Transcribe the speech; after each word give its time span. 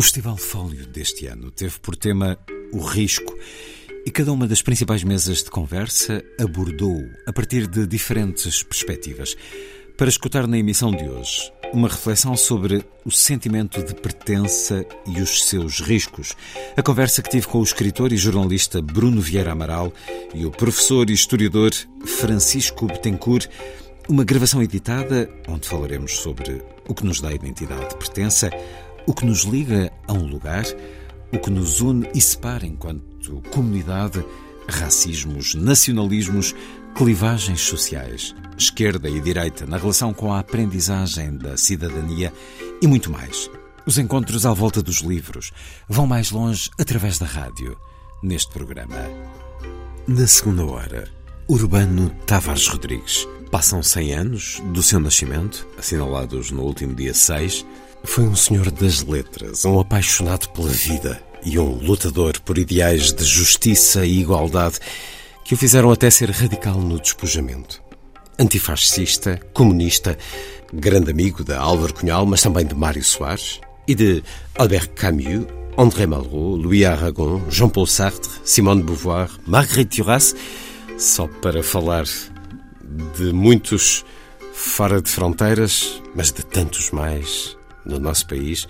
O 0.00 0.02
Festival 0.02 0.38
Fólio 0.38 0.86
deste 0.86 1.26
ano 1.26 1.50
teve 1.50 1.78
por 1.78 1.94
tema 1.94 2.38
o 2.72 2.80
risco 2.80 3.36
e 4.06 4.10
cada 4.10 4.32
uma 4.32 4.48
das 4.48 4.62
principais 4.62 5.04
mesas 5.04 5.42
de 5.42 5.50
conversa 5.50 6.24
abordou 6.40 7.04
a 7.26 7.32
partir 7.34 7.66
de 7.66 7.86
diferentes 7.86 8.62
perspectivas. 8.62 9.36
Para 9.98 10.08
escutar 10.08 10.46
na 10.46 10.56
emissão 10.56 10.90
de 10.90 11.06
hoje 11.06 11.52
uma 11.74 11.86
reflexão 11.86 12.34
sobre 12.34 12.82
o 13.04 13.10
sentimento 13.10 13.82
de 13.82 13.94
pertença 13.94 14.86
e 15.06 15.20
os 15.20 15.44
seus 15.44 15.82
riscos. 15.82 16.34
A 16.74 16.82
conversa 16.82 17.20
que 17.20 17.28
tive 17.28 17.46
com 17.46 17.58
o 17.58 17.62
escritor 17.62 18.10
e 18.10 18.16
jornalista 18.16 18.80
Bruno 18.80 19.20
Vieira 19.20 19.52
Amaral 19.52 19.92
e 20.34 20.46
o 20.46 20.50
professor 20.50 21.10
e 21.10 21.12
historiador 21.12 21.72
Francisco 22.06 22.86
Betancourt. 22.86 23.50
Uma 24.08 24.24
gravação 24.24 24.62
editada 24.62 25.30
onde 25.46 25.68
falaremos 25.68 26.16
sobre 26.16 26.62
o 26.88 26.94
que 26.94 27.04
nos 27.04 27.20
dá 27.20 27.32
identidade 27.32 27.90
de 27.90 27.96
pertença, 27.96 28.50
o 29.06 29.14
que 29.14 29.24
nos 29.24 29.44
liga 29.44 29.92
a 30.06 30.12
um 30.12 30.26
lugar, 30.26 30.64
o 31.32 31.38
que 31.38 31.50
nos 31.50 31.80
une 31.80 32.08
e 32.14 32.20
separa 32.20 32.66
enquanto 32.66 33.42
comunidade, 33.50 34.24
racismos, 34.68 35.54
nacionalismos, 35.54 36.54
clivagens 36.94 37.60
sociais, 37.60 38.34
esquerda 38.58 39.08
e 39.08 39.20
direita 39.20 39.66
na 39.66 39.76
relação 39.76 40.12
com 40.12 40.32
a 40.32 40.40
aprendizagem 40.40 41.36
da 41.36 41.56
cidadania 41.56 42.32
e 42.82 42.86
muito 42.86 43.10
mais. 43.10 43.50
Os 43.86 43.98
encontros 43.98 44.44
à 44.44 44.52
volta 44.52 44.82
dos 44.82 44.98
livros 44.98 45.52
vão 45.88 46.06
mais 46.06 46.30
longe 46.30 46.70
através 46.78 47.18
da 47.18 47.26
rádio, 47.26 47.76
neste 48.22 48.52
programa. 48.52 48.96
Na 50.06 50.26
segunda 50.26 50.64
hora, 50.64 51.08
Urbano 51.48 52.10
Tavares 52.26 52.68
Rodrigues. 52.68 53.26
Passam 53.50 53.82
100 53.82 54.12
anos 54.12 54.62
do 54.66 54.82
seu 54.82 55.00
nascimento, 55.00 55.66
assinalados 55.76 56.52
no 56.52 56.62
último 56.62 56.94
dia 56.94 57.12
6, 57.12 57.66
foi 58.04 58.24
um 58.24 58.36
senhor 58.36 58.70
das 58.70 59.02
letras, 59.02 59.64
um 59.64 59.78
apaixonado 59.78 60.48
pela 60.50 60.68
vida 60.68 61.22
e 61.44 61.58
um 61.58 61.74
lutador 61.74 62.40
por 62.40 62.58
ideais 62.58 63.12
de 63.12 63.24
justiça 63.24 64.04
e 64.04 64.20
igualdade 64.20 64.78
que 65.44 65.54
o 65.54 65.56
fizeram 65.56 65.90
até 65.90 66.10
ser 66.10 66.30
radical 66.30 66.80
no 66.80 66.98
despojamento. 67.00 67.82
Antifascista, 68.38 69.40
comunista, 69.52 70.16
grande 70.72 71.10
amigo 71.10 71.44
de 71.44 71.52
Álvaro 71.52 71.94
Cunhal, 71.94 72.24
mas 72.24 72.42
também 72.42 72.64
de 72.64 72.74
Mário 72.74 73.04
Soares 73.04 73.60
e 73.86 73.94
de 73.94 74.22
Albert 74.56 74.90
Camus, 74.94 75.46
André 75.76 76.06
Malraux, 76.06 76.62
Louis 76.62 76.84
Aragon, 76.84 77.42
Jean-Paul 77.48 77.86
Sartre, 77.86 78.30
Simone 78.44 78.80
de 78.80 78.86
Beauvoir, 78.86 79.30
Marguerite 79.46 80.02
Duras, 80.02 80.34
só 80.98 81.26
para 81.26 81.62
falar 81.62 82.04
de 83.16 83.32
muitos 83.32 84.04
fora 84.52 85.00
de 85.00 85.10
fronteiras, 85.10 86.02
mas 86.14 86.30
de 86.32 86.44
tantos 86.44 86.90
mais 86.90 87.56
no 87.90 87.98
nosso 87.98 88.26
país, 88.26 88.66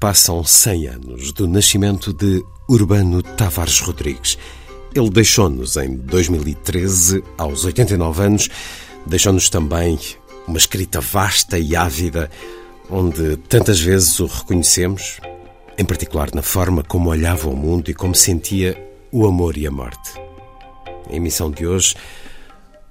passam 0.00 0.42
100 0.42 0.86
anos 0.88 1.32
do 1.32 1.46
nascimento 1.46 2.12
de 2.12 2.44
Urbano 2.68 3.22
Tavares 3.22 3.78
Rodrigues. 3.78 4.36
Ele 4.94 5.10
deixou-nos 5.10 5.76
em 5.76 5.96
2013, 5.96 7.22
aos 7.38 7.64
89 7.64 8.22
anos, 8.22 8.48
deixou-nos 9.06 9.48
também 9.48 9.98
uma 10.48 10.58
escrita 10.58 11.00
vasta 11.00 11.58
e 11.58 11.76
ávida, 11.76 12.28
onde 12.90 13.36
tantas 13.48 13.80
vezes 13.80 14.18
o 14.18 14.26
reconhecemos, 14.26 15.20
em 15.78 15.84
particular 15.84 16.34
na 16.34 16.42
forma 16.42 16.82
como 16.82 17.10
olhava 17.10 17.48
o 17.48 17.56
mundo 17.56 17.88
e 17.88 17.94
como 17.94 18.14
sentia 18.14 18.76
o 19.12 19.26
amor 19.26 19.56
e 19.56 19.66
a 19.66 19.70
morte. 19.70 20.20
A 21.08 21.14
emissão 21.14 21.50
de 21.50 21.66
hoje, 21.66 21.94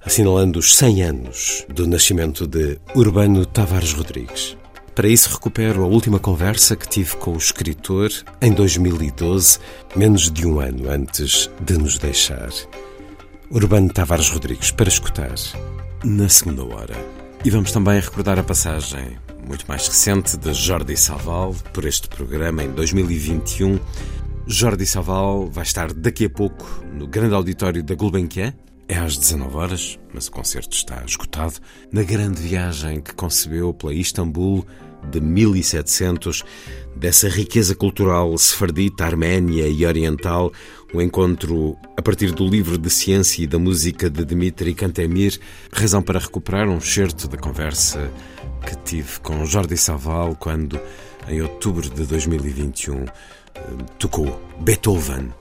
assinalando 0.04 0.58
os 0.58 0.74
100 0.76 1.02
anos 1.02 1.66
do 1.68 1.86
nascimento 1.86 2.46
de 2.46 2.78
Urbano 2.94 3.44
Tavares 3.44 3.92
Rodrigues. 3.92 4.56
Para 4.94 5.08
isso, 5.08 5.30
recupero 5.30 5.84
a 5.84 5.86
última 5.86 6.18
conversa 6.18 6.76
que 6.76 6.86
tive 6.86 7.16
com 7.16 7.32
o 7.32 7.38
escritor 7.38 8.10
em 8.42 8.52
2012, 8.52 9.58
menos 9.96 10.30
de 10.30 10.46
um 10.46 10.60
ano 10.60 10.90
antes 10.90 11.48
de 11.62 11.78
nos 11.78 11.96
deixar. 11.96 12.50
Urbano 13.50 13.90
Tavares 13.90 14.28
Rodrigues, 14.28 14.70
para 14.70 14.88
escutar, 14.88 15.34
na 16.04 16.28
segunda 16.28 16.62
hora. 16.64 16.94
E 17.42 17.48
vamos 17.48 17.72
também 17.72 17.98
recordar 18.00 18.38
a 18.38 18.42
passagem 18.42 19.16
muito 19.46 19.64
mais 19.66 19.88
recente 19.88 20.36
de 20.36 20.52
Jordi 20.52 20.96
Saval 20.96 21.54
por 21.72 21.86
este 21.86 22.06
programa 22.08 22.62
em 22.62 22.70
2021. 22.70 23.80
Jordi 24.46 24.84
Saval 24.84 25.46
vai 25.46 25.64
estar 25.64 25.90
daqui 25.94 26.26
a 26.26 26.30
pouco 26.30 26.84
no 26.92 27.06
grande 27.06 27.34
auditório 27.34 27.82
da 27.82 27.94
Gulbenkian, 27.94 28.52
é 28.92 28.98
às 28.98 29.16
19 29.16 29.56
horas, 29.56 29.98
mas 30.12 30.26
o 30.26 30.30
concerto 30.30 30.76
está 30.76 31.02
esgotado. 31.06 31.54
Na 31.90 32.02
grande 32.02 32.42
viagem 32.42 33.00
que 33.00 33.14
concebeu 33.14 33.72
pela 33.72 33.94
Istambul 33.94 34.66
de 35.10 35.18
1700, 35.18 36.44
dessa 36.94 37.26
riqueza 37.26 37.74
cultural 37.74 38.36
sefardita, 38.36 39.06
arménia 39.06 39.66
e 39.66 39.86
oriental, 39.86 40.52
o 40.92 41.00
encontro 41.00 41.74
a 41.96 42.02
partir 42.02 42.32
do 42.32 42.46
livro 42.46 42.76
de 42.76 42.90
ciência 42.90 43.42
e 43.42 43.46
da 43.46 43.58
música 43.58 44.10
de 44.10 44.26
Dmitri 44.26 44.74
Kantemir, 44.74 45.40
razão 45.72 46.02
para 46.02 46.20
recuperar 46.20 46.68
um 46.68 46.80
certo 46.80 47.26
da 47.28 47.38
conversa 47.38 48.10
que 48.66 48.76
tive 48.76 49.20
com 49.20 49.46
Jordi 49.46 49.76
Saval 49.78 50.36
quando, 50.36 50.78
em 51.28 51.40
outubro 51.40 51.88
de 51.88 52.04
2021, 52.04 53.04
eh, 53.04 53.08
tocou 53.98 54.38
Beethoven 54.60 55.32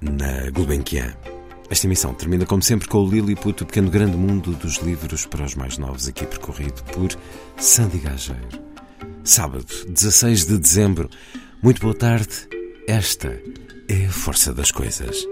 na 0.00 0.48
Gulbenkian. 0.50 1.39
Esta 1.70 1.86
emissão 1.86 2.12
termina, 2.12 2.44
como 2.44 2.60
sempre, 2.60 2.88
com 2.88 2.98
o 2.98 3.08
Lilliput, 3.08 3.62
o 3.62 3.66
pequeno 3.66 3.88
grande 3.88 4.16
mundo 4.16 4.50
dos 4.56 4.78
livros 4.78 5.24
para 5.24 5.44
os 5.44 5.54
mais 5.54 5.78
novos, 5.78 6.08
aqui 6.08 6.26
percorrido 6.26 6.82
por 6.92 7.16
Sandy 7.56 7.98
Gageiro. 7.98 8.60
Sábado, 9.22 9.66
16 9.88 10.46
de 10.46 10.58
dezembro. 10.58 11.08
Muito 11.62 11.80
boa 11.80 11.94
tarde. 11.94 12.48
Esta 12.88 13.40
é 13.88 14.06
a 14.06 14.10
força 14.10 14.52
das 14.52 14.72
coisas. 14.72 15.24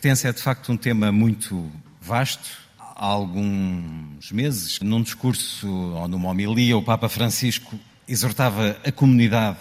Pertence 0.00 0.26
é 0.26 0.32
de 0.32 0.40
facto 0.40 0.72
um 0.72 0.78
tema 0.78 1.12
muito 1.12 1.70
vasto. 2.00 2.48
Há 2.78 3.04
alguns 3.04 4.32
meses, 4.32 4.80
num 4.80 5.02
discurso 5.02 5.68
ou 5.68 6.08
numa 6.08 6.30
homilia, 6.30 6.74
o 6.74 6.82
Papa 6.82 7.06
Francisco 7.06 7.78
exortava 8.08 8.78
a 8.82 8.90
comunidade, 8.90 9.58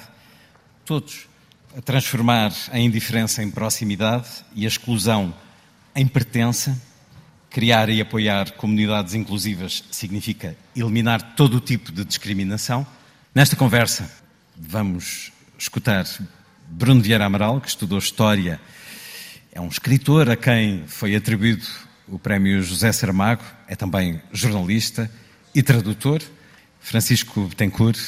todos, 0.86 1.28
a 1.78 1.82
transformar 1.82 2.54
a 2.72 2.80
indiferença 2.80 3.44
em 3.44 3.52
proximidade 3.52 4.30
e 4.56 4.64
a 4.64 4.70
exclusão 4.70 5.36
em 5.94 6.08
pertença. 6.08 6.82
Criar 7.50 7.90
e 7.90 8.00
apoiar 8.00 8.52
comunidades 8.52 9.16
inclusivas 9.16 9.84
significa 9.92 10.56
eliminar 10.74 11.36
todo 11.36 11.58
o 11.58 11.60
tipo 11.60 11.92
de 11.92 12.06
discriminação. 12.06 12.88
Nesta 13.36 13.58
conversa, 13.58 14.10
vamos 14.56 15.34
escutar 15.58 16.06
Bruno 16.66 17.02
Vieira 17.02 17.26
Amaral, 17.26 17.60
que 17.60 17.68
estudou 17.68 18.00
História, 18.00 18.62
é 19.60 19.62
um 19.62 19.68
escritor 19.68 20.30
a 20.30 20.38
quem 20.38 20.88
foi 20.88 21.14
atribuído 21.18 21.66
o 22.08 22.18
prémio 22.18 22.64
José 22.64 22.94
Saramago, 22.94 23.44
é 23.68 23.76
também 23.76 24.22
jornalista 24.32 25.12
e 25.54 25.62
tradutor. 25.62 26.22
Francisco 26.80 27.46
Betancourt 27.46 28.00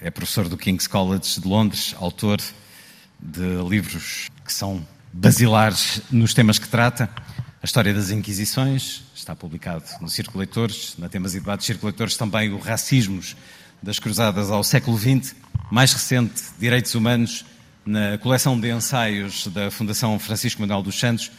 é 0.00 0.10
professor 0.10 0.48
do 0.48 0.56
King's 0.56 0.88
College 0.88 1.40
de 1.40 1.46
Londres, 1.46 1.94
autor 2.00 2.40
de 3.20 3.62
livros 3.68 4.28
que 4.44 4.52
são 4.52 4.84
basilares 5.12 6.02
nos 6.10 6.34
temas 6.34 6.58
que 6.58 6.66
trata. 6.66 7.08
A 7.62 7.64
História 7.64 7.94
das 7.94 8.10
Inquisições, 8.10 9.04
está 9.14 9.36
publicado 9.36 9.84
no 10.00 10.08
Círculo 10.08 10.40
Leitores, 10.40 10.96
na 10.98 11.08
Temas 11.08 11.36
e 11.36 11.38
Debates 11.38 11.66
Círculo 11.66 11.90
Leitores 11.92 12.16
também 12.16 12.52
o 12.52 12.58
Racismos 12.58 13.36
das 13.80 14.00
Cruzadas 14.00 14.50
ao 14.50 14.64
século 14.64 14.98
XX, 14.98 15.36
mais 15.70 15.92
recente, 15.92 16.42
Direitos 16.58 16.96
Humanos, 16.96 17.44
na 17.86 18.18
coleção 18.18 18.58
de 18.58 18.68
ensaios 18.68 19.46
da 19.46 19.70
Fundação 19.70 20.18
Francisco 20.18 20.60
Manuel 20.60 20.82
dos 20.82 20.98
Santos, 20.98 21.30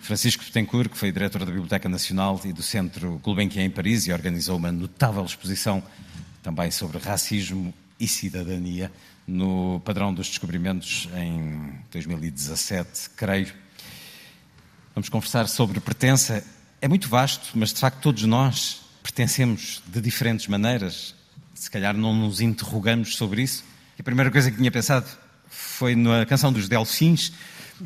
Francisco 0.00 0.44
Betancourt, 0.44 0.88
que 0.88 0.96
foi 0.96 1.10
diretor 1.10 1.40
da 1.40 1.46
Biblioteca 1.46 1.88
Nacional 1.88 2.40
e 2.44 2.52
do 2.52 2.62
Centro 2.62 3.20
Gulbenkian 3.24 3.64
em 3.64 3.70
Paris 3.70 4.06
e 4.06 4.12
organizou 4.12 4.56
uma 4.56 4.70
notável 4.70 5.24
exposição 5.24 5.82
também 6.44 6.70
sobre 6.70 6.98
racismo 6.98 7.74
e 7.98 8.06
cidadania 8.06 8.92
no 9.26 9.80
Padrão 9.84 10.14
dos 10.14 10.28
Descobrimentos 10.28 11.08
em 11.16 11.72
2017, 11.90 13.10
creio. 13.16 13.52
Vamos 14.94 15.08
conversar 15.08 15.48
sobre 15.48 15.80
pertença. 15.80 16.44
É 16.80 16.86
muito 16.86 17.08
vasto, 17.08 17.50
mas 17.56 17.72
de 17.72 17.80
facto 17.80 18.00
todos 18.00 18.22
nós 18.22 18.80
pertencemos 19.02 19.82
de 19.88 20.00
diferentes 20.00 20.46
maneiras. 20.46 21.16
Se 21.52 21.68
calhar 21.68 21.96
não 21.96 22.14
nos 22.14 22.40
interrogamos 22.40 23.16
sobre 23.16 23.42
isso. 23.42 23.64
E 23.98 24.02
a 24.02 24.04
primeira 24.04 24.30
coisa 24.30 24.52
que 24.52 24.56
tinha 24.56 24.70
pensado 24.70 25.25
foi 25.76 25.94
na 25.94 26.24
canção 26.24 26.50
dos 26.50 26.68
Delfins, 26.68 27.32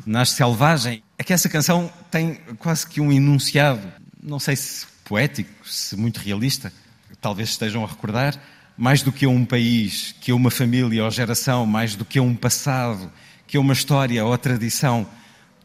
Nasce 0.05 0.35
Selvagem. 0.35 1.03
É 1.17 1.23
que 1.23 1.33
essa 1.33 1.49
canção 1.49 1.91
tem 2.09 2.35
quase 2.57 2.87
que 2.87 3.01
um 3.01 3.11
enunciado, 3.11 3.85
não 4.23 4.39
sei 4.39 4.55
se 4.55 4.85
poético, 5.03 5.49
se 5.67 5.97
muito 5.97 6.17
realista, 6.19 6.71
talvez 7.19 7.49
estejam 7.49 7.83
a 7.83 7.87
recordar, 7.87 8.41
mais 8.77 9.01
do 9.01 9.11
que 9.11 9.27
um 9.27 9.43
país, 9.43 10.15
que 10.21 10.31
uma 10.31 10.49
família 10.49 11.03
ou 11.03 11.11
geração, 11.11 11.65
mais 11.65 11.93
do 11.93 12.05
que 12.05 12.17
um 12.17 12.33
passado, 12.33 13.11
que 13.45 13.57
uma 13.57 13.73
história 13.73 14.23
ou 14.23 14.37
tradição, 14.37 15.05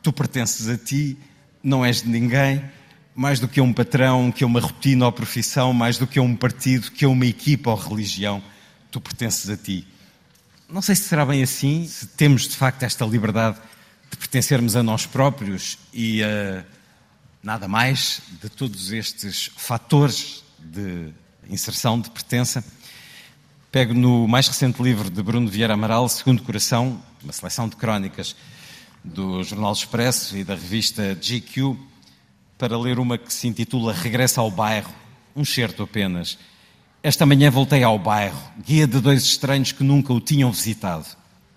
tu 0.03 0.13
pertences 0.13 0.69
a 0.69 0.77
ti, 0.77 1.17
não 1.63 1.85
és 1.85 2.03
de 2.03 2.09
ninguém, 2.09 2.61
mais 3.15 3.39
do 3.39 3.47
que 3.47 3.61
um 3.61 3.73
patrão, 3.73 4.33
que 4.33 4.45
uma 4.45 4.59
rotina 4.59 5.07
ou 5.07 5.13
profissão, 5.13 5.73
mais 5.73 5.97
do 5.97 6.09
que 6.09 6.19
um 6.19 6.35
partido, 6.35 6.91
que 6.91 7.07
uma 7.07 7.25
equipa 7.25 7.71
ou 7.71 7.77
religião, 7.77 8.43
tu 8.91 9.01
pertences 9.01 9.49
a 9.49 9.57
ti. 9.57 9.87
Não 10.69 10.83
sei 10.83 10.97
se 10.97 11.03
será 11.03 11.25
bem 11.25 11.45
assim, 11.45 11.87
se 11.87 12.09
temos 12.09 12.49
de 12.49 12.57
facto 12.57 12.83
esta 12.83 13.05
liberdade 13.05 13.57
de 14.11 14.17
pertencermos 14.17 14.75
a 14.75 14.83
nós 14.83 15.07
próprios 15.07 15.79
e 15.93 16.25
a 16.25 16.65
nada 17.41 17.69
mais 17.69 18.21
de 18.43 18.49
todos 18.49 18.91
estes 18.91 19.49
fatores 19.57 20.43
de 20.59 21.13
inserção, 21.49 22.01
de 22.01 22.11
pertença. 22.11 22.65
Pego 23.71 23.95
no 23.95 24.27
mais 24.27 24.49
recente 24.49 24.83
livro 24.83 25.09
de 25.09 25.23
Bruno 25.23 25.49
Vieira 25.49 25.75
Amaral, 25.75 26.09
Segundo 26.09 26.43
Coração, 26.43 27.01
uma 27.23 27.33
seleção 27.33 27.69
de 27.69 27.77
crónicas 27.77 28.35
do 29.05 29.45
Jornal 29.45 29.73
Expresso 29.73 30.37
e 30.37 30.43
da 30.43 30.55
revista 30.55 31.15
GQ, 31.15 31.77
para 32.59 32.77
ler 32.77 32.99
uma 32.99 33.17
que 33.17 33.33
se 33.33 33.47
intitula 33.47 33.93
Regressa 33.93 34.41
ao 34.41 34.51
Bairro, 34.51 34.93
um 35.37 35.45
certo 35.45 35.85
apenas. 35.85 36.37
Esta 37.07 37.25
manhã 37.25 37.53
voltei 37.53 37.85
ao 37.85 37.97
bairro, 38.01 38.37
guia 38.67 38.85
de 38.85 39.01
dois 39.01 39.23
estranhos 39.23 39.71
que 39.71 39.85
nunca 39.85 40.13
o 40.13 40.21
tinham 40.21 40.51
visitado. 40.51 41.07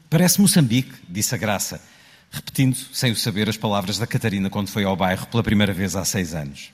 Parece 0.08 0.40
Moçambique, 0.40 0.94
disse 1.10 1.34
a 1.34 1.40
Graça, 1.40 1.82
repetindo, 2.30 2.78
sem 2.94 3.12
o 3.12 3.16
saber, 3.16 3.50
as 3.50 3.58
palavras 3.58 3.98
da 3.98 4.06
Catarina 4.06 4.48
quando 4.48 4.68
foi 4.68 4.84
ao 4.84 4.96
bairro 4.96 5.26
pela 5.26 5.42
primeira 5.42 5.74
vez 5.74 5.96
há 5.96 6.06
seis 6.06 6.36
anos. 6.36 6.72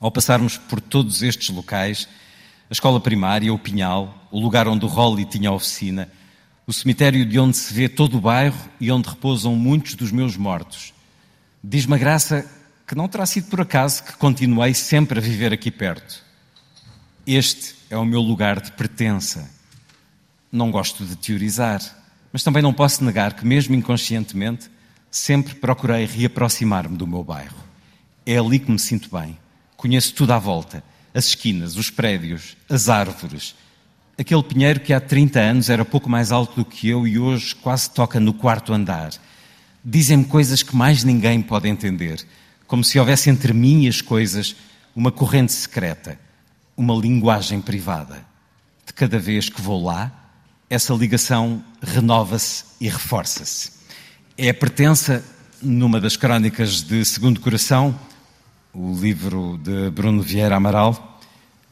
Ao 0.00 0.10
passarmos 0.10 0.58
por 0.58 0.80
todos 0.80 1.22
estes 1.22 1.50
locais, 1.50 2.08
a 2.68 2.72
escola 2.72 2.98
primária, 2.98 3.54
o 3.54 3.58
Pinhal, 3.60 4.26
o 4.32 4.40
lugar 4.40 4.66
onde 4.66 4.84
o 4.84 4.88
Rolly 4.88 5.24
tinha 5.24 5.52
oficina, 5.52 6.10
o 6.66 6.72
cemitério 6.72 7.24
de 7.24 7.38
onde 7.38 7.56
se 7.56 7.72
vê 7.72 7.88
todo 7.88 8.18
o 8.18 8.20
bairro 8.20 8.58
e 8.80 8.90
onde 8.90 9.08
repousam 9.08 9.54
muitos 9.54 9.94
dos 9.94 10.10
meus 10.10 10.36
mortos. 10.36 10.92
Diz-me 11.62 11.94
a 11.94 11.98
graça 11.98 12.44
que 12.84 12.96
não 12.96 13.06
terá 13.06 13.24
sido 13.24 13.48
por 13.48 13.60
acaso 13.60 14.02
que 14.02 14.14
continuei 14.14 14.74
sempre 14.74 15.20
a 15.20 15.22
viver 15.22 15.52
aqui 15.52 15.70
perto. 15.70 16.31
Este 17.26 17.76
é 17.88 17.96
o 17.96 18.04
meu 18.04 18.20
lugar 18.20 18.60
de 18.60 18.72
pertença. 18.72 19.48
Não 20.50 20.72
gosto 20.72 21.04
de 21.04 21.14
teorizar, 21.14 21.80
mas 22.32 22.42
também 22.42 22.60
não 22.60 22.74
posso 22.74 23.04
negar 23.04 23.34
que, 23.34 23.46
mesmo 23.46 23.76
inconscientemente, 23.76 24.68
sempre 25.08 25.54
procurei 25.54 26.04
reaproximar-me 26.04 26.96
do 26.96 27.06
meu 27.06 27.22
bairro. 27.22 27.62
É 28.26 28.38
ali 28.38 28.58
que 28.58 28.72
me 28.72 28.78
sinto 28.78 29.08
bem. 29.16 29.38
Conheço 29.76 30.14
tudo 30.14 30.32
à 30.32 30.38
volta: 30.40 30.82
as 31.14 31.26
esquinas, 31.26 31.76
os 31.76 31.90
prédios, 31.90 32.56
as 32.68 32.88
árvores. 32.88 33.54
Aquele 34.18 34.42
pinheiro 34.42 34.80
que 34.80 34.92
há 34.92 35.00
30 35.00 35.38
anos 35.38 35.70
era 35.70 35.84
pouco 35.84 36.10
mais 36.10 36.32
alto 36.32 36.56
do 36.56 36.64
que 36.64 36.88
eu 36.88 37.06
e 37.06 37.20
hoje 37.20 37.54
quase 37.54 37.88
toca 37.88 38.18
no 38.18 38.34
quarto 38.34 38.72
andar. 38.72 39.12
Dizem-me 39.84 40.24
coisas 40.24 40.60
que 40.60 40.74
mais 40.74 41.04
ninguém 41.04 41.40
pode 41.40 41.68
entender, 41.68 42.26
como 42.66 42.82
se 42.82 42.98
houvesse 42.98 43.30
entre 43.30 43.52
mim 43.52 43.84
e 43.84 43.88
as 43.88 44.00
coisas 44.00 44.56
uma 44.94 45.12
corrente 45.12 45.52
secreta, 45.52 46.18
uma 46.82 46.96
linguagem 46.96 47.60
privada. 47.60 48.26
De 48.84 48.92
cada 48.92 49.16
vez 49.16 49.48
que 49.48 49.62
vou 49.62 49.84
lá, 49.84 50.10
essa 50.68 50.92
ligação 50.92 51.62
renova-se 51.80 52.64
e 52.80 52.88
reforça-se. 52.88 53.70
É 54.36 54.48
a 54.48 54.54
pertença, 54.54 55.24
numa 55.62 56.00
das 56.00 56.16
crónicas 56.16 56.82
de 56.82 57.04
Segundo 57.04 57.38
Coração, 57.38 57.96
o 58.74 58.98
livro 58.98 59.60
de 59.62 59.90
Bruno 59.90 60.22
Vieira 60.22 60.56
Amaral. 60.56 61.20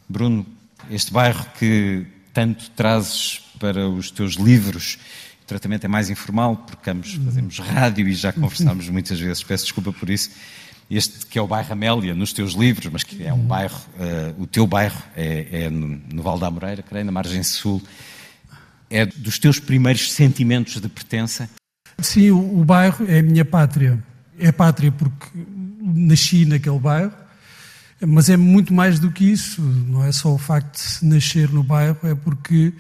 Bruno, 0.09 0.47
este 0.89 1.13
bairro 1.13 1.45
que 1.59 2.06
tanto 2.33 2.71
trazes 2.71 3.41
para 3.59 3.89
os 3.89 4.13
teus 4.13 4.35
livros, 4.35 4.97
o 5.43 5.47
tratamento 5.47 5.87
é 5.87 5.89
mais 5.89 6.09
informal, 6.09 6.56
porque 6.56 6.89
fazemos 7.25 7.58
rádio 7.58 8.06
e 8.06 8.13
já 8.13 8.31
conversámos 8.32 8.89
muitas 8.89 9.19
vezes, 9.19 9.43
peço 9.43 9.65
desculpa 9.65 9.93
por 9.93 10.08
isso. 10.08 10.31
Este 10.91 11.25
que 11.27 11.39
é 11.39 11.43
o 11.43 11.47
bairro 11.47 11.73
Amélia, 11.73 12.15
nos 12.15 12.32
teus 12.32 12.55
livros, 12.55 12.93
mas 12.93 13.05
que 13.05 13.23
é 13.23 13.32
um 13.32 13.39
bairro, 13.39 13.81
uh, 13.94 14.43
o 14.43 14.47
teu 14.47 14.67
bairro 14.67 15.01
é, 15.17 15.65
é 15.65 15.70
no, 15.70 16.01
no 16.13 16.23
Val 16.23 16.37
da 16.37 16.51
Moreira, 16.51 16.82
creio, 16.82 17.05
na 17.05 17.13
margem 17.13 17.44
sul. 17.44 17.81
É 18.91 19.06
dos 19.06 19.39
teus 19.39 19.61
primeiros 19.61 20.13
sentimentos 20.13 20.81
de 20.81 20.89
pertença? 20.89 21.49
Sim, 22.01 22.32
o, 22.32 22.61
o 22.61 22.65
bairro 22.65 23.06
é 23.09 23.20
a 23.20 23.23
minha 23.23 23.44
pátria. 23.44 24.03
É 24.37 24.51
pátria 24.51 24.91
porque 24.91 25.27
nasci 25.81 26.44
naquele 26.44 26.79
bairro, 26.79 27.13
mas 28.01 28.29
é 28.29 28.37
muito 28.37 28.75
mais 28.75 28.99
do 28.99 29.13
que 29.13 29.25
isso. 29.25 29.63
Não 29.63 30.05
é 30.05 30.11
só 30.11 30.35
o 30.35 30.39
facto 30.39 30.81
de 31.01 31.06
nascer 31.06 31.51
no 31.51 31.63
bairro, 31.63 31.99
é 32.03 32.17
porque 32.17 32.73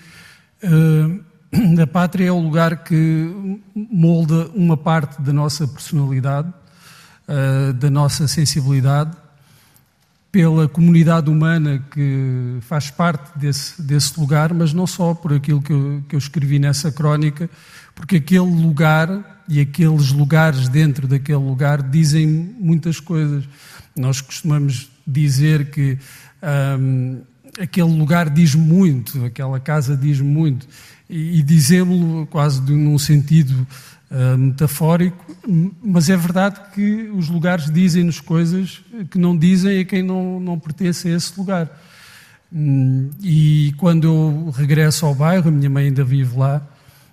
uh, 0.64 1.24
a 1.80 1.86
pátria 1.86 2.28
é 2.28 2.32
o 2.32 2.40
lugar 2.40 2.82
que 2.82 3.60
molda 3.74 4.48
uma 4.48 4.76
parte 4.76 5.22
da 5.22 5.32
nossa 5.32 5.68
personalidade, 5.68 6.52
uh, 7.30 7.72
da 7.72 7.88
nossa 7.88 8.26
sensibilidade, 8.26 9.16
pela 10.32 10.68
comunidade 10.68 11.30
humana 11.30 11.82
que 11.90 12.58
faz 12.62 12.90
parte 12.90 13.36
desse, 13.36 13.80
desse 13.82 14.18
lugar, 14.18 14.52
mas 14.54 14.72
não 14.72 14.86
só 14.86 15.14
por 15.14 15.32
aquilo 15.32 15.60
que 15.60 15.72
eu, 15.72 16.04
que 16.08 16.14
eu 16.14 16.18
escrevi 16.18 16.58
nessa 16.58 16.92
crónica, 16.92 17.48
porque 17.94 18.16
aquele 18.16 18.40
lugar 18.40 19.42
e 19.48 19.60
aqueles 19.60 20.12
lugares 20.12 20.68
dentro 20.68 21.08
daquele 21.08 21.38
lugar 21.38 21.82
dizem 21.82 22.26
muitas 22.26 23.00
coisas. 23.00 23.44
Nós 23.96 24.20
costumamos 24.20 24.88
dizer 25.04 25.70
que 25.72 25.98
um, 26.78 27.20
aquele 27.60 27.88
lugar 27.88 28.30
diz 28.30 28.54
muito, 28.54 29.24
aquela 29.24 29.58
casa 29.58 29.96
diz 29.96 30.20
muito, 30.20 30.68
e, 31.08 31.40
e 31.40 31.42
dizemos-lo 31.42 32.26
quase 32.28 32.62
num 32.62 32.96
sentido 32.96 33.66
uh, 34.10 34.36
metafórico, 34.36 35.24
mas 35.82 36.10
é 36.10 36.16
verdade 36.16 36.60
que 36.74 37.10
os 37.14 37.28
lugares 37.28 37.70
dizem-nos 37.70 38.20
coisas 38.20 38.82
que 39.10 39.18
não 39.18 39.36
dizem 39.36 39.80
a 39.80 39.84
quem 39.84 40.02
não, 40.02 40.40
não 40.40 40.58
pertence 40.58 41.08
a 41.08 41.16
esse 41.16 41.32
lugar. 41.38 41.70
Um, 42.52 43.10
e 43.22 43.72
quando 43.78 44.04
eu 44.04 44.50
regresso 44.50 45.06
ao 45.06 45.14
bairro, 45.14 45.48
a 45.48 45.52
minha 45.52 45.70
mãe 45.70 45.86
ainda 45.86 46.04
vive 46.04 46.36
lá, 46.36 46.60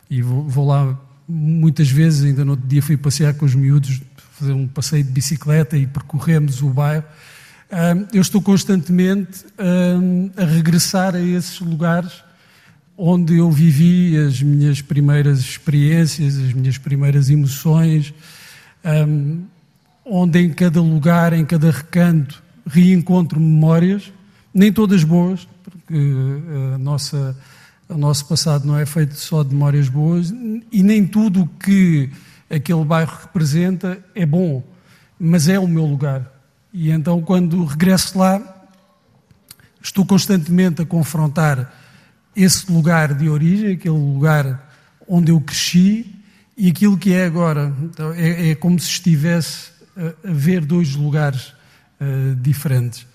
e 0.09 0.21
vou, 0.21 0.47
vou 0.47 0.67
lá 0.67 0.97
muitas 1.27 1.89
vezes, 1.89 2.23
ainda 2.23 2.43
no 2.43 2.51
outro 2.51 2.67
dia 2.67 2.81
fui 2.81 2.97
passear 2.97 3.33
com 3.33 3.45
os 3.45 3.53
miúdos, 3.53 4.01
fazer 4.33 4.53
um 4.53 4.67
passeio 4.67 5.03
de 5.03 5.11
bicicleta 5.11 5.77
e 5.77 5.85
percorremos 5.85 6.61
o 6.61 6.69
bairro. 6.69 7.03
Eu 8.13 8.21
estou 8.21 8.41
constantemente 8.41 9.45
a 10.37 10.45
regressar 10.45 11.15
a 11.15 11.19
esses 11.19 11.59
lugares 11.59 12.23
onde 12.97 13.37
eu 13.37 13.51
vivi 13.51 14.17
as 14.17 14.41
minhas 14.41 14.81
primeiras 14.81 15.39
experiências, 15.39 16.35
as 16.37 16.51
minhas 16.51 16.77
primeiras 16.79 17.29
emoções, 17.29 18.13
onde 20.03 20.39
em 20.39 20.49
cada 20.49 20.81
lugar, 20.81 21.33
em 21.33 21.45
cada 21.45 21.69
recanto 21.69 22.41
reencontro 22.65 23.39
memórias, 23.39 24.11
nem 24.53 24.73
todas 24.73 25.03
boas, 25.03 25.47
porque 25.63 25.93
eh, 25.93 26.75
a 26.75 26.77
nossa, 26.77 27.37
o 27.87 27.97
nosso 27.97 28.25
passado 28.27 28.65
não 28.65 28.77
é 28.77 28.85
feito 28.85 29.15
só 29.15 29.43
de 29.43 29.53
memórias 29.53 29.87
boas, 29.87 30.33
e 30.71 30.83
nem 30.83 31.05
tudo 31.05 31.43
o 31.43 31.47
que 31.47 32.09
aquele 32.49 32.83
bairro 32.83 33.15
representa 33.21 33.99
é 34.15 34.25
bom, 34.25 34.63
mas 35.19 35.47
é 35.47 35.59
o 35.59 35.67
meu 35.67 35.85
lugar. 35.85 36.29
E 36.73 36.91
então, 36.91 37.21
quando 37.21 37.63
regresso 37.63 38.17
lá, 38.17 38.67
estou 39.81 40.05
constantemente 40.05 40.81
a 40.81 40.85
confrontar 40.85 41.86
esse 42.37 42.71
lugar 42.71 43.15
de 43.15 43.27
origem, 43.27 43.73
aquele 43.73 43.95
lugar 43.95 44.71
onde 45.07 45.31
eu 45.31 45.41
cresci, 45.41 46.05
e 46.55 46.69
aquilo 46.69 46.97
que 46.97 47.11
é 47.11 47.25
agora. 47.25 47.73
Então, 47.81 48.13
é, 48.13 48.51
é 48.51 48.55
como 48.55 48.79
se 48.79 48.89
estivesse 48.89 49.71
a, 49.97 50.13
ver 50.23 50.63
dois 50.63 50.95
lugares 50.95 51.53
uh, 51.99 52.35
diferentes. 52.35 53.05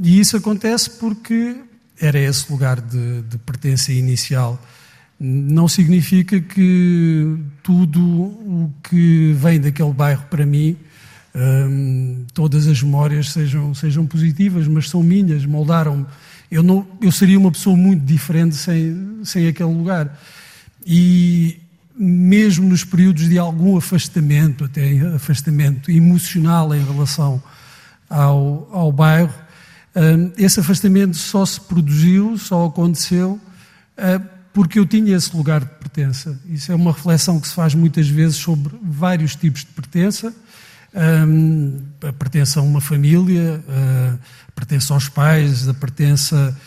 E 0.00 0.18
isso 0.18 0.36
acontece 0.36 0.90
porque 0.90 1.56
era 2.00 2.18
esse 2.18 2.50
lugar 2.50 2.80
de, 2.80 3.22
de 3.22 3.38
pertença 3.38 3.92
inicial. 3.92 4.60
Não 5.18 5.66
significa 5.66 6.40
que 6.40 7.36
tudo 7.62 8.00
o 8.00 8.72
que 8.82 9.32
vem 9.36 9.60
daquele 9.60 9.92
bairro 9.92 10.24
para 10.30 10.46
mim, 10.46 10.76
um, 11.34 12.24
todas 12.32 12.66
as 12.66 12.82
memórias 12.82 13.30
sejam, 13.30 13.74
sejam 13.74 14.06
positivas, 14.06 14.66
mas 14.68 14.88
são 14.88 15.02
minhas, 15.02 15.44
moldaram-me. 15.44 16.06
Eu, 16.50 16.62
não, 16.62 16.86
eu 17.00 17.12
seria 17.12 17.38
uma 17.38 17.52
pessoa 17.52 17.76
muito 17.76 18.04
diferente 18.04 18.56
sem, 18.56 19.20
sem 19.24 19.46
aquele 19.46 19.72
lugar. 19.72 20.18
E 20.86 21.60
mesmo 21.94 22.68
nos 22.68 22.84
períodos 22.84 23.28
de 23.28 23.38
algum 23.38 23.76
afastamento, 23.76 24.64
até 24.64 24.98
afastamento 25.14 25.90
emocional 25.90 26.74
em 26.74 26.82
relação 26.84 27.42
ao, 28.08 28.68
ao 28.72 28.92
bairro, 28.92 29.34
hum, 29.94 30.32
esse 30.38 30.60
afastamento 30.60 31.16
só 31.16 31.44
se 31.44 31.60
produziu, 31.60 32.38
só 32.38 32.66
aconteceu 32.66 33.40
hum, 33.98 34.26
porque 34.52 34.78
eu 34.78 34.86
tinha 34.86 35.16
esse 35.16 35.36
lugar 35.36 35.60
de 35.60 35.66
pertença. 35.66 36.38
Isso 36.48 36.72
é 36.72 36.74
uma 36.74 36.92
reflexão 36.92 37.38
que 37.38 37.48
se 37.48 37.54
faz 37.54 37.74
muitas 37.74 38.08
vezes 38.08 38.36
sobre 38.36 38.74
vários 38.82 39.36
tipos 39.36 39.60
de 39.60 39.66
pertença. 39.66 40.34
Hum, 40.98 41.78
a 42.02 42.12
pertença 42.12 42.58
a 42.58 42.62
uma 42.62 42.80
família, 42.80 43.62
a 43.68 44.52
pertença 44.52 44.92
aos 44.92 45.08
pais, 45.08 45.68
a 45.68 45.74
pertença 45.74 46.58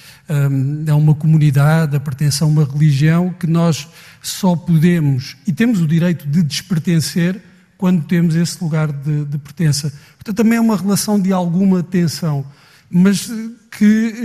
a 0.90 0.96
uma 0.96 1.14
comunidade, 1.14 1.98
a 1.98 2.00
pertença 2.00 2.46
a 2.46 2.48
uma 2.48 2.64
religião 2.64 3.34
que 3.34 3.46
nós 3.46 3.90
só 4.22 4.56
podemos 4.56 5.36
e 5.46 5.52
temos 5.52 5.82
o 5.82 5.88
direito 5.88 6.26
de 6.26 6.42
despertencer 6.44 7.42
quando 7.78 8.06
temos 8.06 8.34
esse 8.36 8.64
lugar 8.64 8.90
de, 8.90 9.26
de 9.26 9.38
pertença. 9.38 9.92
Portanto, 10.16 10.38
também 10.38 10.58
é 10.58 10.62
uma 10.62 10.78
relação 10.78 11.20
de 11.20 11.34
alguma 11.34 11.84
tensão, 11.84 12.46
mas 12.90 13.30
que 13.72 14.16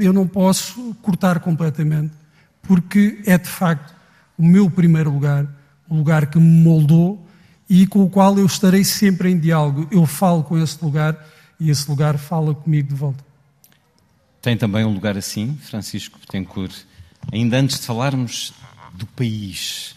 eu 0.00 0.12
não 0.12 0.26
posso 0.26 0.96
cortar 1.00 1.38
completamente, 1.38 2.12
porque 2.62 3.20
é 3.24 3.38
de 3.38 3.48
facto 3.48 3.94
o 4.36 4.44
meu 4.44 4.68
primeiro 4.68 5.12
lugar, 5.12 5.46
o 5.88 5.94
lugar 5.94 6.26
que 6.26 6.40
me 6.40 6.62
moldou 6.64 7.27
e 7.68 7.86
com 7.86 8.02
o 8.02 8.10
qual 8.10 8.38
eu 8.38 8.46
estarei 8.46 8.84
sempre 8.84 9.30
em 9.30 9.38
diálogo. 9.38 9.86
Eu 9.90 10.06
falo 10.06 10.42
com 10.42 10.58
esse 10.58 10.82
lugar 10.82 11.18
e 11.60 11.70
esse 11.70 11.88
lugar 11.88 12.16
fala 12.18 12.54
comigo 12.54 12.88
de 12.88 12.94
volta. 12.94 13.24
Tem 14.40 14.56
também 14.56 14.84
um 14.84 14.92
lugar 14.92 15.16
assim, 15.16 15.58
Francisco 15.62 16.18
Betancourt. 16.18 16.74
Ainda 17.32 17.58
antes 17.58 17.80
de 17.80 17.86
falarmos 17.86 18.54
do 18.94 19.06
país. 19.06 19.94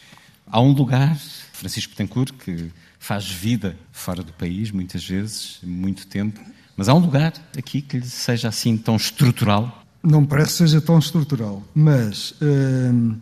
Há 0.48 0.60
um 0.60 0.74
lugar, 0.74 1.16
Francisco 1.54 1.92
Betancourt, 1.92 2.34
que 2.34 2.72
faz 3.00 3.30
vida 3.30 3.78
fora 3.92 4.22
do 4.24 4.34
país, 4.34 4.72
muitas 4.72 5.04
vezes, 5.06 5.60
muito 5.64 6.08
tempo, 6.08 6.40
mas 6.76 6.90
há 6.90 6.94
um 6.94 7.00
lugar 7.00 7.34
aqui 7.58 7.82
que 7.82 7.98
lhe 7.98 8.06
seja 8.06 8.48
assim 8.48 8.78
tão 8.78 8.96
estrutural? 8.96 9.84
Não 10.04 10.22
me 10.22 10.28
parece 10.28 10.52
que 10.52 10.58
seja 10.58 10.82
tão 10.82 10.98
estrutural, 10.98 11.64
mas 11.74 12.34
hum, 12.42 13.18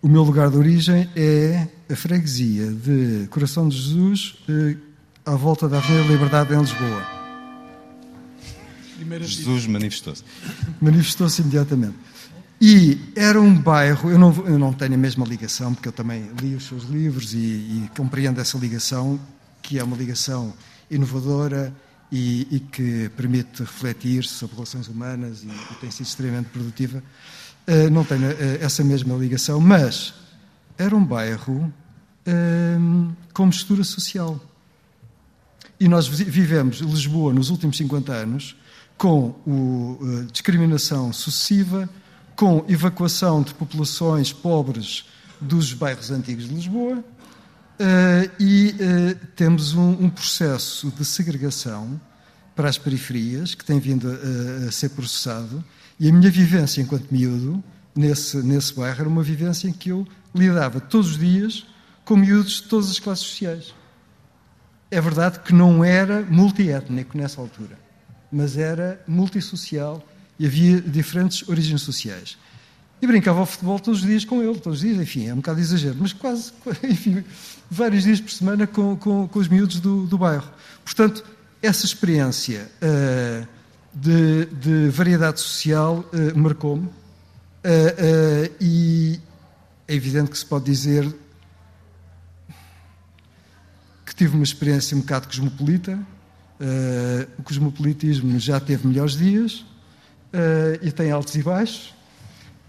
o 0.00 0.08
meu 0.08 0.22
lugar 0.22 0.50
de 0.50 0.56
origem 0.56 1.08
é 1.16 1.68
a 1.92 1.96
freguesia 1.96 2.66
de 2.72 3.26
Coração 3.28 3.68
de 3.68 3.76
Jesus, 3.76 4.34
uh, 4.48 4.78
à 5.26 5.34
volta 5.36 5.68
da 5.68 5.76
Avenida 5.76 6.10
Liberdade, 6.10 6.54
em 6.54 6.58
Lisboa. 6.58 7.06
Jesus 9.20 9.66
manifestou-se. 9.66 10.24
Manifestou-se 10.80 11.42
imediatamente. 11.42 11.96
E 12.60 12.98
era 13.16 13.40
um 13.40 13.54
bairro, 13.54 14.10
eu 14.10 14.18
não, 14.18 14.32
eu 14.46 14.58
não 14.58 14.72
tenho 14.72 14.94
a 14.94 14.96
mesma 14.96 15.26
ligação, 15.26 15.74
porque 15.74 15.88
eu 15.88 15.92
também 15.92 16.30
li 16.40 16.54
os 16.54 16.64
seus 16.64 16.84
livros 16.84 17.34
e, 17.34 17.38
e 17.38 17.90
compreendo 17.96 18.40
essa 18.40 18.56
ligação, 18.56 19.20
que 19.60 19.78
é 19.78 19.84
uma 19.84 19.96
ligação 19.96 20.54
inovadora 20.90 21.74
e, 22.10 22.46
e 22.50 22.60
que 22.60 23.10
permite 23.16 23.60
refletir 23.60 24.24
sobre 24.24 24.54
relações 24.54 24.86
humanas 24.86 25.42
e, 25.42 25.48
e 25.48 25.74
tem 25.80 25.90
sido 25.90 26.06
extremamente 26.06 26.50
produtiva. 26.50 27.02
Uh, 27.66 27.90
não 27.90 28.04
tenho 28.04 28.30
uh, 28.30 28.34
essa 28.60 28.84
mesma 28.84 29.14
ligação, 29.16 29.60
mas 29.60 30.14
era 30.78 30.94
um 30.96 31.04
bairro 31.04 31.72
uh, 32.26 33.12
com 33.32 33.46
mistura 33.46 33.84
social. 33.84 34.40
E 35.78 35.88
nós 35.88 36.06
vivemos 36.06 36.78
Lisboa 36.78 37.32
nos 37.32 37.50
últimos 37.50 37.76
50 37.76 38.12
anos 38.12 38.56
com 38.96 39.34
a 40.00 40.30
discriminação 40.30 41.12
sucessiva 41.12 41.90
com 42.36 42.64
evacuação 42.68 43.42
de 43.42 43.52
populações 43.52 44.32
pobres 44.32 45.06
dos 45.40 45.72
bairros 45.72 46.12
antigos 46.12 46.48
de 46.48 46.54
Lisboa 46.54 47.02
Uh, 47.82 48.30
e 48.38 48.76
uh, 48.78 49.26
temos 49.34 49.74
um, 49.74 50.08
processo 50.08 50.92
de 50.96 51.04
segregação 51.04 52.00
para 52.54 52.68
as 52.68 52.78
periferias 52.78 53.56
que 53.56 53.64
tem 53.64 53.80
vindo 53.80 54.08
a, 54.08 54.68
a, 54.68 54.70
ser 54.72 54.90
processado. 54.90 55.64
E 55.98 56.08
a 56.08 56.12
minha 56.12 56.30
vivência 56.30 56.80
enquanto 56.80 57.10
miúdo 57.10 57.62
nesse, 57.92 58.36
nesse 58.36 58.74
bairro 58.74 59.00
era 59.00 59.08
uma 59.08 59.22
vivência 59.22 59.66
em 59.66 59.72
que 59.72 59.88
eu 59.88 60.06
lidava 60.32 60.80
todos 60.80 61.12
os 61.12 61.18
dias 61.18 61.66
com 62.04 62.16
miúdos 62.16 62.54
de 62.54 62.62
todas 62.64 62.90
as 62.90 62.98
classes 62.98 63.26
sociais. 63.26 63.74
É 64.90 65.00
verdade 65.00 65.40
que 65.40 65.54
não 65.54 65.84
era 65.84 66.22
multiétnico 66.22 67.16
nessa 67.16 67.40
altura, 67.40 67.78
mas 68.30 68.56
era 68.56 69.02
multissocial 69.06 70.06
e 70.38 70.46
havia 70.46 70.80
diferentes 70.80 71.48
origens 71.48 71.82
sociais. 71.82 72.36
E 73.00 73.06
brincava 73.06 73.40
ao 73.40 73.46
futebol 73.46 73.80
todos 73.80 74.00
os 74.00 74.06
dias 74.06 74.24
com 74.24 74.42
ele, 74.42 74.58
todos 74.60 74.80
os 74.80 74.86
dias, 74.86 75.00
enfim, 75.00 75.26
é 75.26 75.32
um 75.32 75.38
bocado 75.38 75.58
exagero, 75.60 75.96
mas 75.98 76.12
quase, 76.12 76.52
enfim, 76.84 77.24
vários 77.70 78.04
dias 78.04 78.20
por 78.20 78.30
semana 78.30 78.66
com, 78.66 78.96
com, 78.96 79.26
com 79.26 79.38
os 79.38 79.48
miúdos 79.48 79.80
do, 79.80 80.06
do 80.06 80.16
bairro. 80.16 80.48
Portanto, 80.84 81.24
essa 81.62 81.84
experiência 81.86 82.70
uh, 82.80 83.46
de, 83.94 84.46
de, 84.46 84.88
variedade 84.90 85.40
social 85.40 86.04
uh, 86.12 86.38
marcou-me 86.38 86.86
uh, 86.86 86.92
e 88.60 89.20
é 89.88 89.94
evidente 89.94 90.30
que 90.30 90.38
se 90.38 90.46
pode 90.46 90.64
dizer 90.64 91.12
que 94.04 94.11
tive 94.22 94.36
uma 94.36 94.44
experiência 94.44 94.96
um 94.96 95.00
bocado 95.00 95.26
cosmopolita. 95.26 95.98
o 97.36 97.42
cosmopolitismo 97.42 98.38
já 98.38 98.60
teve 98.60 98.86
melhores 98.86 99.16
dias, 99.16 99.64
uh, 100.32 100.78
e 100.80 100.92
tem 100.92 101.10
altos 101.10 101.34
e 101.34 101.42
baixos. 101.42 101.92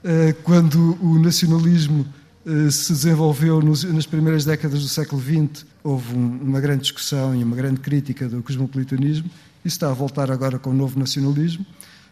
Uh, 0.03 0.33
quando 0.41 0.97
o 0.99 1.19
nacionalismo 1.19 2.07
uh, 2.43 2.71
se 2.71 2.91
desenvolveu 2.91 3.61
nos, 3.61 3.83
nas 3.83 4.07
primeiras 4.07 4.45
décadas 4.45 4.81
do 4.81 4.89
século 4.89 5.21
XX, 5.21 5.63
houve 5.83 6.15
um, 6.15 6.39
uma 6.41 6.59
grande 6.59 6.81
discussão 6.81 7.35
e 7.35 7.43
uma 7.43 7.55
grande 7.55 7.79
crítica 7.79 8.27
do 8.27 8.41
cosmopolitanismo. 8.41 9.29
Isso 9.63 9.75
está 9.75 9.91
a 9.91 9.93
voltar 9.93 10.31
agora 10.31 10.57
com 10.57 10.71
o 10.71 10.73
novo 10.73 10.99
nacionalismo. 10.99 11.63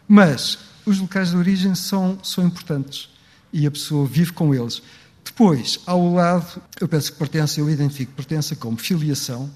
Mas 0.06 0.58
os 0.86 1.00
locais 1.00 1.30
de 1.30 1.36
origem 1.36 1.74
são, 1.74 2.16
são 2.22 2.46
importantes 2.46 3.08
e 3.52 3.66
a 3.66 3.70
pessoa 3.72 4.06
vive 4.06 4.32
com 4.32 4.54
eles. 4.54 4.82
Depois, 5.24 5.80
ao 5.86 6.12
lado, 6.12 6.60
eu 6.80 6.88
penso 6.88 7.12
que 7.12 7.18
pertence, 7.18 7.60
eu 7.60 7.70
identifico 7.70 8.12
pertença 8.12 8.56
como 8.56 8.76
filiação, 8.76 9.50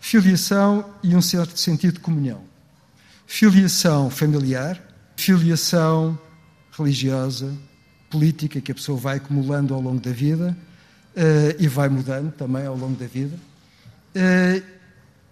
filiação 0.00 0.84
e 1.02 1.14
um 1.14 1.22
certo 1.22 1.58
sentido 1.58 1.94
de 1.94 2.00
comunhão. 2.00 2.42
Filiação 3.26 4.10
familiar, 4.10 4.80
filiação 5.16 6.18
religiosa, 6.76 7.52
política 8.10 8.60
que 8.60 8.72
a 8.72 8.74
pessoa 8.74 8.98
vai 8.98 9.16
acumulando 9.16 9.74
ao 9.74 9.80
longo 9.80 10.00
da 10.00 10.10
vida 10.10 10.56
uh, 11.16 11.56
e 11.58 11.68
vai 11.68 11.88
mudando 11.88 12.32
também 12.32 12.66
ao 12.66 12.76
longo 12.76 12.96
da 12.96 13.06
vida, 13.06 13.36
uh, 13.36 14.62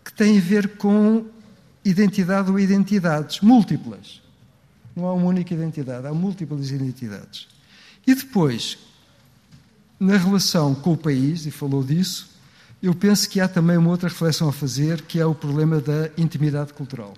que 0.04 0.12
tem 0.14 0.38
a 0.38 0.40
ver 0.40 0.76
com 0.76 1.26
identidade 1.84 2.50
ou 2.50 2.58
identidades 2.58 3.40
múltiplas. 3.40 4.22
Não 4.94 5.06
há 5.06 5.14
uma 5.14 5.26
única 5.26 5.54
identidade, 5.54 6.06
há 6.06 6.12
múltiplas 6.12 6.70
identidades. 6.70 7.48
E 8.06 8.14
depois, 8.14 8.78
na 10.00 10.16
relação 10.16 10.74
com 10.74 10.94
o 10.94 10.96
país, 10.96 11.44
e 11.44 11.50
falou 11.50 11.84
disso, 11.84 12.30
eu 12.82 12.94
penso 12.94 13.28
que 13.28 13.38
há 13.38 13.46
também 13.46 13.76
uma 13.76 13.90
outra 13.90 14.08
reflexão 14.08 14.48
a 14.48 14.52
fazer, 14.52 15.02
que 15.02 15.20
é 15.20 15.26
o 15.26 15.34
problema 15.34 15.78
da 15.78 16.08
intimidade 16.16 16.72
cultural. 16.72 17.14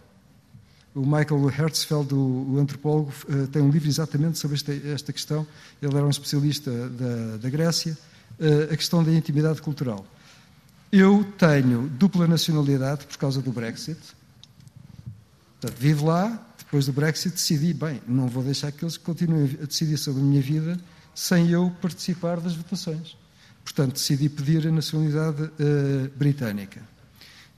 O 0.93 1.07
Michael 1.07 1.49
Hertzfeld, 1.49 2.13
o, 2.13 2.59
antropólogo, 2.59 3.13
uh, 3.29 3.47
tem 3.47 3.63
um 3.63 3.71
livro 3.71 3.89
exatamente 3.89 4.39
sobre 4.39 4.57
esta, 4.57 4.75
esta, 4.75 5.13
questão. 5.13 5.47
Ele 5.81 5.95
era 5.97 6.05
um 6.05 6.11
especialista 6.11 6.71
da, 6.91 7.37
da 7.37 7.49
Grécia, 7.49 7.97
uh, 8.41 8.73
a 8.73 8.77
questão 8.77 9.05
da 9.05 9.13
intimidade 9.13 9.63
cultural. 9.63 10.05
Eu 10.91 11.25
tenho 11.39 11.89
dupla 11.89 12.27
nacionalidade 12.27 13.07
por 13.07 13.17
causa 13.17 13.41
do 13.41 13.53
Brexit. 13.53 14.01
Portanto, 15.61 15.79
vivo 15.79 16.07
lá, 16.07 16.47
depois 16.59 16.87
do 16.87 16.93
Brexit 16.93 17.37
decidi, 17.37 17.73
bem, 17.73 18.03
não 18.07 18.27
vou 18.27 18.43
deixar 18.43 18.73
que 18.73 18.85
eles 18.85 18.97
continuem 18.97 19.57
a 19.63 19.67
decidir 19.67 19.97
sobre 19.97 20.21
a 20.21 20.25
minha 20.25 20.43
vida 20.43 20.79
sem 21.15 21.51
eu 21.51 21.73
participar 21.81 22.41
das 22.41 22.55
votações. 22.55 23.17
Portanto, 23.65 23.95
decidi 23.95 24.29
pedir 24.29 24.67
a 24.67 24.71
nacionalidade 24.71 25.43
uh, 25.43 26.11
britânica. 26.17 26.83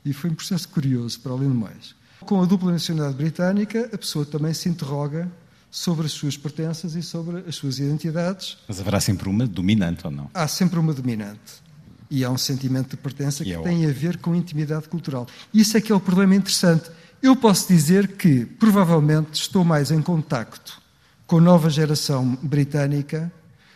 E 0.05 0.13
foi 0.13 0.31
um 0.31 0.35
processo 0.35 0.69
curioso, 0.69 1.19
para 1.21 1.33
além 1.33 1.49
do 1.49 1.55
mais. 1.55 1.95
Com 2.21 2.43
a 2.43 2.47
dupla 2.47 2.73
nacionalidade 2.73 3.17
britânica, 3.17 3.91
a 3.93 3.99
pessoa 3.99 4.25
também 4.25 4.53
se 4.53 4.69
interroga 4.69 5.31
sobre 5.71 6.07
as 6.07 6.13
suas 6.13 6.37
pertenças 6.37 6.95
e 6.95 7.03
sobre 7.03 7.39
as 7.49 7.57
suas 7.57 7.79
identidades. 7.79 8.59
Mas 8.69 8.81
haverá 8.81 9.01
sempre 9.01 9.29
uma 9.29 9.47
dominante 9.47 10.07
ou 10.07 10.11
não? 10.13 10.31
Há 10.33 10.47
sempre 10.47 10.79
uma 10.79 10.95
dominante. 10.95 11.65
E 12.11 12.25
há 12.25 12.31
um 12.31 12.39
sentimento 12.39 12.91
de 12.91 12.97
pertença 12.97 13.43
que 13.43 13.53
é 13.53 13.61
tem 13.61 13.85
a 13.87 13.91
ver 13.91 14.19
com 14.19 14.35
intimidade 14.35 14.89
cultural. 14.89 15.27
Isso 15.53 15.77
é 15.77 15.81
que 15.81 15.91
é 15.91 15.95
o 15.95 15.99
problema 15.99 16.35
interessante. 16.35 16.91
Eu 17.21 17.35
posso 17.35 17.67
dizer 17.67 18.17
que, 18.17 18.45
provavelmente, 18.45 19.35
estou 19.35 19.65
mais 19.65 19.91
em 19.91 20.01
contacto 20.01 20.81
com 21.27 21.39
a 21.39 21.41
nova 21.41 21.69
geração 21.69 22.39
britânica. 22.43 23.33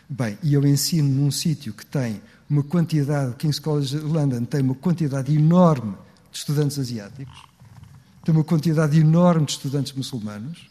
Bem, 0.09 0.39
e 0.41 0.55
eu 0.55 0.65
ensino 0.65 1.07
num 1.07 1.29
sítio 1.29 1.71
que 1.71 1.85
tem 1.85 2.19
uma 2.49 2.63
quantidade, 2.63 3.35
King's 3.35 3.59
College 3.59 3.97
London 3.99 4.43
tem 4.43 4.61
uma 4.61 4.73
quantidade 4.73 5.35
enorme 5.35 5.95
de 6.31 6.37
estudantes 6.39 6.79
asiáticos, 6.79 7.43
tem 8.25 8.33
uma 8.33 8.43
quantidade 8.43 8.99
enorme 8.99 9.45
de 9.45 9.51
estudantes 9.51 9.93
muçulmanos, 9.93 10.67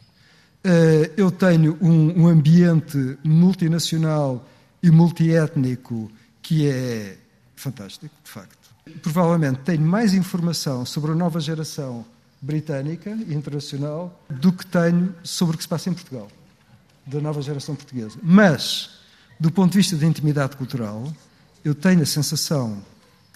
eh, 0.64 1.12
eu 1.16 1.30
tenho 1.30 1.78
um, 1.80 2.23
um 2.23 2.26
ambiente 2.26 3.16
multinacional 3.23 4.45
e 4.83 4.90
multiétnico 4.90 6.11
que 6.42 6.68
é 6.68 7.16
fantástico, 7.54 8.12
de 8.25 8.30
facto. 8.30 8.75
Provavelmente 9.02 9.61
tenho 9.61 9.83
mais 9.83 10.14
informação 10.14 10.85
sobre 10.85 11.12
a 11.12 11.14
nova 11.14 11.38
geração 11.38 12.04
britânica 12.40 13.11
e 13.11 13.35
internacional 13.35 14.21
do 14.28 14.52
que 14.52 14.66
tenho 14.66 15.14
sobre 15.23 15.54
o 15.54 15.59
que 15.59 15.62
se 15.62 15.68
passa 15.68 15.90
em 15.90 15.95
Portugal, 15.95 16.28
da 17.07 17.21
nova 17.21 17.40
geração 17.40 17.76
portuguesa. 17.76 18.18
Mas, 18.23 18.98
do 19.38 19.50
ponto 19.50 19.73
de 19.73 19.78
vista 19.78 19.97
da 19.97 20.07
intimidade 20.07 20.57
cultural, 20.57 21.12
eu 21.64 21.75
tenho 21.75 22.02
a 22.02 22.07
sensação 22.07 22.83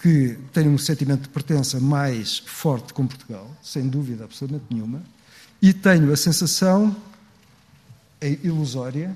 que 0.01 0.37
tenho 0.51 0.69
um 0.69 0.77
sentimento 0.77 1.21
de 1.21 1.29
pertença 1.29 1.79
mais 1.79 2.39
forte 2.39 2.93
com 2.93 3.07
Portugal, 3.07 3.49
sem 3.61 3.87
dúvida 3.87 4.25
absolutamente 4.25 4.65
nenhuma, 4.69 5.01
e 5.61 5.71
tenho 5.71 6.11
a 6.11 6.17
sensação 6.17 6.93
é 8.19 8.37
ilusória 8.43 9.15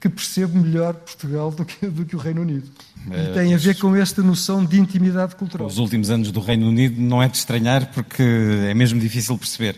que 0.00 0.08
percebe 0.08 0.58
melhor 0.58 0.94
Portugal 0.94 1.50
do 1.50 1.64
que, 1.64 1.86
do 1.86 2.04
que 2.04 2.16
o 2.16 2.18
Reino 2.18 2.40
Unido. 2.40 2.68
E 3.08 3.14
é, 3.14 3.32
tem 3.32 3.54
a 3.54 3.56
ver 3.56 3.78
com 3.78 3.94
esta 3.94 4.22
noção 4.22 4.64
de 4.64 4.80
intimidade 4.80 5.36
cultural. 5.36 5.66
Os 5.66 5.78
últimos 5.78 6.10
anos 6.10 6.32
do 6.32 6.40
Reino 6.40 6.66
Unido 6.66 7.00
não 7.00 7.22
é 7.22 7.28
de 7.28 7.36
estranhar 7.36 7.86
porque 7.92 8.22
é 8.22 8.74
mesmo 8.74 8.98
difícil 8.98 9.38
perceber. 9.38 9.76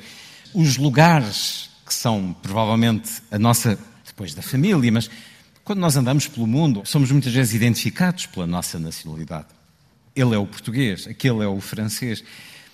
Os 0.54 0.78
lugares 0.78 1.68
que 1.84 1.92
são 1.92 2.34
provavelmente 2.42 3.22
a 3.30 3.38
nossa, 3.38 3.78
depois 4.06 4.32
da 4.32 4.40
família, 4.40 4.90
mas 4.90 5.10
quando 5.64 5.78
nós 5.78 5.96
andamos 5.96 6.28
pelo 6.28 6.46
mundo, 6.46 6.82
somos 6.84 7.10
muitas 7.10 7.32
vezes 7.32 7.54
identificados 7.54 8.26
pela 8.26 8.46
nossa 8.46 8.78
nacionalidade. 8.78 9.46
Ele 10.14 10.34
é 10.34 10.38
o 10.38 10.46
português, 10.46 11.06
aquele 11.06 11.42
é 11.42 11.46
o 11.46 11.58
francês. 11.58 12.22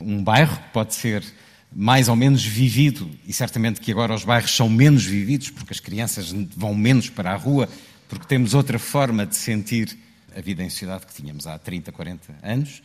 Um 0.01 0.23
bairro 0.23 0.59
pode 0.73 0.95
ser 0.95 1.25
mais 1.73 2.09
ou 2.09 2.17
menos 2.17 2.45
vivido, 2.45 3.09
e 3.25 3.33
certamente 3.33 3.81
que 3.81 3.93
agora 3.93 4.13
os 4.13 4.25
bairros 4.25 4.51
são 4.51 4.69
menos 4.69 5.05
vividos, 5.05 5.51
porque 5.51 5.73
as 5.73 5.79
crianças 5.79 6.33
vão 6.57 6.75
menos 6.75 7.09
para 7.09 7.31
a 7.31 7.37
rua, 7.37 7.69
porque 8.09 8.27
temos 8.27 8.55
outra 8.55 8.77
forma 8.77 9.25
de 9.25 9.37
sentir 9.37 9.97
a 10.37 10.41
vida 10.41 10.65
em 10.65 10.69
sociedade 10.69 11.07
que 11.07 11.15
tínhamos 11.15 11.47
há 11.47 11.57
30, 11.59 11.93
40 11.93 12.35
anos. 12.43 12.83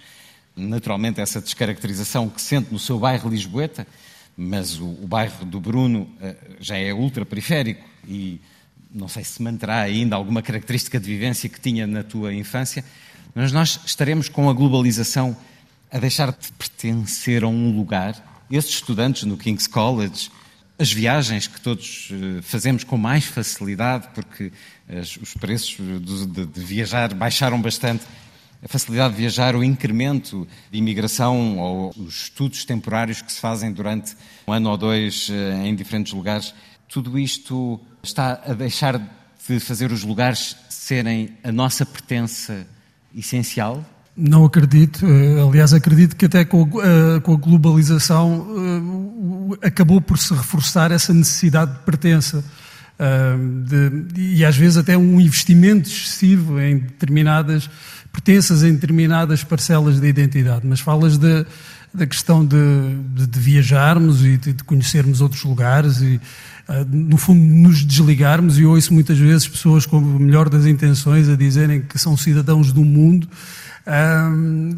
Naturalmente, 0.55 1.19
essa 1.19 1.41
descaracterização 1.41 2.29
que 2.29 2.41
sente 2.41 2.71
no 2.71 2.77
seu 2.77 2.99
bairro 2.99 3.27
Lisboeta, 3.27 3.87
mas 4.37 4.79
o, 4.79 4.85
o 4.85 5.07
bairro 5.07 5.45
do 5.45 5.59
Bruno 5.59 6.01
uh, 6.01 6.35
já 6.59 6.77
é 6.77 6.93
ultraperiférico 6.93 7.83
e 8.07 8.39
não 8.95 9.09
sei 9.09 9.23
se 9.25 9.41
manterá 9.43 9.81
ainda 9.81 10.15
alguma 10.15 10.41
característica 10.41 10.99
de 10.99 11.05
vivência 11.05 11.49
que 11.49 11.59
tinha 11.59 11.85
na 11.85 12.01
tua 12.01 12.33
infância, 12.33 12.83
mas 13.35 13.51
nós 13.51 13.79
estaremos 13.85 14.29
com 14.29 14.49
a 14.49 14.53
globalização 14.53 15.35
a 15.91 15.99
deixar 15.99 16.31
de 16.31 16.51
pertencer 16.53 17.43
a 17.43 17.47
um 17.47 17.75
lugar. 17.75 18.45
Esses 18.49 18.71
estudantes 18.71 19.23
no 19.23 19.37
King's 19.37 19.67
College, 19.67 20.31
as 20.79 20.91
viagens 20.91 21.47
que 21.47 21.59
todos 21.59 22.09
eh, 22.11 22.41
fazemos 22.41 22.83
com 22.83 22.97
mais 22.97 23.25
facilidade, 23.25 24.07
porque 24.13 24.51
os 25.21 25.33
preços 25.33 25.77
de, 26.29 26.45
viajar 26.61 27.13
baixaram 27.13 27.61
bastante, 27.61 28.05
a 28.63 28.67
facilidade 28.67 29.15
de 29.15 29.21
viajar, 29.21 29.55
o 29.55 29.63
incremento 29.63 30.47
de 30.71 30.77
imigração 30.77 31.59
ou 31.59 31.93
os 31.97 32.23
estudos 32.23 32.65
temporários 32.65 33.21
que 33.21 33.31
se 33.31 33.39
fazem 33.39 33.71
durante 33.71 34.15
um 34.47 34.53
ano 34.53 34.69
ou 34.69 34.77
dois 34.77 35.29
eh, 35.29 35.67
em 35.67 35.75
diferentes 35.75 36.13
lugares, 36.13 36.53
tudo 36.87 37.17
isto 37.17 37.79
está 38.05 38.41
a 38.45 38.53
deixar 38.53 38.99
de 39.47 39.59
fazer 39.59 39.91
os 39.91 40.03
lugares 40.03 40.55
serem 40.69 41.37
a 41.43 41.51
nossa 41.51 41.85
pertença 41.85 42.65
essencial? 43.15 43.83
Não 44.15 44.45
acredito. 44.45 45.05
Eh, 45.05 45.41
aliás, 45.41 45.73
acredito 45.73 46.15
que 46.15 46.25
até 46.25 46.45
com 46.45 46.63
a, 46.79 47.17
eh, 47.17 47.19
com 47.19 47.33
a 47.33 47.37
globalização 47.37 48.47
eh, 49.61 49.67
acabou 49.67 49.99
por 49.99 50.17
se 50.17 50.33
reforçar 50.33 50.91
essa 50.91 51.13
necessidade 51.13 51.73
de 51.73 51.79
pertença. 51.79 52.43
De, 53.67 54.21
e 54.37 54.45
às 54.45 54.55
vezes 54.55 54.77
até 54.77 54.97
um 54.97 55.19
investimento 55.19 55.89
excessivo 55.89 56.61
em 56.61 56.77
determinadas 56.77 57.69
pertenças, 58.09 58.63
em 58.63 58.71
determinadas 58.71 59.43
parcelas 59.43 59.99
da 59.99 60.07
identidade. 60.07 60.65
Mas 60.65 60.79
falas 60.79 61.17
de, 61.17 61.45
da 61.93 62.05
questão 62.05 62.45
de, 62.45 62.55
de, 63.13 63.27
de 63.27 63.39
viajarmos 63.39 64.23
e 64.23 64.37
de, 64.37 64.63
conhecermos 64.63 65.19
outros 65.19 65.43
lugares 65.43 66.01
e, 66.01 66.21
no 66.89 67.17
fundo, 67.17 67.39
nos 67.39 67.83
desligarmos. 67.83 68.57
E 68.57 68.65
ouço 68.65 68.93
muitas 68.93 69.17
vezes 69.17 69.47
pessoas 69.47 69.85
com 69.85 69.97
o 69.97 70.19
melhor 70.19 70.49
das 70.49 70.65
intenções 70.65 71.29
a 71.29 71.35
dizerem 71.35 71.81
que 71.81 71.97
são 71.97 72.15
cidadãos 72.17 72.71
do 72.71 72.83
mundo 72.83 73.27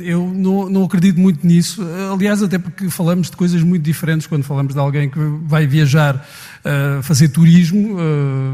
eu 0.02 0.34
não, 0.34 0.84
acredito 0.84 1.19
muito 1.19 1.45
nisso. 1.47 1.82
Aliás, 2.13 2.43
até 2.43 2.58
porque 2.58 2.89
falamos 2.89 3.30
de 3.30 3.38
coisas 3.38 3.63
muito 3.63 3.84
diferentes 3.84 4.28
quando 4.28 4.43
falamos 4.43 4.73
de 4.73 4.80
alguém 4.80 5.10
que 5.10 5.19
vai 5.45 5.65
viajar 5.65 6.15
uh, 6.15 7.02
fazer 7.02 7.30
turismo, 7.30 7.95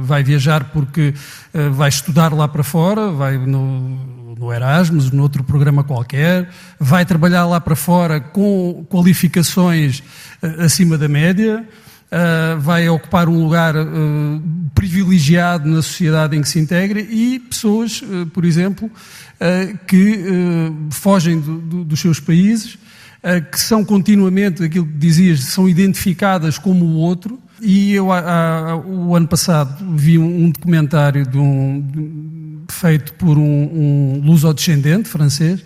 vai 0.03 0.23
viajar 0.23 0.65
porque 0.65 1.13
vai 1.71 1.89
estudar 1.89 2.33
lá 2.33 2.47
para 2.47 2.63
fora, 2.63 3.09
vai 3.11 3.37
no, 3.37 4.35
no 4.37 4.53
Erasmus, 4.53 5.11
noutro 5.11 5.43
programa 5.43 5.83
qualquer, 5.83 6.49
vai 6.79 7.03
trabalhar 7.05 7.45
lá 7.45 7.59
para 7.59 7.75
fora 7.75 8.19
com 8.19 8.85
qualificações 8.89 10.03
acima 10.59 10.97
da 10.97 11.07
média. 11.07 11.67
Uh, 12.13 12.59
vai 12.59 12.87
ocupar 12.87 13.27
um 13.27 13.41
lugar 13.41 13.75
uh, 13.75 13.89
privilegiado 14.75 15.67
na 15.67 15.81
sociedade 15.81 16.37
em 16.37 16.43
que 16.43 16.47
se 16.47 16.59
integra 16.59 17.01
e 17.01 17.39
pessoas, 17.39 18.03
uh, 18.03 18.27
por 18.27 18.45
exemplo, 18.45 18.91
que 19.87 20.23
fogem 20.91 21.39
do, 21.39 21.57
do, 21.57 21.83
dos 21.83 21.99
seus 21.99 22.17
países, 22.17 22.77
que 23.51 23.59
são 23.59 23.83
continuamente, 23.83 24.63
aquilo 24.63 24.85
que 24.85 24.93
dizias, 24.93 25.41
são 25.41 25.67
identificadas 25.67 26.57
como 26.57 26.85
o 26.85 26.93
outro. 26.95 27.37
E 27.59 27.91
eu, 27.93 28.07
o 28.85 29.13
ano 29.13 29.27
passado, 29.27 29.83
vi 29.97 30.17
um, 30.17 30.45
um 30.45 30.49
documentário 30.49 31.27
de 31.27 31.37
um, 31.37 31.81
de, 31.81 32.73
feito 32.73 33.11
por 33.15 33.37
um, 33.37 33.41
um 33.43 34.21
luso-descendente 34.23 35.09
francês, 35.09 35.61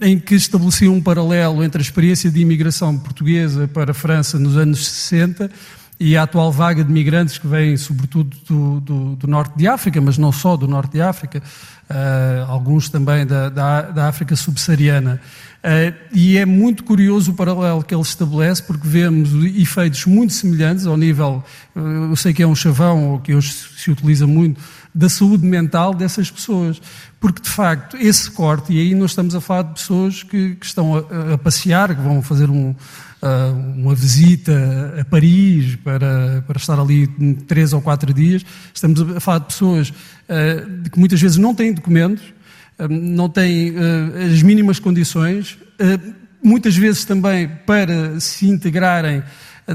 em 0.00 0.18
que 0.18 0.34
estabelecia 0.34 0.90
um 0.90 1.00
paralelo 1.00 1.62
entre 1.62 1.80
a 1.80 1.82
experiência 1.82 2.30
de 2.30 2.40
imigração 2.40 2.96
portuguesa 2.98 3.68
para 3.68 3.90
a 3.90 3.94
França 3.94 4.38
nos 4.38 4.56
anos 4.56 4.86
60 4.88 5.50
e 5.98 6.16
a 6.16 6.22
atual 6.22 6.52
vaga 6.52 6.84
de 6.84 6.92
migrantes 6.92 7.38
que 7.38 7.46
vêm 7.46 7.76
sobretudo 7.76 8.36
do, 8.46 8.80
do, 8.80 9.16
do 9.16 9.26
norte 9.26 9.56
de 9.56 9.66
África, 9.66 10.00
mas 10.00 10.18
não 10.18 10.30
só 10.30 10.56
do 10.56 10.68
norte 10.68 10.92
de 10.92 11.00
África, 11.00 11.42
uh, 11.90 12.50
alguns 12.50 12.88
também 12.88 13.26
da, 13.26 13.48
da, 13.48 13.82
da 13.82 14.08
África 14.08 14.36
subsaariana. 14.36 15.20
Uh, 15.64 15.94
e 16.12 16.36
é 16.36 16.44
muito 16.44 16.84
curioso 16.84 17.32
o 17.32 17.34
paralelo 17.34 17.82
que 17.82 17.94
ele 17.94 18.02
estabelece, 18.02 18.62
porque 18.62 18.86
vemos 18.86 19.30
efeitos 19.56 20.04
muito 20.04 20.32
semelhantes 20.32 20.86
ao 20.86 20.96
nível, 20.96 21.42
uh, 21.74 21.80
eu 22.10 22.16
sei 22.16 22.34
que 22.34 22.42
é 22.42 22.46
um 22.46 22.54
chavão, 22.54 23.12
ou 23.12 23.20
que 23.20 23.34
hoje 23.34 23.52
se 23.52 23.90
utiliza 23.90 24.26
muito, 24.26 24.60
da 24.94 25.08
saúde 25.08 25.46
mental 25.46 25.94
dessas 25.94 26.30
pessoas. 26.30 26.80
Porque, 27.26 27.42
de 27.42 27.48
facto, 27.48 27.96
esse 27.96 28.30
corte, 28.30 28.72
e 28.72 28.78
aí 28.78 28.94
nós 28.94 29.10
estamos 29.10 29.34
a 29.34 29.40
falar 29.40 29.62
de 29.62 29.72
pessoas 29.72 30.22
que, 30.22 30.54
que 30.54 30.64
estão 30.64 30.94
a, 30.94 31.34
a, 31.34 31.38
passear, 31.38 31.92
que 31.92 32.00
vão 32.00 32.22
fazer 32.22 32.48
um, 32.48 32.70
uh, 32.70 33.74
uma 33.74 33.96
visita 33.96 34.94
a 35.00 35.04
Paris 35.04 35.74
para, 35.74 36.44
para 36.46 36.56
estar 36.56 36.78
ali 36.78 37.08
três 37.48 37.72
ou 37.72 37.82
quatro 37.82 38.14
dias, 38.14 38.46
estamos 38.72 39.00
a 39.00 39.18
falar 39.18 39.40
de 39.40 39.46
pessoas 39.46 39.88
uh, 39.90 40.88
que 40.88 41.00
muitas 41.00 41.20
vezes 41.20 41.36
não 41.36 41.52
têm 41.52 41.72
documentos, 41.72 42.22
uh, 42.78 42.86
não 42.88 43.28
têm 43.28 43.74
as 44.32 44.40
mínimas 44.44 44.78
condições, 44.78 45.58
muitas 46.40 46.76
vezes 46.76 47.04
também 47.04 47.50
para 47.66 48.20
se 48.20 48.48
integrarem 48.48 49.20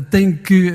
têm 0.10 0.32
que 0.32 0.74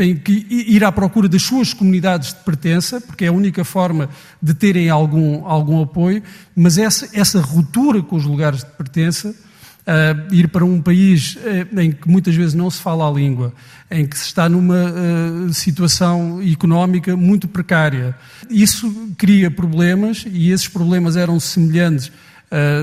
têm 0.00 0.16
que 0.16 0.46
ir 0.48 0.82
à 0.82 0.90
procura 0.90 1.28
das 1.28 1.42
suas 1.42 1.74
comunidades 1.74 2.30
de 2.32 2.36
pertença, 2.36 3.02
porque 3.02 3.26
é 3.26 3.28
a 3.28 3.32
única 3.32 3.62
forma 3.64 4.08
de 4.40 4.54
terem 4.54 4.88
algum, 4.88 5.44
algum 5.44 5.82
apoio, 5.82 6.22
mas 6.56 6.78
essa, 6.78 7.10
essa 7.12 7.38
ruptura 7.38 8.02
com 8.02 8.16
os 8.16 8.24
lugares 8.24 8.60
de 8.60 8.70
pertença 8.70 9.28
uh, 9.28 10.34
ir 10.34 10.48
para 10.48 10.64
um 10.64 10.80
país 10.80 11.36
uh, 11.36 11.78
em 11.78 11.92
que 11.92 12.08
muitas 12.08 12.34
vezes 12.34 12.54
não 12.54 12.70
se 12.70 12.80
fala 12.80 13.06
a 13.06 13.12
língua, 13.12 13.52
em 13.90 14.06
que 14.06 14.16
se 14.16 14.24
está 14.24 14.48
numa 14.48 14.90
uh, 14.90 15.52
situação 15.52 16.40
económica 16.42 17.14
muito 17.14 17.46
precária. 17.46 18.16
Isso 18.48 19.12
cria 19.18 19.50
problemas 19.50 20.24
e 20.26 20.50
esses 20.50 20.66
problemas 20.66 21.14
eram 21.14 21.38
semelhantes 21.38 22.10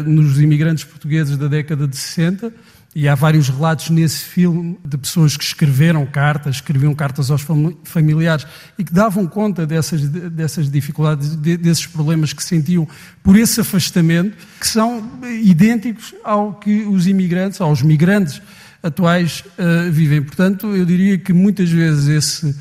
nos 0.06 0.40
imigrantes 0.40 0.86
portugueses 0.86 1.36
da 1.36 1.50
década 1.50 1.90
de 1.90 1.98
60 1.98 2.54
e 3.00 3.08
há 3.08 3.14
vários 3.14 3.48
relatos 3.48 3.92
nesse 3.92 4.24
filme 4.24 4.76
de 4.84 4.98
pessoas 4.98 5.38
que 5.38 5.44
escreveram 5.44 6.04
cartas, 6.04 6.56
escreviam 6.56 6.96
cartas 6.96 7.30
aos 7.30 7.46
familiares 7.84 8.48
e 8.76 8.84
que 8.84 8.92
davam 8.92 9.28
conta 9.28 9.68
dessas, 9.68 10.02
dessas 10.10 10.68
dificuldades, 10.68 11.36
desses 11.36 11.86
problemas 11.86 12.34
que 12.34 12.44
sentiam 12.44 12.88
por 13.22 13.38
esse 13.38 13.62
afastamento, 13.62 14.36
que 14.60 14.68
são 14.68 15.12
idênticos 15.44 16.16
ao 16.24 16.56
que 16.56 16.86
os 16.86 17.06
imigrantes, 17.06 17.62
aos 17.62 17.84
migrantes 17.84 18.42
atuais 18.82 19.44
uh, 19.60 19.92
vivem. 19.92 20.24
Portanto, 20.24 20.76
eu 20.76 20.84
diria 20.84 21.20
que 21.20 21.32
muitas 21.32 21.70
vezes 21.70 22.08
esse 22.08 22.48
uh, 22.48 22.56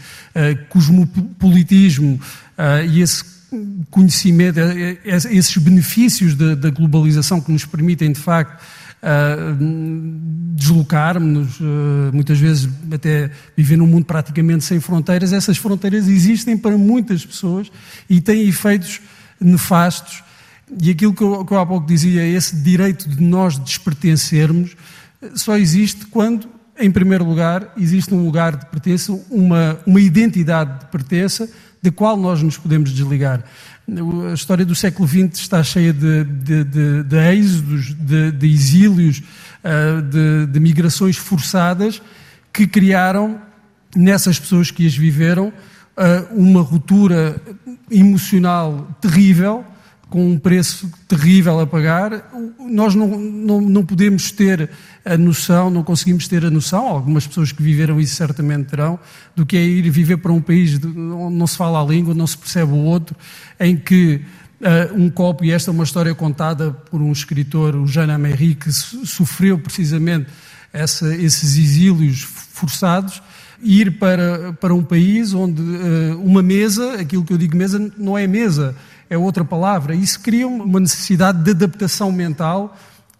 cosmopolitismo 0.68 2.20
uh, 2.59 2.87
e 2.87 3.01
esse 3.01 3.25
conhecimento, 3.90 4.61
esses 5.03 5.57
benefícios 5.57 6.35
da, 6.35 6.55
da 6.55 6.68
globalização 6.68 7.40
que 7.40 7.51
nos 7.51 7.64
permitem, 7.64 8.12
de 8.12 8.20
facto, 8.20 8.62
deslocar-nos, 10.54 11.61
uh, 11.61 12.11
muitas 12.12 12.38
vezes 12.38 12.68
até 12.90 13.30
viver 13.56 13.76
num 13.76 13.87
mundo 13.87 14.04
praticamente 14.04 14.64
sem 14.64 14.80
fronteiras. 14.80 15.32
Essas 15.32 15.59
fronteiras 15.59 16.09
existem 16.09 16.56
para 16.56 16.76
muitas 16.76 17.24
pessoas 17.24 17.70
e 18.09 18.20
têm 18.20 18.48
efeitos 18.48 19.00
nefastos. 19.40 20.24
E 20.80 20.90
aquilo 20.90 21.14
que 21.14 21.22
eu, 21.22 21.44
que 21.44 21.52
eu 21.52 21.59
há 21.59 21.66
pouco 21.66 21.87
dizia, 21.87 22.26
esse 22.26 22.56
direito 22.56 23.09
de 23.09 23.22
nós 23.22 23.59
despertencermos, 23.59 24.76
só 25.35 25.56
existe 25.56 26.06
quando, 26.06 26.48
em 26.78 26.90
primeiro 26.90 27.24
lugar, 27.24 27.72
existe 27.76 28.12
um 28.12 28.24
lugar 28.24 28.56
de 28.56 28.66
pertença, 28.66 29.12
uma, 29.30 29.78
uma 29.87 30.00
identidade 30.00 30.80
de 30.80 30.87
pertença, 30.87 31.48
da 31.82 31.92
qual 31.92 32.16
nós 32.16 32.42
nos 32.42 32.56
podemos 32.56 32.92
desligar. 32.92 33.44
A 33.88 34.35
história 34.35 34.64
do 34.64 34.75
século 34.75 35.07
XX 35.07 35.38
está 35.38 35.62
cheia 35.62 35.92
de, 35.92 36.25
de, 36.25 36.64
de, 36.64 37.03
de 37.05 37.16
êxodos, 37.16 37.94
de, 37.94 38.33
de 38.33 38.46
exílios, 38.49 39.22
uh, 39.62 40.03
de, 40.03 40.46
de 40.46 40.59
migrações 40.59 41.16
forçadas 41.16 42.03
que 42.53 42.66
criaram 42.66 43.40
nessas 43.94 44.40
pessoas 44.40 44.72
que 44.72 44.85
as 44.85 44.96
viveram 44.96 45.49
uh, 45.49 46.35
uma 46.35 46.62
ruptura 46.62 47.40
emocional 47.88 48.88
terrível 49.01 49.64
com 50.09 50.33
um 50.33 50.38
preço 50.38 50.90
terrível 51.09 51.59
a 51.61 51.66
pagar, 51.66 52.31
nós 52.59 52.94
não, 52.94 53.09
não, 53.18 53.61
não, 53.61 53.85
podemos 53.85 54.31
ter 54.31 54.70
a 55.07 55.16
noção, 55.16 55.71
não 55.71 55.85
conseguimos 55.85 56.27
ter 56.27 56.45
a 56.45 56.51
noção, 56.51 56.88
algumas 56.88 57.25
pessoas 57.29 57.53
que 57.53 57.62
viveram 57.62 58.01
isso 58.01 58.16
certamente 58.16 58.71
terão, 58.71 58.99
do 59.37 59.47
que 59.47 59.57
é 59.57 59.64
ir 59.64 59.88
viver 59.88 60.16
para 60.16 60.33
um 60.33 60.40
país 60.40 60.75
onde 60.85 61.37
não 61.37 61.47
se 61.47 61.57
fala 61.57 61.81
a 61.81 61.85
língua, 61.85 62.12
não 62.12 62.27
se 62.27 62.37
percebe 62.37 62.73
o 62.73 62.79
outro, 62.79 63.16
em 63.61 63.77
que 63.77 64.21
uh, 64.61 65.01
um 65.01 65.09
copo, 65.09 65.45
e 65.45 65.53
esta 65.53 65.71
é 65.71 65.73
uma 65.73 65.85
história 65.85 66.12
contada 66.12 66.73
por 66.73 67.01
um 67.01 67.12
escritor, 67.12 67.77
o 67.77 67.87
Jean 67.87 68.12
Améry, 68.12 68.57
que 68.57 68.73
sofreu 68.73 69.57
precisamente 69.61 70.27
essa, 70.73 71.14
esses 71.14 71.57
exílios 71.57 72.23
forçados, 72.23 73.23
ir 73.62 73.99
para, 73.99 74.55
para 74.55 74.75
um 74.75 74.83
país 74.83 75.33
onde 75.33 75.62
uh, 75.62 76.21
uma 76.21 76.42
mesa, 76.42 77.01
aquilo 77.01 77.25
que 77.25 77.33
eu 77.33 77.38
digo 77.38 77.57
mesa, 77.57 77.92
não 77.97 78.19
é 78.19 78.27
mesa, 78.27 78.75
é 79.09 79.16
outra 79.16 79.45
palavra. 79.45 79.95
Isso 79.95 80.19
cria 80.19 80.49
uma 80.49 80.81
necessidade 80.81 81.45
de 81.45 81.53
adaptação 81.53 82.11
mental 82.11 82.77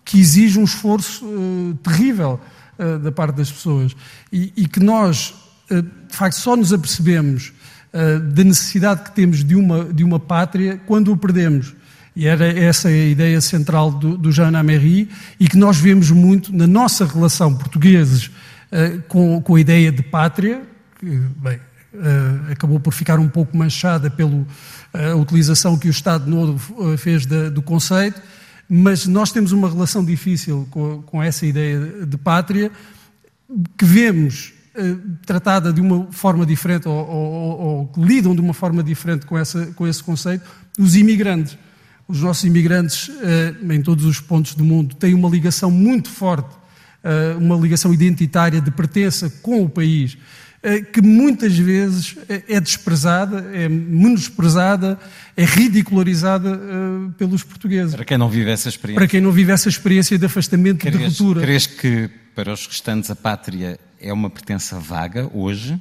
que 0.07 0.21
exige 0.21 0.59
um 0.59 0.65
esforço 0.65 1.27
uh, 1.27 1.75
terrível 1.83 2.41
uh, 2.79 2.99
da 3.01 3.11
parte 3.11 3.37
das 3.37 3.51
pessoas. 3.51 3.95
E, 4.33 4.53
e 4.57 4.69
que 4.69 4.81
nós, 4.81 5.35
uh, 5.69 5.83
de 5.83 6.17
facto, 6.17 6.37
só 6.37 6.57
nos 6.57 6.73
apercebemos 6.73 7.53
da 8.35 8.45
necessidade 8.45 9.05
que 9.05 9.13
temos 9.13 9.43
de 9.43 9.55
uma, 9.55 9.85
de 9.87 10.05
uma 10.05 10.21
pátria 10.21 10.79
quando 10.85 11.11
o 11.11 11.17
perdemos. 11.17 11.75
E 12.15 12.27
era 12.27 12.47
essa 12.47 12.89
a 12.89 12.93
ideia 12.93 13.41
central 13.41 13.91
do, 13.91 14.19
do 14.19 14.31
Jean 14.31 14.55
Améry 14.55 15.09
e 15.41 15.49
que 15.49 15.57
nós 15.57 15.79
vemos 15.79 16.11
muito 16.11 16.55
na 16.55 16.67
nossa 16.67 17.07
relação 17.07 17.55
portugueses 17.55 18.31
com, 19.09 19.41
com 19.41 19.55
a 19.55 19.61
ideia 19.61 19.91
de 19.91 20.03
pátria, 20.03 20.61
que, 21.01 21.07
bem, 21.07 21.59
acabou 22.53 22.79
por 22.79 22.93
ficar 22.93 23.19
um 23.19 23.29
pouco 23.29 23.57
manchada 23.57 24.11
pelo 24.11 24.47
a 24.93 25.15
utilização 25.15 25.79
que 25.79 25.89
o 25.89 25.91
Estado 25.91 26.29
Novo 26.29 26.93
eh, 26.93 26.97
fez 26.97 27.27
do 27.27 27.61
conceito, 27.63 28.21
mas 28.69 29.07
nós 29.07 29.31
temos 29.31 29.53
uma 29.53 29.69
relação 29.69 30.05
difícil 30.05 30.67
com, 30.71 31.03
com 31.03 31.23
essa 31.23 31.47
ideia 31.47 32.07
de 32.07 32.17
pátria, 32.17 32.71
que 33.79 33.85
vemos 33.85 34.53
eh, 34.75 34.97
tratada 35.25 35.73
de 35.73 35.81
uma 35.81 36.11
forma 36.11 36.45
diferente, 36.45 36.89
ou, 36.89 36.95
ou, 36.95 37.61
ou, 37.97 38.05
lidam 38.05 38.35
de 38.35 38.41
uma 38.41 38.53
forma 38.53 38.83
diferente 38.83 39.25
com, 39.25 39.39
essa, 39.39 39.67
com 39.67 39.87
esse 39.87 40.03
conceito, 40.03 40.45
os 40.79 40.97
imigrantes. 40.97 41.57
Os 42.09 42.21
nossos 42.23 42.45
imigrantes, 42.45 43.11
eh, 43.23 43.55
em 43.75 43.83
todos 43.83 44.05
os 44.05 44.21
pontos 44.21 44.55
do 44.55 44.65
mundo, 44.65 44.95
têm 44.95 45.15
uma 45.15 45.29
ligação 45.29 45.71
muito 45.71 46.11
forte, 46.11 46.55
uma 47.39 47.55
ligação 47.55 47.95
identitária 47.95 48.61
de 48.61 48.69
pertença 48.73 49.31
com 49.41 49.63
o 49.63 49.69
país. 49.69 50.19
Eh, 50.67 50.81
que 50.81 51.01
muitas 51.01 51.57
vezes 51.57 52.17
é 52.49 52.59
desprezada, 52.59 53.49
é 53.55 53.69
menosprezada, 53.69 54.99
é 55.37 55.45
ridicularizada 55.45 56.57
uh, 56.57 57.13
pelos 57.13 57.45
portugueses. 57.45 57.95
Para 57.95 58.05
quem 58.05 58.19
não 58.19 58.29
vive 58.29 58.51
essa 58.51 58.69
experiência. 58.69 58.99
Para 58.99 59.07
quem 59.07 59.21
não 59.21 59.31
vive 59.31 59.53
essa 59.53 59.69
experiência 59.69 60.19
de 60.19 60.27
afastamento 60.27 60.89
e 60.89 60.91
de 60.91 60.97
ruptura. 61.05 61.41
Crees 61.41 61.69
que 61.69 62.11
para 62.35 62.53
os 62.53 62.67
restantes 62.67 63.09
a 63.13 63.15
pátria 63.15 63.79
é 64.01 64.13
uma 64.13 64.29
pertença 64.29 64.81
vaga 64.81 65.31
hoje? 65.33 65.81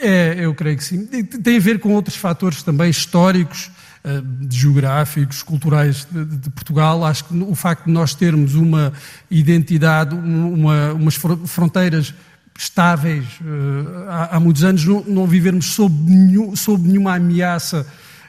É, 0.00 0.34
eu 0.40 0.52
creio 0.56 0.76
que 0.76 0.82
sim. 0.82 1.06
Tem 1.06 1.56
a 1.56 1.60
ver 1.60 1.78
com 1.78 1.94
outros 1.94 2.16
fatores 2.16 2.64
também 2.64 2.90
históricos, 2.90 3.70
uh, 4.04 4.26
geográficos, 4.50 5.44
culturais 5.44 6.04
de, 6.10 6.24
de, 6.24 6.50
Portugal. 6.50 7.04
Acho 7.04 7.26
que 7.26 7.34
o 7.44 7.54
facto 7.54 7.84
de 7.84 7.92
nós 7.92 8.12
termos 8.12 8.56
uma 8.56 8.92
identidade, 9.30 10.16
uma, 10.16 10.94
umas 10.94 11.14
fronteiras 11.14 12.12
estáveis 12.58 13.24
uh, 13.40 14.08
há, 14.08 14.36
há, 14.36 14.40
muitos 14.40 14.64
anos, 14.64 14.84
não, 14.84 15.04
não 15.06 15.26
vivermos 15.26 15.66
sob, 15.66 15.94
nenhum, 16.10 16.54
sob 16.54 16.86
nenhuma 16.86 17.14
ameaça 17.14 17.86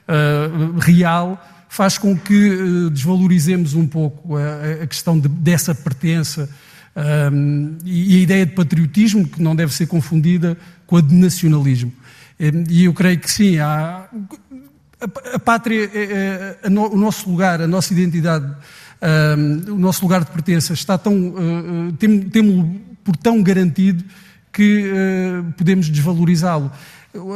uh, 0.07 0.79
real, 0.79 1.43
faz 1.69 1.97
com 1.97 2.17
que 2.17 2.49
uh, 2.49 2.89
desvalorizemos 2.89 3.73
um 3.73 3.85
pouco 3.85 4.37
a, 4.37 4.83
a 4.83 4.87
questão 4.87 5.19
de, 5.19 5.27
dessa 5.27 5.75
pertença 5.75 6.49
um, 7.31 7.77
e, 7.85 8.15
e, 8.15 8.19
a 8.19 8.23
ideia 8.23 8.45
de 8.45 8.53
patriotismo, 8.53 9.27
que 9.27 9.41
não 9.41 9.55
deve 9.55 9.73
ser 9.73 9.87
confundida 9.87 10.57
com 10.85 10.97
a 10.97 11.01
de 11.01 11.13
nacionalismo. 11.15 11.91
E 12.69 12.85
eu 12.85 12.93
creio 12.93 13.19
que 13.19 13.29
sim, 13.29 13.59
há, 13.59 14.09
a, 14.99 15.35
a 15.35 15.39
pátria, 15.39 15.89
é, 15.93 16.57
é, 16.63 16.67
o 16.67 16.97
nosso 16.97 17.29
lugar, 17.29 17.61
a 17.61 17.67
nossa 17.67 17.93
identidade, 17.93 18.51
um, 19.37 19.73
o 19.73 19.77
nosso 19.77 20.01
lugar 20.01 20.23
de 20.23 20.31
pertença 20.31 20.73
está 20.73 20.97
tão. 20.97 21.13
Uh, 21.13 21.93
temos 22.31 22.75
por 23.03 23.15
tão 23.15 23.41
garantido 23.41 24.03
que 24.51 24.91
uh, 24.91 25.51
podemos 25.53 25.89
desvalorizá-lo. 25.89 26.71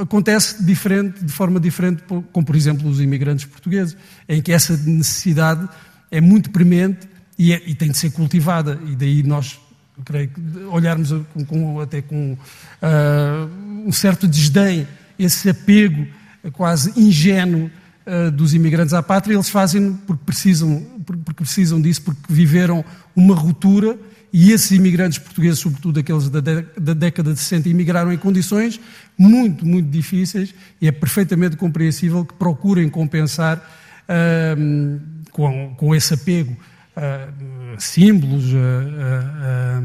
Acontece 0.01 0.63
diferente, 0.63 1.23
de 1.23 1.32
forma 1.32 1.60
diferente, 1.60 2.04
com, 2.32 2.43
por 2.43 2.56
exemplo, 2.56 2.89
os 2.89 3.01
imigrantes 3.01 3.45
portugueses, 3.45 3.95
em 4.28 4.41
que 4.41 4.51
essa 4.51 4.78
necessidade 4.78 5.67
é 6.10 6.21
muito 6.21 6.49
premente 6.49 7.08
e, 7.38 7.51
é, 7.54 7.62
e 7.65 7.75
tem 7.75 7.91
de 7.91 7.97
ser 7.97 8.12
cultivada. 8.12 8.80
E 8.88 8.95
daí 8.95 9.21
nós, 9.23 9.60
creio 10.06 10.30
que, 10.30 10.41
olharmos 10.71 11.13
com, 11.34 11.45
com, 11.45 11.80
até 11.82 12.01
com 12.01 12.34
uh, 12.34 13.86
um 13.86 13.91
certo 13.91 14.28
desdém, 14.28 14.88
esse 15.19 15.49
apego 15.49 16.08
quase 16.54 16.93
ingênuo 16.97 17.69
uh, 18.06 18.32
dos 18.32 18.54
imigrantes 18.54 18.93
à 18.93 19.04
pátria, 19.04 19.34
eles 19.34 19.49
fazem 19.49 19.93
porque 20.08 20.23
precisam, 20.25 20.86
porque 21.06 21.43
precisam 21.43 21.82
disso, 21.82 22.01
porque 22.01 22.21
viveram 22.30 22.84
uma 23.13 23.36
ruptura 23.36 23.97
e 24.38 24.52
esses 24.52 24.69
imigrantes 24.71 25.17
portugueses, 25.17 25.60
sobretudo 25.60 25.98
aqueles 25.98 26.30
da, 26.30 26.41
da 26.41 26.93
década 26.93 27.34
de 27.34 27.39
60, 27.39 27.69
imigraram 27.69 28.12
em 28.12 28.17
condições 28.17 28.82
muito, 29.17 29.65
muito 29.65 29.89
difíceis 29.89 30.54
e 30.82 30.89
é 30.89 30.91
perfeitamente 30.91 31.56
compreensível 31.56 32.26
que 32.26 32.34
procurem 32.34 32.89
compensar 32.89 33.65
uh, 34.10 35.00
com, 35.32 35.74
com 35.78 35.95
esse 35.95 36.15
apego 36.15 36.54
a 36.98 37.30
uh, 37.30 37.82
símbolos, 37.82 38.43
a, 38.54 39.82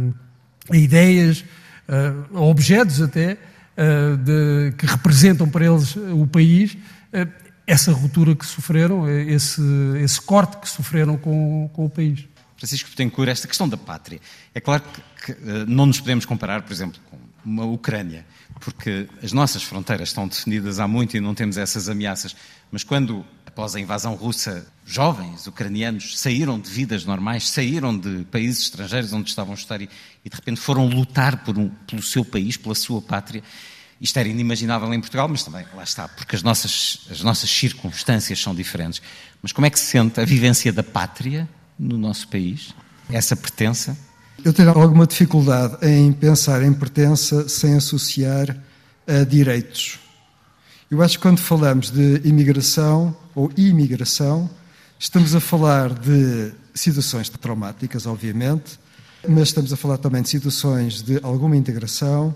ideias, 0.76 1.44
a 2.34 2.40
objetos 2.40 3.00
até, 3.00 3.38
de, 4.24 4.72
que 4.76 4.84
representam 4.84 5.48
para 5.48 5.64
eles 5.64 5.94
o 5.94 6.26
país, 6.26 6.76
essa 7.66 7.92
ruptura 7.92 8.34
que 8.34 8.44
sofreram, 8.44 9.08
esse, 9.08 9.62
esse 10.02 10.20
corte 10.20 10.56
que 10.56 10.68
sofreram 10.68 11.16
com, 11.16 11.70
com 11.72 11.84
o 11.84 11.90
país. 11.90 12.26
Francisco 12.60 12.90
Betancourt, 12.90 13.30
esta 13.30 13.48
questão 13.48 13.66
da 13.66 13.78
pátria. 13.78 14.20
É 14.54 14.60
claro 14.60 14.82
que, 14.82 15.32
que 15.32 15.32
uh, 15.32 15.64
não 15.66 15.86
nos 15.86 15.98
podemos 15.98 16.26
comparar, 16.26 16.60
por 16.60 16.72
exemplo, 16.72 17.00
com 17.10 17.18
uma 17.42 17.64
Ucrânia, 17.64 18.26
porque 18.60 19.08
as 19.22 19.32
nossas 19.32 19.62
fronteiras 19.62 20.10
estão 20.10 20.28
definidas 20.28 20.78
há 20.78 20.86
muito 20.86 21.16
e 21.16 21.20
não 21.20 21.34
temos 21.34 21.56
essas 21.56 21.88
ameaças. 21.88 22.36
Mas 22.70 22.84
quando 22.84 23.24
após 23.46 23.74
a 23.74 23.80
invasão 23.80 24.14
russa, 24.14 24.70
jovens 24.84 25.46
ucranianos 25.46 26.20
saíram 26.20 26.60
de 26.60 26.68
vidas 26.68 27.06
normais, 27.06 27.48
saíram 27.48 27.96
de 27.98 28.26
países 28.26 28.64
estrangeiros 28.64 29.10
onde 29.14 29.30
estavam 29.30 29.54
a 29.54 29.56
estar 29.56 29.80
e, 29.80 29.88
e 30.22 30.28
de 30.28 30.36
repente 30.36 30.60
foram 30.60 30.86
lutar 30.86 31.42
por 31.42 31.56
um, 31.56 31.70
pelo 31.86 32.02
seu 32.02 32.26
país, 32.26 32.58
pela 32.58 32.74
sua 32.74 33.00
pátria. 33.00 33.42
Isto 33.98 34.18
era 34.18 34.28
inimaginável 34.28 34.92
em 34.92 35.00
Portugal, 35.00 35.28
mas 35.28 35.42
também, 35.42 35.64
lá 35.74 35.82
está, 35.82 36.08
porque 36.08 36.36
as 36.36 36.42
nossas, 36.42 37.06
as 37.10 37.22
nossas 37.22 37.48
circunstâncias 37.48 38.38
são 38.38 38.54
diferentes. 38.54 39.00
Mas 39.40 39.50
como 39.50 39.66
é 39.66 39.70
que 39.70 39.80
se 39.80 39.86
sente 39.86 40.20
a 40.20 40.26
vivência 40.26 40.70
da 40.70 40.82
pátria 40.82 41.48
no 41.80 41.96
nosso 41.96 42.28
país? 42.28 42.74
Essa 43.10 43.34
pertença? 43.34 43.96
Eu 44.44 44.52
tenho 44.52 44.70
alguma 44.70 45.06
dificuldade 45.06 45.78
em 45.86 46.12
pensar 46.12 46.62
em 46.62 46.72
pertença 46.72 47.48
sem 47.48 47.74
associar 47.74 48.56
a 49.06 49.24
direitos. 49.24 49.98
Eu 50.90 51.02
acho 51.02 51.18
que 51.18 51.22
quando 51.22 51.38
falamos 51.38 51.90
de 51.90 52.20
imigração 52.24 53.16
ou 53.34 53.50
imigração, 53.56 54.50
estamos 54.98 55.34
a 55.34 55.40
falar 55.40 55.92
de 55.92 56.52
situações 56.74 57.28
traumáticas, 57.28 58.06
obviamente, 58.06 58.78
mas 59.28 59.48
estamos 59.48 59.72
a 59.72 59.76
falar 59.76 59.98
também 59.98 60.22
de 60.22 60.28
situações 60.28 61.02
de 61.02 61.18
alguma 61.22 61.56
integração, 61.56 62.34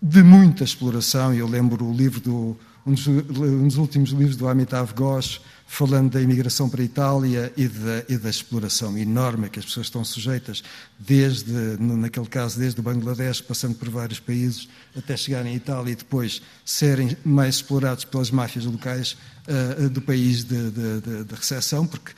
de 0.00 0.22
muita 0.22 0.64
exploração. 0.64 1.32
Eu 1.32 1.46
lembro 1.46 1.84
o 1.84 1.92
livro 1.92 2.20
do 2.20 2.56
um 2.84 2.92
dos, 2.92 3.06
um 3.06 3.66
dos 3.66 3.76
últimos 3.76 4.10
livros 4.10 4.36
do 4.36 4.48
Amitav 4.48 4.92
Ghosh 4.94 5.40
falando 5.72 6.10
da 6.10 6.20
imigração 6.20 6.68
para 6.68 6.82
a 6.82 6.84
Itália 6.84 7.50
e 7.56 7.66
da, 7.66 8.04
e 8.06 8.18
da, 8.18 8.28
exploração 8.28 8.96
enorme 8.98 9.48
que 9.48 9.58
as 9.58 9.64
pessoas 9.64 9.86
estão 9.86 10.04
sujeitas, 10.04 10.62
desde, 10.98 11.50
naquele 11.80 12.26
caso, 12.26 12.58
desde 12.58 12.78
o 12.78 12.82
Bangladesh, 12.82 13.40
passando 13.40 13.74
por 13.76 13.88
vários 13.88 14.20
países, 14.20 14.68
até 14.94 15.16
chegarem 15.16 15.54
à 15.54 15.56
Itália 15.56 15.92
e 15.92 15.96
depois 15.96 16.42
serem 16.62 17.16
mais 17.24 17.54
explorados 17.54 18.04
pelas 18.04 18.30
máfias 18.30 18.66
locais 18.66 19.16
uh, 19.48 19.88
do 19.88 20.02
país 20.02 20.44
de, 20.44 20.70
de, 20.70 21.00
de, 21.00 21.24
de 21.24 21.34
recepção, 21.34 21.86
porque 21.86 22.12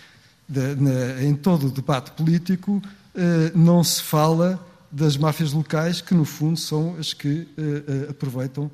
na, 0.48 1.22
em 1.22 1.36
todo 1.36 1.68
o 1.68 1.70
debate 1.70 2.10
político 2.10 2.82
uh, 3.14 3.56
não 3.56 3.84
se 3.84 4.02
fala 4.02 4.58
das 4.90 5.16
máfias 5.16 5.52
locais, 5.52 6.00
que 6.00 6.12
no 6.12 6.24
fundo 6.24 6.58
são 6.58 6.96
as 6.98 7.12
que 7.12 7.46
uh, 7.56 8.10
aproveitam 8.10 8.68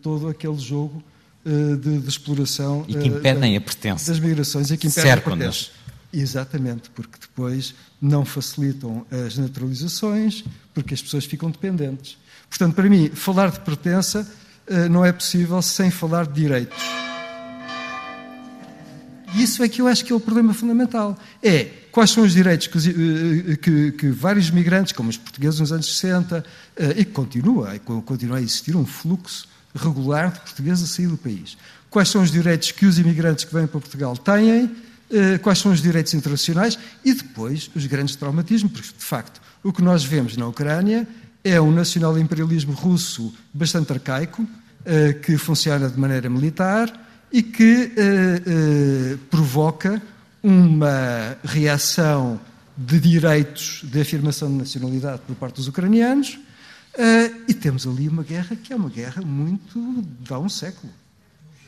todo 0.00 0.28
aquele 0.28 0.58
jogo 0.58 1.02
de, 1.76 1.98
de, 2.00 2.08
exploração. 2.08 2.84
E 2.88 2.94
que 2.94 3.06
impedem 3.06 3.54
uh, 3.54 3.58
a 3.58 3.60
pertença. 3.60 4.10
Das 4.10 4.18
migrações 4.18 4.70
e 4.70 4.76
que 4.76 4.88
impedem 4.88 5.12
a 5.12 5.16
pertença. 5.16 5.68
Exatamente, 6.12 6.90
porque 6.90 7.18
depois 7.20 7.74
não 8.00 8.24
facilitam 8.24 9.06
as 9.10 9.36
naturalizações, 9.36 10.44
porque 10.74 10.94
as 10.94 11.02
pessoas 11.02 11.24
ficam 11.24 11.50
dependentes. 11.50 12.18
Portanto, 12.48 12.74
para 12.74 12.88
mim, 12.88 13.10
falar 13.10 13.50
de 13.50 13.60
pertença 13.60 14.26
uh, 14.68 14.88
não 14.88 15.04
é 15.04 15.12
possível 15.12 15.60
sem 15.62 15.90
falar 15.90 16.26
de 16.26 16.40
direitos. 16.40 16.82
E 19.34 19.42
isso 19.42 19.62
é 19.62 19.68
que 19.68 19.82
eu 19.82 19.86
acho 19.86 20.04
que 20.04 20.12
é 20.12 20.16
o 20.16 20.20
problema 20.20 20.54
fundamental. 20.54 21.16
É 21.42 21.64
quais 21.92 22.10
são 22.10 22.24
os 22.24 22.32
direitos 22.32 22.66
que, 22.66 23.56
que, 23.58 23.92
que 23.92 24.08
vários 24.08 24.50
migrantes, 24.50 24.92
como 24.92 25.10
os 25.10 25.18
portugueses 25.18 25.60
nos 25.60 25.72
anos 25.72 25.98
60, 25.98 26.44
e 26.96 27.04
que 27.04 27.12
continua, 27.12 27.78
continua 27.78 28.38
a 28.38 28.40
existir 28.40 28.74
um 28.74 28.86
fluxo 28.86 29.46
regular 29.76 30.32
de 30.32 30.40
portugueses 30.40 30.84
a 30.84 30.94
sair 30.94 31.06
do 31.06 31.16
país. 31.16 31.56
Quais 31.90 32.08
são 32.08 32.22
os 32.22 32.30
direitos 32.30 32.72
que 32.72 32.86
os 32.86 32.98
imigrantes 32.98 33.44
que 33.44 33.54
vêm 33.54 33.66
para 33.66 33.80
Portugal 33.80 34.16
têm, 34.16 34.74
eh, 35.10 35.38
quais 35.38 35.58
são 35.58 35.70
os 35.70 35.80
direitos 35.80 36.12
internacionais 36.14 36.78
e 37.04 37.14
depois 37.14 37.70
os 37.74 37.86
grandes 37.86 38.16
traumatismos, 38.16 38.72
porque 38.72 38.88
de 38.98 39.04
facto 39.04 39.40
o 39.62 39.72
que 39.72 39.82
nós 39.82 40.04
vemos 40.04 40.36
na 40.36 40.46
Ucrânia 40.46 41.06
é 41.44 41.60
um 41.60 41.70
nacional-imperialismo 41.70 42.72
russo 42.72 43.32
bastante 43.54 43.92
arcaico, 43.92 44.46
eh, 44.84 45.12
que 45.12 45.38
funciona 45.38 45.88
de 45.88 45.98
maneira 45.98 46.28
militar 46.28 46.92
e 47.32 47.42
que 47.42 47.92
eh, 47.96 49.16
provoca 49.30 50.02
uma 50.42 51.36
reação 51.44 52.40
de 52.76 53.00
direitos 53.00 53.80
de 53.84 54.00
afirmação 54.00 54.48
de 54.48 54.54
nacionalidade 54.54 55.22
por 55.26 55.34
parte 55.36 55.56
dos 55.56 55.68
ucranianos 55.68 56.38
Uh, 56.96 57.44
e 57.46 57.52
temos 57.52 57.86
ali 57.86 58.08
uma 58.08 58.22
guerra 58.22 58.56
que 58.56 58.72
é 58.72 58.76
uma 58.76 58.88
guerra 58.88 59.20
muito 59.20 60.02
de 60.20 60.32
há 60.32 60.38
um 60.38 60.48
século, 60.48 60.90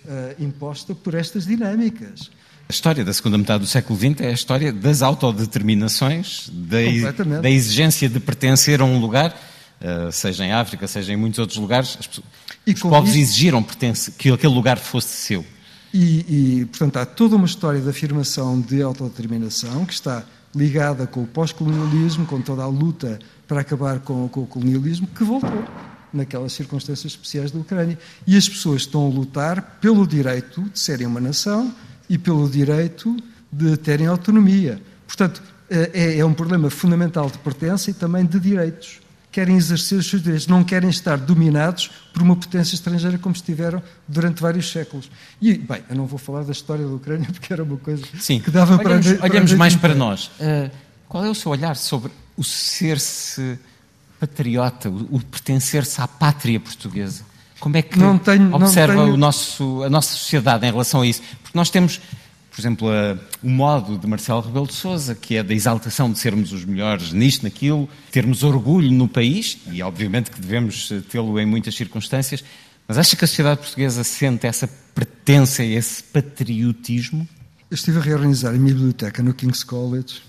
uh, 0.06 0.42
imposta 0.42 0.94
por 0.94 1.14
estas 1.14 1.44
dinâmicas. 1.44 2.30
A 2.66 2.72
história 2.72 3.04
da 3.04 3.12
segunda 3.12 3.36
metade 3.36 3.60
do 3.60 3.66
século 3.66 3.98
XX 3.98 4.20
é 4.20 4.28
a 4.28 4.32
história 4.32 4.72
das 4.72 5.02
autodeterminações, 5.02 6.50
da, 6.50 7.40
da 7.42 7.50
exigência 7.50 8.08
de 8.08 8.18
pertencer 8.18 8.80
a 8.80 8.84
um 8.84 8.98
lugar, 8.98 9.38
uh, 9.82 10.10
seja 10.10 10.46
em 10.46 10.52
África, 10.52 10.88
seja 10.88 11.12
em 11.12 11.16
muitos 11.16 11.38
outros 11.38 11.58
lugares. 11.58 11.98
As, 12.00 12.08
os 12.66 12.80
povos 12.80 13.10
isso, 13.10 13.18
exigiram 13.18 13.62
pertence, 13.62 14.12
que 14.12 14.30
aquele 14.30 14.54
lugar 14.54 14.78
fosse 14.78 15.08
seu. 15.08 15.44
E, 15.92 16.60
e, 16.60 16.64
portanto, 16.66 16.96
há 16.98 17.06
toda 17.06 17.36
uma 17.36 17.46
história 17.46 17.80
de 17.80 17.88
afirmação 17.88 18.58
de 18.58 18.82
autodeterminação 18.82 19.84
que 19.84 19.92
está 19.92 20.24
ligada 20.54 21.06
com 21.06 21.22
o 21.22 21.26
pós-colonialismo, 21.26 22.26
com 22.26 22.40
toda 22.40 22.62
a 22.62 22.66
luta 22.66 23.18
para 23.48 23.62
acabar 23.62 23.98
com, 24.00 24.28
com, 24.28 24.42
o 24.42 24.46
colonialismo, 24.46 25.06
que 25.06 25.24
voltou 25.24 25.64
naquelas 26.12 26.52
circunstâncias 26.52 27.12
especiais 27.12 27.50
da 27.50 27.58
Ucrânia. 27.58 27.98
E 28.26 28.36
as 28.36 28.46
pessoas 28.46 28.82
estão 28.82 29.06
a 29.06 29.08
lutar 29.08 29.78
pelo 29.80 30.06
direito 30.06 30.62
de 30.62 30.78
serem 30.78 31.06
uma 31.06 31.20
nação 31.20 31.74
e 32.08 32.18
pelo 32.18 32.48
direito 32.48 33.16
de 33.50 33.76
terem 33.78 34.06
autonomia. 34.06 34.80
Portanto, 35.06 35.42
é, 35.70 36.18
é 36.18 36.24
um 36.24 36.34
problema 36.34 36.68
fundamental 36.68 37.30
de 37.30 37.38
pertença 37.38 37.90
e 37.90 37.94
também 37.94 38.24
de 38.24 38.38
direitos. 38.38 39.00
Querem 39.30 39.56
exercer 39.56 39.98
os 39.98 40.08
seus 40.08 40.22
direitos, 40.22 40.46
não 40.46 40.64
querem 40.64 40.88
estar 40.88 41.16
dominados 41.16 41.90
por 42.12 42.22
uma 42.22 42.34
potência 42.34 42.74
estrangeira 42.74 43.18
como 43.18 43.34
estiveram 43.34 43.82
durante 44.06 44.42
vários 44.42 44.70
séculos. 44.70 45.10
E, 45.40 45.54
bem, 45.56 45.82
eu 45.88 45.96
não 45.96 46.06
vou 46.06 46.18
falar 46.18 46.44
da 46.44 46.52
história 46.52 46.84
da 46.84 46.92
Ucrânia 46.92 47.28
porque 47.32 47.52
era 47.52 47.62
uma 47.62 47.76
coisa 47.76 48.04
Sim. 48.18 48.40
que 48.40 48.50
dava 48.50 48.76
olhamos, 48.76 49.12
para. 49.12 49.24
Olhamos 49.30 49.52
mais 49.54 49.76
para 49.76 49.94
nós. 49.94 50.26
Uh, 50.40 50.70
qual 51.08 51.24
é 51.24 51.30
o 51.30 51.34
seu 51.34 51.52
olhar 51.52 51.76
sobre 51.76 52.10
o 52.38 52.44
ser-se 52.44 53.58
patriota, 54.20 54.88
o 54.88 55.20
pertencer-se 55.20 56.00
à 56.00 56.06
pátria 56.06 56.58
portuguesa? 56.58 57.24
Como 57.58 57.76
é 57.76 57.82
que 57.82 57.98
tenho, 58.24 58.54
observa 58.54 59.02
tenho... 59.02 59.14
o 59.14 59.16
nosso, 59.16 59.82
a 59.82 59.90
nossa 59.90 60.12
sociedade 60.12 60.64
em 60.64 60.70
relação 60.70 61.00
a 61.00 61.06
isso? 61.06 61.20
Porque 61.42 61.58
nós 61.58 61.68
temos, 61.68 62.00
por 62.50 62.60
exemplo, 62.60 62.88
a, 62.88 63.18
o 63.42 63.50
modo 63.50 63.98
de 63.98 64.06
Marcelo 64.06 64.40
Rebelo 64.40 64.68
de 64.68 64.74
Sousa, 64.74 65.16
que 65.16 65.36
é 65.36 65.42
da 65.42 65.52
exaltação 65.52 66.10
de 66.12 66.20
sermos 66.20 66.52
os 66.52 66.64
melhores 66.64 67.12
nisto, 67.12 67.42
naquilo, 67.42 67.88
termos 68.12 68.44
orgulho 68.44 68.92
no 68.92 69.08
país, 69.08 69.58
e 69.72 69.82
obviamente 69.82 70.30
que 70.30 70.40
devemos 70.40 70.92
tê-lo 71.10 71.38
em 71.40 71.46
muitas 71.46 71.74
circunstâncias, 71.74 72.44
mas 72.86 72.96
acha 72.96 73.16
que 73.16 73.24
a 73.24 73.28
sociedade 73.28 73.60
portuguesa 73.60 74.04
sente 74.04 74.46
essa 74.46 74.68
pertença, 74.94 75.64
esse 75.64 76.02
patriotismo? 76.04 77.28
Eu 77.68 77.74
estive 77.74 77.98
a 77.98 78.00
reorganizar 78.00 78.54
a 78.54 78.56
minha 78.56 78.72
biblioteca 78.72 79.22
no 79.22 79.34
King's 79.34 79.64
College 79.64 80.27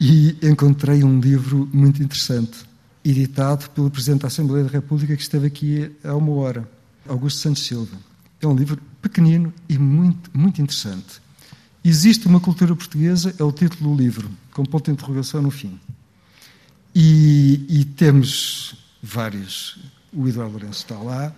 e 0.00 0.36
encontrei 0.42 1.02
um 1.02 1.20
livro 1.20 1.68
muito 1.72 2.02
interessante, 2.02 2.58
editado 3.04 3.70
pelo 3.70 3.90
Presidente 3.90 4.22
da 4.22 4.28
Assembleia 4.28 4.64
da 4.64 4.70
República, 4.70 5.16
que 5.16 5.22
esteve 5.22 5.46
aqui 5.46 5.90
há 6.04 6.14
uma 6.14 6.32
hora, 6.32 6.68
Augusto 7.08 7.40
Santos 7.40 7.64
Silva. 7.64 7.96
É 8.40 8.46
um 8.46 8.54
livro 8.54 8.80
pequenino 9.00 9.52
e 9.68 9.78
muito, 9.78 10.30
muito 10.34 10.60
interessante. 10.60 11.20
Existe 11.84 12.26
uma 12.26 12.40
cultura 12.40 12.74
portuguesa, 12.74 13.34
é 13.38 13.44
o 13.44 13.52
título 13.52 13.90
do 13.90 14.02
livro, 14.02 14.30
com 14.52 14.64
ponto 14.64 14.86
de 14.86 14.90
interrogação 14.90 15.40
no 15.40 15.50
fim. 15.50 15.78
E, 16.94 17.64
e 17.68 17.84
temos 17.84 18.74
vários. 19.02 19.78
O 20.12 20.26
Eduardo 20.26 20.52
Lourenço 20.52 20.82
está 20.82 20.98
lá, 20.98 21.32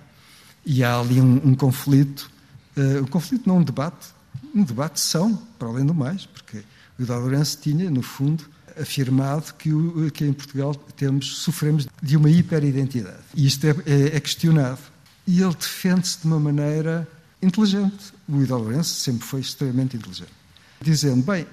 e 0.64 0.82
há 0.82 0.98
ali 0.98 1.20
um, 1.20 1.48
um 1.48 1.54
conflito. 1.54 2.30
Uh, 2.76 3.02
um 3.02 3.06
conflito, 3.06 3.46
não 3.46 3.58
um 3.58 3.62
debate. 3.62 4.08
Um 4.54 4.62
debate 4.62 5.00
são, 5.00 5.36
para 5.58 5.68
além 5.68 5.84
do 5.84 5.94
mais, 5.94 6.26
porque 6.26 6.62
o 6.98 7.04
Lourenço 7.04 7.58
tinha, 7.60 7.90
no 7.90 8.02
fundo, 8.02 8.44
afirmado 8.80 9.54
que, 9.54 9.72
o, 9.72 10.10
que 10.10 10.24
em 10.24 10.32
Portugal 10.32 10.74
temos, 10.74 11.38
sofremos 11.38 11.86
de 12.02 12.16
uma 12.16 12.30
hiperidentidade. 12.30 13.22
E 13.34 13.46
isto 13.46 13.66
é, 13.66 13.70
é, 13.86 14.16
é 14.16 14.20
questionado. 14.20 14.80
E 15.26 15.42
ele 15.42 15.54
defende-se 15.54 16.20
de 16.20 16.26
uma 16.26 16.40
maneira 16.40 17.06
inteligente. 17.42 18.12
O 18.28 18.38
Lourenço 18.38 18.94
sempre 18.94 19.26
foi 19.26 19.40
extremamente 19.40 19.96
inteligente. 19.96 20.32
Dizendo, 20.80 21.22
bem, 21.22 21.46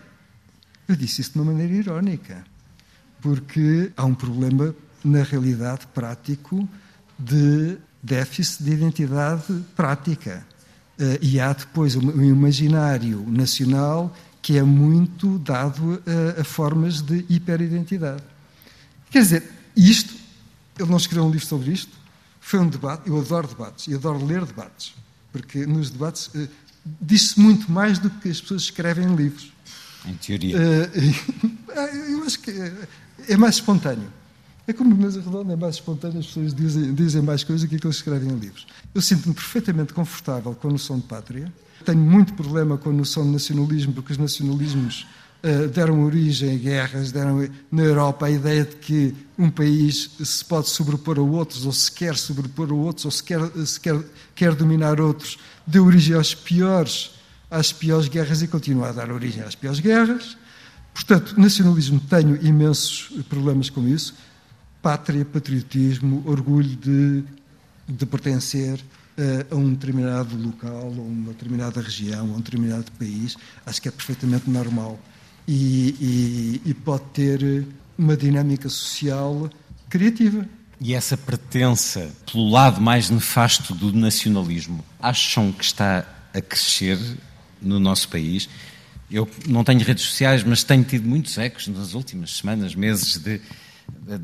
eu 0.87 0.95
disse 0.95 1.21
isso 1.21 1.33
de 1.33 1.39
uma 1.39 1.51
maneira 1.51 1.73
irónica, 1.73 2.43
porque 3.21 3.91
há 3.97 4.05
um 4.05 4.13
problema, 4.13 4.75
na 5.03 5.23
realidade, 5.23 5.87
prático 5.87 6.67
de 7.17 7.77
déficit 8.01 8.63
de 8.63 8.71
identidade 8.71 9.63
prática. 9.75 10.45
Uh, 10.97 11.19
e 11.21 11.39
há 11.39 11.51
depois 11.51 11.95
um 11.95 12.23
imaginário 12.23 13.25
nacional 13.27 14.15
que 14.45 14.59
é 14.59 14.61
muito 14.61 15.39
dado 15.39 16.03
a, 16.37 16.41
a 16.41 16.43
formas 16.43 17.01
de 17.01 17.25
hiperidentidade. 17.27 18.21
Quer 19.09 19.23
dizer, 19.23 19.43
isto, 19.75 20.13
ele 20.77 20.87
não 20.87 20.97
escreveu 20.97 21.25
um 21.25 21.31
livro 21.31 21.47
sobre 21.47 21.71
isto, 21.71 21.91
foi 22.39 22.59
um 22.59 22.69
debate, 22.69 23.09
eu 23.09 23.19
adoro 23.19 23.47
debates, 23.47 23.87
e 23.87 23.95
adoro 23.95 24.23
ler 24.23 24.45
debates, 24.45 24.93
porque 25.31 25.65
nos 25.65 25.89
debates 25.89 26.27
uh, 26.27 26.47
diz-se 27.01 27.39
muito 27.39 27.71
mais 27.71 27.97
do 27.97 28.07
que 28.07 28.29
as 28.29 28.39
pessoas 28.39 28.61
escrevem 28.61 29.07
em 29.07 29.15
livros. 29.15 29.51
Em 30.05 30.13
teoria. 30.13 30.55
Uh, 30.59 31.71
eu 32.11 32.23
acho 32.23 32.39
que 32.39 32.51
é 33.27 33.35
mais 33.35 33.55
espontâneo. 33.55 34.13
É 34.67 34.73
como 34.73 34.95
mesa 34.95 35.21
redonda, 35.21 35.53
é 35.53 35.55
mais 35.55 35.75
espontâneo, 35.75 36.19
as 36.19 36.25
pessoas 36.25 36.53
dizem, 36.53 36.93
dizem 36.93 37.21
mais 37.21 37.43
coisas 37.43 37.69
que 37.69 37.75
aquilo 37.75 37.91
que 37.91 37.97
escrevem 37.97 38.29
em 38.29 38.35
livros. 38.35 38.65
Eu 38.95 39.01
sinto-me 39.01 39.35
perfeitamente 39.35 39.93
confortável 39.93 40.55
com 40.55 40.69
a 40.69 40.71
noção 40.71 40.97
de 40.97 41.03
pátria. 41.03 41.53
Tenho 41.83 41.99
muito 41.99 42.33
problema 42.33 42.75
com 42.75 42.89
a 42.89 42.93
noção 42.93 43.23
de 43.23 43.29
nacionalismo, 43.29 43.93
porque 43.93 44.13
os 44.13 44.17
nacionalismos 44.17 45.05
uh, 45.43 45.67
deram 45.67 46.03
origem 46.03 46.55
a 46.55 46.57
guerras, 46.57 47.11
deram 47.11 47.47
na 47.71 47.83
Europa 47.83 48.25
a 48.25 48.31
ideia 48.31 48.65
de 48.65 48.75
que 48.77 49.15
um 49.37 49.51
país 49.51 50.09
se 50.23 50.43
pode 50.43 50.67
sobrepor 50.69 51.19
a 51.19 51.21
outros, 51.21 51.63
ou 51.67 51.71
se 51.71 51.91
quer 51.91 52.17
sobrepor 52.17 52.71
a 52.71 52.73
outros, 52.73 53.05
ou 53.05 53.11
se 53.11 53.23
quer, 53.23 53.39
se 53.67 53.79
quer, 53.79 54.03
quer 54.33 54.55
dominar 54.55 54.99
outros, 54.99 55.37
deu 55.67 55.85
origem 55.85 56.15
aos 56.15 56.33
piores, 56.33 57.11
às 57.51 57.71
piores 57.71 58.07
guerras 58.07 58.41
e 58.41 58.47
continua 58.47 58.89
a 58.89 58.91
dar 58.91 59.11
origem 59.11 59.43
às 59.43 59.53
piores 59.53 59.79
guerras. 59.79 60.35
Portanto, 60.91 61.39
nacionalismo, 61.39 61.99
tenho 61.99 62.43
imensos 62.43 63.11
problemas 63.29 63.69
com 63.69 63.87
isso 63.87 64.15
pátria, 64.85 65.25
patriotismo, 65.25 66.21
orgulho 66.27 66.75
de, 66.75 67.23
de 67.87 68.05
pertencer 68.05 68.79
uh, 69.17 69.55
a 69.55 69.55
um 69.55 69.73
determinado 69.73 70.37
local, 70.37 70.93
a 70.95 71.01
uma 71.01 71.31
determinada 71.31 71.81
região, 71.81 72.19
a 72.19 72.35
um 72.35 72.37
determinado 72.37 72.91
país, 72.91 73.35
acho 73.65 73.81
que 73.81 73.87
é 73.87 73.91
perfeitamente 73.91 74.47
normal 74.47 74.99
e, 75.47 76.61
e, 76.63 76.69
e 76.69 76.73
pode 76.75 77.03
ter 77.13 77.65
uma 77.97 78.15
dinâmica 78.15 78.69
social 78.69 79.49
criativa. 79.89 80.47
E 80.79 80.93
essa 80.93 81.17
pertença 81.17 82.11
pelo 82.31 82.47
lado 82.47 82.79
mais 82.79 83.09
nefasto 83.09 83.73
do 83.73 83.91
nacionalismo, 83.91 84.85
acham 85.01 85.51
que 85.51 85.63
está 85.63 86.05
a 86.31 86.41
crescer 86.41 86.99
no 87.59 87.79
nosso 87.79 88.07
país? 88.09 88.47
Eu 89.09 89.27
não 89.47 89.63
tenho 89.63 89.79
redes 89.79 90.03
sociais, 90.03 90.43
mas 90.43 90.63
tenho 90.63 90.83
tido 90.83 91.09
muitos 91.09 91.39
ecos 91.39 91.67
nas 91.69 91.95
últimas 91.95 92.37
semanas, 92.37 92.75
meses 92.75 93.17
de 93.17 93.41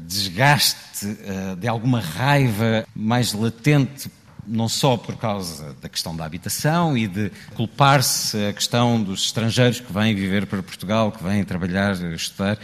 desgaste, 0.06 1.18
eh, 1.24 1.56
de 1.56 1.68
alguma 1.68 2.00
raiva 2.00 2.86
mais 2.96 3.34
latente, 3.34 4.10
não 4.46 4.68
só 4.68 4.98
por 4.98 5.16
causa 5.18 5.76
da 5.82 5.90
questão 5.90 6.16
da 6.16 6.26
habitação 6.26 6.98
e 6.98 7.08
de 7.08 7.32
culpar-se 7.56 8.38
a 8.46 8.54
questão 8.54 9.02
dos 9.02 9.26
estrangeiros 9.26 9.80
que 9.80 9.92
vêm 9.92 10.14
viver 10.16 10.46
para 10.46 10.62
Portugal, 10.62 11.12
que 11.12 11.24
vêm 11.24 11.44
trabalhar, 11.44 11.94
estudar, 12.14 12.58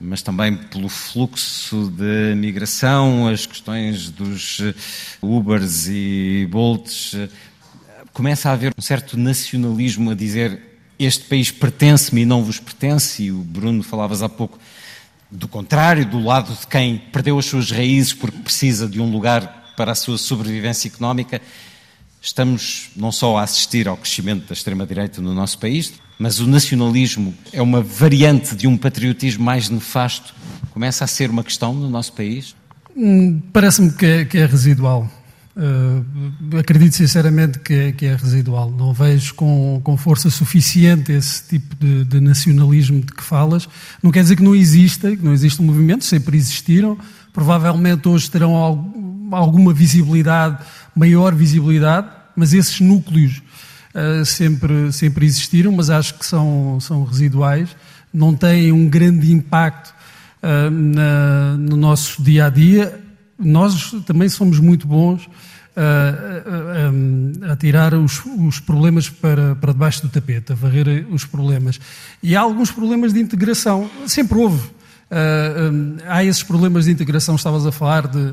mas 0.00 0.22
também 0.22 0.56
pelo 0.56 0.88
fluxo 0.88 1.92
de 1.96 2.34
migração, 2.34 3.28
as 3.28 3.46
questões 3.46 4.10
dos 4.10 4.60
eh, 4.60 4.74
Ubers 5.22 5.86
e 5.88 6.48
Bolts. 6.50 7.14
Começa 8.12 8.50
a 8.50 8.52
haver 8.52 8.72
um 8.76 8.82
certo 8.82 9.16
nacionalismo 9.16 10.10
a 10.10 10.14
dizer 10.14 10.70
este 10.98 11.24
país 11.24 11.50
pertence-me 11.50 12.22
e 12.22 12.26
não 12.26 12.42
vos 12.42 12.58
pertence, 12.58 13.22
e 13.22 13.32
o 13.32 13.38
Bruno 13.38 13.82
falavas 13.82 14.22
há 14.22 14.28
pouco 14.28 14.58
do 15.30 15.46
contrário, 15.46 16.04
do 16.04 16.18
lado 16.22 16.52
de 16.52 16.66
quem 16.66 16.98
perdeu 17.12 17.38
as 17.38 17.46
suas 17.46 17.70
raízes 17.70 18.12
porque 18.12 18.38
precisa 18.38 18.88
de 18.88 19.00
um 19.00 19.10
lugar 19.10 19.74
para 19.76 19.92
a 19.92 19.94
sua 19.94 20.18
sobrevivência 20.18 20.88
económica, 20.88 21.40
estamos 22.20 22.90
não 22.96 23.10
só 23.12 23.38
a 23.38 23.42
assistir 23.42 23.88
ao 23.88 23.96
crescimento 23.96 24.46
da 24.46 24.52
extrema-direita 24.52 25.22
no 25.22 25.32
nosso 25.32 25.58
país, 25.58 25.94
mas 26.18 26.40
o 26.40 26.46
nacionalismo 26.46 27.34
é 27.52 27.62
uma 27.62 27.80
variante 27.80 28.54
de 28.54 28.66
um 28.66 28.76
patriotismo 28.76 29.42
mais 29.42 29.70
nefasto. 29.70 30.34
Começa 30.70 31.04
a 31.04 31.06
ser 31.06 31.30
uma 31.30 31.42
questão 31.42 31.72
no 31.72 31.88
nosso 31.88 32.12
país? 32.12 32.54
Hum, 32.94 33.40
parece-me 33.52 33.92
que, 33.92 34.04
é, 34.04 34.24
que 34.24 34.36
é 34.36 34.44
residual. 34.44 35.08
Uh, 35.60 36.56
acredito 36.56 36.96
sinceramente 36.96 37.58
que 37.58 37.74
é, 37.74 37.92
que 37.92 38.06
é, 38.06 38.16
residual. 38.16 38.70
Não 38.70 38.94
vejo 38.94 39.34
com, 39.34 39.78
com 39.84 39.94
força 39.94 40.30
suficiente 40.30 41.12
esse 41.12 41.46
tipo 41.48 41.76
de, 41.76 42.02
de, 42.06 42.18
nacionalismo 42.18 43.00
de 43.00 43.12
que 43.12 43.22
falas. 43.22 43.68
Não 44.02 44.10
quer 44.10 44.22
dizer 44.22 44.36
que 44.36 44.42
não 44.42 44.54
exista, 44.54 45.14
que 45.14 45.22
não 45.22 45.34
existe 45.34 45.60
um 45.60 45.66
movimento, 45.66 46.02
sempre 46.02 46.38
existiram. 46.38 46.96
Provavelmente 47.30 48.08
hoje 48.08 48.30
terão 48.30 48.56
alguma 49.30 49.74
visibilidade, 49.74 50.64
maior 50.96 51.34
visibilidade, 51.34 52.08
mas 52.34 52.54
esses 52.54 52.80
núcleos 52.80 53.42
uh, 53.94 54.24
sempre, 54.24 54.90
sempre 54.92 55.26
existiram, 55.26 55.72
mas 55.72 55.90
acho 55.90 56.14
que 56.14 56.24
são, 56.24 56.78
são 56.80 57.04
residuais. 57.04 57.68
Não 58.14 58.34
têm 58.34 58.72
um 58.72 58.88
grande 58.88 59.30
impacto 59.30 59.94
uh, 60.42 60.70
na, 60.70 61.58
no 61.58 61.76
nosso 61.76 62.22
dia 62.22 62.46
a 62.46 62.48
dia 62.48 63.09
nós 63.40 63.92
também 64.06 64.28
somos 64.28 64.58
muito 64.58 64.86
bons 64.86 65.28
a, 65.76 67.48
a, 67.48 67.52
a 67.52 67.56
tirar 67.56 67.94
os, 67.94 68.22
os, 68.24 68.60
problemas 68.60 69.08
para, 69.08 69.54
para 69.54 69.72
debaixo 69.72 70.02
do 70.02 70.08
tapete, 70.08 70.52
a 70.52 70.54
varrer 70.54 71.06
os 71.10 71.24
problemas. 71.24 71.80
E 72.22 72.36
há 72.36 72.40
alguns 72.40 72.70
problemas 72.70 73.12
de 73.12 73.20
integração, 73.20 73.90
sempre 74.06 74.38
houve. 74.38 74.62
Uh, 75.10 75.96
há 76.06 76.22
esses 76.24 76.42
problemas 76.42 76.84
de 76.84 76.92
integração, 76.92 77.34
estavas 77.34 77.66
a 77.66 77.72
falar 77.72 78.06
de, 78.06 78.32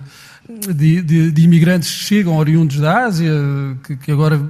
de, 0.73 1.01
de, 1.01 1.31
de 1.31 1.41
imigrantes 1.41 1.89
que 1.89 2.03
chegam 2.03 2.37
oriundos 2.37 2.77
da 2.77 3.05
Ásia, 3.05 3.33
que, 3.83 3.95
que 3.95 4.11
agora 4.11 4.41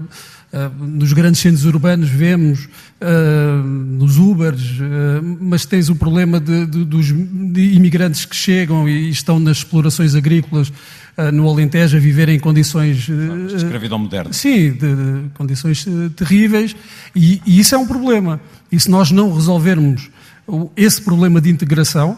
Uh, 0.48 0.72
nos 0.82 1.12
grandes 1.12 1.41
centros 1.41 1.65
urbanos 1.65 2.10
vemos 2.10 2.70
uh, 3.01 3.63
nos 3.63 4.17
Ubers, 4.17 4.79
uh, 4.79 5.38
mas 5.39 5.65
tens 5.65 5.89
o 5.89 5.95
problema 5.95 6.39
de, 6.39 6.65
de, 6.65 6.83
dos 6.83 7.07
de 7.07 7.73
imigrantes 7.73 8.25
que 8.25 8.36
chegam 8.36 8.88
e 8.88 9.10
estão 9.10 9.39
nas 9.39 9.57
explorações 9.57 10.15
agrícolas 10.15 10.71
no 11.33 11.49
Alentejo 11.49 11.97
a 11.97 11.99
viver 11.99 12.29
em 12.29 12.38
condições... 12.38 12.97
de 12.97 13.55
escravidão 13.55 13.97
moderna. 13.97 14.31
Sim, 14.31 14.73
de, 14.73 14.77
de 14.77 15.29
condições 15.33 15.83
terríveis 16.15 16.75
e, 17.15 17.41
e, 17.43 17.60
isso 17.60 17.73
é 17.73 17.77
um 17.79 17.88
problema. 17.88 18.39
E 18.71 18.79
se 18.79 18.88
nós 18.88 19.10
não 19.10 19.33
resolvermos 19.33 20.12
esse 20.75 21.01
problema 21.01 21.41
de 21.41 21.49
integração, 21.49 22.15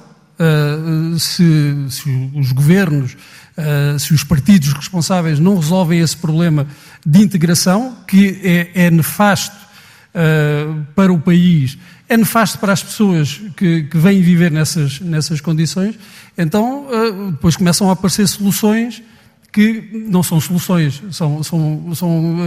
se, 1.18 1.76
se 1.90 2.30
os 2.36 2.52
governos 2.52 3.16
Uh, 3.60 4.00
se 4.00 4.14
os 4.14 4.24
partidos 4.24 4.72
responsáveis 4.72 5.38
não 5.38 5.58
resolvem 5.60 6.00
esse 6.00 6.16
problema 6.16 6.66
de 7.06 7.22
integração, 7.22 7.98
que 8.08 8.40
é, 8.42 8.86
é 8.86 8.90
nefasto 8.90 9.69
uh, 10.14 10.86
para 10.96 11.12
o 11.12 11.20
país, 11.20 11.78
é 12.08 12.18
nefasto 12.18 12.58
para 12.58 12.74
as 12.74 12.84
pessoas 12.84 13.40
que, 13.56 13.84
que 13.84 13.98
vêm 13.98 14.22
viver 14.22 14.52
nessas, 14.52 15.00
nessas 15.00 15.42
condições, 15.42 15.98
então 16.38 16.88
uh, 16.88 17.32
depois 17.32 17.56
começam 17.56 17.90
a 17.90 17.94
aparecer 17.94 18.28
soluções 18.28 19.02
que 19.52 20.06
não 20.08 20.22
são 20.22 20.40
soluções, 20.40 21.02
são, 21.12 21.42
são, 21.42 21.96
são 21.96 22.38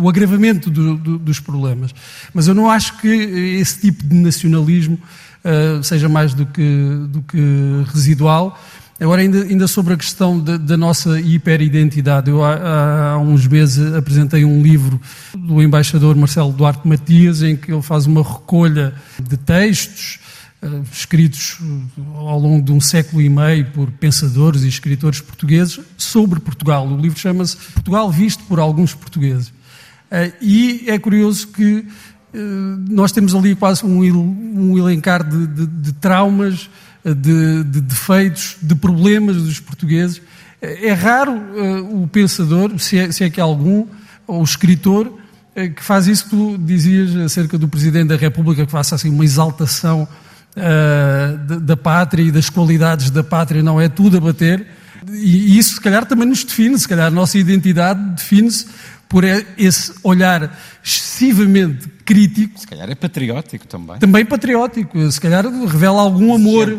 o 0.00 0.08
agravamento 0.08 0.70
do, 0.70 0.96
do, 0.96 1.18
dos 1.18 1.40
problemas. 1.40 1.92
Mas 2.32 2.46
eu 2.46 2.54
não 2.54 2.70
acho 2.70 2.96
que 2.98 3.08
esse 3.08 3.80
tipo 3.80 4.04
de 4.06 4.14
nacionalismo 4.14 4.96
seja 5.82 6.08
mais 6.08 6.32
do 6.32 6.46
que, 6.46 6.78
do 7.08 7.22
que 7.22 7.36
residual 7.92 8.56
Agora, 8.98 9.22
ainda, 9.22 9.42
ainda 9.42 9.66
sobre 9.66 9.94
a 9.94 9.96
questão 9.96 10.38
da, 10.38 10.76
nossa 10.76 11.18
hiperidentidade, 11.20 12.30
eu 12.30 12.44
há, 12.44 13.14
há, 13.14 13.18
uns 13.18 13.46
meses 13.46 13.92
apresentei 13.92 14.44
um 14.44 14.62
livro 14.62 15.00
do 15.36 15.60
embaixador 15.60 16.14
Marcelo 16.14 16.52
Duarte 16.52 16.86
Matias, 16.86 17.42
em 17.42 17.56
que 17.56 17.72
ele 17.72 17.82
faz 17.82 18.06
uma 18.06 18.22
recolha 18.22 18.94
de 19.20 19.36
textos 19.36 20.20
uh, 20.62 20.84
escritos 20.92 21.58
ao 22.14 22.38
longo 22.38 22.64
de 22.64 22.70
um 22.70 22.80
século 22.80 23.20
e 23.20 23.28
meio 23.28 23.66
por 23.72 23.90
pensadores 23.90 24.62
e 24.62 24.68
escritores 24.68 25.20
portugueses 25.20 25.80
sobre 25.98 26.38
Portugal. 26.38 26.86
O 26.86 26.96
livro 26.96 27.18
chama-se 27.18 27.56
Portugal 27.56 28.08
Visto 28.12 28.44
por 28.44 28.60
Alguns 28.60 28.94
Portugueses. 28.94 29.48
Uh, 29.48 30.32
e 30.40 30.84
é 30.86 30.96
curioso 31.00 31.48
que 31.48 31.78
uh, 31.78 31.86
nós 32.88 33.10
temos 33.10 33.34
ali 33.34 33.56
quase 33.56 33.84
um, 33.84 33.98
um 33.98 34.78
elencar 34.78 35.28
de, 35.28 35.48
de, 35.48 35.66
de 35.66 35.92
traumas 35.94 36.70
de, 37.04 37.64
de 37.64 37.80
defeitos, 37.80 38.56
de 38.62 38.74
problemas 38.74 39.36
dos 39.36 39.60
portugueses. 39.60 40.22
É 40.60 40.92
raro 40.92 41.32
uh, 41.32 42.02
o 42.02 42.08
pensador, 42.08 42.78
se 42.78 42.98
é, 42.98 43.12
se 43.12 43.22
é 43.22 43.28
que 43.28 43.40
algum, 43.40 43.86
ou 44.26 44.40
o 44.40 44.44
escritor, 44.44 45.06
uh, 45.08 45.74
que 45.74 45.82
faz 45.82 46.06
isso 46.06 46.24
que 46.24 46.30
tu 46.30 46.56
dizias 46.58 47.14
acerca 47.16 47.58
do 47.58 47.68
Presidente 47.68 48.08
da 48.08 48.16
República, 48.16 48.64
que 48.64 48.72
faça 48.72 48.94
assim 48.94 49.10
uma 49.10 49.24
exaltação 49.24 50.08
uh, 50.56 51.38
da, 51.46 51.56
da, 51.56 51.76
pátria 51.76 52.22
e 52.22 52.32
das 52.32 52.48
qualidades 52.48 53.10
da 53.10 53.22
pátria, 53.22 53.62
não 53.62 53.78
é 53.78 53.88
tudo 53.88 54.16
a 54.16 54.20
bater. 54.20 54.66
E, 55.12 55.54
e 55.54 55.58
isso, 55.58 55.74
se 55.74 55.80
calhar, 55.82 56.06
também 56.06 56.26
nos 56.26 56.42
define, 56.42 56.78
se 56.78 56.88
calhar 56.88 57.08
a 57.08 57.10
nossa 57.10 57.36
identidade 57.36 58.00
define-se 58.14 58.66
por 59.08 59.24
esse 59.24 59.92
olhar 60.02 60.58
excessivamente 60.82 61.88
crítico. 62.04 62.58
Se 62.58 62.66
calhar 62.66 62.90
é 62.90 62.94
patriótico 62.94 63.66
também. 63.66 63.98
Também 63.98 64.24
patriótico. 64.24 65.10
Se 65.10 65.20
calhar 65.20 65.44
revela 65.46 66.00
algum 66.00 66.34
amor. 66.34 66.76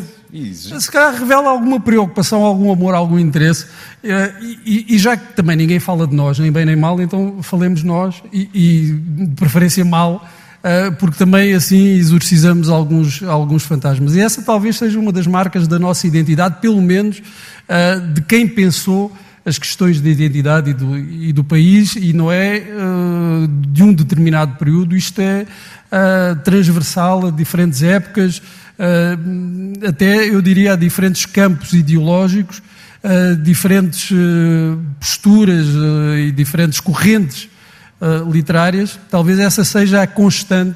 Se 0.53 0.91
calhar 0.91 1.13
revela 1.17 1.49
alguma 1.49 1.79
preocupação, 1.79 2.43
algum 2.43 2.71
amor, 2.71 2.93
algum 2.93 3.17
interesse. 3.17 3.67
Eh, 4.03 4.33
e, 4.65 4.95
e, 4.95 4.97
já 4.97 5.15
que 5.15 5.33
também 5.33 5.55
ninguém 5.55 5.79
fala 5.79 6.05
de 6.05 6.13
nós, 6.13 6.37
nem 6.37 6.51
bem 6.51 6.65
nem 6.65 6.75
mal, 6.75 6.99
então 6.99 7.41
falemos 7.41 7.83
nós, 7.83 8.21
e, 8.33 8.49
e 8.53 9.25
de 9.27 9.35
preferência 9.35 9.85
mal, 9.85 10.27
eh, 10.61 10.91
porque 10.91 11.17
também 11.17 11.53
assim 11.53 11.93
exorcizamos 11.93 12.69
alguns, 12.69 13.23
alguns 13.23 13.63
fantasmas. 13.63 14.15
E 14.15 14.19
essa 14.19 14.41
talvez 14.41 14.77
seja 14.77 14.99
uma 14.99 15.11
das 15.11 15.25
marcas 15.25 15.69
da 15.69 15.79
nossa 15.79 16.05
identidade, 16.05 16.57
pelo 16.59 16.81
menos 16.81 17.21
eh, 17.69 17.99
de 18.13 18.21
quem 18.21 18.45
pensou 18.47 19.15
as 19.45 19.59
questões 19.59 20.01
de 20.01 20.09
identidade 20.09 20.71
e 20.71 20.73
do, 20.73 20.97
e 20.97 21.31
do 21.31 21.43
país, 21.43 21.95
e 21.95 22.11
não 22.13 22.31
é 22.31 22.63
uh, 22.63 23.47
de 23.47 23.83
um 23.83 23.93
determinado 23.93 24.55
período, 24.55 24.97
isto 24.97 25.21
é 25.21 25.45
uh, 25.45 26.35
transversal 26.37 27.27
a 27.27 27.31
diferentes 27.31 27.83
épocas, 27.83 28.39
uh, 28.39 29.87
até 29.87 30.27
eu 30.27 30.41
diria 30.41 30.73
a 30.73 30.75
diferentes 30.75 31.27
campos 31.27 31.73
ideológicos, 31.73 32.61
diferentes 33.43 34.09
posturas 34.99 35.67
e 36.17 36.31
diferentes 36.31 36.79
correntes 36.79 37.47
literárias, 38.33 38.99
talvez 39.11 39.37
essa 39.37 39.63
seja 39.63 40.01
a 40.01 40.07
constante 40.07 40.75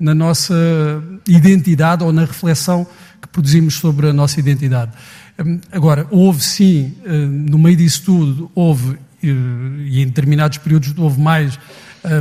na 0.00 0.12
nossa 0.12 0.52
identidade 1.24 2.02
ou 2.02 2.12
na 2.12 2.22
reflexão 2.22 2.84
que 3.22 3.28
produzimos 3.28 3.74
sobre 3.74 4.08
a 4.08 4.12
nossa 4.12 4.40
identidade. 4.40 4.90
Um, 5.38 5.60
agora, 5.70 6.06
houve 6.10 6.42
sim, 6.42 6.94
no 7.04 7.58
meio 7.58 7.76
disso 7.76 8.02
tudo, 8.04 8.50
houve, 8.54 8.98
e 9.22 10.02
em 10.02 10.06
determinados 10.06 10.58
períodos 10.58 10.92
houve 10.96 11.20
mais, 11.20 11.58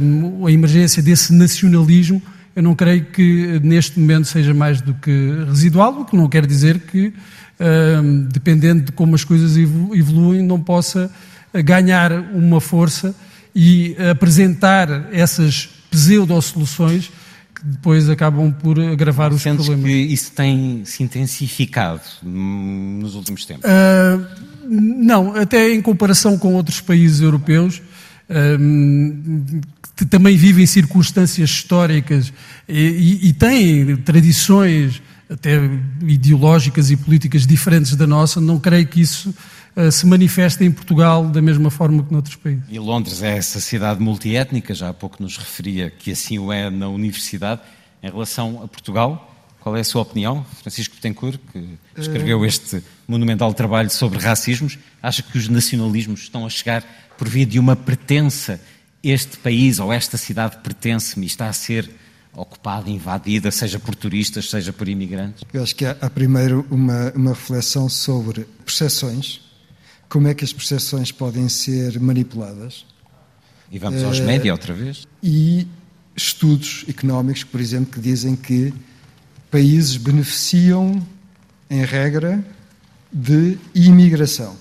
um, 0.01 0.45
a 0.45 0.51
emergência 0.51 1.01
desse 1.01 1.33
nacionalismo. 1.33 2.21
Eu 2.55 2.63
não 2.63 2.75
creio 2.75 3.05
que 3.05 3.59
neste 3.63 3.99
momento 3.99 4.25
seja 4.27 4.53
mais 4.53 4.81
do 4.81 4.93
que 4.93 5.31
residual, 5.47 6.01
o 6.01 6.05
que 6.05 6.15
não 6.15 6.27
quer 6.27 6.45
dizer 6.45 6.79
que, 6.79 7.13
dependendo 8.31 8.85
de 8.85 8.91
como 8.91 9.13
as 9.13 9.23
coisas 9.23 9.55
evoluem, 9.57 10.41
não 10.41 10.59
possa 10.59 11.11
ganhar 11.53 12.11
uma 12.33 12.59
força 12.59 13.15
e 13.55 13.95
apresentar 14.09 15.07
essas 15.11 15.69
pseudo-soluções 15.91 17.11
que 17.57 17.65
depois 17.65 18.07
acabam 18.09 18.51
por 18.51 18.79
agravar 18.79 19.33
os 19.33 19.41
Sentes 19.41 19.65
problemas. 19.65 19.91
que 19.91 20.13
isso 20.13 20.31
tem 20.31 20.83
se 20.85 21.01
intensificado 21.01 22.01
nos 22.21 23.15
últimos 23.15 23.45
tempos? 23.45 23.65
Uh, 23.65 24.25
não, 24.69 25.35
até 25.35 25.73
em 25.73 25.81
comparação 25.81 26.37
com 26.37 26.53
outros 26.53 26.79
países 26.79 27.21
europeus, 27.21 27.81
que 29.95 30.05
também 30.05 30.35
vivem 30.35 30.65
circunstâncias 30.65 31.49
históricas 31.49 32.31
e, 32.67 33.19
e, 33.23 33.29
e 33.29 33.33
têm 33.33 33.95
tradições 33.97 35.01
até 35.29 35.59
ideológicas 36.01 36.91
e 36.91 36.95
políticas 36.95 37.45
diferentes 37.45 37.95
da 37.95 38.07
nossa, 38.07 38.39
não 38.39 38.59
creio 38.59 38.87
que 38.87 39.01
isso 39.01 39.33
se 39.91 40.05
manifeste 40.05 40.63
em 40.63 40.71
Portugal 40.71 41.25
da 41.27 41.41
mesma 41.41 41.69
forma 41.69 42.03
que 42.03 42.11
noutros 42.11 42.35
países. 42.35 42.63
E 42.69 42.79
Londres 42.79 43.21
é 43.21 43.37
essa 43.37 43.59
cidade 43.59 44.01
multiétnica, 44.01 44.73
já 44.73 44.89
há 44.89 44.93
pouco 44.93 45.21
nos 45.21 45.37
referia 45.37 45.89
que 45.91 46.11
assim 46.11 46.39
o 46.39 46.51
é 46.51 46.69
na 46.69 46.87
universidade. 46.89 47.61
Em 48.01 48.09
relação 48.09 48.61
a 48.63 48.67
Portugal, 48.67 49.35
qual 49.59 49.75
é 49.75 49.81
a 49.81 49.83
sua 49.83 50.01
opinião? 50.01 50.45
Francisco 50.61 50.95
Betancourt, 50.95 51.39
que 51.51 51.77
escreveu 51.97 52.45
este 52.45 52.81
monumental 53.07 53.53
trabalho 53.53 53.89
sobre 53.89 54.17
racismos, 54.17 54.79
acha 55.03 55.21
que 55.21 55.37
os 55.37 55.49
nacionalismos 55.49 56.21
estão 56.21 56.45
a 56.45 56.49
chegar 56.49 56.83
por 57.17 57.27
via 57.27 57.45
de 57.45 57.59
uma 57.59 57.75
pertença. 57.75 58.61
Este 59.03 59.37
país 59.37 59.79
ou 59.79 59.91
esta 59.91 60.17
cidade 60.17 60.57
pertence-me 60.63 61.25
e 61.25 61.27
está 61.27 61.47
a 61.47 61.53
ser 61.53 61.89
ocupada, 62.33 62.89
invadida, 62.89 63.51
seja 63.51 63.79
por 63.79 63.95
turistas, 63.95 64.49
seja 64.49 64.71
por 64.71 64.87
imigrantes? 64.87 65.43
Eu 65.51 65.63
acho 65.63 65.75
que 65.75 65.85
há, 65.85 65.97
há 65.99 66.09
primeiro 66.09 66.65
uma, 66.69 67.11
uma 67.15 67.31
reflexão 67.31 67.89
sobre 67.89 68.47
percepções, 68.63 69.41
como 70.09 70.27
é 70.27 70.33
que 70.33 70.43
as 70.43 70.53
percepções 70.53 71.11
podem 71.11 71.49
ser 71.49 71.99
manipuladas. 71.99 72.85
E 73.71 73.77
vamos 73.77 74.03
aos 74.03 74.19
uh, 74.19 74.23
média 74.23 74.51
outra 74.51 74.73
vez? 74.73 75.05
E 75.21 75.67
estudos 76.15 76.85
económicos, 76.87 77.43
por 77.43 77.59
exemplo, 77.59 77.93
que 77.93 77.99
dizem 77.99 78.35
que 78.35 78.73
países 79.51 79.97
beneficiam, 79.97 81.05
em 81.69 81.83
regra, 81.83 82.43
de 83.11 83.57
imigração. 83.75 84.55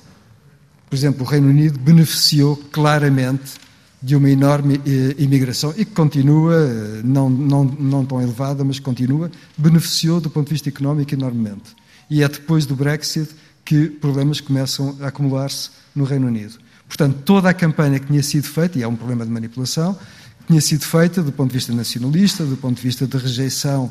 Por 0.89 0.97
exemplo, 0.97 1.25
o 1.25 1.29
Reino 1.29 1.49
Unido 1.49 1.79
beneficiou 1.79 2.57
claramente 2.57 3.55
de 4.03 4.15
uma 4.15 4.31
enorme 4.31 4.81
eh, 4.87 5.15
imigração 5.19 5.75
e 5.77 5.85
que 5.85 5.93
continua, 5.93 6.55
eh, 6.55 7.01
não, 7.03 7.29
não, 7.29 7.65
não 7.65 8.05
tão 8.05 8.21
elevada, 8.21 8.63
mas 8.63 8.79
continua, 8.79 9.31
beneficiou 9.57 10.21
do 10.21 10.31
ponto 10.31 10.47
de 10.47 10.55
vista 10.55 10.69
económico 10.69 11.13
enormemente. 11.13 11.75
E 12.09 12.23
é 12.23 12.29
depois 12.29 12.67
do 12.67 12.77
Brexit 12.77 13.31
que 13.67 13.89
problemas 13.89 14.41
começam 14.41 14.97
a 15.01 15.09
acumular-se 15.09 15.71
no 15.95 16.05
Reino 16.05 16.29
Unido. 16.29 16.55
Portanto, 16.87 17.19
toda 17.25 17.51
a 17.51 17.55
campanha 17.55 17.99
que 17.99 18.07
tinha 18.07 18.23
sido 18.23 18.45
feita, 18.45 18.79
e 18.79 18.83
é 18.83 18.89
um 18.89 18.95
problema 18.95 19.27
de 19.27 19.33
manipulação, 19.33 19.99
tinha 20.47 20.61
sido 20.61 20.85
feita 20.85 21.21
do 21.21 21.33
ponto 21.33 21.49
de 21.51 21.55
vista 21.55 21.73
nacionalista, 21.73 22.45
do 22.45 22.57
ponto 22.57 22.77
de 22.77 22.83
vista 22.83 23.07
de 23.07 23.17
rejeição 23.19 23.91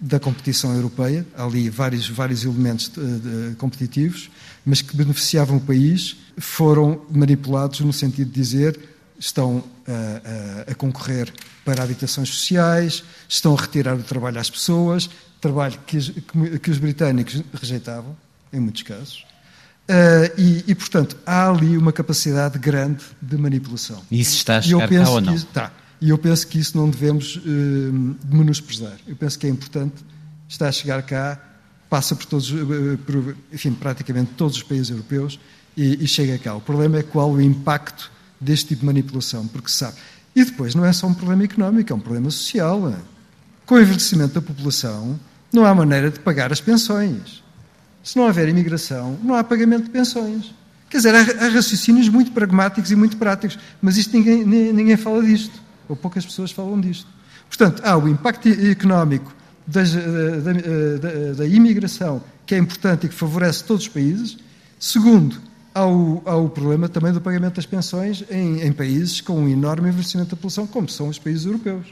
da 0.00 0.18
competição 0.18 0.74
europeia, 0.74 1.26
ali 1.36 1.68
vários, 1.68 2.08
vários 2.08 2.44
elementos 2.44 2.88
de, 2.88 3.50
de, 3.50 3.56
competitivos, 3.56 4.30
mas 4.64 4.80
que 4.80 4.96
beneficiavam 4.96 5.58
o 5.58 5.60
país, 5.60 6.16
foram 6.38 7.02
manipulados 7.10 7.80
no 7.80 7.92
sentido 7.92 8.28
de 8.28 8.34
dizer 8.34 8.80
estão 9.18 9.62
a, 9.86 10.68
a, 10.68 10.72
a 10.72 10.74
concorrer 10.74 11.32
para 11.64 11.84
habitações 11.84 12.30
sociais, 12.30 13.04
estão 13.28 13.54
a 13.54 13.60
retirar 13.60 13.94
o 13.94 14.02
trabalho 14.02 14.40
às 14.40 14.50
pessoas, 14.50 15.08
trabalho 15.40 15.78
que, 15.86 15.98
que, 16.00 16.58
que 16.58 16.70
os 16.70 16.78
britânicos 16.78 17.40
rejeitavam, 17.52 18.16
em 18.52 18.60
muitos 18.60 18.82
casos. 18.82 19.24
Uh, 19.88 20.40
e, 20.40 20.64
e, 20.68 20.74
portanto, 20.74 21.16
há 21.26 21.48
ali 21.48 21.76
uma 21.76 21.92
capacidade 21.92 22.58
grande 22.58 23.04
de 23.20 23.36
manipulação. 23.36 24.00
E 24.10 24.20
isso 24.20 24.36
está 24.36 24.58
a 24.58 24.62
chegar 24.62 24.88
cá 24.88 25.10
ou 25.10 25.20
não? 25.20 25.34
Está. 25.34 25.72
E 26.00 26.10
eu 26.10 26.18
penso 26.18 26.46
que 26.46 26.58
isso 26.58 26.76
não 26.76 26.88
devemos 26.88 27.36
uh, 27.36 27.40
menosprezar. 28.24 28.96
Eu 29.06 29.16
penso 29.16 29.38
que 29.38 29.46
é 29.46 29.50
importante, 29.50 30.04
está 30.48 30.68
a 30.68 30.72
chegar 30.72 31.02
cá, 31.02 31.38
passa 31.90 32.14
por 32.14 32.26
todos, 32.26 32.50
uh, 32.50 32.98
por, 33.04 33.36
enfim, 33.52 33.72
praticamente 33.72 34.32
todos 34.36 34.56
os 34.56 34.62
países 34.62 34.90
europeus 34.90 35.38
e, 35.76 36.02
e, 36.02 36.08
chega 36.08 36.38
cá. 36.38 36.54
O 36.54 36.60
problema 36.60 36.98
é 36.98 37.02
qual 37.02 37.30
o 37.30 37.40
impacto 37.40 38.10
deste 38.40 38.68
tipo 38.68 38.80
de 38.80 38.86
manipulação, 38.86 39.46
porque 39.46 39.68
se 39.68 39.76
sabe. 39.76 39.96
E 40.34 40.44
depois 40.44 40.74
não 40.74 40.84
é 40.84 40.92
só 40.92 41.06
um 41.06 41.14
problema 41.14 41.44
económico, 41.44 41.92
é 41.92 41.96
um 41.96 42.00
problema 42.00 42.30
social. 42.30 42.88
É? 42.88 42.96
Com 43.66 43.74
o 43.74 43.80
envelhecimento 43.80 44.34
da 44.34 44.42
população, 44.42 45.18
não 45.52 45.66
há 45.66 45.74
maneira 45.74 46.10
de 46.10 46.18
pagar 46.20 46.52
as 46.52 46.60
pensões. 46.60 47.41
Se 48.02 48.16
não 48.16 48.24
houver 48.24 48.48
imigração, 48.48 49.18
não 49.22 49.34
há 49.34 49.44
pagamento 49.44 49.84
de 49.84 49.90
pensões. 49.90 50.54
Quer 50.90 50.98
dizer, 50.98 51.14
há, 51.14 51.46
há 51.46 51.48
raciocínios 51.48 52.08
muito 52.08 52.32
pragmáticos 52.32 52.90
e 52.90 52.96
muito 52.96 53.16
práticos, 53.16 53.58
mas 53.80 53.96
isto 53.96 54.16
ninguém, 54.16 54.44
ninguém 54.44 54.96
fala 54.96 55.22
disto 55.22 55.62
ou 55.88 55.96
poucas 55.96 56.24
pessoas 56.24 56.50
falam 56.50 56.80
disto. 56.80 57.06
Portanto, 57.48 57.82
há 57.84 57.96
o 57.96 58.08
impacto 58.08 58.48
económico 58.48 59.34
da, 59.66 59.82
da, 59.82 60.52
da, 60.52 61.32
da 61.34 61.46
imigração, 61.46 62.22
que 62.46 62.54
é 62.54 62.58
importante 62.58 63.06
e 63.06 63.08
que 63.08 63.14
favorece 63.14 63.64
todos 63.64 63.84
os 63.84 63.88
países. 63.88 64.36
Segundo, 64.78 65.40
há 65.74 65.86
o, 65.86 66.22
há 66.24 66.36
o 66.36 66.48
problema 66.48 66.88
também 66.88 67.12
do 67.12 67.20
pagamento 67.20 67.56
das 67.56 67.66
pensões 67.66 68.24
em, 68.30 68.62
em, 68.62 68.72
países 68.72 69.20
com 69.20 69.38
um 69.38 69.48
enorme 69.48 69.88
envelhecimento 69.88 70.30
da 70.30 70.36
população, 70.36 70.66
como 70.66 70.88
são 70.88 71.08
os 71.08 71.18
países 71.18 71.46
europeus. 71.46 71.86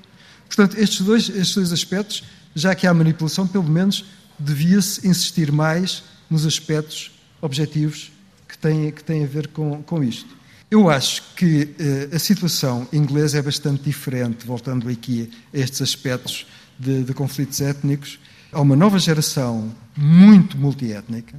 Portanto, 0.47 0.77
estes 0.79 1.01
dois, 1.03 1.29
estes 1.29 1.55
dois 1.55 1.73
aspectos, 1.73 2.25
já 2.55 2.75
que 2.75 2.87
há 2.87 2.93
manipulação, 2.93 3.47
pelo 3.47 3.65
menos 3.65 4.05
devia-se 4.41 5.07
insistir 5.07 5.53
mais 5.53 6.03
nos 6.29 6.47
aspectos 6.47 7.13
objetivos 7.41 8.11
que 8.49 8.57
têm, 8.59 8.91
que 8.91 9.05
têm 9.05 9.25
a 9.25 9.27
ver 9.27 9.49
com, 9.49 9.83
com 9.83 10.03
isto. 10.03 10.41
Eu 10.71 10.89
acho 10.89 11.35
que 11.35 11.65
uh, 11.65 12.15
a 12.15 12.19
situação 12.19 12.87
inglesa 12.93 13.39
é 13.39 13.43
bastante 13.43 13.83
diferente, 13.83 14.47
voltando 14.47 14.89
aqui 14.89 15.31
a 15.53 15.59
estes 15.59 15.83
aspectos 15.83 16.47
de, 16.79 17.03
de 17.03 17.13
conflitos 17.13 17.61
étnicos. 17.61 18.19
Há 18.53 18.61
uma 18.61 18.77
nova 18.77 18.99
geração 18.99 19.75
muito 19.97 20.57
multiétnica, 20.57 21.37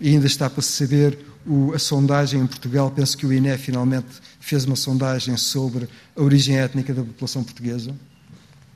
e 0.00 0.10
ainda 0.10 0.26
está 0.26 0.48
para 0.50 0.62
saber 0.62 1.18
o, 1.46 1.72
a 1.72 1.78
sondagem 1.78 2.40
em 2.40 2.46
Portugal. 2.46 2.90
Penso 2.90 3.16
que 3.16 3.26
o 3.26 3.32
INE 3.32 3.56
finalmente 3.56 4.08
fez 4.38 4.64
uma 4.64 4.76
sondagem 4.76 5.36
sobre 5.36 5.88
a 6.14 6.22
origem 6.22 6.58
étnica 6.58 6.92
da 6.92 7.02
população 7.02 7.42
portuguesa. 7.42 7.94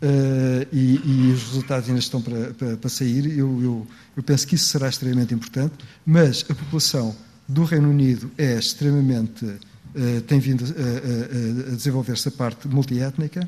Uh, 0.03 0.67
e, 0.73 0.99
e, 1.05 1.33
os 1.33 1.43
resultados 1.43 1.89
ainda 1.89 2.01
estão 2.01 2.23
para, 2.23 2.55
para, 2.55 2.77
para 2.79 2.89
sair. 2.89 3.27
Eu, 3.39 3.63
eu, 3.63 3.87
eu 4.17 4.23
penso 4.23 4.47
que 4.47 4.55
isso 4.55 4.69
será 4.69 4.89
extremamente 4.89 5.35
importante, 5.35 5.75
mas 6.07 6.45
a 6.49 6.55
população 6.55 7.15
do 7.47 7.65
Reino 7.65 7.91
Unido 7.91 8.31
é 8.39 8.59
extremamente. 8.59 9.45
Uh, 9.45 10.21
tem 10.27 10.39
vindo 10.39 10.65
a, 10.65 11.69
a, 11.69 11.73
a 11.73 11.77
desenvolver-se 11.77 12.29
a 12.29 12.31
parte 12.31 12.69
multiétnica 12.69 13.47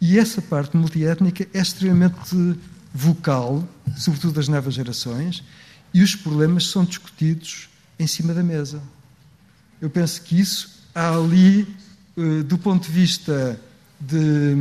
e 0.00 0.18
essa 0.18 0.42
parte 0.42 0.76
multiétnica 0.76 1.46
é 1.54 1.60
extremamente 1.60 2.58
vocal, 2.92 3.68
sobretudo 3.96 4.32
das 4.32 4.48
novas 4.48 4.74
gerações, 4.74 5.44
e 5.94 6.02
os 6.02 6.16
problemas 6.16 6.66
são 6.66 6.84
discutidos 6.84 7.68
em 7.98 8.06
cima 8.08 8.34
da 8.34 8.42
mesa. 8.42 8.82
Eu 9.80 9.88
penso 9.88 10.20
que 10.22 10.40
isso 10.40 10.82
há 10.92 11.14
ali, 11.14 11.68
uh, 12.16 12.42
do 12.42 12.58
ponto 12.58 12.88
de 12.88 12.92
vista 12.92 13.60
de, 14.00 14.56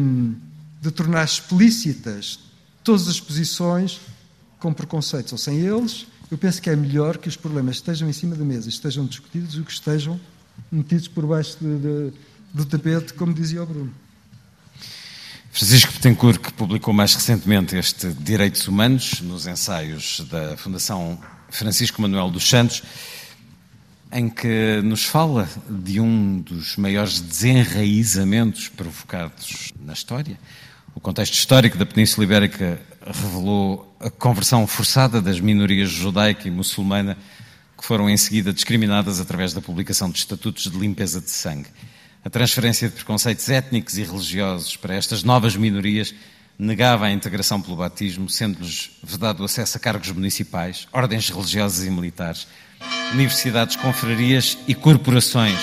de 0.82 0.90
tornar 0.92 1.24
explícitas 1.24 2.40
todas 2.84 3.08
as 3.08 3.20
posições, 3.20 4.02
com 4.60 4.74
preconceitos 4.74 5.32
ou 5.32 5.38
sem 5.38 5.60
eles, 5.60 6.08
eu 6.32 6.38
penso 6.38 6.62
que 6.62 6.70
é 6.70 6.76
melhor 6.76 7.18
que 7.18 7.30
os 7.30 7.38
problemas 7.38 7.76
estejam 7.76 8.10
em 8.10 8.14
cima 8.14 8.36
da 8.36 8.44
mesa, 8.44 8.68
estejam 8.68 9.06
discutidos, 9.06 9.56
do 9.56 9.64
que 9.64 9.72
estejam 9.72 10.20
metidos 10.72 11.08
por 11.08 11.26
baixo 11.26 11.58
de, 11.60 11.78
de, 11.78 12.14
do 12.54 12.66
tapete, 12.66 13.14
como 13.14 13.34
dizia 13.34 13.62
o 13.62 13.66
Bruno. 13.66 13.94
Francisco 15.52 15.92
Betancourt, 15.92 16.40
que 16.40 16.54
publicou 16.54 16.94
mais 16.94 17.14
recentemente 17.14 17.76
este 17.76 18.14
Direitos 18.14 18.68
Humanos 18.68 19.20
nos 19.22 19.46
ensaios 19.46 20.22
da 20.30 20.56
Fundação 20.56 21.20
Francisco 21.50 22.02
Manuel 22.02 22.32
dos 22.32 22.48
Santos, 22.48 22.82
em 24.14 24.30
que 24.30 24.82
nos 24.82 25.04
fala 25.04 25.50
de 25.70 26.00
um 26.00 26.40
dos 26.40 26.78
maiores 26.78 27.20
desenraizamentos 27.20 28.70
provocados 28.70 29.74
na 29.80 29.94
história. 29.94 30.40
O 30.94 31.00
contexto 31.00 31.34
histórico 31.34 31.78
da 31.78 31.86
Península 31.86 32.26
Ibérica 32.26 32.80
revelou 33.06 33.96
a 34.00 34.10
conversão 34.10 34.68
forçada 34.68 35.22
das 35.22 35.40
minorias 35.40 35.90
judaica 35.90 36.48
e 36.48 36.52
muçulmana 36.52 37.18
que 37.78 37.86
foram 37.86 38.10
em 38.10 38.18
seguida 38.18 38.54
discriminadas 38.54 39.20
através 39.20 39.54
da 39.54 39.62
publicação 39.62 40.10
de 40.10 40.20
estatutos 40.20 40.70
de 40.70 40.78
limpeza 40.78 41.22
de 41.22 41.32
sangue. 41.32 41.70
A 42.24 42.30
transferência 42.30 42.90
de 42.90 42.94
preconceitos 42.94 43.50
étnicos 43.50 43.98
e 43.98 44.04
religiosos 44.04 44.76
para 44.76 44.94
estas 44.94 45.24
novas 45.24 45.56
minorias 45.56 46.14
negava 46.60 47.06
a 47.06 47.12
integração 47.12 47.60
pelo 47.62 47.78
batismo, 47.78 48.30
sendo-lhes 48.30 48.92
vedado 49.02 49.40
o 49.40 49.46
acesso 49.46 49.78
a 49.78 49.80
cargos 49.80 50.12
municipais, 50.12 50.88
ordens 50.92 51.30
religiosas 51.30 51.88
e 51.88 51.90
militares, 51.90 52.48
universidades, 53.14 53.78
confrarias 53.78 54.58
e 54.68 54.76
corporações. 54.76 55.60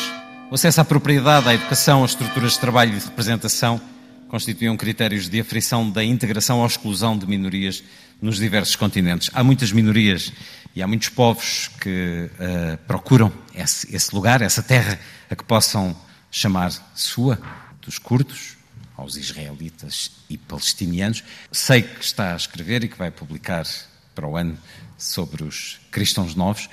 O 0.50 0.54
acesso 0.54 0.80
à 0.80 0.84
propriedade, 0.84 1.48
à 1.48 1.54
educação, 1.54 2.02
às 2.02 2.12
estruturas 2.12 2.52
de 2.52 2.60
trabalho 2.60 2.94
e 2.94 2.98
de 2.98 3.04
representação 3.04 3.80
constituíam 4.28 4.76
critérios 4.76 5.28
de 5.28 5.40
aferição 5.40 5.90
da 5.90 6.04
integração 6.04 6.60
ou 6.60 6.66
exclusão 6.66 7.16
de 7.16 7.26
minorias 7.26 7.82
nos 8.20 8.36
diversos 8.36 8.76
continentes. 8.76 9.30
Há 9.32 9.42
muitas 9.42 9.72
minorias 9.72 10.32
e 10.76 10.82
há 10.82 10.86
muitos 10.86 11.08
povos 11.08 11.68
que 11.80 12.30
uh, 12.34 12.76
procuram 12.86 13.32
esse, 13.54 13.94
esse, 13.94 14.14
lugar, 14.14 14.42
essa 14.42 14.62
terra, 14.62 15.00
a 15.30 15.34
que 15.34 15.44
possam 15.44 15.96
chamar 16.30 16.70
sua, 16.94 17.40
dos 17.80 17.98
curdos 17.98 18.56
aos 18.96 19.16
israelitas 19.16 20.10
e 20.28 20.36
palestinianos. 20.36 21.24
Sei 21.50 21.82
que 21.82 22.04
está 22.04 22.34
a 22.34 22.36
escrever 22.36 22.84
e 22.84 22.88
que 22.88 22.98
vai 22.98 23.10
publicar 23.10 23.66
para 24.14 24.26
o 24.26 24.36
ano 24.36 24.58
sobre 24.98 25.44
os 25.44 25.80
cristãos 25.90 26.34
novos. 26.34 26.68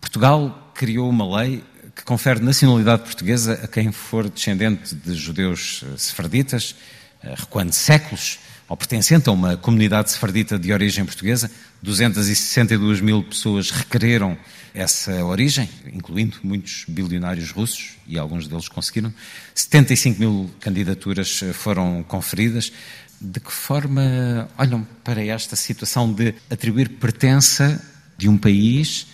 Portugal 0.00 0.72
criou 0.74 1.08
uma 1.08 1.40
lei 1.40 1.64
que 1.94 2.02
confere 2.02 2.40
nacionalidade 2.40 3.04
portuguesa 3.04 3.60
a 3.62 3.68
quem 3.68 3.92
for 3.92 4.28
descendente 4.28 4.94
de 4.94 5.14
judeus 5.14 5.84
eh, 5.84 5.96
sefarditas, 5.96 6.74
eh, 7.22 7.34
recuando 7.36 7.72
séculos, 7.72 8.38
ou 8.68 8.76
pertencente 8.76 9.28
a 9.28 9.32
uma 9.32 9.56
comunidade 9.56 10.10
sefardita 10.10 10.58
de 10.58 10.72
origem 10.72 11.04
portuguesa. 11.04 11.50
262 11.82 13.00
mil 13.00 13.22
pessoas 13.22 13.70
requereram 13.70 14.36
essa 14.74 15.24
origem, 15.24 15.68
incluindo 15.92 16.38
muitos 16.42 16.84
bilionários 16.88 17.50
russos, 17.52 17.90
e 18.06 18.18
alguns 18.18 18.48
deles 18.48 18.68
conseguiram. 18.68 19.12
75 19.54 20.18
mil 20.18 20.50
candidaturas 20.60 21.42
eh, 21.42 21.52
foram 21.52 22.02
conferidas. 22.02 22.72
De 23.20 23.40
que 23.40 23.52
forma 23.52 24.48
olham 24.58 24.86
para 25.02 25.24
esta 25.24 25.54
situação 25.56 26.12
de 26.12 26.34
atribuir 26.50 26.90
pertença 26.98 27.80
de 28.18 28.28
um 28.28 28.36
país 28.36 29.06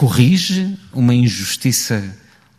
corrige 0.00 0.78
uma 0.94 1.12
injustiça 1.12 2.02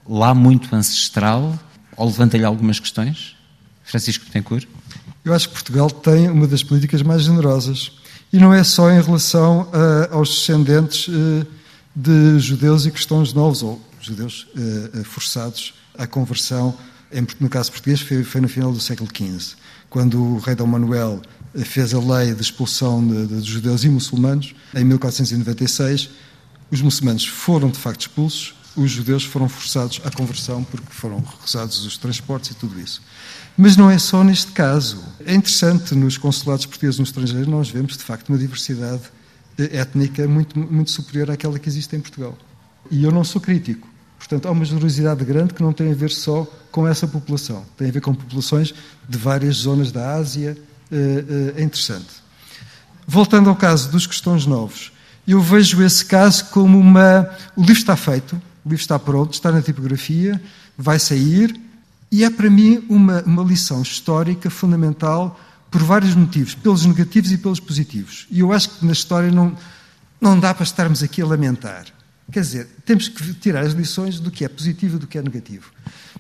lá 0.08 0.32
muito 0.32 0.76
ancestral 0.76 1.60
ou 1.98 2.06
levanta-lhe 2.06 2.46
algumas 2.46 2.80
questões? 2.80 3.36
Francisco 3.84 4.26
Betancourt? 4.26 4.68
Eu 5.26 5.34
acho 5.34 5.50
que 5.50 5.56
Portugal 5.56 5.90
tem 5.90 6.30
uma 6.30 6.46
das 6.46 6.62
políticas 6.62 7.02
mais 7.02 7.24
generosas. 7.24 7.94
E 8.32 8.38
não 8.38 8.54
é 8.54 8.64
só 8.64 8.92
em 8.92 9.02
relação 9.02 9.62
uh, 9.64 10.16
aos 10.16 10.30
descendentes 10.30 11.08
uh, 11.08 11.48
de 11.96 12.40
judeus 12.40 12.86
e 12.86 12.92
cristãos 12.92 13.34
novos, 13.34 13.64
ou 13.64 13.82
judeus 14.00 14.46
uh, 14.56 15.04
forçados 15.04 15.74
à 15.98 16.06
conversão. 16.06 16.78
No 17.40 17.50
caso 17.50 17.72
português, 17.72 18.02
foi, 18.02 18.40
no 18.40 18.48
final 18.48 18.72
do 18.72 18.80
século 18.80 19.10
XV, 19.12 19.56
quando 19.90 20.22
o 20.22 20.38
rei 20.38 20.54
Dom 20.54 20.68
Manuel 20.68 21.20
fez 21.66 21.92
a 21.92 22.00
lei 22.00 22.36
de 22.36 22.42
expulsão 22.44 23.06
de, 23.06 23.42
de 23.42 23.52
judeus 23.52 23.84
e 23.84 23.90
muçulmanos, 23.90 24.54
em 24.76 24.86
1496 24.86 26.12
os 26.72 26.82
muçulmanos 26.82 27.28
foram 27.28 27.70
de 27.70 27.78
facto 27.78 28.02
expulsos, 28.02 28.56
os 28.76 28.90
judeus 28.90 29.26
foram 29.26 29.50
forçados 29.50 30.02
à 30.06 30.10
conversão 30.10 30.64
porque 30.64 30.88
foram 30.90 31.20
recusados 31.20 31.86
os 31.86 31.98
transportes 31.98 32.52
e 32.52 32.56
tudo 32.56 32.80
isso. 32.80 33.02
Mas 33.58 33.76
não 33.76 33.90
é 33.90 33.98
só 33.98 34.24
neste 34.24 34.54
caso. 34.54 35.04
É 35.26 35.36
interessante, 35.36 35.94
nos 35.94 36.18
consulados 36.18 36.66
portugueses 36.66 36.98
no 36.98 37.04
estrangeiro, 37.04 37.52
nós 37.52 37.70
vemos 37.70 37.98
de 37.98 38.04
facto 38.04 38.30
uma 38.30 38.38
diversidade 38.38 39.02
eh, 39.58 39.78
étnica 39.78 40.26
muito, 40.28 40.58
muito 40.58 40.90
superior 40.90 41.30
àquela 41.30 41.60
que 41.60 41.68
existe 41.68 41.96
em 41.96 42.00
Portugal. 42.00 42.38
E 42.90 43.04
eu 43.04 43.12
não 43.12 43.24
sou 43.24 43.42
crítico. 43.42 43.88
Portanto, 44.18 44.48
há 44.48 44.52
uma 44.52 44.64
generosidade 44.64 45.26
grande 45.26 45.54
que 45.54 45.62
não 45.62 45.74
tem 45.74 45.92
a 45.92 45.96
ver 45.96 46.12
só 46.12 46.48
com 46.72 46.88
essa 46.88 47.08
população. 47.08 47.66
Tem 47.76 47.90
a 47.90 47.92
ver 47.92 48.02
com 48.02 48.14
populações 48.14 48.74
de 49.08 49.18
várias 49.18 49.58
zonas 49.58 49.92
da 49.92 50.14
Ásia. 50.14 50.58
Eh, 50.90 51.26
eh, 51.58 51.62
é 51.62 51.64
interessante. 51.64 52.22
Voltando 53.06 53.50
ao 53.50 53.56
caso 53.56 53.90
dos 53.90 54.08
cristãos 54.08 54.46
novos, 54.46 54.94
eu 55.28 55.42
vejo 55.42 55.82
esse 55.84 56.06
caso 56.06 56.46
como 56.46 56.80
uma. 56.80 57.30
O 57.56 57.62
livro 57.62 57.80
está 57.80 57.96
feito, 57.96 58.36
o 58.66 58.70
livro 58.70 58.82
está 58.82 58.98
pronto, 58.98 59.34
está 59.34 59.52
na 59.52 59.62
tipografia, 59.62 60.42
vai 60.78 61.00
sair, 61.00 61.60
e 62.12 62.24
é 62.24 62.30
para 62.30 62.50
mim 62.50 62.84
uma, 62.90 63.22
uma 63.22 63.44
lição 63.44 63.82
histórica 63.82 64.50
fundamental 64.50 65.40
por 65.70 65.82
vários 65.84 66.16
motivos, 66.16 66.56
pelos 66.56 66.86
negativos 66.86 67.32
e 67.32 67.38
pelos 67.38 67.60
positivos. 67.60 68.28
E 68.30 68.40
eu 68.40 68.52
acho 68.52 68.70
que 68.70 68.86
na 68.86 68.92
história 68.92 69.32
não, 69.32 69.56
não 70.20 70.40
dá 70.40 70.54
para 70.54 70.64
estarmos 70.64 71.02
aqui 71.02 71.22
a 71.22 71.26
lamentar. 71.26 71.86
Quer 72.32 72.42
dizer, 72.42 72.68
temos 72.86 73.08
que 73.08 73.34
tirar 73.36 73.62
as 73.62 73.74
lições 73.74 74.20
do 74.20 74.32
que 74.32 74.44
é 74.44 74.50
positivo 74.50 74.96
e 74.96 75.00
do 75.00 75.08
que 75.08 75.18
é 75.18 75.22
negativo. 75.22 75.72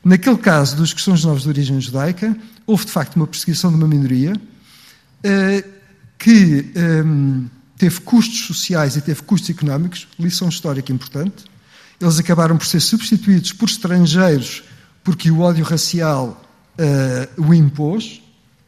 Naquele 0.03 0.37
caso 0.37 0.75
dos 0.75 0.93
cristãos 0.93 1.23
novos 1.25 1.43
de 1.43 1.49
origem 1.49 1.79
judaica, 1.81 2.35
houve 2.65 2.85
de 2.85 2.91
facto 2.91 3.15
uma 3.15 3.27
perseguição 3.27 3.71
de 3.71 3.77
uma 3.77 3.87
minoria 3.87 4.33
uh, 4.33 5.69
que. 6.17 6.71
Um, 6.75 7.47
teve 7.81 7.99
custos 8.01 8.45
sociais 8.45 8.95
e 8.95 9.01
teve 9.01 9.23
custos 9.23 9.49
económicos, 9.49 10.07
lição 10.19 10.47
histórica 10.47 10.93
importante. 10.93 11.45
Eles 11.99 12.19
acabaram 12.19 12.55
por 12.55 12.67
ser 12.67 12.79
substituídos 12.79 13.53
por 13.53 13.67
estrangeiros 13.67 14.63
porque 15.03 15.31
o 15.31 15.39
ódio 15.39 15.65
racial 15.65 16.39
uh, 16.77 17.41
o 17.41 17.51
impôs. 17.55 18.21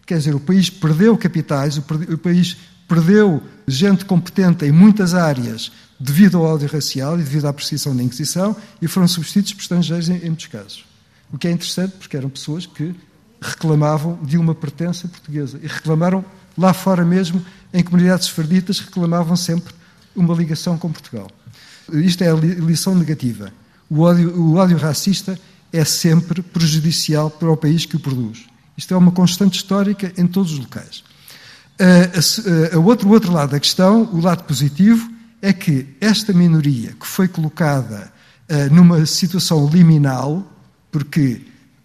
Quer 0.03 0.17
dizer, 0.17 0.33
o 0.33 0.39
país 0.39 0.67
perdeu 0.71 1.15
capitais, 1.15 1.77
o, 1.77 1.83
o 2.11 2.17
país 2.17 2.57
perdeu 2.87 3.43
gente 3.67 4.03
competente 4.03 4.65
em 4.65 4.71
muitas 4.71 5.13
áreas 5.13 5.71
devido 5.99 6.39
ao 6.39 6.45
ódio 6.45 6.67
racial 6.67 7.13
e 7.13 7.21
devido 7.21 7.47
à 7.47 7.53
perseguição 7.53 7.95
da 7.95 8.01
Inquisição 8.01 8.55
e 8.81 8.87
foram 8.87 9.07
substituídos 9.07 9.53
por 9.53 9.61
estrangeiros 9.61 10.09
em, 10.09 10.15
em 10.15 10.25
muitos 10.25 10.47
casos. 10.47 10.85
O 11.31 11.37
que 11.37 11.47
é 11.47 11.51
interessante 11.51 11.93
porque 11.99 12.17
eram 12.17 12.29
pessoas 12.29 12.65
que 12.65 12.95
reclamavam 13.39 14.17
de 14.23 14.39
uma 14.39 14.55
pertença 14.55 15.07
portuguesa 15.07 15.59
e 15.61 15.67
reclamaram 15.67 16.25
lá 16.57 16.73
fora 16.73 17.05
mesmo 17.05 17.45
em 17.73 17.83
comunidades 17.83 18.27
esfarditas 18.27 18.79
reclamavam 18.79 19.35
sempre 19.35 19.73
uma 20.15 20.33
ligação 20.33 20.77
com 20.77 20.91
Portugal. 20.91 21.27
Isto 21.91 22.23
é 22.23 22.31
a 22.31 22.35
lição 22.35 22.95
negativa. 22.95 23.51
O 23.89 24.01
ódio, 24.01 24.39
o 24.39 24.55
ódio 24.55 24.77
racista 24.77 25.37
é 25.71 25.83
sempre 25.83 26.41
prejudicial 26.41 27.29
para 27.29 27.51
o 27.51 27.57
país 27.57 27.85
que 27.85 27.95
o 27.95 27.99
produz. 27.99 28.45
Isto 28.77 28.93
é 28.93 28.97
uma 28.97 29.11
constante 29.11 29.55
histórica 29.55 30.11
em 30.17 30.27
todos 30.27 30.53
os 30.53 30.59
locais. 30.59 31.03
A 32.73 32.77
outro, 32.77 33.09
o 33.09 33.11
outro 33.11 33.31
lado 33.31 33.51
da 33.51 33.59
questão, 33.59 34.03
o 34.13 34.21
lado 34.21 34.43
positivo, 34.43 35.11
é 35.41 35.51
que 35.51 35.87
esta 35.99 36.31
minoria 36.31 36.95
que 36.99 37.05
foi 37.05 37.27
colocada 37.27 38.11
uh, 38.49 38.73
numa 38.73 39.05
situação 39.05 39.67
liminal, 39.67 40.47
porque 40.91 41.41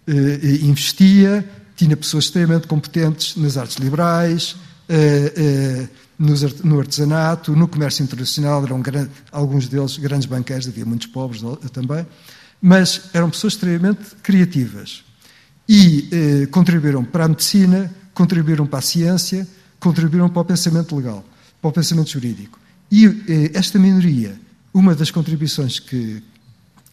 uh, 0.06 0.64
investia, 0.64 1.48
tinha 1.74 1.96
pessoas 1.96 2.24
extremamente 2.24 2.68
competentes 2.68 3.36
nas 3.36 3.56
artes 3.56 3.76
liberais, 3.76 4.56
no 6.18 6.80
artesanato, 6.80 7.54
no 7.54 7.68
comércio 7.68 8.02
internacional, 8.02 8.64
eram 8.64 8.82
alguns 9.30 9.68
deles 9.68 9.98
grandes 9.98 10.26
banqueiros, 10.26 10.66
havia 10.66 10.84
muitos 10.84 11.06
pobres 11.06 11.42
também, 11.72 12.06
mas 12.60 13.10
eram 13.12 13.30
pessoas 13.30 13.52
extremamente 13.52 14.16
criativas 14.22 15.04
e 15.68 16.08
uh, 16.44 16.48
contribuíram 16.48 17.04
para 17.04 17.26
a 17.26 17.28
medicina, 17.28 17.94
contribuíram 18.14 18.66
para 18.66 18.78
a 18.78 18.82
ciência, 18.82 19.46
contribuíram 19.78 20.28
para 20.28 20.42
o 20.42 20.44
pensamento 20.44 20.96
legal, 20.96 21.24
para 21.60 21.68
o 21.68 21.72
pensamento 21.72 22.10
jurídico. 22.10 22.58
E 22.90 23.50
esta 23.52 23.78
minoria, 23.78 24.40
uma 24.72 24.94
das 24.94 25.10
contribuições 25.10 25.78
que, 25.78 26.22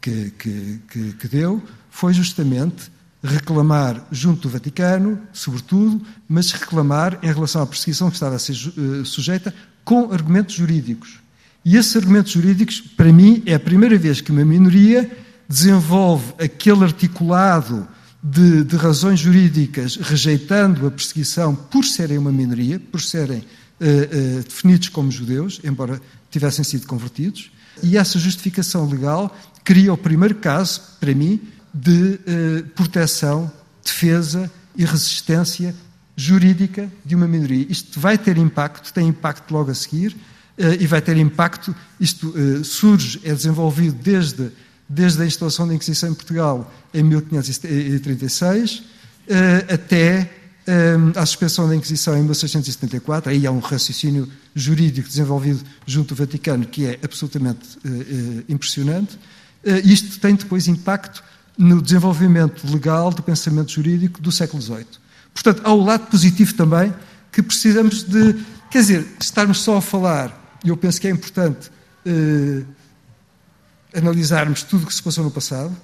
que, 0.01 0.31
que, 0.37 1.13
que 1.13 1.27
deu 1.27 1.63
foi 1.89 2.13
justamente 2.13 2.91
reclamar 3.25 4.05
junto 4.11 4.43
do 4.43 4.49
Vaticano, 4.49 5.19
sobretudo, 5.33 6.01
mas 6.27 6.51
reclamar 6.51 7.19
em 7.23 7.27
relação 7.27 7.61
à 7.61 7.65
perseguição 7.65 8.09
que 8.09 8.15
estava 8.15 8.35
a 8.35 8.39
ser 8.39 8.53
uh, 8.53 9.05
sujeita 9.05 9.53
com 9.83 10.11
argumentos 10.11 10.55
jurídicos. 10.55 11.19
E 11.63 11.75
esses 11.75 11.95
argumentos 11.95 12.31
jurídicos, 12.31 12.79
para 12.79 13.11
mim, 13.11 13.41
é 13.45 13.55
a 13.55 13.59
primeira 13.59 13.97
vez 13.97 14.21
que 14.21 14.31
uma 14.31 14.45
minoria 14.45 15.09
desenvolve 15.49 16.33
aquele 16.39 16.83
articulado 16.83 17.87
de, 18.21 18.63
de 18.63 18.75
razões 18.75 19.19
jurídicas 19.19 19.95
rejeitando 19.95 20.87
a 20.87 20.91
perseguição 20.91 21.55
por 21.55 21.83
serem 21.83 22.17
uma 22.17 22.31
minoria, 22.31 22.79
por 22.79 23.01
serem 23.01 23.39
uh, 23.39 23.43
uh, 23.83 24.43
definidos 24.43 24.89
como 24.89 25.11
judeus, 25.11 25.59
embora 25.63 26.01
tivessem 26.29 26.63
sido 26.63 26.87
convertidos. 26.87 27.51
E 27.83 27.97
essa 27.97 28.17
justificação 28.17 28.87
legal 28.87 29.35
cria 29.63 29.91
o 29.91 29.97
primeiro 29.97 30.35
caso, 30.35 30.81
para 30.99 31.13
mim, 31.13 31.41
de 31.75 32.19
eh, 32.25 32.63
proteção, 32.73 33.51
defesa 33.83 34.49
e 34.75 34.85
resistência 34.85 35.75
jurídica 36.15 36.89
de 37.03 37.15
uma 37.15 37.27
minoria. 37.27 37.65
Isto 37.69 37.99
vai 37.99 38.17
ter 38.17 38.37
impacto, 38.37 38.93
tem 38.93 39.07
impacto 39.07 39.51
logo 39.51 39.69
a 39.69 39.75
seguir, 39.75 40.15
eh, 40.57 40.77
e 40.79 40.87
vai 40.87 41.01
ter 41.01 41.17
impacto, 41.17 41.75
isto 41.99 42.33
eh, 42.35 42.63
surge, 42.63 43.19
é 43.23 43.33
desenvolvido 43.33 43.97
desde, 44.01 44.51
desde 44.87 45.21
a 45.21 45.25
instalação 45.25 45.67
da 45.67 45.73
Inquisição 45.73 46.09
em 46.09 46.13
Portugal 46.13 46.73
em 46.93 47.03
1536, 47.03 48.83
eh, 49.27 49.65
até 49.69 50.31
à 51.15 51.23
suspensão 51.27 51.69
da 51.69 51.75
Inquisição 51.75 52.17
em 52.17 52.23
1674, 52.23 53.29
aí 53.29 53.45
há 53.45 53.51
um 53.51 53.59
raciocínio 53.59 54.27
jurídico 54.55 55.07
desenvolvido 55.07 55.63
junto 55.85 56.15
do 56.15 56.17
Vaticano 56.17 56.65
que 56.65 56.87
é 56.87 56.99
absolutamente 57.03 57.77
impressionante. 58.49 59.15
isto 59.83 60.19
tem 60.19 60.33
depois 60.33 60.67
impacto 60.67 61.23
no 61.57 61.81
desenvolvimento 61.81 62.69
legal 62.71 63.11
do 63.11 63.23
pensamento 63.23 63.71
jurídico 63.71 64.21
do 64.21 64.31
século 64.31 64.61
XVIII. 64.61 64.85
Portanto, 65.33 65.61
há 65.65 65.73
o 65.73 65.83
lado 65.83 66.07
positivo 66.07 66.53
também 66.53 66.93
que 67.31 67.41
precisamos 67.41 68.03
de. 68.03 68.33
Quer 68.71 68.79
dizer, 68.79 69.07
estarmos 69.19 69.59
só 69.61 69.77
a 69.77 69.81
falar, 69.81 70.59
e 70.63 70.69
eu 70.69 70.77
penso 70.77 70.99
que 70.99 71.07
é 71.07 71.11
importante 71.11 71.69
eh, 72.05 72.63
analisarmos 73.93 74.63
tudo 74.63 74.83
o 74.83 74.87
que 74.87 74.93
se 74.93 75.01
passou 75.01 75.23
no 75.23 75.31
passado 75.31 75.75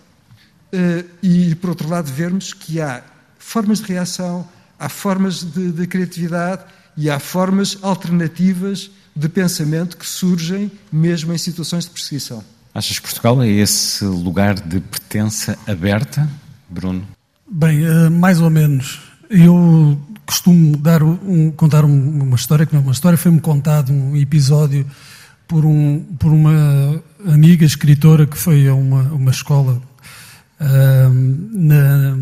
eh, 0.71 1.05
e, 1.21 1.55
por 1.55 1.69
outro 1.69 1.87
lado, 1.87 2.11
vermos 2.11 2.53
que 2.53 2.81
há 2.81 3.03
formas 3.37 3.79
de 3.79 3.85
reação, 3.85 4.47
há 4.79 4.89
formas 4.89 5.43
de, 5.43 5.71
de 5.71 5.87
criatividade 5.87 6.63
e 6.97 7.09
há 7.09 7.19
formas 7.19 7.77
alternativas 7.81 8.91
de 9.15 9.29
pensamento 9.29 9.97
que 9.97 10.05
surgem 10.05 10.71
mesmo 10.91 11.33
em 11.33 11.37
situações 11.37 11.85
de 11.85 11.91
perseguição. 11.91 12.43
Achas 12.73 12.99
que 12.99 13.05
Portugal 13.05 13.41
é 13.43 13.49
esse 13.49 14.05
lugar 14.05 14.55
de 14.55 14.79
pertença 14.79 15.57
aberta, 15.67 16.29
Bruno? 16.69 17.05
Bem, 17.49 17.83
eh, 17.83 18.09
mais 18.09 18.39
ou 18.39 18.49
menos. 18.49 19.01
Eu 19.29 19.99
costumo 20.25 20.77
dar 20.77 21.03
um, 21.03 21.51
contar 21.51 21.83
uma 21.83 22.35
história, 22.35 22.65
que 22.65 22.73
não 22.73 22.79
é 22.79 22.83
uma 22.83 22.93
história, 22.93 23.17
foi-me 23.17 23.41
contado 23.41 23.91
um 23.91 24.15
episódio 24.15 24.85
por, 25.45 25.65
um, 25.65 25.99
por 26.17 26.31
uma 26.31 27.03
amiga 27.27 27.65
escritora 27.65 28.25
que 28.25 28.37
foi 28.37 28.65
a 28.69 28.73
uma, 28.73 29.01
uma 29.11 29.31
escola 29.31 29.81
uh, 30.61 31.09
na, 31.51 32.15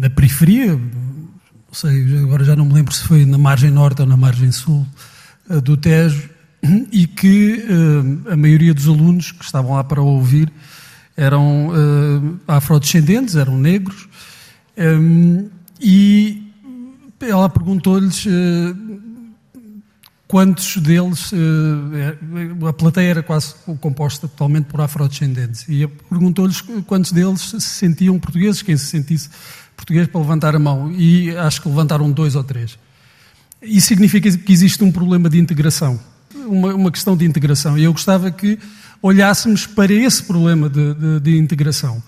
na 0.00 0.08
periferia, 0.08 0.74
não 0.74 1.74
sei, 1.74 2.18
agora 2.20 2.42
já 2.44 2.56
não 2.56 2.64
me 2.64 2.72
lembro 2.72 2.94
se 2.94 3.04
foi 3.04 3.26
na 3.26 3.36
margem 3.36 3.70
norte 3.70 4.00
ou 4.00 4.08
na 4.08 4.16
margem 4.16 4.50
sul 4.50 4.86
uh, 5.50 5.60
do 5.60 5.76
Tejo, 5.76 6.30
e 6.92 7.06
que 7.06 7.64
uh, 7.64 8.32
a 8.32 8.36
maioria 8.36 8.74
dos 8.74 8.88
alunos 8.88 9.32
que 9.32 9.44
estavam 9.44 9.74
lá 9.74 9.84
para 9.84 10.02
ouvir 10.02 10.52
eram 11.16 11.68
uh, 11.68 12.40
afrodescendentes, 12.46 13.36
eram 13.36 13.58
negros, 13.58 14.08
um, 14.76 15.48
e 15.80 16.52
ela 17.20 17.48
perguntou-lhes 17.48 18.24
uh, 18.26 18.98
quantos 20.26 20.76
deles, 20.76 21.30
a 22.68 22.72
plateia 22.74 23.10
era 23.10 23.22
quase 23.22 23.54
composta 23.80 24.28
totalmente 24.28 24.66
por 24.66 24.80
afrodescendentes, 24.80 25.64
e 25.68 25.86
perguntou-lhes 25.86 26.60
quantos 26.86 27.12
deles 27.12 27.40
se 27.40 27.60
sentiam 27.60 28.18
portugueses, 28.18 28.60
quem 28.60 28.76
se 28.76 28.86
sentisse 28.86 29.30
português 29.74 30.06
para 30.06 30.20
levantar 30.20 30.54
a 30.54 30.58
mão, 30.58 30.92
e 30.92 31.34
acho 31.34 31.62
que 31.62 31.68
levantaram 31.68 32.10
dois 32.10 32.36
ou 32.36 32.44
três. 32.44 32.78
Isso 33.62 33.86
significa 33.88 34.30
que 34.30 34.52
existe 34.52 34.84
um 34.84 34.92
problema 34.92 35.30
de 35.30 35.38
integração 35.38 35.98
uma, 36.34 36.74
uma 36.74 36.90
questão 36.90 37.16
de 37.16 37.24
integração. 37.24 37.76
E 37.78 37.84
eu 37.84 37.92
gostava 37.92 38.30
que 38.30 38.58
olhássemos 39.02 39.66
para 39.66 39.92
esse 39.92 40.22
problema 40.22 40.68
de, 40.68 40.94
de, 40.94 41.20
de 41.20 41.38
integração. 41.38 42.02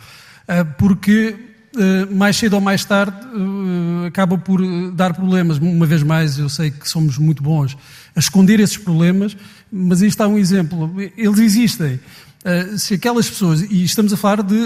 Ah, 0.46 0.64
porque 0.64 1.36
ah, 1.76 2.08
mais 2.10 2.36
cedo 2.36 2.54
ou 2.54 2.60
mais 2.60 2.84
tarde 2.84 3.16
ah, 3.22 4.06
acaba 4.08 4.36
por 4.36 4.60
dar 4.92 5.14
problemas. 5.14 5.58
Uma 5.58 5.86
vez 5.86 6.02
mais, 6.02 6.38
eu 6.38 6.48
sei 6.48 6.70
que 6.70 6.88
somos 6.88 7.18
muito 7.18 7.42
bons 7.42 7.76
a 8.14 8.18
esconder 8.18 8.58
esses 8.58 8.76
problemas, 8.76 9.36
mas 9.70 10.00
isto 10.00 10.10
está 10.10 10.26
um 10.26 10.36
exemplo. 10.36 10.92
Eles 11.16 11.38
existem. 11.38 12.00
Se 12.78 12.94
aquelas 12.94 13.28
pessoas, 13.28 13.60
e 13.60 13.84
estamos 13.84 14.14
a 14.14 14.16
falar 14.16 14.42
de 14.42 14.56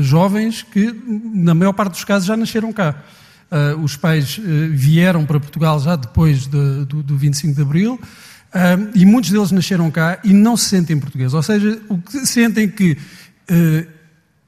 jovens 0.00 0.62
que, 0.62 0.94
na 1.34 1.52
maior 1.52 1.72
parte 1.72 1.94
dos 1.94 2.04
casos, 2.04 2.26
já 2.26 2.36
nasceram 2.36 2.72
cá. 2.72 2.94
Os 3.82 3.96
pais 3.96 4.40
vieram 4.70 5.26
para 5.26 5.40
Portugal 5.40 5.80
já 5.80 5.96
depois 5.96 6.46
de, 6.46 6.84
do, 6.84 7.02
do 7.02 7.16
25 7.16 7.52
de 7.52 7.62
Abril, 7.62 8.00
e 8.94 9.04
muitos 9.04 9.30
deles 9.30 9.50
nasceram 9.50 9.90
cá 9.90 10.20
e 10.22 10.32
não 10.32 10.56
se 10.56 10.66
sentem 10.66 10.98
portugueses. 10.98 11.34
Ou 11.34 11.42
seja, 11.42 11.80
o 11.88 11.98
que 11.98 12.24
sentem 12.26 12.68
que 12.68 12.92
uh, 13.50 13.86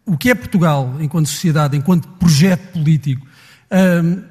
o 0.05 0.17
que 0.17 0.31
é 0.31 0.35
Portugal 0.35 0.97
enquanto 1.01 1.27
sociedade, 1.27 1.77
enquanto 1.77 2.07
projeto 2.09 2.73
político, 2.73 3.27
uh, 3.27 4.23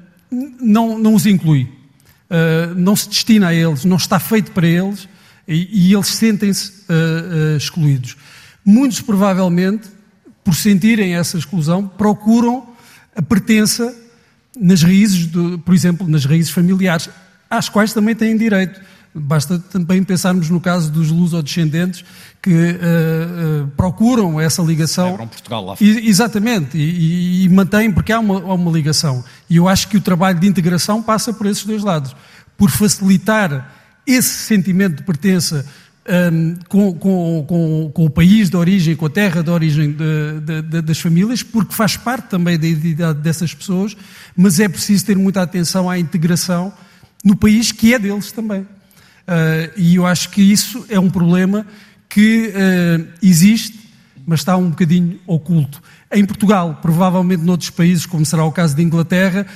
não, 0.60 0.98
não 0.98 1.14
os 1.14 1.26
inclui. 1.26 1.68
Uh, 2.28 2.74
não 2.74 2.96
se 2.96 3.08
destina 3.08 3.48
a 3.48 3.54
eles, 3.54 3.84
não 3.84 3.96
está 3.96 4.18
feito 4.18 4.50
para 4.52 4.66
eles 4.66 5.08
e, 5.46 5.88
e 5.88 5.94
eles 5.94 6.08
sentem-se 6.08 6.72
excluídos. 7.56 8.16
Muitos, 8.64 9.00
provavelmente, 9.00 9.88
por 10.42 10.54
sentirem 10.54 11.14
essa 11.14 11.38
exclusão, 11.38 11.86
procuram 11.86 12.66
a 13.14 13.22
pertença 13.22 13.94
nas 14.58 14.82
raízes, 14.82 15.28
por 15.64 15.74
exemplo, 15.74 16.08
nas 16.08 16.24
raízes 16.24 16.50
familiares, 16.50 17.08
às 17.48 17.68
quais 17.68 17.92
também 17.92 18.14
têm 18.14 18.36
direito. 18.36 18.80
Basta 19.18 19.58
também 19.58 20.04
pensarmos 20.04 20.50
no 20.50 20.60
caso 20.60 20.92
dos 20.92 21.10
lusodescendentes 21.10 22.04
que 22.42 22.50
uh, 22.50 23.64
uh, 23.64 23.68
procuram 23.76 24.38
essa 24.38 24.62
ligação. 24.62 25.06
Celebram 25.06 25.28
Portugal 25.28 25.64
lá 25.64 25.74
e, 25.80 26.08
Exatamente, 26.08 26.76
e, 26.76 27.44
e, 27.44 27.48
mantêm, 27.48 27.90
porque 27.90 28.12
há 28.12 28.20
uma, 28.20 28.38
uma 28.38 28.70
ligação. 28.70 29.24
E 29.48 29.56
eu 29.56 29.66
acho 29.68 29.88
que 29.88 29.96
o 29.96 30.00
trabalho 30.00 30.38
de 30.38 30.46
integração 30.46 31.02
passa 31.02 31.32
por 31.32 31.46
esses 31.46 31.64
dois 31.64 31.82
lados. 31.82 32.14
Por 32.58 32.70
facilitar 32.70 33.74
esse 34.06 34.28
sentimento 34.28 34.96
de 34.96 35.02
pertença 35.02 35.66
um, 36.06 36.12
ehm, 36.12 36.54
com, 36.68 36.94
com, 36.94 37.44
com, 37.48 37.90
com, 37.92 38.04
o 38.04 38.10
país 38.10 38.48
de 38.50 38.56
origem, 38.56 38.94
com 38.94 39.06
a 39.06 39.10
terra 39.10 39.42
de 39.42 39.50
origem 39.50 39.92
de, 39.92 40.40
de, 40.40 40.62
de, 40.62 40.82
das 40.82 41.00
famílias, 41.00 41.42
porque 41.42 41.74
faz 41.74 41.96
parte 41.96 42.28
também 42.28 42.58
da 42.58 42.66
identidade 42.66 43.18
dessas 43.20 43.52
pessoas, 43.52 43.96
mas 44.36 44.60
é 44.60 44.68
preciso 44.68 45.06
ter 45.06 45.16
muita 45.16 45.42
atenção 45.42 45.90
à 45.90 45.98
integração 45.98 46.72
no 47.24 47.34
país 47.36 47.72
que 47.72 47.92
é 47.92 47.98
deles 47.98 48.30
também. 48.30 48.66
Uh, 49.26 49.72
e 49.76 49.96
eu 49.96 50.06
acho 50.06 50.30
que 50.30 50.40
isso 50.40 50.86
é 50.88 51.00
um 51.00 51.10
problema 51.10 51.66
que 52.08 52.48
uh, 52.48 53.06
existe, 53.20 53.90
mas 54.24 54.40
está 54.40 54.56
um 54.56 54.70
bocadinho 54.70 55.18
oculto. 55.26 55.82
Em 56.12 56.24
Portugal, 56.24 56.78
provavelmente 56.80 57.42
noutros 57.42 57.70
países, 57.70 58.06
como 58.06 58.24
será 58.24 58.44
o 58.44 58.52
caso 58.52 58.76
de 58.76 58.82
Inglaterra, 58.82 59.46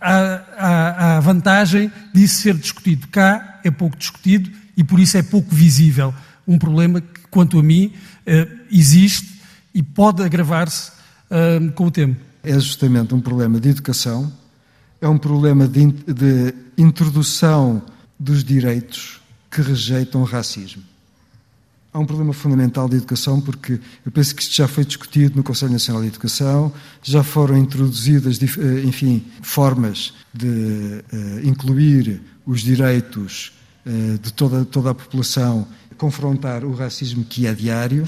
há, 0.00 0.40
há, 0.56 0.66
há 0.66 1.16
a 1.16 1.20
vantagem 1.20 1.90
disso 2.12 2.42
ser 2.42 2.54
discutido. 2.54 3.08
Cá 3.08 3.60
é 3.64 3.70
pouco 3.70 3.96
discutido 3.96 4.50
e 4.76 4.82
por 4.82 4.98
isso 5.00 5.16
é 5.16 5.22
pouco 5.22 5.54
visível. 5.54 6.14
Um 6.46 6.58
problema 6.58 7.00
que, 7.00 7.20
quanto 7.30 7.58
a 7.58 7.62
mim, 7.62 7.92
existe 8.70 9.40
e 9.72 9.82
pode 9.82 10.22
agravar-se 10.22 10.92
com 11.74 11.86
o 11.86 11.90
tempo. 11.90 12.20
É 12.42 12.54
justamente 12.54 13.14
um 13.14 13.20
problema 13.20 13.60
de 13.60 13.68
educação, 13.68 14.32
é 15.00 15.08
um 15.08 15.18
problema 15.18 15.66
de, 15.66 15.86
de 15.86 16.54
introdução 16.76 17.82
dos 18.18 18.44
direitos 18.44 19.20
que 19.50 19.60
rejeitam 19.60 20.22
o 20.22 20.24
racismo. 20.24 20.82
Há 21.92 21.98
um 22.00 22.06
problema 22.06 22.32
fundamental 22.32 22.88
de 22.88 22.96
educação, 22.96 23.40
porque 23.40 23.80
eu 24.04 24.10
penso 24.10 24.34
que 24.34 24.42
isto 24.42 24.54
já 24.54 24.66
foi 24.66 24.84
discutido 24.84 25.36
no 25.36 25.44
Conselho 25.44 25.72
Nacional 25.72 26.02
de 26.02 26.08
Educação, 26.08 26.72
já 27.00 27.22
foram 27.22 27.56
introduzidas, 27.56 28.40
eh, 28.42 28.82
enfim, 28.84 29.24
formas 29.42 30.12
de 30.32 30.48
uh, 30.48 31.46
incluir 31.46 32.20
os 32.44 32.62
direitos 32.62 33.52
uh, 33.86 34.18
de 34.18 34.32
toda, 34.32 34.64
toda 34.64 34.90
a 34.90 34.94
população, 34.94 35.68
confrontar 35.96 36.64
o 36.64 36.74
racismo 36.74 37.24
que 37.24 37.46
é 37.46 37.54
diário, 37.54 38.04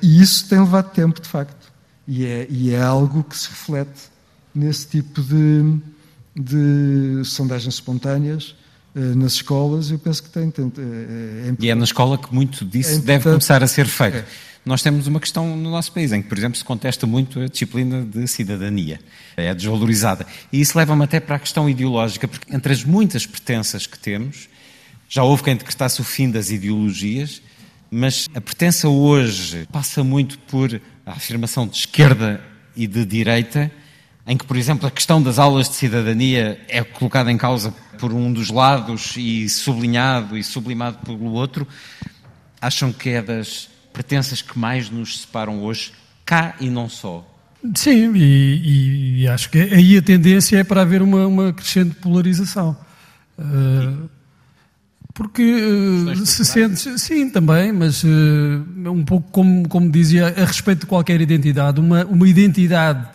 e 0.00 0.20
isso 0.20 0.48
tem 0.48 0.60
levado 0.60 0.92
tempo, 0.92 1.20
de 1.20 1.26
facto. 1.26 1.72
E 2.06 2.24
é, 2.24 2.46
e 2.48 2.70
é 2.70 2.82
algo 2.82 3.24
que 3.24 3.36
se 3.36 3.48
reflete 3.48 4.10
nesse 4.54 4.86
tipo 4.86 5.22
de, 5.22 5.80
de 6.36 7.24
sondagens 7.24 7.74
espontâneas 7.74 8.54
eh, 8.54 8.59
nas 8.94 9.34
escolas, 9.34 9.90
eu 9.90 9.98
penso 9.98 10.22
que 10.22 10.30
tem. 10.30 10.50
tem 10.50 10.72
é, 10.78 11.50
é 11.50 11.54
e 11.58 11.70
é 11.70 11.74
na 11.74 11.84
escola 11.84 12.18
que 12.18 12.34
muito 12.34 12.64
disso 12.64 12.96
é 12.96 12.98
deve 12.98 13.24
começar 13.24 13.62
a 13.62 13.66
ser 13.66 13.86
feito. 13.86 14.18
É. 14.18 14.24
Nós 14.64 14.82
temos 14.82 15.06
uma 15.06 15.18
questão 15.18 15.56
no 15.56 15.70
nosso 15.70 15.90
país 15.92 16.12
em 16.12 16.20
que, 16.20 16.28
por 16.28 16.36
exemplo, 16.36 16.58
se 16.58 16.64
contesta 16.64 17.06
muito 17.06 17.40
a 17.40 17.46
disciplina 17.46 18.02
de 18.02 18.26
cidadania. 18.26 19.00
É 19.36 19.54
desvalorizada. 19.54 20.26
E 20.52 20.60
isso 20.60 20.76
leva-me 20.76 21.02
até 21.02 21.18
para 21.18 21.36
a 21.36 21.38
questão 21.38 21.68
ideológica, 21.68 22.28
porque 22.28 22.54
entre 22.54 22.72
as 22.72 22.84
muitas 22.84 23.24
pertenças 23.24 23.86
que 23.86 23.98
temos, 23.98 24.48
já 25.08 25.22
houve 25.22 25.42
quem 25.42 25.56
decretasse 25.56 26.00
o 26.00 26.04
fim 26.04 26.30
das 26.30 26.50
ideologias, 26.50 27.40
mas 27.90 28.28
a 28.34 28.40
pertença 28.40 28.88
hoje 28.88 29.66
passa 29.72 30.04
muito 30.04 30.38
por 30.40 30.80
a 31.06 31.12
afirmação 31.12 31.66
de 31.66 31.78
esquerda 31.78 32.40
e 32.76 32.86
de 32.86 33.04
direita, 33.04 33.72
em 34.26 34.36
que, 34.36 34.44
por 34.44 34.56
exemplo, 34.56 34.86
a 34.86 34.90
questão 34.90 35.22
das 35.22 35.38
aulas 35.38 35.68
de 35.68 35.74
cidadania 35.74 36.60
é 36.68 36.82
colocada 36.82 37.30
em 37.32 37.36
causa 37.36 37.74
por 37.98 38.12
um 38.12 38.32
dos 38.32 38.50
lados 38.50 39.14
e 39.16 39.48
sublinhado 39.48 40.36
e 40.36 40.42
sublimado 40.42 40.98
pelo 40.98 41.32
outro, 41.32 41.66
acham 42.60 42.92
que 42.92 43.10
é 43.10 43.22
das 43.22 43.68
pertenças 43.92 44.40
que 44.40 44.58
mais 44.58 44.90
nos 44.90 45.22
separam 45.22 45.62
hoje, 45.62 45.92
cá 46.24 46.54
e 46.60 46.70
não 46.70 46.88
só? 46.88 47.26
Sim, 47.74 48.14
e, 48.14 49.22
e 49.22 49.28
acho 49.28 49.50
que 49.50 49.58
aí 49.58 49.98
a 49.98 50.02
tendência 50.02 50.58
é 50.58 50.64
para 50.64 50.82
haver 50.82 51.02
uma, 51.02 51.26
uma 51.26 51.52
crescente 51.52 51.94
polarização. 51.96 52.76
Uh, 53.38 54.08
porque 55.12 55.42
uh, 55.42 56.24
se 56.24 56.44
sente, 56.44 56.98
sim, 56.98 57.28
também, 57.28 57.72
mas 57.72 58.02
uh, 58.02 58.06
um 58.86 59.04
pouco 59.04 59.30
como, 59.30 59.68
como 59.68 59.90
dizia, 59.90 60.28
a 60.28 60.44
respeito 60.44 60.80
de 60.80 60.86
qualquer 60.86 61.20
identidade, 61.20 61.80
uma, 61.80 62.04
uma 62.06 62.28
identidade 62.28 63.06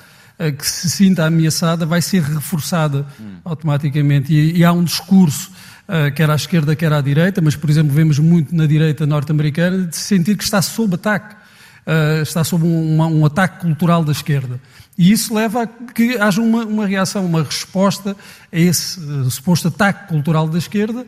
que 0.57 0.67
se 0.67 0.89
sinta 0.89 1.25
ameaçada 1.25 1.85
vai 1.85 2.01
ser 2.01 2.21
reforçada 2.21 3.05
hum. 3.19 3.37
automaticamente. 3.43 4.33
E, 4.33 4.57
e, 4.57 4.65
há 4.65 4.71
um 4.71 4.83
discurso, 4.83 5.51
quer 6.15 6.29
à 6.29 6.35
esquerda, 6.35 6.75
quer 6.75 6.91
à 6.91 6.99
direita, 6.99 7.41
mas, 7.41 7.55
por 7.55 7.69
exemplo, 7.69 7.93
vemos 7.93 8.19
muito 8.19 8.53
na 8.55 8.65
direita 8.65 9.05
norte-americana, 9.05 9.85
de 9.85 9.95
sentir 9.95 10.35
que 10.35 10.43
está 10.43 10.61
sob 10.61 10.95
ataque, 10.95 11.35
está 12.21 12.43
sob 12.43 12.65
um, 12.65 13.01
um 13.01 13.25
ataque 13.25 13.61
cultural 13.61 14.03
da 14.03 14.11
esquerda. 14.11 14.59
E 14.97 15.11
isso 15.11 15.33
leva 15.33 15.63
a 15.63 15.67
que 15.67 16.17
haja 16.17 16.41
uma, 16.41 16.63
uma 16.65 16.87
reação, 16.87 17.25
uma 17.25 17.43
resposta 17.43 18.15
a 18.51 18.57
esse 18.57 18.99
uh, 18.99 19.29
suposto 19.29 19.67
ataque 19.67 20.07
cultural 20.07 20.47
da 20.47 20.57
esquerda, 20.57 21.01
uh, 21.01 21.05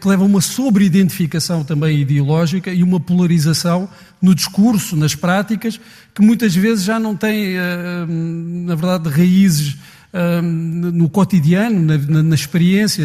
que 0.00 0.08
leva 0.08 0.22
a 0.22 0.26
uma 0.26 0.40
sobreidentificação 0.40 1.64
também 1.64 2.00
ideológica 2.00 2.72
e 2.72 2.82
uma 2.82 3.00
polarização 3.00 3.88
no 4.20 4.34
discurso, 4.34 4.96
nas 4.96 5.14
práticas, 5.14 5.80
que 6.14 6.20
muitas 6.20 6.54
vezes 6.54 6.84
já 6.84 6.98
não 6.98 7.16
tem, 7.16 7.56
uh, 7.56 8.06
na 8.06 8.74
verdade, 8.74 9.08
raízes 9.08 9.76
no 10.92 11.08
cotidiano, 11.08 11.98
na, 12.08 12.34
experiência. 12.34 13.04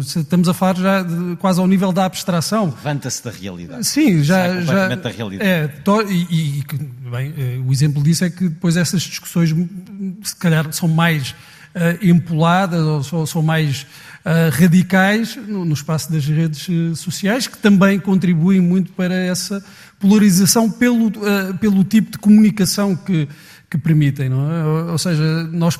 Estamos 0.00 0.48
a 0.48 0.54
falar 0.54 0.76
já 0.76 1.02
de, 1.02 1.36
quase 1.36 1.60
ao 1.60 1.66
nível 1.66 1.92
da 1.92 2.04
abstração. 2.04 2.66
Levanta-se 2.66 3.24
da 3.24 3.30
realidade. 3.30 3.84
Sim, 3.84 4.22
já. 4.22 4.60
já 4.60 4.94
da 4.94 5.10
realidade. 5.10 5.50
É, 5.50 5.70
e, 6.08 6.60
e 6.60 6.64
bem, 7.10 7.34
eh, 7.36 7.58
o 7.66 7.72
exemplo 7.72 8.02
disso 8.02 8.24
é 8.24 8.30
que 8.30 8.48
depois 8.48 8.76
essas 8.76 9.02
discussões, 9.02 9.54
se 10.22 10.36
calhar, 10.36 10.72
são 10.72 10.88
mais 10.88 11.30
uh, 11.74 11.98
empoladas 12.00 12.80
ou 12.80 13.02
são, 13.02 13.26
são 13.26 13.42
mais 13.42 13.84
radicais 14.52 15.36
no, 15.36 15.64
no, 15.64 15.74
espaço 15.74 16.10
das 16.10 16.24
redes 16.24 16.66
sociais, 16.98 17.46
que 17.46 17.58
também 17.58 18.00
contribuem 18.00 18.60
muito 18.60 18.90
para 18.92 19.14
essa 19.14 19.62
polarização 20.00 20.70
pelo, 20.70 21.08
uh, 21.08 21.54
pelo 21.60 21.84
tipo 21.84 22.12
de 22.12 22.18
comunicação 22.18 22.96
que 22.96 23.28
que 23.74 23.78
permitem, 23.78 24.28
não 24.28 24.52
é? 24.52 24.92
Ou 24.92 24.98
seja, 24.98 25.42
nós 25.50 25.76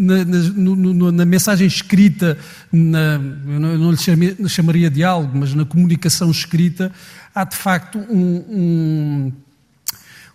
na, 0.00 0.24
na, 0.24 1.12
na 1.12 1.24
mensagem 1.24 1.68
escrita, 1.68 2.36
na, 2.72 3.20
eu 3.46 3.78
não 3.78 3.92
lhe 3.92 4.48
chamaria 4.48 4.90
diálogo, 4.90 5.38
mas 5.38 5.54
na 5.54 5.64
comunicação 5.64 6.32
escrita, 6.32 6.90
há 7.32 7.44
de 7.44 7.54
facto 7.54 7.98
um, 8.10 8.44
um, 8.48 9.32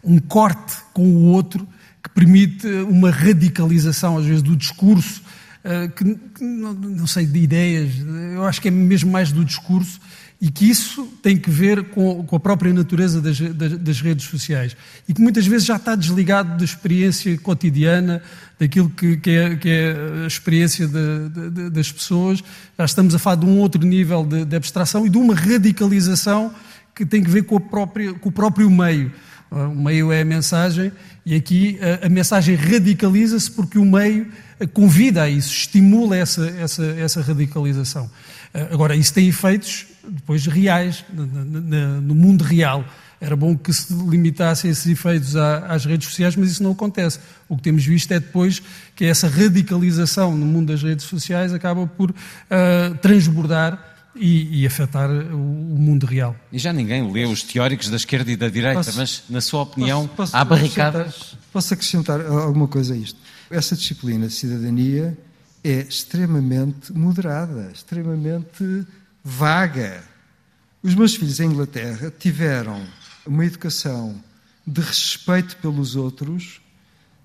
um 0.01 0.19
corte 0.19 0.77
com 0.93 1.05
o 1.07 1.23
outro 1.25 1.67
que 2.01 2.09
permite 2.11 2.65
uma 2.83 3.11
radicalização, 3.11 4.17
às 4.17 4.25
vezes, 4.25 4.41
do 4.41 4.55
discurso, 4.55 5.21
eh, 5.63 5.87
que, 5.89 6.03
não, 6.43 6.73
não 6.73 7.07
sei, 7.07 7.25
de 7.25 7.39
ideias, 7.39 7.91
eu 8.33 8.45
acho 8.45 8.61
que 8.61 8.67
é 8.67 8.71
mesmo 8.71 9.11
mais 9.11 9.31
do 9.31 9.43
discurso, 9.43 9.99
e 10.41 10.49
que 10.49 10.69
isso 10.69 11.05
tem 11.21 11.35
que 11.35 11.49
ver 11.49 11.89
com, 11.89 12.23
com 12.23 12.35
a 12.35 12.39
própria 12.39 12.73
natureza 12.73 13.21
das, 13.21 13.37
das, 13.39 13.77
das, 13.77 14.01
redes 14.01 14.25
sociais 14.25 14.75
e 15.07 15.13
que 15.13 15.21
muitas 15.21 15.45
vezes 15.45 15.67
já 15.67 15.75
está 15.75 15.95
desligado 15.95 16.57
da 16.57 16.63
experiência 16.63 17.37
cotidiana, 17.39 18.21
daquilo 18.57 18.89
que, 18.89 19.17
que, 19.17 19.31
é, 19.31 19.55
que 19.57 19.69
é, 19.69 20.23
a 20.23 20.27
experiência 20.27 20.87
de, 20.87 21.49
de, 21.49 21.69
das 21.69 21.91
pessoas. 21.91 22.41
Já 22.77 22.85
estamos 22.85 23.13
a 23.13 23.19
falar 23.19 23.35
de 23.35 23.45
um 23.45 23.57
outro 23.59 23.85
nível 23.85 24.25
de, 24.25 24.45
de, 24.45 24.55
abstração 24.55 25.05
e 25.05 25.09
de 25.09 25.17
uma 25.17 25.35
radicalização 25.35 26.53
que 26.95 27.05
tem 27.05 27.21
que 27.21 27.29
ver 27.29 27.43
com, 27.43 27.59
própria, 27.59 28.13
com 28.13 28.29
o 28.29 28.31
próprio 28.31 28.71
meio. 28.71 29.11
O 29.51 29.75
meio 29.75 30.11
é 30.11 30.21
a 30.21 30.25
mensagem 30.25 30.91
e 31.25 31.35
aqui 31.35 31.79
a, 31.81 32.05
a 32.05 32.09
mensagem 32.09 32.55
radicaliza-se 32.55 33.51
porque 33.51 33.77
o 33.77 33.83
meio 33.83 34.27
convida 34.67 35.23
a 35.23 35.29
isso, 35.29 35.49
estimula 35.51 36.15
essa, 36.15 36.47
essa, 36.49 36.85
essa 36.85 37.21
radicalização. 37.21 38.09
Agora, 38.71 38.95
isso 38.95 39.13
tem 39.13 39.27
efeitos 39.27 39.85
depois 40.07 40.45
reais, 40.45 41.05
no 41.13 42.15
mundo 42.15 42.43
real. 42.43 42.83
Era 43.21 43.35
bom 43.35 43.57
que 43.57 43.73
se 43.73 43.93
limitassem 43.93 44.71
esses 44.71 44.85
efeitos 44.87 45.35
às 45.35 45.83
redes 45.83 46.07
sociais, 46.07 46.35
mas 46.35 46.51
isso 46.51 46.63
não 46.63 46.71
acontece. 46.71 47.19
O 47.49 47.57
que 47.57 47.63
temos 47.63 47.85
visto 47.85 48.11
é 48.13 48.19
depois 48.19 48.61
que 48.95 49.03
essa 49.03 49.27
radicalização 49.27 50.35
no 50.35 50.45
mundo 50.45 50.71
das 50.71 50.81
redes 50.81 51.05
sociais 51.05 51.53
acaba 51.53 51.85
por 51.85 52.11
uh, 52.11 52.15
transbordar 53.01 53.87
e, 54.15 54.61
e, 54.61 54.65
afetar 54.65 55.09
o, 55.09 55.37
mundo 55.37 56.05
real. 56.05 56.35
E 56.51 56.57
já 56.57 56.73
ninguém 56.73 57.11
lê 57.11 57.25
os 57.25 57.43
teóricos 57.43 57.89
da 57.89 57.95
esquerda 57.95 58.31
e 58.31 58.35
da 58.35 58.49
direita, 58.49 58.83
posso, 58.83 58.97
mas, 58.97 59.23
na 59.29 59.39
sua 59.39 59.61
opinião, 59.61 60.07
posso, 60.07 60.31
posso 60.31 60.37
há 60.37 60.43
barricadas? 60.43 61.37
Posso 61.53 61.73
acrescentar 61.73 62.19
alguma 62.21 62.67
coisa 62.67 62.93
a 62.93 62.97
isto? 62.97 63.19
Essa 63.49 63.75
disciplina 63.75 64.27
de 64.27 64.33
cidadania 64.33 65.17
é 65.63 65.81
extremamente 65.81 66.93
moderada, 66.93 67.71
extremamente 67.73 68.85
vaga. 69.23 70.03
Os 70.83 70.95
meus 70.95 71.15
filhos 71.15 71.39
em 71.39 71.47
Inglaterra 71.47 72.13
tiveram 72.17 72.85
uma 73.25 73.45
educação 73.45 74.23
de 74.65 74.81
respeito 74.81 75.57
pelos 75.57 75.95
outros, 75.95 76.61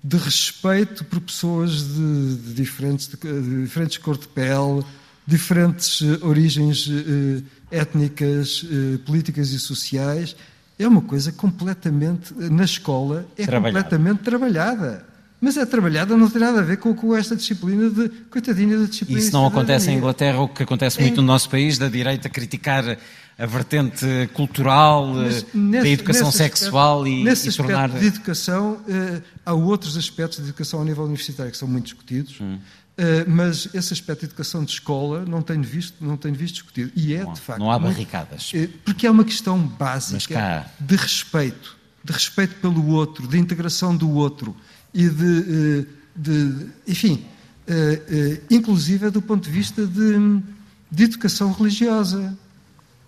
de 0.03 0.17
respeito 0.17 1.05
por 1.05 1.21
pessoas 1.21 1.83
de, 1.83 2.35
de 2.37 2.53
diferentes, 2.53 3.07
de, 3.07 3.17
de, 3.17 3.61
diferentes 3.63 3.97
cor 3.97 4.17
de 4.17 4.27
pele, 4.27 4.83
diferentes 5.25 6.01
uh, 6.01 6.25
origens 6.27 6.87
uh, 6.87 7.43
étnicas, 7.71 8.63
uh, 8.63 8.99
políticas 9.05 9.49
e 9.49 9.59
sociais. 9.59 10.35
É 10.77 10.87
uma 10.87 11.01
coisa 11.01 11.31
completamente, 11.31 12.33
na 12.33 12.65
escola, 12.65 13.25
é 13.37 13.45
trabalhada. 13.45 13.83
completamente 13.83 14.23
trabalhada. 14.23 15.14
Mas 15.39 15.57
é 15.57 15.65
trabalhada, 15.65 16.15
não 16.15 16.29
tem 16.29 16.41
nada 16.41 16.59
a 16.59 16.63
ver 16.63 16.77
com, 16.77 16.93
com 16.93 17.15
esta 17.15 17.35
disciplina 17.35 17.89
de. 17.89 18.09
coitadinha 18.29 18.77
da 18.79 18.85
disciplina. 18.85 19.19
Isso 19.19 19.33
não 19.33 19.45
acontece 19.45 19.91
em 19.91 19.97
Inglaterra, 19.97 20.39
o 20.39 20.47
que 20.47 20.63
acontece 20.63 20.99
muito 20.99 21.17
no 21.17 21.27
nosso 21.27 21.49
país, 21.49 21.77
da 21.77 21.87
direita 21.87 22.29
criticar 22.29 22.97
a 23.37 23.45
vertente 23.45 24.05
cultural, 24.33 25.13
nesse, 25.13 25.45
da 25.53 25.89
educação 25.89 26.31
sexual 26.31 27.01
aspecto, 27.01 27.19
e, 27.19 27.23
nesse 27.23 27.49
e 27.49 27.53
tornar. 27.53 27.89
de 27.89 28.05
educação, 28.05 28.79
eh, 28.87 29.21
há 29.45 29.53
outros 29.53 29.97
aspectos 29.97 30.37
de 30.37 30.45
educação 30.45 30.81
a 30.81 30.85
nível 30.85 31.03
universitário 31.03 31.51
que 31.51 31.57
são 31.57 31.67
muito 31.67 31.85
discutidos. 31.85 32.39
Hum. 32.39 32.57
Uh, 32.97 33.29
mas 33.29 33.67
esse 33.73 33.91
aspecto 33.91 34.21
de 34.21 34.27
educação 34.27 34.63
de 34.63 34.71
escola 34.71 35.25
não 35.25 35.41
tenho 35.41 35.63
visto, 35.63 35.97
não 35.99 36.15
tenho 36.15 36.33
visto 36.33 36.53
discutido. 36.53 36.93
E 36.95 37.13
é, 37.13 37.25
não, 37.25 37.33
de 37.33 37.41
facto. 37.41 37.59
Não 37.59 37.69
há 37.69 37.77
barricadas. 37.77 38.53
Muito, 38.53 38.77
porque 38.85 39.05
é 39.05 39.11
uma 39.11 39.25
questão 39.25 39.59
básica 39.59 40.33
cá... 40.33 40.71
de 40.79 40.95
respeito, 40.95 41.75
de 42.01 42.13
respeito 42.13 42.55
pelo 42.61 42.87
outro, 42.87 43.27
de 43.27 43.37
integração 43.37 43.93
do 43.93 44.09
outro 44.11 44.55
e 44.95 45.09
de, 45.09 45.39
eh, 45.39 45.85
de 46.15 46.67
enfim, 46.87 47.25
eh, 47.67 48.01
eh, 48.07 48.41
inclusive 48.49 49.09
do 49.09 49.21
ponto 49.21 49.43
de 49.43 49.51
vista 49.51 49.85
de, 49.85 50.41
de 50.89 51.03
educação 51.03 51.51
religiosa. 51.51 52.35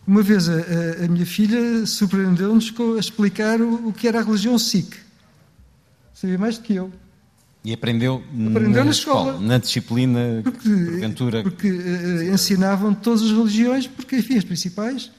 Uma 0.06 0.22
vez 0.22 0.48
a, 0.50 0.54
a 1.04 1.08
minha 1.08 1.26
filha 1.26 1.86
surpreendeu-nos 1.86 2.74
a 2.96 3.00
explicar 3.00 3.62
o, 3.62 3.88
o, 3.88 3.94
que 3.94 4.08
era 4.08 4.20
a 4.20 4.24
religião 4.24 4.60
Sikh. 4.60 4.96
Sabia 6.14 6.38
mais 6.38 6.58
do 6.58 6.64
que 6.64 6.76
eu. 6.76 6.92
E 7.64 7.74
aprendeu, 7.74 8.24
aprendeu 8.50 8.80
na, 8.80 8.86
na 8.86 8.92
escola, 8.92 9.32
escola, 9.32 9.48
na 9.48 9.58
disciplina, 9.58 10.42
porque, 10.44 10.70
porventura... 10.70 11.44
Porque 11.44 11.70
uh, 11.70 12.34
ensinavam 12.34 12.94
todas 12.94 13.22
as 13.22 13.32
religiões, 13.32 13.88
porque, 13.88 14.18
enfim, 14.18 14.38
as 14.38 14.46
principais, 14.46 15.12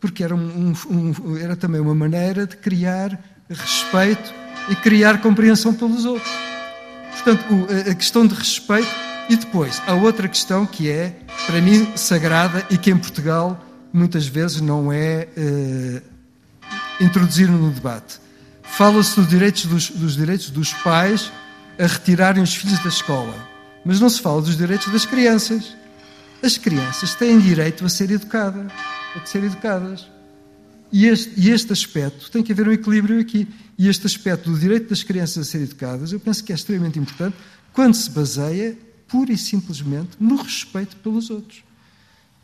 porque 0.00 0.24
era, 0.24 0.34
um, 0.34 0.72
um, 0.90 1.36
era 1.36 1.54
também 1.54 1.80
uma 1.80 1.94
maneira 1.94 2.44
de 2.44 2.56
criar 2.56 3.22
respeito 3.48 4.41
e 4.68 4.76
criar 4.76 5.20
compreensão 5.20 5.74
pelos 5.74 6.04
outros. 6.04 6.32
Portanto, 7.12 7.68
a 7.90 7.94
questão 7.94 8.26
de 8.26 8.34
respeito. 8.34 8.88
E 9.28 9.36
depois, 9.36 9.80
a 9.86 9.94
outra 9.94 10.28
questão 10.28 10.66
que 10.66 10.90
é, 10.90 11.16
para 11.46 11.60
mim, 11.60 11.96
sagrada 11.96 12.66
e 12.68 12.76
que 12.76 12.90
em 12.90 12.98
Portugal 12.98 13.64
muitas 13.92 14.26
vezes 14.26 14.60
não 14.60 14.92
é 14.92 15.28
eh, 15.36 16.02
no 17.48 17.70
debate. 17.70 18.18
Fala-se 18.62 19.16
dos 19.16 19.28
direitos 19.28 19.66
dos, 19.66 19.90
dos 19.90 20.16
direitos 20.16 20.50
dos 20.50 20.72
pais 20.72 21.30
a 21.78 21.86
retirarem 21.86 22.42
os 22.42 22.54
filhos 22.54 22.78
da 22.80 22.88
escola, 22.88 23.34
mas 23.84 24.00
não 24.00 24.08
se 24.08 24.20
fala 24.20 24.40
dos 24.42 24.56
direitos 24.56 24.90
das 24.92 25.04
crianças. 25.04 25.76
As 26.42 26.58
crianças 26.58 27.14
têm 27.14 27.38
direito 27.38 27.84
a 27.84 27.88
ser 27.88 28.10
educadas, 28.10 28.66
a 29.14 29.24
ser 29.26 29.44
educadas. 29.44 30.08
E 30.90 31.06
este, 31.06 31.32
e 31.36 31.50
este 31.50 31.72
aspecto 31.72 32.30
tem 32.30 32.42
que 32.42 32.52
haver 32.52 32.68
um 32.68 32.72
equilíbrio 32.72 33.20
aqui. 33.20 33.48
E 33.78 33.88
este 33.88 34.06
aspecto 34.06 34.50
do 34.50 34.58
direito 34.58 34.88
das 34.90 35.02
crianças 35.02 35.48
a 35.48 35.50
serem 35.50 35.66
educadas, 35.66 36.12
eu 36.12 36.20
penso 36.20 36.44
que 36.44 36.52
é 36.52 36.54
extremamente 36.54 36.98
importante 36.98 37.36
quando 37.72 37.94
se 37.94 38.10
baseia 38.10 38.76
pura 39.08 39.32
e 39.32 39.38
simplesmente 39.38 40.10
no 40.18 40.36
respeito 40.36 40.96
pelos 40.96 41.30
outros. 41.30 41.62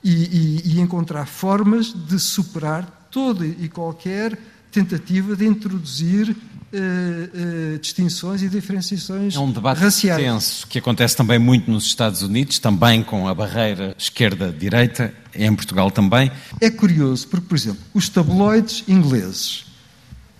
E, 0.02 0.10
e, 0.10 0.62
e 0.74 0.80
encontrar 0.80 1.26
formas 1.26 1.92
de 1.92 2.18
superar 2.18 3.08
toda 3.10 3.44
e 3.44 3.68
qualquer 3.68 4.38
tentativa 4.70 5.34
de 5.34 5.46
introduzir 5.46 6.36
Uh, 6.70 7.74
uh, 7.74 7.78
distinções 7.78 8.42
e 8.42 8.48
diferenciações 8.50 9.34
É 9.34 9.38
um 9.38 9.50
debate 9.50 9.78
raciais. 9.80 10.22
tenso 10.22 10.66
que 10.66 10.78
acontece 10.78 11.16
também 11.16 11.38
muito 11.38 11.70
nos 11.70 11.86
Estados 11.86 12.20
Unidos, 12.20 12.58
também 12.58 13.02
com 13.02 13.26
a 13.26 13.34
barreira 13.34 13.96
esquerda-direita, 13.98 15.14
em 15.34 15.54
Portugal 15.54 15.90
também. 15.90 16.30
É 16.60 16.68
curioso, 16.68 17.26
porque, 17.28 17.46
por 17.46 17.54
exemplo, 17.56 17.80
os 17.94 18.10
tabloides 18.10 18.84
ingleses, 18.86 19.64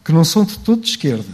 que 0.09 0.13
não 0.15 0.25
são 0.25 0.43
de 0.43 0.59
todo 0.61 0.81
de 0.81 0.89
esquerda, 0.89 1.29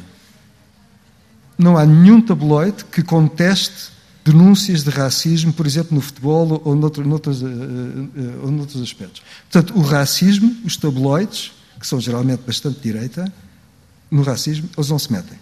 não 1.56 1.78
há 1.78 1.86
nenhum 1.86 2.20
tabloide 2.20 2.84
que 2.86 3.04
conteste 3.04 3.92
denúncias 4.24 4.82
de 4.82 4.90
racismo, 4.90 5.52
por 5.52 5.64
exemplo, 5.64 5.94
no 5.94 6.00
futebol 6.00 6.60
ou 6.64 6.74
noutro, 6.74 7.06
noutros, 7.06 7.40
uh, 7.40 7.46
ou 8.42 8.50
noutros 8.50 8.82
aspectos. 8.82 9.22
Portanto, 9.48 9.78
o 9.78 9.80
racismo, 9.80 10.56
os 10.64 10.76
tabloides, 10.76 11.52
que 11.78 11.86
são 11.86 12.00
geralmente 12.00 12.40
bastante 12.40 12.80
direita, 12.80 13.32
no 14.10 14.24
racismo, 14.24 14.68
eles 14.76 14.90
não 14.90 14.98
se 14.98 15.12
metem. 15.12 15.38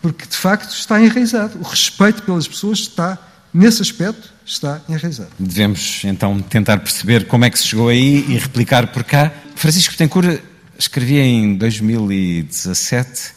Porque, 0.00 0.24
de 0.24 0.36
facto, 0.36 0.72
está 0.72 0.98
enraizado. 1.02 1.58
O 1.58 1.62
respeito 1.62 2.22
pelas 2.22 2.48
pessoas 2.48 2.78
está, 2.78 3.18
nesse 3.52 3.82
aspecto, 3.82 4.32
está 4.46 4.80
enraizado. 4.88 5.32
Devemos, 5.38 6.00
então, 6.04 6.40
tentar 6.40 6.78
perceber 6.78 7.26
como 7.26 7.44
é 7.44 7.50
que 7.50 7.58
se 7.58 7.66
chegou 7.66 7.90
aí 7.90 8.24
e 8.26 8.38
replicar 8.38 8.86
por 8.86 9.04
cá. 9.04 9.30
Francisco 9.54 9.94
Tencourt 9.98 10.40
escrevia 10.78 11.24
em 11.24 11.56
2017 11.56 13.32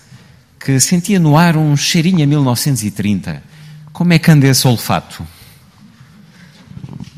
que 0.60 0.80
sentia 0.80 1.20
no 1.20 1.38
ar 1.38 1.56
um 1.56 1.78
cheirinho 1.78 2.24
a 2.24 2.28
1930. 2.28 3.44
Como 3.94 4.14
é 4.14 4.20
que 4.20 4.32
anda 4.32 4.48
esse 4.48 4.68
olfato? 4.68 5.26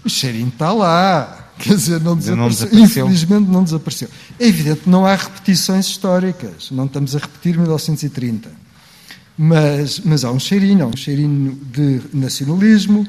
O 0.04 0.10
cheirinho 0.10 0.50
está 0.50 0.74
lá. 0.74 1.52
Quer 1.58 1.76
dizer, 1.76 2.02
não 2.02 2.16
desapareceu. 2.16 2.36
não 2.36 2.50
desapareceu. 2.50 3.06
Infelizmente 3.06 3.50
não 3.50 3.64
desapareceu. 3.64 4.10
É 4.40 4.48
evidente 4.48 4.82
que 4.82 4.90
não 4.90 5.06
há 5.06 5.16
repetições 5.16 5.88
históricas. 5.88 6.70
Não 6.72 6.86
estamos 6.86 7.16
a 7.16 7.20
repetir 7.20 7.58
1930. 7.58 8.52
Mas, 9.38 10.00
mas 10.00 10.24
há 10.24 10.32
um 10.32 10.40
cheirinho. 10.40 10.86
Há 10.86 10.88
um 10.88 10.98
cheirinho 10.98 11.60
de 11.72 12.02
nacionalismo, 12.14 13.08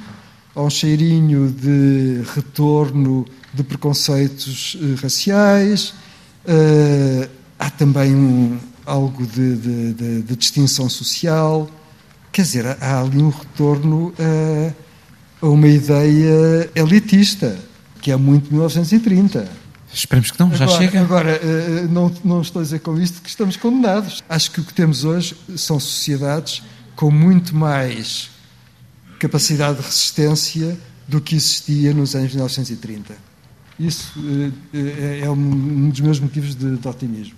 há 0.54 0.62
um 0.62 0.70
cheirinho 0.70 1.50
de 1.50 2.22
retorno 2.34 3.26
de 3.52 3.62
preconceitos 3.62 4.76
eh, 4.80 5.00
raciais, 5.02 5.94
eh, 6.48 7.28
há 7.58 7.68
também 7.68 8.14
um, 8.14 8.58
algo 8.86 9.26
de, 9.26 9.56
de, 9.56 9.92
de, 9.92 10.22
de 10.22 10.36
distinção 10.36 10.88
social. 10.88 11.68
Quer 12.32 12.42
dizer, 12.42 12.66
há 12.80 13.00
ali 13.00 13.18
um 13.18 13.28
retorno 13.28 14.14
a, 14.18 14.72
a 15.44 15.48
uma 15.48 15.68
ideia 15.68 16.70
elitista, 16.74 17.58
que 18.00 18.10
é 18.10 18.16
muito 18.16 18.50
1930. 18.50 19.48
Esperemos 19.92 20.30
que 20.30 20.40
não, 20.40 20.54
já 20.54 20.64
agora, 20.64 20.78
chega. 20.78 21.00
Agora, 21.00 21.30
eh, 21.30 21.86
não, 21.90 22.12
não 22.24 22.40
estou 22.40 22.60
a 22.60 22.62
dizer 22.62 22.80
com 22.80 22.98
isto 22.98 23.20
que 23.20 23.28
estamos 23.28 23.56
condenados. 23.56 24.24
Acho 24.28 24.50
que 24.50 24.60
o 24.60 24.64
que 24.64 24.72
temos 24.72 25.04
hoje 25.04 25.36
são 25.56 25.78
sociedades 25.78 26.62
com 26.96 27.10
muito 27.10 27.54
mais 27.54 28.30
capacidade 29.18 29.78
de 29.78 29.84
resistência 29.84 30.78
do 31.06 31.20
que 31.20 31.36
existia 31.36 31.92
nos 31.92 32.14
anos 32.14 32.32
1930. 32.32 33.27
Isso 33.78 34.12
eh, 34.74 35.20
é 35.22 35.30
um 35.30 35.90
dos 35.90 36.00
meus 36.00 36.18
motivos 36.18 36.54
de, 36.54 36.76
de 36.76 36.88
otimismo. 36.88 37.36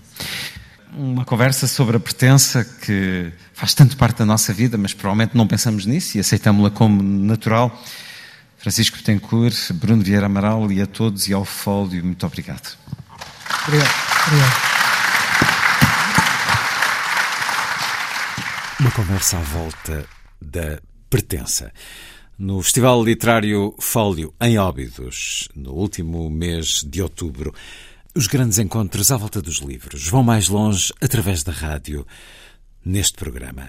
Uma 0.93 1.25
conversa 1.25 1.67
sobre 1.67 1.97
a 1.97 2.01
pertença 2.01 2.65
que 2.65 3.31
faz 3.53 3.75
tanto 3.75 3.97
parte 3.97 4.19
da 4.19 4.27
nossa 4.27 4.53
vida, 4.53 4.77
mas 4.77 4.93
provavelmente 4.93 5.37
não 5.37 5.47
pensamos 5.47 5.87
nisso 5.87 6.17
e 6.17 6.21
aceitamos-la 6.21 6.71
como 6.71 7.03
natural. 7.03 7.71
Francisco 8.59 8.97
Betancourt, 8.97 9.73
Bruno 9.75 10.03
Vieira 10.03 10.27
Amaral 10.27 10.71
e 10.73 10.83
a 10.83 10.87
todos 10.87 11.29
e 11.29 11.33
ao 11.33 11.45
Fólio, 11.45 12.05
muito 12.05 12.27
obrigado. 12.27 12.77
Obrigado. 13.67 13.91
Obrigado. 14.27 14.71
Uma 18.81 18.91
conversa 18.91 19.37
à 19.39 19.41
volta 19.41 20.07
da 20.41 20.81
pertença. 21.09 21.73
No 22.41 22.63
Festival 22.63 23.05
Literário 23.05 23.75
Fólio, 23.79 24.33
em 24.41 24.57
Óbidos, 24.57 25.47
no 25.55 25.75
último 25.75 26.31
mês 26.31 26.83
de 26.83 27.03
outubro, 27.03 27.53
os 28.17 28.27
grandes 28.27 28.59
encontros 28.59 29.13
à 29.13 29.19
volta 29.19 29.43
dos 29.43 29.59
livros 29.59 30.09
vão 30.09 30.23
mais 30.23 30.49
longe 30.49 30.91
através 31.03 31.43
da 31.43 31.53
rádio, 31.53 32.07
neste 32.83 33.19
programa. 33.19 33.69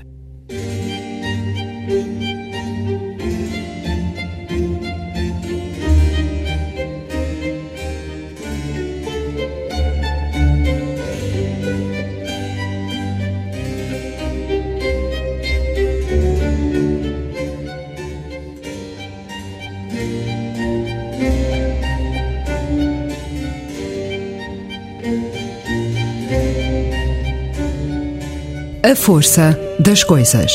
A 28.92 28.96
força 28.96 29.58
das 29.80 30.04
coisas. 30.04 30.52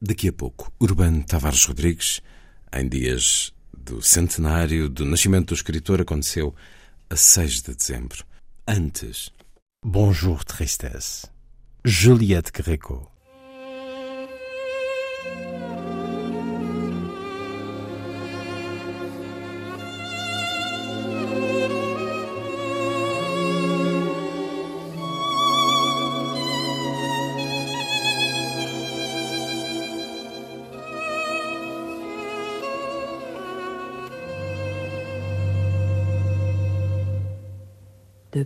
Daqui 0.00 0.28
a 0.28 0.32
pouco, 0.32 0.72
Urbano 0.78 1.24
Tavares 1.24 1.64
Rodrigues, 1.64 2.20
em 2.72 2.88
dias 2.88 3.55
do 3.86 4.02
centenário 4.02 4.88
do 4.88 5.04
nascimento 5.04 5.48
do 5.48 5.54
escritor, 5.54 6.00
aconteceu 6.00 6.52
a 7.08 7.14
6 7.14 7.62
de 7.62 7.74
dezembro. 7.74 8.24
Antes, 8.66 9.30
Bonjour 9.84 10.44
Tristesse, 10.44 11.28
Juliette 11.84 12.50
Greco. 12.50 13.08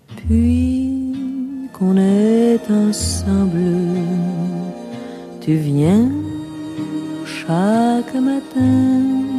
Depuis 0.09 1.69
qu'on 1.73 1.97
est 1.97 2.71
ensemble, 2.71 3.97
tu 5.41 5.55
viens 5.55 6.09
chaque 7.25 8.15
matin 8.15 9.31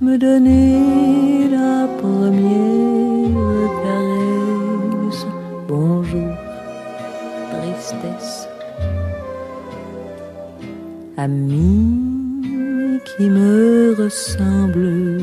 me 0.00 0.16
donner 0.16 1.48
la 1.50 1.88
première 2.00 3.70
caresse. 3.82 5.26
Bonjour, 5.66 6.30
tristesse. 7.50 8.48
Ami 11.16 13.00
qui 13.04 13.28
me 13.28 13.94
ressemble, 13.98 15.18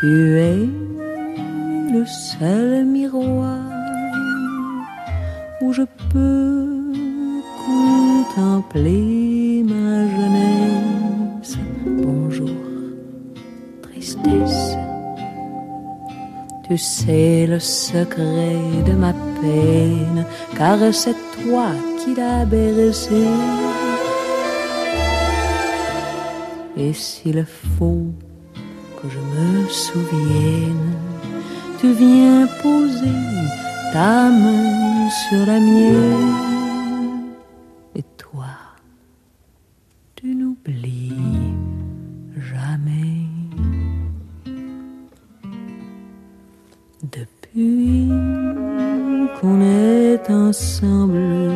tu 0.00 0.38
es 0.38 0.85
le 1.92 2.04
seul 2.06 2.84
miroir 2.84 3.60
où 5.60 5.72
je 5.72 5.82
peux 6.12 6.92
contempler 8.34 9.64
ma 9.64 10.08
jeunesse. 10.08 11.58
Bonjour, 11.86 12.50
tristesse. 13.82 14.76
Tu 16.68 16.76
sais 16.76 17.46
le 17.46 17.60
secret 17.60 18.58
de 18.86 18.92
ma 18.92 19.12
peine, 19.40 20.24
car 20.56 20.78
c'est 20.92 21.16
toi 21.42 21.68
qui 21.98 22.14
l'as 22.14 22.44
bercé. 22.44 23.24
Et 26.76 26.92
s'il 26.92 27.44
faut 27.44 28.06
que 29.00 29.08
je 29.08 29.18
me 29.18 29.68
souvienne, 29.68 30.95
tu 31.80 31.92
viens 31.92 32.46
poser 32.62 33.22
ta 33.92 34.30
main 34.30 35.08
sur 35.10 35.46
la 35.46 35.58
mienne. 35.60 37.34
Et 37.94 38.04
toi, 38.16 38.46
tu 40.14 40.34
n'oublies 40.34 41.12
jamais. 42.50 43.26
Depuis 47.02 48.08
qu'on 49.40 49.60
est 49.60 50.30
ensemble, 50.30 51.52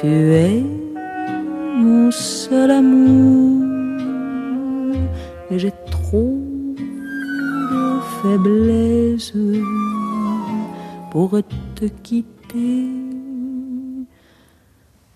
tu 0.00 0.06
es 0.06 0.62
mon 1.78 2.10
seul 2.10 2.70
amour. 2.70 3.64
Et 5.50 5.58
j'ai 5.58 5.72
trop 5.90 6.45
pour 11.10 11.30
te 11.74 11.86
quitter, 12.02 12.88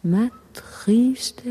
ma 0.03 0.29
tristesse. 0.53 1.51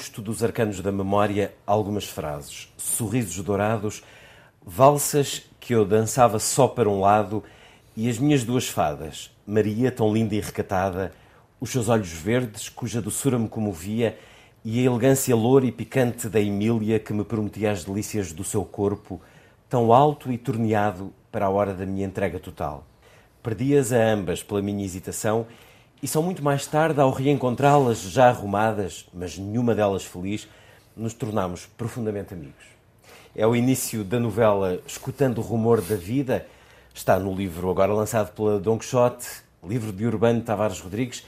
Custo 0.00 0.22
dos 0.22 0.42
arcanos 0.42 0.80
da 0.80 0.90
memória 0.90 1.54
algumas 1.66 2.06
frases, 2.06 2.72
sorrisos 2.78 3.44
dourados, 3.44 4.02
valsas 4.64 5.42
que 5.60 5.74
eu 5.74 5.84
dançava 5.84 6.38
só 6.38 6.66
para 6.66 6.88
um 6.88 7.00
lado 7.00 7.44
e 7.94 8.08
as 8.08 8.16
minhas 8.16 8.42
duas 8.42 8.66
fadas, 8.66 9.30
Maria, 9.46 9.92
tão 9.92 10.10
linda 10.10 10.34
e 10.34 10.40
recatada, 10.40 11.12
os 11.60 11.68
seus 11.68 11.90
olhos 11.90 12.08
verdes, 12.08 12.70
cuja 12.70 13.02
doçura 13.02 13.38
me 13.38 13.46
comovia, 13.46 14.18
e 14.64 14.80
a 14.80 14.84
elegância 14.84 15.36
loura 15.36 15.66
e 15.66 15.72
picante 15.72 16.30
da 16.30 16.40
Emília 16.40 16.98
que 16.98 17.12
me 17.12 17.22
prometia 17.22 17.70
as 17.70 17.84
delícias 17.84 18.32
do 18.32 18.42
seu 18.42 18.64
corpo, 18.64 19.20
tão 19.68 19.92
alto 19.92 20.32
e 20.32 20.38
torneado 20.38 21.12
para 21.30 21.44
a 21.44 21.50
hora 21.50 21.74
da 21.74 21.84
minha 21.84 22.06
entrega 22.06 22.38
total. 22.38 22.86
Perdi-as 23.42 23.92
a 23.92 24.02
ambas 24.02 24.42
pela 24.42 24.62
minha 24.62 24.82
hesitação 24.82 25.46
e 26.02 26.08
só 26.08 26.22
muito 26.22 26.42
mais 26.42 26.66
tarde, 26.66 27.00
ao 27.00 27.10
reencontrá-las 27.10 28.00
já 28.02 28.28
arrumadas, 28.28 29.06
mas 29.12 29.36
nenhuma 29.36 29.74
delas 29.74 30.04
feliz, 30.04 30.48
nos 30.96 31.12
tornámos 31.12 31.66
profundamente 31.76 32.32
amigos. 32.32 32.64
É 33.34 33.46
o 33.46 33.54
início 33.54 34.02
da 34.02 34.18
novela 34.18 34.80
Escutando 34.86 35.38
o 35.38 35.42
Rumor 35.42 35.80
da 35.82 35.96
Vida, 35.96 36.46
está 36.94 37.18
no 37.18 37.34
livro 37.34 37.70
agora 37.70 37.92
lançado 37.92 38.34
pela 38.34 38.58
Don 38.58 38.78
Quixote, 38.78 39.28
livro 39.62 39.92
de 39.92 40.06
Urbano 40.06 40.40
Tavares 40.40 40.80
Rodrigues, 40.80 41.24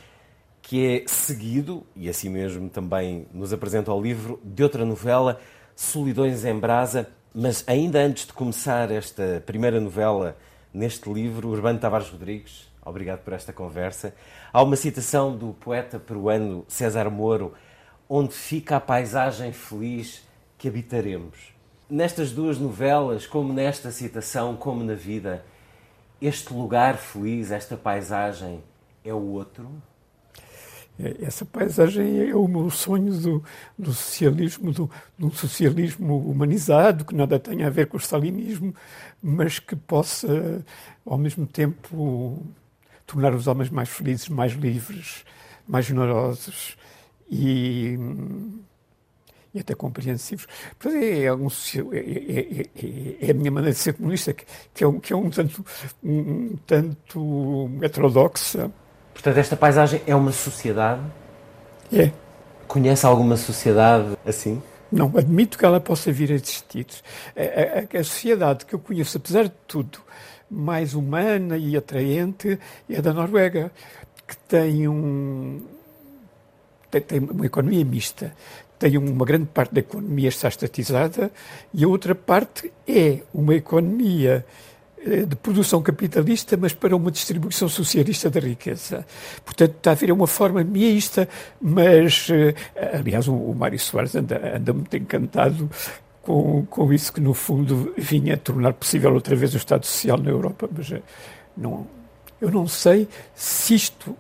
que 0.63 0.87
é 0.87 1.05
seguido, 1.07 1.85
e 1.95 2.09
assim 2.09 2.31
mesmo 2.31 2.69
também 2.71 3.27
nos 3.33 3.53
apresenta 3.53 3.93
o 3.93 4.01
livro, 4.01 4.41
de 4.43 4.63
outra 4.63 4.85
novela, 4.85 5.39
Solidões 5.77 6.45
em 6.45 6.59
Brasa, 6.59 7.11
mas 7.35 7.63
ainda 7.67 8.01
antes 8.01 8.27
de 8.27 8.33
começar 8.33 8.91
esta 8.91 9.43
primeira 9.45 9.81
novela 9.81 10.37
neste 10.73 11.13
livro, 11.13 11.49
Urbano 11.49 11.79
Tavares 11.79 12.09
Rodrigues, 12.09 12.72
obrigado 12.85 13.21
por 13.21 13.33
esta 13.33 13.53
conversa. 13.53 14.15
Há 14.53 14.63
uma 14.63 14.77
citação 14.77 15.37
do 15.37 15.53
poeta 15.55 15.99
peruano 15.99 16.65
César 16.69 17.11
Moro, 17.11 17.55
onde 18.09 18.35
fica 18.35 18.77
a 18.77 18.81
paisagem 18.81 19.53
feliz 19.53 20.23
que 20.59 20.69
habitaremos. 20.69 21.53
Nestas 21.89 22.33
duas 22.33 22.59
novelas, 22.59 23.27
como 23.27 23.53
nesta 23.53 23.91
citação, 23.91 24.57
como 24.57 24.83
na 24.83 24.95
vida, 24.95 25.45
este 26.21 26.53
lugar 26.53 26.97
feliz, 26.97 27.51
esta 27.51 27.77
paisagem, 27.77 28.63
é 29.05 29.13
o 29.13 29.21
outro? 29.21 29.71
É, 30.99 31.25
essa 31.25 31.45
paisagem 31.45 32.31
é 32.31 32.35
o 32.35 32.47
meu 32.47 32.71
sonho 32.71 33.13
do, 33.13 33.45
do 33.79 33.93
socialismo, 33.93 34.73
do, 34.73 34.91
de 35.19 35.25
um 35.25 35.31
socialismo 35.31 36.19
humanizado, 36.19 37.05
que 37.05 37.15
nada 37.15 37.39
tenha 37.39 37.67
a 37.67 37.71
ver 37.71 37.87
com 37.87 37.97
o 37.97 38.01
stalinismo, 38.01 38.75
mas 39.23 39.59
que 39.59 39.75
possa, 39.75 40.65
ao 41.05 41.19
mesmo 41.19 41.47
tempo, 41.47 42.45
tornar 43.07 43.35
os 43.35 43.47
homens 43.47 43.71
mais 43.71 43.89
felizes, 43.89 44.29
mais 44.29 44.53
livres, 44.53 45.25
mais 45.67 45.87
generosos 45.87 46.77
e, 47.31 47.99
e 49.55 49.61
até 49.61 49.75
compreensivos. 49.75 50.47
Pois 50.79 50.95
é, 50.95 51.25
é, 51.25 51.35
um, 51.35 51.49
é, 51.93 51.99
é, 51.99 53.27
é, 53.27 53.31
a 53.31 53.35
minha 53.35 53.51
maneira 53.51 53.73
de 53.73 53.79
ser 53.79 53.95
comunista, 53.95 54.33
que, 54.33 54.45
que, 54.75 54.85
é, 54.85 54.87
um, 54.87 55.01
que 55.01 55.13
é 55.13 55.17
um 55.17 55.31
tanto, 55.31 55.65
um 56.03 56.57
tanto 56.67 57.71
heterodoxa. 57.83 58.71
Portanto, 59.13 59.37
esta 59.37 59.57
paisagem 59.57 60.03
é 60.07 60.15
uma 60.15 60.33
sociedade? 60.33 61.03
É. 61.93 62.11
Conhece 62.67 63.05
alguma 63.05 63.37
sociedade 63.37 64.17
assim? 64.25 64.63
Não, 64.91 65.11
admito 65.17 65.57
que 65.57 65.65
ela 65.65 65.81
possa 65.81 66.13
vir 66.13 66.31
a 66.31 66.35
existir. 66.35 66.87
A, 67.35 67.97
a, 67.97 68.01
a 68.01 68.05
sociedade 68.05 68.67
que 68.67 68.75
eu 68.75 68.79
conheço, 68.79 69.17
apesar 69.17 69.45
de 69.45 69.55
tudo, 69.67 69.99
mais 70.53 70.93
humana 70.93 71.57
e 71.57 71.77
atraente 71.77 72.59
é 72.89 73.01
da 73.01 73.15
Noruega, 73.15 73.73
que 74.29 74.37
tem, 74.37 74.87
um, 74.87 75.61
tem, 76.91 77.01
tem 77.01 77.19
uma 77.21 77.47
economia 77.47 77.85
mista. 77.85 78.33
Tem 78.79 78.99
uma 78.99 79.25
grande 79.25 79.47
parte 79.47 79.73
da 79.73 79.81
economia 79.81 80.29
está 80.29 80.49
estatizada 80.49 81.31
e 81.73 81.85
a 81.85 81.89
outra 81.89 82.15
parte 82.15 82.71
é 82.87 83.21
uma 83.33 83.55
economia 83.55 84.45
eh, 84.99 85.25
de 85.25 85.37
produção 85.37 85.81
capitalista, 85.81 86.57
mas 86.57 86.73
para 86.75 86.95
uma 86.95 87.11
distribuição 87.11 87.69
socialista 87.69 88.29
da 88.29 88.41
riqueza. 88.41 89.07
Portanto, 89.45 89.75
está 89.77 89.91
a 89.91 89.93
haver 89.93 90.13
uma 90.13 90.27
forma 90.27 90.63
mista, 90.65 91.29
mas, 91.61 92.29
eh, 92.31 92.55
aliás, 92.99 93.29
o 93.29 93.55
Mário 93.55 93.79
Soares 93.79 94.15
anda, 94.17 94.57
anda 94.57 94.73
muito 94.73 94.97
encantado 94.97 95.71
com, 96.23 96.65
com 96.67 96.93
isso 96.93 97.13
que, 97.13 97.21
no 97.21 97.35
fundo, 97.35 97.93
vinha 97.99 98.37
tornar 98.37 98.73
possível 98.73 99.13
outra 99.13 99.35
vez 99.35 99.53
o 99.55 99.57
Estado 99.57 99.85
Social 99.85 100.19
na 100.19 100.31
Europa. 100.31 100.69
Mas 100.75 100.91
eh, 100.93 101.03
não, 101.57 101.87
eu 102.41 102.51
não 102.51 102.67
sei 102.67 103.09
se 103.35 103.75
isto 103.75 104.17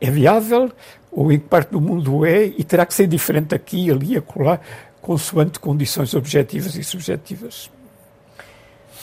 é 0.00 0.10
viável 0.10 0.70
ou 1.10 1.32
em 1.32 1.38
que 1.38 1.46
parte 1.46 1.70
do 1.70 1.80
mundo 1.80 2.26
é 2.26 2.44
e 2.44 2.64
terá 2.64 2.84
que 2.84 2.92
ser 2.92 3.06
diferente 3.06 3.54
aqui, 3.54 3.90
ali, 3.90 4.16
acolá, 4.16 4.60
consoante 5.00 5.60
condições 5.60 6.12
objetivas 6.14 6.74
e 6.74 6.82
subjetivas. 6.82 7.70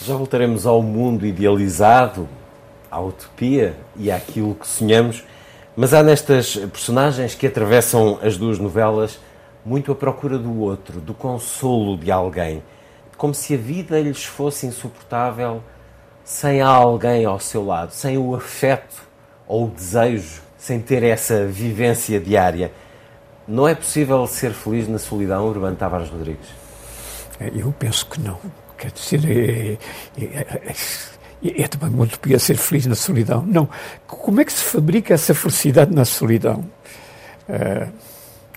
Já 0.06 0.16
voltaremos 0.16 0.66
ao 0.66 0.82
mundo 0.82 1.26
idealizado, 1.26 2.28
à 2.90 3.00
utopia 3.00 3.76
e 3.96 4.12
àquilo 4.12 4.56
que 4.56 4.68
sonhamos, 4.68 5.24
mas 5.76 5.94
há 5.94 6.04
nestas 6.04 6.56
personagens 6.56 7.34
que 7.34 7.48
atravessam 7.48 8.20
as 8.22 8.36
duas 8.36 8.60
novelas 8.60 9.20
muito 9.66 9.92
à 9.92 9.96
procura 9.96 10.38
do 10.38 10.60
outro, 10.60 11.00
do 11.00 11.14
consolo 11.14 11.98
de 11.98 12.12
alguém, 12.12 12.64
como 13.18 13.34
se 13.34 13.54
a 13.54 13.58
vida 13.58 14.00
lhes 14.00 14.26
fosse 14.26 14.66
insuportável 14.66 15.62
sem 16.24 16.62
alguém 16.62 17.26
ao 17.26 17.40
seu 17.40 17.66
lado, 17.66 17.92
sem 17.92 18.18
o 18.18 18.36
afeto 18.36 19.04
ou 19.48 19.66
o 19.66 19.70
desejo, 19.70 20.42
sem 20.58 20.80
ter 20.80 21.04
essa 21.04 21.46
vivência 21.46 22.20
diária. 22.20 22.72
Não 23.48 23.68
é 23.68 23.76
possível 23.76 24.26
ser 24.28 24.54
feliz 24.54 24.88
na 24.88 24.98
solidão, 24.98 25.48
Urbano 25.48 25.76
Tavares 25.76 26.10
Rodrigues? 26.10 26.48
É, 27.40 27.52
eu 27.54 27.74
penso 27.78 28.06
que 28.06 28.22
não. 28.22 28.40
Quer 28.78 28.92
dizer, 28.92 29.26
é, 29.30 29.78
é, 30.24 30.74
é, 31.44 31.62
é 31.64 31.68
também 31.68 31.90
uma 31.90 32.04
utopia 32.04 32.40
ser 32.40 32.58
feliz 32.58 32.86
na 32.86 32.96
solidão. 32.96 33.44
Não. 33.46 33.68
Como 34.08 34.40
é 34.42 34.46
que 34.46 34.54
se 34.54 34.64
fabrica 34.64 35.14
essa 35.14 35.34
felicidade 35.34 35.94
na 35.94 36.06
solidão? 36.06 36.64
Uh, 37.50 37.92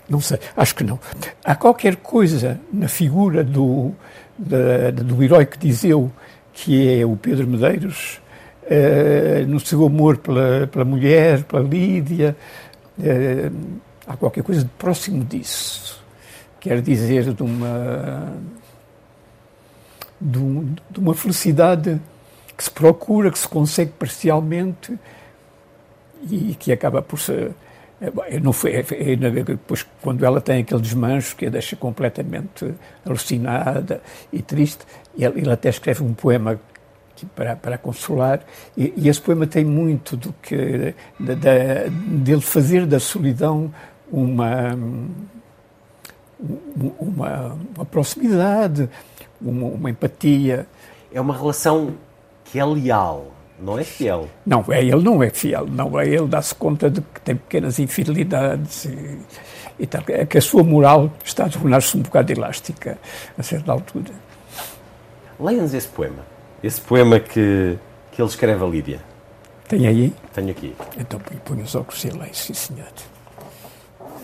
não 0.07 0.21
sei, 0.21 0.39
acho 0.55 0.75
que 0.75 0.83
não. 0.83 0.99
Há 1.43 1.55
qualquer 1.55 1.95
coisa 1.97 2.59
na 2.71 2.87
figura 2.87 3.43
do, 3.43 3.91
da, 4.37 4.91
do 4.91 5.23
herói 5.23 5.45
que 5.45 5.57
diz 5.57 5.83
eu, 5.83 6.11
que 6.53 6.99
é 6.99 7.05
o 7.05 7.15
Pedro 7.15 7.47
Medeiros, 7.47 8.21
uh, 8.63 9.47
no 9.47 9.59
seu 9.59 9.85
amor 9.85 10.17
pela, 10.17 10.67
pela 10.67 10.85
mulher, 10.85 11.43
pela 11.43 11.61
Lídia. 11.63 12.35
Uh, 12.97 13.79
há 14.05 14.15
qualquer 14.15 14.43
coisa 14.43 14.61
de 14.61 14.69
próximo 14.77 15.23
disso. 15.23 16.03
Quer 16.59 16.81
dizer, 16.81 17.33
de 17.33 17.43
uma, 17.43 18.33
de, 20.21 20.37
um, 20.37 20.75
de 20.89 20.99
uma 20.99 21.13
felicidade 21.13 21.99
que 22.55 22.63
se 22.63 22.71
procura, 22.71 23.31
que 23.31 23.39
se 23.39 23.47
consegue 23.47 23.91
parcialmente 23.91 24.97
e 26.29 26.55
que 26.55 26.71
acaba 26.71 27.01
por 27.01 27.19
ser 27.19 27.33
é, 27.43 27.51
não 28.41 28.51
foi, 28.51 28.73
é, 28.73 28.85
é, 28.91 29.15
depois, 29.15 29.85
quando 30.01 30.25
ela 30.25 30.41
tem 30.41 30.61
aquele 30.61 30.81
desmancho 30.81 31.35
que 31.35 31.45
a 31.45 31.49
deixa 31.49 31.75
completamente 31.75 32.73
alucinada 33.05 34.01
e 34.31 34.41
triste, 34.41 34.85
ele, 35.17 35.39
ele 35.39 35.51
até 35.51 35.69
escreve 35.69 36.03
um 36.03 36.13
poema 36.13 36.59
para, 37.33 37.55
para 37.55 37.77
consolar, 37.77 38.41
e, 38.75 38.93
e, 38.97 39.07
esse 39.07 39.21
poema 39.21 39.47
tem 39.47 39.63
muito 39.63 40.17
do 40.17 40.33
que 40.41 40.93
de, 41.19 41.35
de, 41.35 41.89
dele 41.89 42.41
fazer 42.41 42.85
da 42.85 42.99
solidão 42.99 43.73
uma, 44.11 44.77
uma, 46.99 47.57
uma 47.75 47.85
proximidade, 47.85 48.89
uma, 49.41 49.67
uma, 49.67 49.89
empatia. 49.89 50.67
É 51.13 51.21
uma 51.21 51.35
relação 51.35 51.93
que 52.43 52.59
é 52.59 52.65
leal, 52.65 53.31
Não 53.59 53.79
é 53.79 53.83
fiel. 53.83 54.29
Não, 54.45 54.65
é, 54.69 54.81
ele 54.81 55.01
não 55.01 55.23
é 55.23 55.29
fiel. 55.29 55.65
Não 55.65 55.99
é, 55.99 56.07
ele 56.07 56.27
dá-se 56.27 56.53
conta 56.55 56.89
de 56.89 57.01
que 57.01 57.21
tem 57.21 57.35
pequenas 57.35 57.79
infidelidades 57.79 58.85
e, 58.85 59.19
e 59.79 59.87
tal. 59.87 60.03
É 60.09 60.25
que 60.25 60.37
a 60.37 60.41
sua 60.41 60.63
moral 60.63 61.11
está 61.23 61.45
a 61.45 61.49
tornar-se 61.49 61.97
um 61.97 62.01
bocado 62.01 62.31
elástica 62.31 62.97
a 63.37 63.43
certa 63.43 63.71
altura. 63.71 64.11
Leia-nos 65.39 65.73
esse 65.73 65.87
poema. 65.87 66.25
Esse 66.61 66.81
poema 66.81 67.19
que, 67.19 67.77
que 68.11 68.21
ele 68.21 68.29
escreve 68.29 68.63
a 68.63 68.67
Lídia. 68.67 69.01
Tem 69.67 69.87
aí? 69.87 70.13
Tenho 70.33 70.51
aqui. 70.51 70.75
Então 70.97 71.19
põe 71.43 71.61
os 71.61 71.75
óculos 71.75 72.03
e 72.03 72.09
leio, 72.09 72.35
sim 72.35 72.53
senhor. 72.53 72.87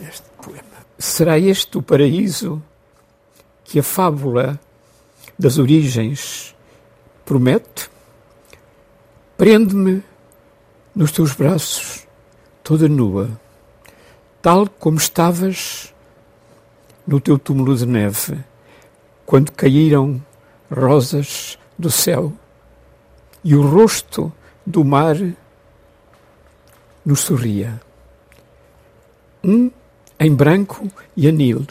Este 0.08 0.28
poema. 0.42 0.64
Será 0.98 1.40
este 1.40 1.78
o 1.78 1.82
paraíso 1.82 2.62
que 3.64 3.80
a 3.80 3.84
fábula 3.84 4.60
das 5.38 5.58
origens 5.58 6.56
promete? 7.26 7.91
Prende-me 9.42 10.04
nos 10.94 11.12
teus 11.12 11.34
braços, 11.34 12.08
toda 12.64 12.88
nua, 12.88 13.28
tal 14.40 14.70
como 14.70 15.00
estavas 15.00 15.92
no 17.08 17.20
teu 17.20 17.40
túmulo 17.40 17.76
de 17.76 17.88
neve, 17.88 18.38
quando 19.26 19.52
caíram 19.52 20.24
rosas 20.70 21.58
do 21.76 21.90
céu 21.90 22.32
e 23.44 23.56
o 23.56 23.68
rosto 23.68 24.32
do 24.64 24.86
mar 24.86 25.16
nos 27.04 27.22
sorria. 27.22 27.82
Um 29.44 29.72
em 30.20 30.36
branco 30.36 30.88
e 31.18 31.28
anil, 31.28 31.66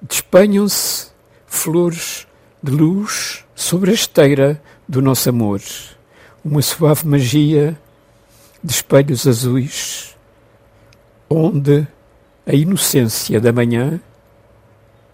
despenham-se 0.00 1.08
flores 1.46 2.26
de 2.62 2.72
luz 2.72 3.44
sobre 3.54 3.90
a 3.90 3.94
esteira 3.94 4.62
do 4.88 5.02
nosso 5.02 5.28
amor, 5.28 5.60
uma 6.44 6.60
suave 6.60 7.06
magia 7.06 7.78
de 8.62 8.72
espelhos 8.72 9.26
azuis, 9.26 10.16
onde 11.28 11.86
a 12.46 12.54
inocência 12.54 13.40
da 13.40 13.52
manhã 13.52 13.98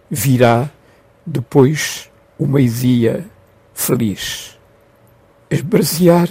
virá 0.09 0.69
depois 1.25 2.09
o 2.37 2.45
meio-dia 2.45 3.25
feliz. 3.73 4.59
Esbrasear 5.49 6.27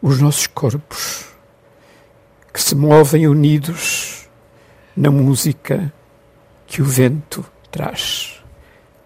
os 0.00 0.20
nossos 0.20 0.46
corpos 0.46 1.26
que 2.52 2.62
se 2.62 2.74
movem 2.74 3.26
unidos 3.26 4.28
na 4.96 5.10
música 5.10 5.92
que 6.66 6.80
o 6.80 6.84
vento 6.84 7.44
traz. 7.70 8.42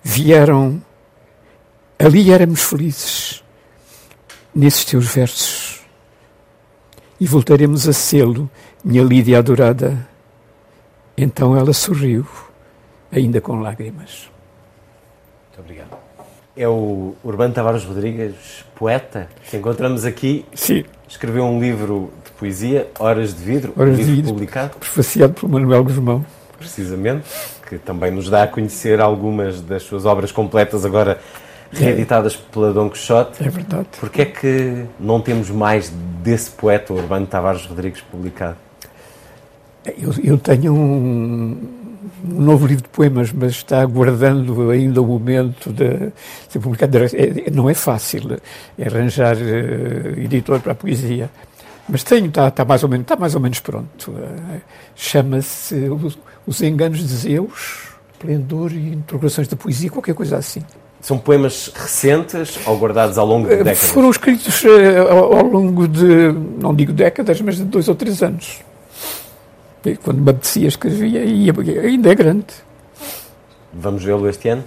Vieram, 0.02 0.82
ali 1.98 2.30
éramos 2.30 2.62
felizes, 2.62 3.42
nesses 4.58 4.84
teus 4.84 5.06
versos, 5.06 5.80
e 7.20 7.26
voltaremos 7.26 7.88
a 7.88 7.92
sê-lo, 7.92 8.50
minha 8.84 9.04
Lídia 9.04 9.38
adorada. 9.38 9.96
Então 11.16 11.56
ela 11.56 11.72
sorriu, 11.72 12.26
ainda 13.12 13.40
com 13.40 13.60
lágrimas. 13.60 14.28
Muito 15.46 15.60
obrigado. 15.60 15.96
É 16.56 16.66
o 16.66 17.14
Urbano 17.22 17.54
Tavares 17.54 17.84
Rodrigues, 17.84 18.64
poeta, 18.74 19.28
que 19.48 19.56
encontramos 19.56 20.04
aqui. 20.04 20.44
Sim. 20.52 20.84
Escreveu 21.08 21.44
um 21.44 21.60
livro 21.60 22.10
de 22.24 22.32
poesia, 22.32 22.90
Horas 22.98 23.32
de 23.32 23.44
Vidro, 23.44 23.72
Horas 23.76 23.94
um 23.94 23.96
livro 23.96 24.10
de 24.10 24.16
Vidro, 24.16 24.32
publicado. 24.32 24.76
Prefaciado 24.76 25.34
por 25.34 25.48
Manuel 25.48 25.84
Guzmão. 25.84 26.26
Precisamente, 26.58 27.28
que 27.68 27.78
também 27.78 28.10
nos 28.10 28.28
dá 28.28 28.42
a 28.42 28.48
conhecer 28.48 29.00
algumas 29.00 29.60
das 29.60 29.84
suas 29.84 30.04
obras 30.04 30.32
completas, 30.32 30.84
agora 30.84 31.20
reeditadas 31.72 32.36
pela 32.36 32.72
Dom 32.72 32.88
Quixote. 32.88 33.42
É 33.44 33.48
verdade. 33.48 33.88
Porquê 33.98 34.22
é 34.22 34.24
que 34.26 34.84
não 34.98 35.20
temos 35.20 35.50
mais 35.50 35.92
desse 36.22 36.50
poeta, 36.50 36.92
Urbano 36.92 37.26
Tavares 37.26 37.66
Rodrigues, 37.66 38.00
publicado? 38.00 38.56
Eu, 39.96 40.12
eu 40.22 40.38
tenho 40.38 40.74
um, 40.74 41.56
um 42.24 42.42
novo 42.42 42.66
livro 42.66 42.82
de 42.82 42.88
poemas, 42.88 43.32
mas 43.32 43.52
está 43.52 43.80
aguardando 43.80 44.70
ainda 44.70 45.00
o 45.00 45.06
momento 45.06 45.72
de 45.72 46.12
ser 46.48 46.58
publicado. 46.58 46.98
É, 46.98 47.50
não 47.50 47.68
é 47.70 47.74
fácil 47.74 48.38
arranjar 48.84 49.36
uh, 49.36 50.20
editor 50.20 50.60
para 50.60 50.72
a 50.72 50.74
poesia, 50.74 51.30
mas 51.88 52.02
tenho, 52.02 52.26
está, 52.26 52.48
está, 52.48 52.64
mais 52.64 52.82
ou 52.82 52.88
menos, 52.88 53.04
está 53.04 53.16
mais 53.16 53.34
ou 53.34 53.40
menos 53.40 53.60
pronto. 53.60 54.10
Uh, 54.10 54.60
Chama-se 54.94 55.74
os, 55.88 56.18
os 56.46 56.60
Enganos 56.60 56.98
de 56.98 57.14
Zeus, 57.14 57.88
Esplendor 58.12 58.72
e 58.72 58.94
Interrogações 58.94 59.48
da 59.48 59.56
Poesia, 59.56 59.90
qualquer 59.90 60.14
coisa 60.14 60.36
assim. 60.36 60.62
São 61.00 61.16
poemas 61.18 61.70
recentes 61.74 62.58
ou 62.66 62.76
guardados 62.76 63.18
ao 63.18 63.26
longo 63.26 63.48
de 63.48 63.56
décadas? 63.56 63.78
Foram 63.90 64.10
escritos 64.10 64.62
uh, 64.64 64.68
ao, 65.10 65.38
ao 65.38 65.44
longo 65.44 65.86
de, 65.86 66.32
não 66.60 66.74
digo 66.74 66.92
décadas, 66.92 67.40
mas 67.40 67.56
de 67.56 67.64
dois 67.64 67.88
ou 67.88 67.94
três 67.94 68.22
anos. 68.22 68.60
E 69.84 69.96
quando 69.96 70.20
me 70.20 70.30
apetecia 70.30 70.68
escrevia 70.68 71.24
e 71.24 71.50
ainda 71.84 72.10
é 72.10 72.14
grande. 72.14 72.46
Vamos 73.72 74.02
vê-lo 74.02 74.28
este 74.28 74.48
ano? 74.48 74.64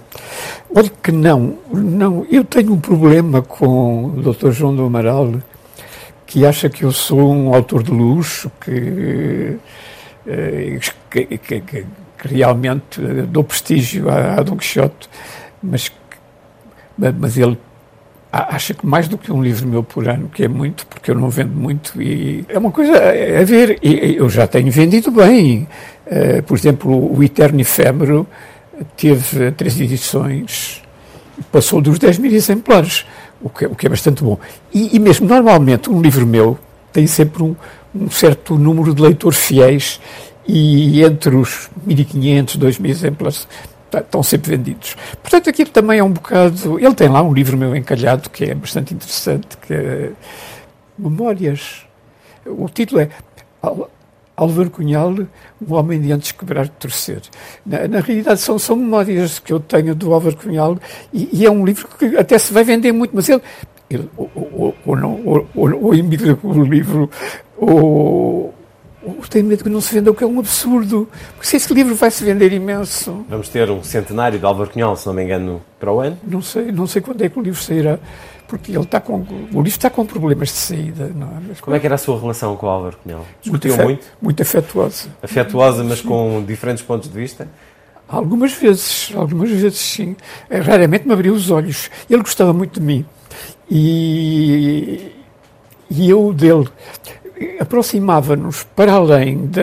Olha 0.74 0.90
que 1.02 1.12
não, 1.12 1.58
não. 1.70 2.26
Eu 2.30 2.44
tenho 2.44 2.72
um 2.72 2.80
problema 2.80 3.42
com 3.42 4.06
o 4.06 4.32
Dr. 4.32 4.50
João 4.52 4.74
do 4.74 4.84
Amaral, 4.84 5.34
que 6.26 6.46
acha 6.46 6.70
que 6.70 6.84
eu 6.84 6.92
sou 6.92 7.30
um 7.30 7.54
autor 7.54 7.82
de 7.82 7.90
luxo, 7.90 8.50
que, 8.60 9.58
que, 11.10 11.38
que, 11.38 11.60
que 11.60 11.84
realmente 12.24 13.00
dou 13.28 13.44
prestígio 13.44 14.08
a, 14.08 14.36
a 14.36 14.42
Dom 14.42 14.56
Quixote, 14.56 15.10
mas, 15.62 15.92
mas 16.96 17.36
ele 17.36 17.58
acha 18.32 18.72
que 18.72 18.86
mais 18.86 19.08
do 19.08 19.18
que 19.18 19.30
um 19.30 19.42
livro 19.42 19.68
meu 19.68 19.82
por 19.82 20.08
ano, 20.08 20.30
que 20.32 20.44
é 20.44 20.48
muito, 20.48 20.86
porque 20.86 21.10
eu 21.10 21.14
não 21.14 21.28
vendo 21.28 21.54
muito, 21.54 22.00
e 22.00 22.44
é 22.48 22.58
uma 22.58 22.70
coisa 22.70 22.92
a 22.96 23.44
ver. 23.44 23.78
E 23.82 24.16
eu 24.16 24.28
já 24.30 24.46
tenho 24.46 24.70
vendido 24.72 25.10
bem. 25.10 25.68
Uh, 26.06 26.42
por 26.44 26.56
exemplo, 26.56 27.14
o 27.14 27.22
Eterno 27.22 27.60
Efêmero 27.60 28.26
teve 28.96 29.50
três 29.52 29.78
edições, 29.78 30.82
passou 31.50 31.80
dos 31.80 31.98
10 31.98 32.18
mil 32.18 32.32
exemplares, 32.32 33.04
o 33.40 33.50
que, 33.50 33.66
o 33.66 33.74
que 33.74 33.86
é 33.86 33.90
bastante 33.90 34.24
bom. 34.24 34.38
E, 34.72 34.96
e, 34.96 34.98
mesmo, 34.98 35.28
normalmente, 35.28 35.90
um 35.90 36.00
livro 36.00 36.26
meu 36.26 36.58
tem 36.92 37.06
sempre 37.06 37.42
um, 37.42 37.54
um 37.94 38.10
certo 38.10 38.56
número 38.56 38.94
de 38.94 39.02
leitores 39.02 39.38
fiéis, 39.38 40.00
e 40.46 41.02
entre 41.04 41.36
os 41.36 41.70
1.500, 41.86 42.58
2.000 42.58 42.88
exemplares 42.88 43.46
estão 43.98 44.22
sempre 44.22 44.56
vendidos. 44.56 44.96
Portanto, 45.20 45.50
aquilo 45.50 45.70
também 45.70 45.98
é 45.98 46.04
um 46.04 46.10
bocado. 46.10 46.78
Ele 46.78 46.94
tem 46.94 47.08
lá 47.08 47.22
um 47.22 47.32
livro 47.32 47.56
meu 47.56 47.74
encalhado 47.76 48.30
que 48.30 48.44
é 48.44 48.54
bastante 48.54 48.94
interessante, 48.94 49.56
que 49.58 49.72
é 49.72 50.12
Memórias. 50.98 51.86
O 52.46 52.68
título 52.68 53.00
é 53.00 53.08
Álvaro 54.36 54.70
Cunhal, 54.70 55.14
um 55.66 55.74
homem 55.74 56.00
de 56.00 56.12
antes 56.12 56.32
quebrar 56.32 56.64
de 56.64 56.72
torcer. 56.72 57.22
Na, 57.64 57.86
na, 57.86 58.00
realidade, 58.00 58.40
são, 58.40 58.58
são 58.58 58.76
memórias 58.76 59.38
que 59.38 59.52
eu 59.52 59.60
tenho 59.60 59.94
do 59.94 60.12
Álvaro 60.12 60.36
Cunhal 60.36 60.78
e, 61.12 61.28
e, 61.32 61.46
é 61.46 61.50
um 61.50 61.64
livro 61.64 61.88
que 61.98 62.16
até 62.16 62.38
se 62.38 62.52
vai 62.52 62.64
vender 62.64 62.92
muito, 62.92 63.14
mas 63.14 63.28
ele. 63.28 63.42
ele 63.88 64.08
ou, 64.16 64.30
ou, 64.34 64.74
ou, 64.84 64.96
não, 64.96 65.20
ou, 65.24 65.48
ou, 65.54 65.84
ou 65.84 65.90
o 65.90 66.64
livro, 66.64 67.10
ou 67.56 68.54
tenho 69.28 69.46
medo 69.46 69.64
que 69.64 69.70
não 69.70 69.80
se 69.80 69.94
venda, 69.94 70.10
o 70.10 70.14
que 70.14 70.22
é 70.22 70.26
um 70.26 70.38
absurdo. 70.38 71.08
Porque 71.34 71.46
se 71.46 71.56
esse 71.56 71.72
livro 71.74 71.94
vai 71.94 72.10
se 72.10 72.24
vender 72.24 72.52
imenso. 72.52 73.24
Vamos 73.28 73.48
ter 73.48 73.70
um 73.70 73.82
centenário 73.82 74.38
de 74.38 74.44
Álvaro 74.44 74.70
Cunhal, 74.70 74.96
se 74.96 75.06
não 75.06 75.14
me 75.14 75.24
engano, 75.24 75.62
para 75.78 75.92
o 75.92 76.00
ano? 76.00 76.18
Não 76.22 76.42
sei, 76.42 76.70
não 76.70 76.86
sei 76.86 77.02
quando 77.02 77.22
é 77.22 77.28
que 77.28 77.38
o 77.38 77.42
livro 77.42 77.60
sairá, 77.60 77.98
porque 78.46 78.72
ele 78.72 78.80
está 78.80 79.00
com, 79.00 79.20
o 79.20 79.62
livro 79.62 79.68
está 79.68 79.90
com 79.90 80.04
problemas 80.04 80.48
de 80.48 80.54
saída. 80.54 81.04
É? 81.04 81.60
Como 81.60 81.76
é 81.76 81.80
que 81.80 81.86
era 81.86 81.94
a 81.94 81.98
sua 81.98 82.20
relação 82.20 82.56
com 82.56 82.66
o 82.66 82.68
Álvaro 82.68 82.96
Cunhal? 83.02 83.26
Discutiu 83.40 83.74
muito? 83.76 83.86
Muito, 83.86 84.06
muito 84.20 84.42
afetuosa. 84.42 85.08
Afetuosa, 85.22 85.82
mas 85.84 86.00
com 86.00 86.44
diferentes 86.46 86.84
pontos 86.84 87.10
de 87.10 87.18
vista? 87.18 87.48
Algumas 88.08 88.52
vezes, 88.52 89.12
algumas 89.16 89.50
vezes 89.50 89.78
sim. 89.78 90.14
Raramente 90.50 91.06
me 91.06 91.14
abriu 91.14 91.32
os 91.32 91.50
olhos. 91.50 91.90
Ele 92.10 92.22
gostava 92.22 92.52
muito 92.52 92.78
de 92.78 92.84
mim. 92.84 93.06
E, 93.70 95.12
e 95.90 96.10
eu 96.10 96.32
dele 96.34 96.68
aproximava-nos 97.60 98.64
para 98.64 98.92
além 98.92 99.46
da, 99.46 99.62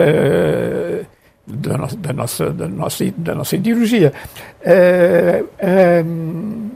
da, 1.46 1.78
no, 1.78 1.86
da, 1.96 2.12
nossa, 2.12 2.50
da, 2.50 2.68
nossa, 2.68 3.14
da 3.16 3.34
nossa 3.34 3.56
ideologia. 3.56 4.12
Uh, 4.60 5.44
uh, 5.44 6.70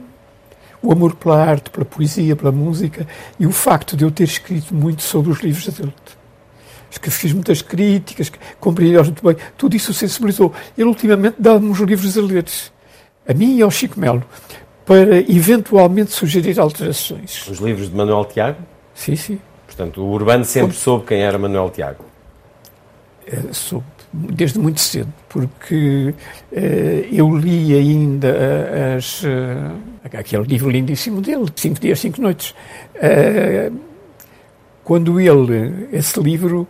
o 0.84 0.92
amor 0.92 1.14
pela 1.16 1.42
arte, 1.42 1.70
pela 1.70 1.84
poesia, 1.84 2.36
pela 2.36 2.52
música 2.52 3.06
e 3.40 3.46
o 3.46 3.50
facto 3.50 3.96
de 3.96 4.04
eu 4.04 4.10
ter 4.10 4.24
escrito 4.24 4.74
muito 4.74 5.02
sobre 5.02 5.32
os 5.32 5.40
livros 5.40 5.66
dele. 5.68 5.94
Que 7.00 7.10
fiz 7.10 7.32
muitas 7.32 7.60
críticas, 7.60 8.30
compreendi 8.60 8.96
muito 8.96 9.24
bem, 9.26 9.36
tudo 9.56 9.74
isso 9.74 9.92
sensibilizou. 9.92 10.52
Ele 10.78 10.88
ultimamente 10.88 11.36
dá-me 11.38 11.66
uns 11.66 11.80
livros 11.80 12.16
a 12.16 12.20
ler, 12.20 12.44
a 13.26 13.34
mim 13.34 13.56
e 13.56 13.62
ao 13.62 13.70
Chico 13.70 13.98
Melo, 13.98 14.22
para 14.86 15.18
eventualmente 15.18 16.12
sugerir 16.12 16.60
alterações. 16.60 17.48
Os 17.48 17.58
livros 17.58 17.90
de 17.90 17.96
Manuel 17.96 18.24
Tiago? 18.26 18.58
Sim, 18.94 19.16
sim. 19.16 19.40
Portanto, 19.76 20.02
o 20.02 20.10
Urbano 20.12 20.44
sempre 20.44 20.76
soube 20.76 21.05
quem 21.05 21.20
era 21.20 21.36
Manuel 21.36 21.68
Tiago. 21.68 22.05
É, 23.26 23.52
soube, 23.52 23.84
desde 24.12 24.59
muito 24.59 24.80
cedo, 24.80 25.12
porque 25.28 26.14
uh, 26.52 26.56
eu 27.10 27.36
li 27.36 27.74
ainda 27.74 28.96
as, 28.96 29.22
uh, 29.24 29.76
aquele 30.05 30.44
livro 30.44 30.70
lindíssimo 30.70 31.20
dele, 31.20 31.46
Cinco 31.56 31.80
Dias, 31.80 31.98
Cinco 31.98 32.20
Noites. 32.22 32.55
Quando 34.84 35.18
ele, 35.18 35.88
esse 35.92 36.20
livro, 36.20 36.68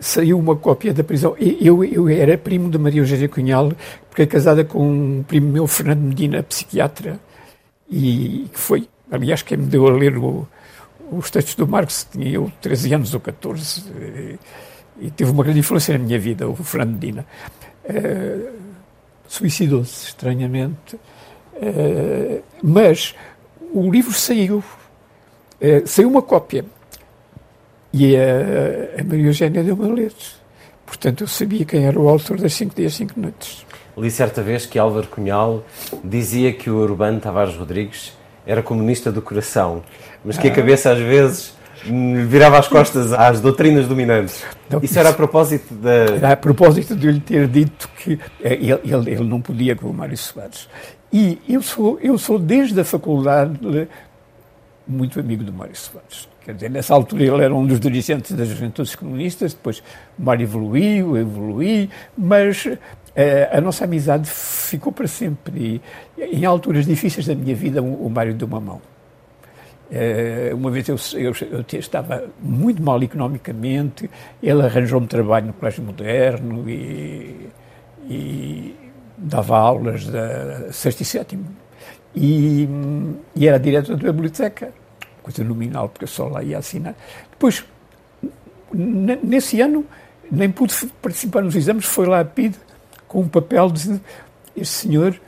saiu 0.00 0.38
uma 0.38 0.56
cópia 0.56 0.92
da 0.92 1.04
prisão. 1.04 1.36
Eu, 1.38 1.84
eu 1.84 2.08
era 2.08 2.36
primo 2.36 2.68
de 2.68 2.78
Maria 2.78 3.02
Eugênia 3.02 3.28
Cunhal, 3.28 3.72
porque 4.08 4.22
é 4.22 4.26
casada 4.26 4.64
com 4.64 4.82
um 4.82 5.22
primo 5.22 5.52
meu, 5.52 5.66
Fernando 5.68 6.00
Medina, 6.00 6.42
psiquiatra, 6.42 7.20
e 7.88 8.48
que 8.52 8.58
foi, 8.58 8.88
aliás, 9.10 9.42
quem 9.42 9.58
me 9.58 9.66
deu 9.66 9.86
a 9.86 9.90
ler 9.90 10.16
o, 10.16 10.48
os 11.10 11.30
textos 11.30 11.54
do 11.54 11.66
Marx, 11.66 12.06
tinha 12.10 12.28
eu 12.28 12.50
13 12.60 12.94
anos 12.94 13.14
ou 13.14 13.20
14, 13.20 13.84
e, 13.90 14.38
e 15.06 15.10
teve 15.10 15.30
uma 15.30 15.42
grande 15.42 15.60
influência 15.60 15.96
na 15.96 16.04
minha 16.04 16.18
vida, 16.18 16.48
o 16.48 16.54
Fernando 16.56 16.94
Medina. 16.94 17.26
Uh, 17.84 18.60
Suicidou-se, 19.26 20.08
estranhamente, 20.08 20.96
uh, 20.96 22.42
mas 22.62 23.14
o 23.72 23.90
livro 23.90 24.12
saiu, 24.12 24.58
uh, 24.58 25.86
saiu 25.86 26.08
uma 26.08 26.20
cópia 26.20 26.64
e 27.92 28.16
a, 28.16 29.00
a 29.00 29.04
Maria 29.04 29.26
Eugénia 29.26 29.62
deu-me 29.62 29.88
a 29.88 29.92
ler. 29.92 30.12
Portanto, 30.84 31.22
eu 31.22 31.28
sabia 31.28 31.64
quem 31.64 31.86
era 31.86 31.98
o 31.98 32.08
autor 32.08 32.38
das 32.40 32.54
Cinco 32.54 32.74
Dias, 32.74 32.94
Cinco 32.94 33.18
Noites. 33.18 33.64
Li 33.96 34.10
certa 34.10 34.42
vez 34.42 34.66
que 34.66 34.78
Álvaro 34.78 35.06
Cunhal 35.06 35.64
dizia 36.02 36.52
que 36.52 36.68
o 36.68 36.78
Urbano 36.78 37.20
Tavares 37.20 37.54
Rodrigues 37.54 38.12
era 38.46 38.62
comunista 38.62 39.12
do 39.12 39.22
coração, 39.22 39.82
mas 40.24 40.38
que 40.38 40.48
a 40.48 40.50
cabeça 40.50 40.90
às 40.92 40.98
vezes 40.98 41.54
virava 42.26 42.58
as 42.58 42.68
costas 42.68 43.12
às 43.12 43.40
doutrinas 43.40 43.86
dominantes. 43.86 44.44
Não, 44.68 44.80
isso 44.82 44.98
era 44.98 45.10
a 45.10 45.12
propósito 45.12 45.74
da... 45.74 45.90
Era 45.90 46.32
a 46.32 46.36
propósito 46.36 46.94
de 46.94 47.06
eu 47.06 47.12
lhe 47.12 47.20
ter 47.20 47.48
dito 47.48 47.88
que 47.96 48.18
eh, 48.42 48.54
ele, 48.54 48.80
ele, 48.84 49.10
ele 49.10 49.24
não 49.24 49.40
podia 49.40 49.74
com 49.74 49.88
o 49.88 49.94
Mário 49.94 50.16
Soares. 50.16 50.68
E 51.12 51.38
eu 51.48 51.62
sou, 51.62 51.98
eu 52.02 52.18
sou 52.18 52.38
desde 52.38 52.78
a 52.80 52.84
faculdade 52.84 53.58
muito 54.86 55.18
amigo 55.18 55.42
do 55.42 55.52
Mário 55.52 55.74
Soares. 55.74 56.28
Quer 56.44 56.54
dizer, 56.54 56.70
nessa 56.70 56.94
altura 56.94 57.22
ele 57.24 57.44
era 57.44 57.54
um 57.54 57.66
dos 57.66 57.80
dirigentes 57.80 58.32
das 58.32 58.48
juventudes 58.48 58.94
comunistas, 58.94 59.54
depois 59.54 59.82
o 60.18 60.22
Mário 60.22 60.44
evoluiu, 60.44 61.16
eu 61.16 61.22
evoluí, 61.22 61.90
mas 62.16 62.66
eh, 63.14 63.48
a 63.52 63.60
nossa 63.60 63.84
amizade 63.84 64.28
ficou 64.28 64.92
para 64.92 65.06
sempre. 65.06 65.80
E 66.18 66.22
em 66.22 66.44
alturas 66.44 66.86
difíceis 66.86 67.26
da 67.26 67.34
minha 67.34 67.54
vida, 67.54 67.82
o, 67.82 68.06
o 68.06 68.10
Mário 68.10 68.34
deu 68.34 68.48
uma 68.48 68.60
mão. 68.60 68.80
Uh, 69.90 70.54
uma 70.54 70.70
vez 70.70 70.88
eu, 70.88 70.96
eu, 71.14 71.32
eu, 71.50 71.78
estava 71.80 72.24
muito 72.40 72.80
mal 72.80 73.02
economicamente, 73.02 74.08
ele 74.40 74.62
arranjou-me 74.62 75.08
trabalho 75.08 75.48
no 75.48 75.52
Colégio 75.52 75.82
Moderno 75.82 76.70
e, 76.70 77.48
e 78.08 78.76
dava 79.18 79.58
aulas 79.58 80.06
da 80.06 80.72
sexto 80.72 81.00
e 81.00 81.04
sétimo. 81.04 81.44
E, 82.14 82.68
e 83.34 83.48
era 83.48 83.58
diretor 83.58 83.96
da 83.96 84.12
biblioteca 84.12 84.72
coisa 85.22 85.44
nominal, 85.44 85.88
porque 85.88 86.04
eu 86.04 86.08
só 86.08 86.26
lá 86.26 86.42
ia 86.42 86.58
assinar. 86.58 86.94
Depois, 87.30 87.64
nesse 88.72 89.60
ano, 89.60 89.84
nem 90.30 90.50
pude 90.50 90.74
participar 91.00 91.42
nos 91.42 91.54
exames, 91.54 91.84
foi 91.84 92.06
lá 92.06 92.20
a 92.20 92.24
PID 92.24 92.56
com 93.06 93.20
um 93.20 93.28
papel 93.28 93.70
dizendo 93.70 94.00
este 94.56 94.74
senhor 94.74 95.20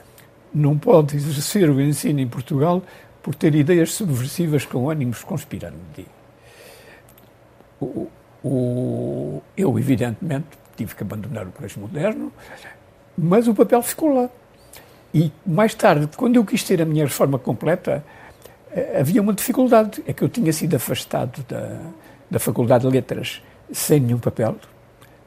não 0.54 0.76
pode 0.76 1.16
exercer 1.16 1.70
o 1.70 1.80
ensino 1.80 2.20
em 2.20 2.28
Portugal 2.28 2.82
por 3.22 3.34
ter 3.34 3.54
ideias 3.54 3.92
subversivas 3.92 4.64
com 4.64 4.90
ânimos 4.90 5.22
conspirando. 5.22 5.76
O, 7.80 8.08
o, 8.42 9.42
eu, 9.56 9.78
evidentemente, 9.78 10.46
tive 10.76 10.94
que 10.94 11.02
abandonar 11.02 11.46
o 11.46 11.52
colégio 11.52 11.80
moderno, 11.80 12.32
mas 13.16 13.46
o 13.46 13.54
papel 13.54 13.82
ficou 13.82 14.14
lá. 14.14 14.28
E 15.14 15.30
mais 15.46 15.74
tarde, 15.74 16.08
quando 16.16 16.36
eu 16.36 16.44
quis 16.44 16.64
ter 16.64 16.80
a 16.80 16.84
minha 16.84 17.04
reforma 17.04 17.38
completa, 17.38 18.04
eh, 18.70 18.98
havia 19.00 19.20
uma 19.20 19.32
dificuldade, 19.32 20.02
é 20.06 20.12
que 20.12 20.22
eu 20.22 20.28
tinha 20.28 20.52
sido 20.52 20.74
afastado 20.74 21.44
da, 21.46 21.78
da 22.30 22.38
Faculdade 22.38 22.86
de 22.86 22.92
Letras 22.92 23.42
sem 23.70 24.00
nenhum 24.00 24.18
papel, 24.18 24.56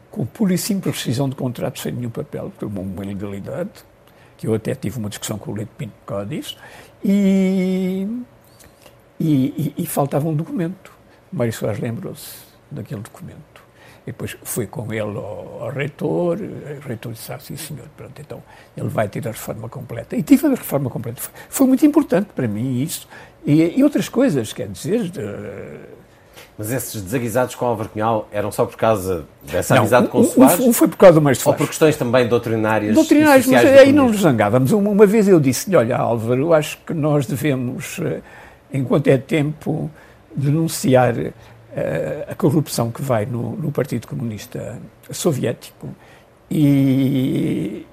com 0.10 0.26
pura 0.26 0.54
e 0.54 0.58
simples 0.58 0.96
rescisão 0.96 1.30
de 1.30 1.36
contrato 1.36 1.80
sem 1.80 1.92
nenhum 1.92 2.10
papel, 2.10 2.52
por 2.58 2.66
uma 2.68 3.04
ilegalidade, 3.04 3.70
que 4.38 4.48
eu 4.48 4.54
até 4.54 4.74
tive 4.74 4.98
uma 4.98 5.10
discussão 5.10 5.38
com 5.38 5.52
o 5.52 5.56
Leite 5.56 5.72
Pinto 5.78 5.94
por 6.06 6.14
causa 6.14 6.26
disso, 6.26 6.58
e, 7.08 8.08
e, 9.20 9.74
e, 9.78 9.86
faltava 9.86 10.28
um 10.28 10.34
documento. 10.34 10.92
Mário 11.32 11.54
Soares 11.54 11.80
lembrou-se 11.80 12.38
daquele 12.72 13.02
documento. 13.02 13.64
E 14.08 14.12
depois 14.12 14.36
fui 14.44 14.66
com 14.66 14.92
ele 14.92 15.18
ao, 15.18 15.64
ao 15.64 15.70
reitor, 15.70 16.40
o 16.40 16.88
reitor 16.88 17.14
disse, 17.14 17.32
ah, 17.32 17.40
sim 17.40 17.56
senhor, 17.56 17.88
pronto, 17.96 18.20
então 18.20 18.44
ele 18.76 18.90
vai 18.90 19.08
ter 19.08 19.28
a 19.28 19.32
reforma 19.32 19.70
completa. 19.70 20.16
E 20.16 20.24
tive 20.24 20.48
a 20.48 20.50
reforma 20.52 20.90
completa. 20.90 21.22
Foi, 21.22 21.34
foi 21.50 21.68
muito 21.68 21.86
importante 21.86 22.30
para 22.36 22.48
mim 22.48 22.82
isso. 22.82 23.08
E, 23.46 23.80
e 23.80 23.84
outras 23.84 24.10
coisas, 24.10 24.52
quer 24.52 24.68
dizer... 24.68 25.10
De... 25.10 25.22
Mas 26.58 26.72
esses 26.72 27.02
desaguisados 27.02 27.54
com 27.56 27.66
Álvaro 27.66 27.90
Cunhal 27.90 28.30
eram 28.32 28.50
só 28.52 28.66
por 28.66 28.78
causa 28.78 29.26
dessa 29.44 29.76
não, 29.76 29.82
amizade 29.82 30.08
com 30.08 30.20
o 30.20 30.24
Soares? 30.24 30.60
Um, 30.60 30.70
um, 30.70 30.74
foi 30.74 30.88
por 30.88 30.98
causa 30.98 31.16
do 31.16 31.22
Mário 31.22 31.38
Soares. 31.38 31.60
Ou 31.60 31.66
por 31.66 31.70
questões 31.70 31.98
também 31.98 32.28
doutrinárias 32.28 32.96
Doutrinárias, 32.96 33.46
mas 33.46 33.66
aí 33.66 33.92
não 33.92 34.08
nos 34.08 34.22
zangávamos. 34.22 34.72
Uma, 34.72 34.90
uma 34.90 35.06
vez 35.06 35.28
eu 35.28 35.40
disse-lhe, 35.40 35.76
olha 35.76 35.98
Álvaro, 35.98 36.42
eu 36.42 36.54
acho 36.54 36.78
que 36.86 36.94
nós 36.94 37.26
devemos, 37.26 38.00
eh, 38.02 38.22
enquanto 38.74 39.08
é 39.08 39.18
tempo, 39.18 39.92
denunciar 40.34 41.14
a 42.30 42.36
corrupção 42.36 42.90
que 42.90 43.02
vai 43.02 43.26
no, 43.26 43.56
no 43.58 43.72
Partido 43.72 44.08
Comunista 44.08 44.80
Soviético 45.12 45.90
e, 46.50 47.86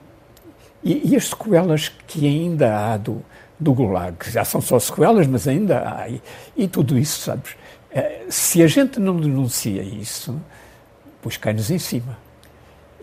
e, 0.85 1.11
e, 1.11 1.17
as 1.17 1.29
sequelas 1.29 1.89
que 2.07 2.27
ainda 2.27 2.77
há 2.77 2.97
do, 2.97 3.23
do 3.59 3.73
Gulag. 3.73 4.17
Já 4.31 4.45
são 4.45 4.61
só 4.61 4.79
sequelas, 4.79 5.27
mas 5.27 5.49
ainda 5.49 5.81
há. 5.81 6.09
E, 6.09 6.23
e 6.57 6.69
tudo 6.69 6.97
isso, 6.97 7.21
sabes? 7.21 7.57
Eh, 7.95 8.25
se 8.29 8.63
a 8.63 8.67
gente 8.67 8.99
não 8.99 9.17
denuncia 9.17 9.83
isso, 9.83 10.41
pois 11.21 11.37
cai-nos 11.37 11.71
em 11.71 11.79
cima. 11.79 12.17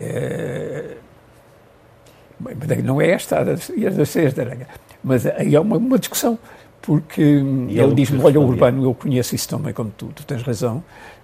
É, 0.00 0.96
não 2.82 3.00
é 3.00 3.10
esta 3.10 3.40
a 3.40 3.44
das, 3.44 3.70
Seias 4.08 4.32
da 4.32 4.42
Aranha, 4.42 4.66
mas 5.04 5.26
aí 5.26 5.54
é 5.54 5.60
uma, 5.60 5.76
uma 5.76 5.98
discussão 5.98 6.38
porque 6.82 7.22
e 7.22 7.78
ele 7.78 7.94
diz-me, 7.94 8.22
olha, 8.22 8.40
o 8.40 8.46
Urbano, 8.46 8.82
eu 8.82 8.94
conheço 8.94 9.34
isso 9.34 9.48
também 9.48 9.72
como 9.72 9.90
tu, 9.90 10.10
tu 10.14 10.24
tens 10.24 10.42
razão, 10.42 10.82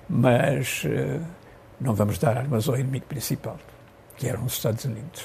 mas 0.08 0.84
uh, 0.84 1.20
não 1.80 1.94
vamos 1.94 2.18
dar 2.18 2.36
armas 2.36 2.68
ao 2.68 2.78
inimigo 2.78 3.06
principal, 3.06 3.56
que 4.16 4.28
eram 4.28 4.44
os 4.44 4.52
Estados 4.52 4.84
Unidos. 4.84 5.24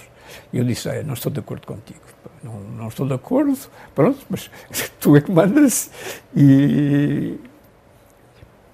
E 0.54 0.58
eu 0.58 0.64
disse, 0.64 0.90
não 1.04 1.14
estou 1.14 1.32
de 1.32 1.40
acordo 1.40 1.68
contigo, 1.68 2.00
não, 2.42 2.60
não 2.62 2.88
estou 2.88 3.06
de 3.06 3.14
acordo, 3.14 3.58
pronto, 3.94 4.26
mas 4.30 4.50
tu 5.00 5.16
é 5.16 5.22
que 5.22 5.32
mandas 5.32 5.92
e... 6.36 7.38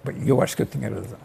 Bem, 0.07 0.15
eu 0.25 0.41
acho 0.41 0.55
que 0.55 0.61
eu 0.61 0.65
tinha 0.65 0.89
razão. 0.89 1.17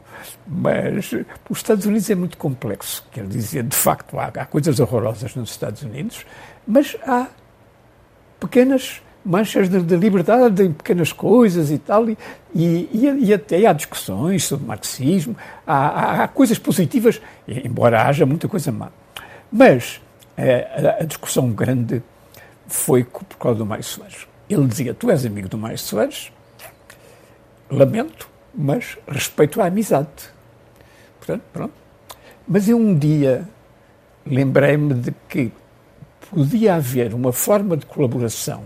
Mas 0.46 1.12
os 1.48 1.59
Estados 1.59 1.86
Unidos 1.86 2.10
é 2.10 2.14
muito 2.14 2.36
complexo, 2.36 3.04
quer 3.12 3.26
dizer, 3.26 3.62
de 3.62 3.76
facto, 3.76 4.18
há, 4.18 4.26
há 4.26 4.44
coisas 4.44 4.80
horrorosas 4.80 5.34
nos 5.36 5.50
Estados 5.50 5.82
Unidos, 5.82 6.26
mas 6.66 6.96
há 7.06 7.28
pequenas 8.40 9.00
manchas 9.24 9.68
de, 9.68 9.80
de, 9.80 9.96
liberdade 9.96 10.64
em 10.64 10.72
pequenas 10.72 11.12
coisas 11.12 11.70
e 11.70 11.78
tal, 11.78 12.10
e, 12.10 12.18
e, 12.52 12.88
e 13.20 13.32
até 13.32 13.64
há 13.66 13.72
discussões 13.72 14.44
sobre 14.44 14.66
marxismo, 14.66 15.36
há, 15.64 15.76
há, 15.76 16.24
há, 16.24 16.28
coisas 16.28 16.59
positivas, 16.59 17.20
embora 17.46 18.06
haja 18.06 18.26
muita 18.26 18.48
coisa 18.48 18.72
má. 18.72 18.90
Mas 19.50 20.00
a, 20.36 21.02
a 21.02 21.04
discussão 21.04 21.50
grande 21.50 22.02
foi 22.66 23.04
por 23.04 23.36
causa 23.38 23.59
do 23.59 23.66
Mário 23.66 23.84
Soares. 23.84 24.26
Ele 24.50 24.66
dizia, 24.66 24.92
tu 24.92 25.09
és 25.10 25.24
amigo 25.24 25.48
do 25.48 25.56
Mário 25.56 25.78
Soares, 25.78 26.32
lamento, 27.70 28.31
mas 28.54 28.98
respeito 29.08 29.60
a 29.60 29.66
amizade. 29.66 30.08
Portanto, 31.18 31.42
pronto. 31.52 31.74
Mas 32.46 32.68
eu 32.68 32.76
um 32.76 32.98
dia 32.98 33.48
lembrei-me 34.26 34.94
de 34.94 35.12
que 35.28 35.52
podia 36.30 36.76
haver 36.76 37.14
uma 37.14 37.32
forma 37.32 37.76
de 37.76 37.86
colaboração 37.86 38.64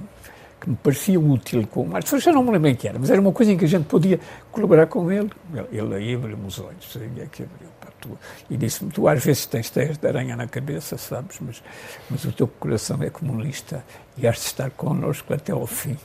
que 0.60 0.70
me 0.70 0.76
parecia 0.76 1.20
útil 1.20 1.66
com 1.66 1.82
o 1.82 1.88
Mário 1.88 2.18
já 2.18 2.32
não 2.32 2.42
me 2.42 2.50
lembro 2.50 2.68
em 2.68 2.74
que 2.74 2.88
era, 2.88 2.98
mas 2.98 3.10
era 3.10 3.20
uma 3.20 3.32
coisa 3.32 3.52
em 3.52 3.56
que 3.56 3.64
a 3.64 3.68
gente 3.68 3.84
podia 3.84 4.18
colaborar 4.50 4.86
com 4.86 5.10
ele. 5.12 5.30
Ele 5.70 5.94
aí 5.94 6.14
abriu-me 6.14 6.46
os 6.46 6.58
olhos, 6.58 6.96
é 6.96 7.04
abriu, 7.04 7.68
pá, 7.80 7.88
tu, 8.00 8.18
e 8.50 8.56
disse-me, 8.56 8.90
tu 8.90 9.06
às 9.06 9.22
vezes 9.22 9.46
tens 9.46 9.70
teias 9.70 9.98
de 9.98 10.08
aranha 10.08 10.34
na 10.34 10.48
cabeça, 10.48 10.96
sabes, 10.96 11.38
mas, 11.40 11.62
mas 12.10 12.24
o 12.24 12.32
teu 12.32 12.48
coração 12.48 13.02
é 13.02 13.10
comunista 13.10 13.84
e 14.16 14.26
has 14.26 14.36
de 14.36 14.46
estar 14.46 14.70
connosco 14.70 15.32
até 15.32 15.52
ao 15.52 15.66
fim. 15.66 15.96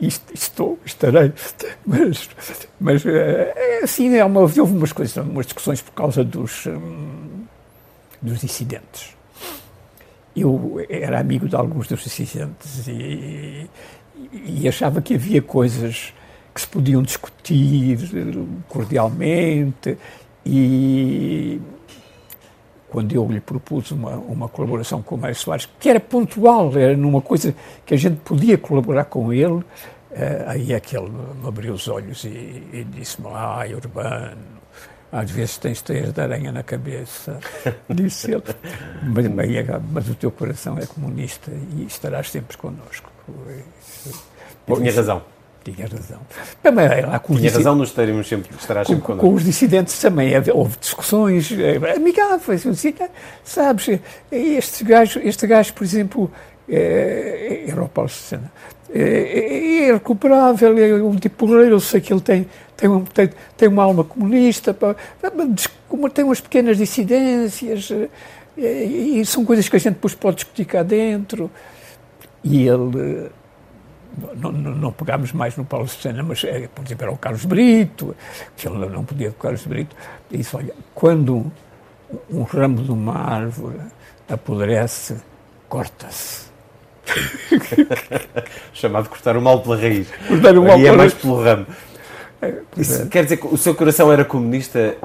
Estou, 0.00 0.78
estarei, 0.84 1.32
mas, 1.86 2.30
mas 2.80 3.06
eh, 3.06 3.80
assim, 3.82 4.14
é 4.14 4.24
uma, 4.24 4.40
houve 4.40 4.60
umas 4.60 4.92
coisas, 4.92 5.16
umas 5.16 5.46
discussões 5.46 5.82
por 5.82 5.92
causa 5.92 6.22
dos, 6.24 6.66
hum, 6.66 7.44
dos 8.22 8.40
dissidentes 8.40 9.18
eu 10.40 10.84
era 10.88 11.18
amigo 11.18 11.48
de 11.48 11.56
alguns 11.56 11.88
dos 11.88 12.06
assistentes 12.06 12.86
e, 12.86 13.68
e, 14.32 14.68
achava 14.68 15.00
que 15.00 15.14
havia 15.14 15.42
coisas 15.42 16.12
que 16.54 16.60
se 16.60 16.66
podiam 16.66 17.02
discutir 17.02 17.98
cordialmente 18.68 19.96
e 20.44 21.60
quando 22.88 23.12
eu 23.12 23.26
lhe 23.26 23.40
propus 23.40 23.90
uma, 23.90 24.16
uma 24.16 24.48
colaboração 24.48 25.02
com 25.02 25.14
o 25.14 25.18
Mário 25.18 25.36
Soares, 25.36 25.68
que 25.78 25.88
era 25.88 26.00
pontual, 26.00 26.76
era 26.76 26.96
numa 26.96 27.20
coisa 27.20 27.54
que 27.84 27.94
a 27.94 27.96
gente 27.96 28.16
podia 28.20 28.56
colaborar 28.56 29.04
com 29.04 29.32
ele, 29.32 29.62
aí 30.46 30.72
é 30.72 30.80
que 30.80 30.96
ele 30.96 31.10
me 31.10 31.46
abriu 31.46 31.74
os 31.74 31.86
olhos 31.88 32.24
e, 32.24 32.28
e 32.72 32.86
disse-me, 32.90 33.28
ai, 33.32 33.74
Urbano, 33.74 34.58
às 35.12 35.30
vezes 35.30 35.58
tens 35.58 35.80
teias 35.82 36.12
de 36.12 36.20
aranha 36.20 36.52
na 36.52 36.62
cabeça, 36.62 37.38
disse 37.88 38.32
ele. 38.32 38.42
Mas, 39.02 39.26
mas, 39.90 40.08
o 40.08 40.14
teu 40.14 40.30
coração 40.30 40.78
é 40.78 40.86
comunista 40.86 41.50
e 41.76 41.84
estarás 41.84 42.30
sempre 42.30 42.56
connosco. 42.56 43.10
Tinha 44.66 44.92
razão. 44.94 45.22
Tinha 45.72 45.88
razão. 45.88 46.20
Também, 46.62 47.02
lá, 47.02 47.18
com 47.18 47.36
tinha 47.36 47.50
razão, 47.50 47.74
nos 47.74 47.92
termos 47.92 48.28
sempre, 48.28 48.50
estarás 48.58 48.86
sempre 48.86 49.02
com, 49.02 49.06
connosco. 49.08 49.28
Com 49.28 49.34
os 49.34 49.44
dissidentes 49.44 49.98
também 50.00 50.32
houve 50.52 50.76
discussões 50.78 51.50
eh, 51.52 51.94
amigáveis. 51.96 52.66
Assim, 52.66 52.94
sabes, 53.44 54.00
este 54.30 54.84
gajo, 54.84 55.20
este 55.22 55.46
gajo 55.46 55.74
por 55.74 55.84
exemplo, 55.84 56.30
é, 56.68 57.64
era 57.66 57.82
o 57.82 57.88
Paulo 57.88 58.10
Sena. 58.10 58.50
É, 58.92 59.00
é, 59.00 59.88
é 59.88 59.92
recuperável, 59.92 60.78
é 60.78 61.02
um 61.02 61.16
tipo 61.16 61.46
porreiro, 61.46 61.74
eu 61.74 61.80
sei 61.80 62.00
que 62.00 62.12
ele 62.12 62.22
tem, 62.22 62.46
tem, 62.76 62.88
um, 62.88 63.04
tem, 63.04 63.30
tem 63.56 63.68
uma 63.68 63.82
alma 63.82 64.02
comunista, 64.02 64.74
tem 66.14 66.24
umas 66.24 66.40
pequenas 66.40 66.78
dissidências, 66.78 67.90
é, 68.56 68.84
e 68.84 69.24
são 69.26 69.44
coisas 69.44 69.68
que 69.68 69.76
a 69.76 69.78
gente 69.78 69.94
depois 69.94 70.14
pode 70.14 70.36
discutir 70.36 70.64
cá 70.64 70.82
dentro. 70.82 71.50
E 72.42 72.66
ele. 72.66 73.30
Não, 74.36 74.50
não, 74.50 74.74
não 74.74 74.92
pegámos 74.92 75.32
mais 75.32 75.56
no 75.56 75.64
Paulo 75.64 75.86
Sena, 75.86 76.22
mas, 76.22 76.42
é, 76.44 76.68
por 76.68 76.84
exemplo, 76.84 77.04
era 77.04 77.12
o 77.12 77.18
Carlos 77.18 77.44
Brito, 77.44 78.16
que 78.56 78.66
ele 78.66 78.86
não 78.86 79.04
podia 79.04 79.30
o 79.30 79.34
Carlos 79.34 79.64
Brito. 79.66 79.94
E 80.30 80.38
disse: 80.38 80.56
olha, 80.56 80.74
quando 80.94 81.36
um, 81.36 81.50
um 82.30 82.42
ramo 82.42 82.82
de 82.82 82.90
uma 82.90 83.16
árvore 83.16 83.80
apodrece, 84.28 85.16
corta-se 85.68 86.48
Chamado 88.72 89.08
cortar 89.08 89.36
o 89.36 89.42
mal 89.42 89.60
pela 89.60 89.76
raiz. 89.76 90.08
Cortar 90.26 90.56
o 90.56 90.62
mal 90.62 90.78
e 90.78 90.86
é 90.86 90.92
mais 90.92 91.14
pelo 91.14 91.42
ramo. 91.42 91.66
Isso, 92.76 93.02
é. 93.02 93.06
quer 93.06 93.24
dizer 93.24 93.38
que 93.38 93.46
o 93.46 93.56
seu 93.56 93.74
coração 93.74 94.12
era 94.12 94.24
comunista, 94.24 94.96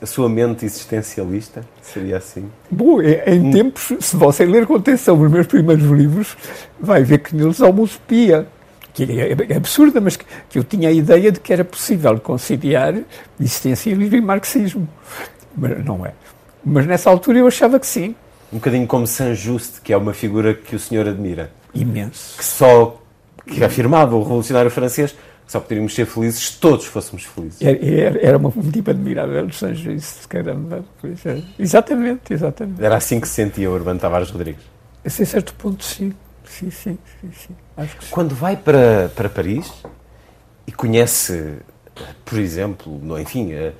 a 0.00 0.06
sua 0.06 0.28
mente 0.28 0.64
existencialista? 0.64 1.64
Seria 1.80 2.18
assim? 2.18 2.50
Bom, 2.70 3.00
é, 3.00 3.24
em 3.34 3.40
hum. 3.40 3.50
tempos, 3.50 3.92
se 4.00 4.16
você 4.16 4.44
ler 4.44 4.66
com 4.66 4.76
atenção 4.76 5.20
os 5.20 5.30
meus 5.30 5.46
primeiros 5.46 5.84
livros, 5.84 6.36
vai 6.78 7.02
ver 7.02 7.18
que 7.18 7.34
neles 7.34 7.60
há 7.62 7.68
uma 7.68 7.82
utopia, 7.82 8.46
que 8.92 9.04
é, 9.04 9.32
é 9.48 9.56
absurda, 9.56 10.00
mas 10.00 10.16
que, 10.16 10.26
que, 10.50 10.58
eu 10.58 10.64
tinha 10.64 10.90
a 10.90 10.92
ideia 10.92 11.32
de 11.32 11.40
que 11.40 11.52
era 11.52 11.64
possível 11.64 12.18
conciliar 12.20 12.94
existencialismo 13.40 14.16
e 14.16 14.20
marxismo. 14.20 14.88
Mas 15.56 15.82
não 15.84 16.04
é. 16.04 16.12
Mas 16.64 16.86
nessa 16.86 17.08
altura 17.08 17.38
eu 17.38 17.46
achava 17.46 17.80
que 17.80 17.86
sim 17.86 18.14
um 18.52 18.56
bocadinho 18.56 18.86
como 18.86 19.06
Saint 19.06 19.34
Just, 19.34 19.80
que 19.82 19.92
é 19.92 19.96
uma 19.96 20.12
figura 20.12 20.52
que 20.52 20.76
o 20.76 20.78
senhor 20.78 21.08
admira. 21.08 21.50
Imenso. 21.74 22.36
Que 22.36 22.44
só 22.44 23.00
que 23.46 23.64
afirmava 23.64 24.14
o 24.14 24.22
revolucionário 24.22 24.70
francês 24.70 25.16
só 25.46 25.60
poderíamos 25.60 25.94
ser 25.94 26.06
felizes 26.06 26.48
se 26.48 26.58
todos 26.58 26.86
fôssemos 26.86 27.24
felizes. 27.24 27.60
Era, 27.60 28.18
era 28.20 28.38
uma, 28.38 28.48
um 28.48 28.70
tipo 28.70 28.90
admirável 28.90 29.46
de 29.46 29.54
Saint 29.54 29.76
Just, 29.76 30.26
caramba. 30.28 30.84
É. 31.24 31.42
Exatamente, 31.58 32.32
exatamente. 32.32 32.82
Era 32.82 32.96
assim 32.96 33.20
que 33.20 33.28
se 33.28 33.34
sentia 33.34 33.70
o 33.70 33.74
Urbano 33.74 34.00
Tavares 34.00 34.30
Rodrigues? 34.30 34.62
A 35.04 35.10
certo 35.10 35.54
ponto, 35.54 35.84
sim. 35.84 36.12
Sim, 36.44 36.70
sim, 36.70 36.98
sim, 37.20 37.30
sim. 37.32 37.56
Acho 37.76 37.96
que 37.96 38.04
sim. 38.04 38.10
Quando 38.10 38.34
vai 38.34 38.56
para, 38.56 39.10
para 39.14 39.28
Paris 39.28 39.72
e 40.66 40.72
conhece, 40.72 41.54
por 42.24 42.38
exemplo, 42.38 43.00
enfim, 43.18 43.52
uh, 43.54 43.72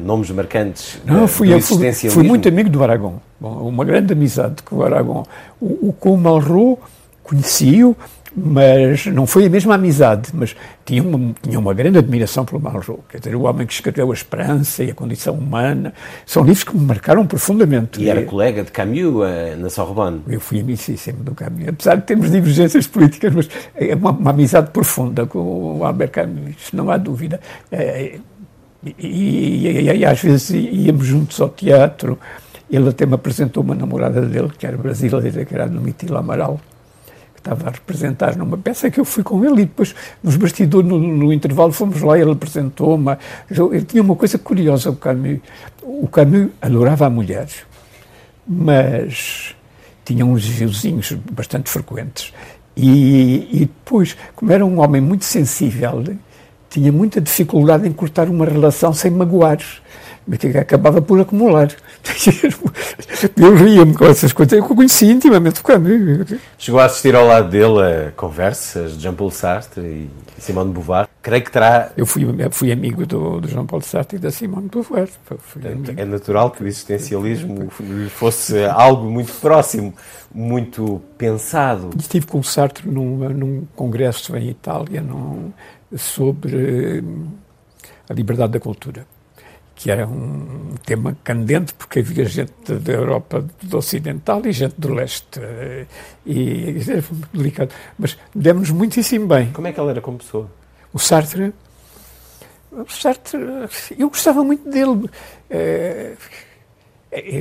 nomes 0.00 0.30
marcantes 0.30 0.98
Não, 1.04 1.26
fui, 1.26 1.48
do 1.48 1.60
fui, 1.60 1.92
fui 1.92 2.22
muito 2.22 2.48
amigo 2.48 2.70
do 2.70 2.82
Aragão. 2.82 3.20
Bom, 3.40 3.68
uma 3.68 3.84
grande 3.84 4.12
amizade 4.12 4.62
com 4.62 4.76
o 4.76 4.82
Aragão. 4.82 5.26
O, 5.60 5.88
o 5.88 5.92
com 5.92 6.14
o 6.14 6.18
Malraux 6.18 6.80
conheci-o, 7.22 7.96
mas 8.34 9.06
não 9.06 9.26
foi 9.26 9.46
a 9.46 9.50
mesma 9.50 9.74
amizade, 9.74 10.30
mas 10.32 10.56
tinha 10.84 11.02
uma, 11.02 11.34
tinha 11.42 11.58
uma 11.58 11.74
grande 11.74 11.98
admiração 11.98 12.44
pelo 12.44 12.60
Malraux. 12.60 13.02
Quer 13.08 13.18
dizer, 13.18 13.34
o 13.34 13.42
homem 13.42 13.66
que 13.66 13.72
escreveu 13.72 14.10
A 14.10 14.14
Esperança 14.14 14.82
e 14.84 14.90
a 14.90 14.94
Condição 14.94 15.34
Humana, 15.34 15.92
são 16.24 16.42
livros 16.42 16.64
que 16.64 16.76
me 16.76 16.84
marcaram 16.84 17.26
profundamente. 17.26 18.00
E 18.00 18.08
era 18.08 18.22
colega 18.22 18.62
de 18.62 18.70
Camus 18.70 19.14
uh, 19.14 19.56
na 19.58 19.68
Sorbonne. 19.68 20.22
Eu 20.28 20.40
fui 20.40 20.60
amicíssimo 20.60 21.22
do 21.22 21.34
Camus, 21.34 21.68
apesar 21.68 21.96
de 21.96 22.02
termos 22.02 22.30
divergências 22.30 22.86
políticas, 22.86 23.34
mas 23.34 23.48
é 23.74 23.94
uma, 23.94 24.10
uma 24.10 24.30
amizade 24.30 24.70
profunda 24.70 25.26
com 25.26 25.78
o 25.78 25.84
Albert 25.84 26.10
Camus, 26.10 26.56
não 26.72 26.90
há 26.90 26.96
dúvida. 26.96 27.40
É, 27.70 28.18
e, 28.84 28.94
e, 28.98 29.68
e, 29.68 29.98
e, 29.98 30.04
às 30.04 30.20
vezes 30.20 30.50
íamos 30.50 31.06
juntos 31.06 31.40
ao 31.40 31.48
teatro. 31.48 32.18
Ele 32.70 32.88
até 32.88 33.04
me 33.04 33.14
apresentou 33.14 33.62
uma 33.62 33.74
namorada 33.74 34.22
dele, 34.22 34.50
que 34.58 34.66
era 34.66 34.76
brasileira, 34.76 35.44
que 35.44 35.54
era 35.54 35.64
a 35.64 35.66
Domitila 35.68 36.20
Amaral, 36.20 36.58
estava 37.42 37.68
a 37.68 37.72
representar 37.72 38.36
numa 38.36 38.56
peça 38.56 38.90
que 38.90 39.00
eu 39.00 39.04
fui 39.04 39.22
com 39.24 39.44
ele 39.44 39.62
e 39.62 39.64
depois, 39.66 39.94
nos 40.22 40.36
bastidores, 40.36 40.88
no, 40.88 40.98
no 40.98 41.32
intervalo, 41.32 41.72
fomos 41.72 42.00
lá 42.00 42.18
ele 42.18 42.30
apresentou-me. 42.30 43.16
Ele 43.50 43.84
tinha 43.84 44.02
uma 44.02 44.14
coisa 44.14 44.38
curiosa, 44.38 44.90
o 44.90 44.96
Camus. 44.96 45.40
O 45.82 46.06
Camus 46.06 46.50
adorava 46.60 47.06
a 47.06 47.10
mulher, 47.10 47.48
mas 48.46 49.54
tinha 50.04 50.24
uns 50.24 50.46
vizinhos 50.46 51.12
bastante 51.32 51.68
frequentes. 51.68 52.32
E, 52.76 53.48
e 53.52 53.58
depois, 53.60 54.16
como 54.34 54.52
era 54.52 54.64
um 54.64 54.80
homem 54.80 55.00
muito 55.00 55.24
sensível, 55.24 56.04
tinha 56.70 56.90
muita 56.90 57.20
dificuldade 57.20 57.86
em 57.86 57.92
cortar 57.92 58.28
uma 58.28 58.46
relação 58.46 58.94
sem 58.94 59.10
magoar, 59.10 59.58
mas 60.26 60.38
que 60.38 60.46
acabava 60.56 61.02
por 61.02 61.20
acumular. 61.20 61.68
Eu 63.36 63.54
ria-me 63.54 63.94
com 63.94 64.04
essas 64.04 64.32
coisas, 64.32 64.58
eu 64.58 64.64
conheci 64.64 65.06
intimamente 65.06 65.60
o 65.60 65.64
Camus. 65.64 66.34
Chegou 66.58 66.80
a 66.80 66.86
assistir 66.86 67.14
ao 67.14 67.26
lado 67.26 67.48
dele 67.48 68.08
a 68.08 68.12
conversas 68.12 68.96
de 68.96 69.02
Jean-Paul 69.02 69.30
Sartre 69.30 69.80
e 69.80 70.10
Simone 70.40 70.70
de 70.70 70.74
Beauvoir. 70.74 71.08
Creio 71.22 71.44
que 71.44 71.50
terá... 71.52 71.92
Eu 71.96 72.04
fui, 72.04 72.26
fui 72.50 72.72
amigo 72.72 73.06
do, 73.06 73.40
do 73.40 73.48
Jean-Paul 73.48 73.80
Sartre 73.82 74.16
e 74.16 74.18
da 74.18 74.30
Simone 74.30 74.64
de 74.64 74.70
Beauvoir. 74.70 75.08
É 75.96 76.04
natural 76.04 76.50
que 76.50 76.64
o 76.64 76.66
existencialismo 76.66 77.70
fosse 78.10 78.64
algo 78.64 79.08
muito 79.08 79.32
próximo, 79.34 79.94
muito 80.34 81.00
pensado. 81.16 81.90
Estive 81.96 82.26
com 82.26 82.40
o 82.40 82.44
Sartre 82.44 82.88
num, 82.88 83.28
num 83.28 83.66
congresso 83.76 84.36
em 84.36 84.48
Itália 84.48 85.00
num, 85.00 85.52
sobre 85.96 87.00
hum, 87.00 87.28
a 88.08 88.14
liberdade 88.14 88.52
da 88.52 88.60
cultura 88.60 89.06
que 89.82 89.90
era 89.90 90.06
um 90.06 90.76
tema 90.86 91.16
candente, 91.24 91.74
porque 91.74 91.98
havia 91.98 92.24
gente 92.24 92.52
da 92.72 92.92
Europa 92.92 93.44
do 93.60 93.78
Ocidental 93.78 94.40
e 94.44 94.52
gente 94.52 94.76
do 94.78 94.94
Leste. 94.94 95.40
E 96.24 96.76
era 96.88 97.02
muito 97.10 97.28
delicado. 97.36 97.74
Mas 97.98 98.16
demos-nos 98.32 98.70
muitíssimo 98.70 99.26
bem. 99.26 99.50
Como 99.50 99.66
é 99.66 99.72
que 99.72 99.80
ela 99.80 99.90
era 99.90 100.00
como 100.00 100.18
pessoa? 100.18 100.48
O 100.92 101.00
Sartre. 101.00 101.52
O 102.70 102.88
Sartre. 102.88 103.40
Eu 103.98 104.08
gostava 104.08 104.44
muito 104.44 104.70
dele. 104.70 105.10
É, 105.50 106.14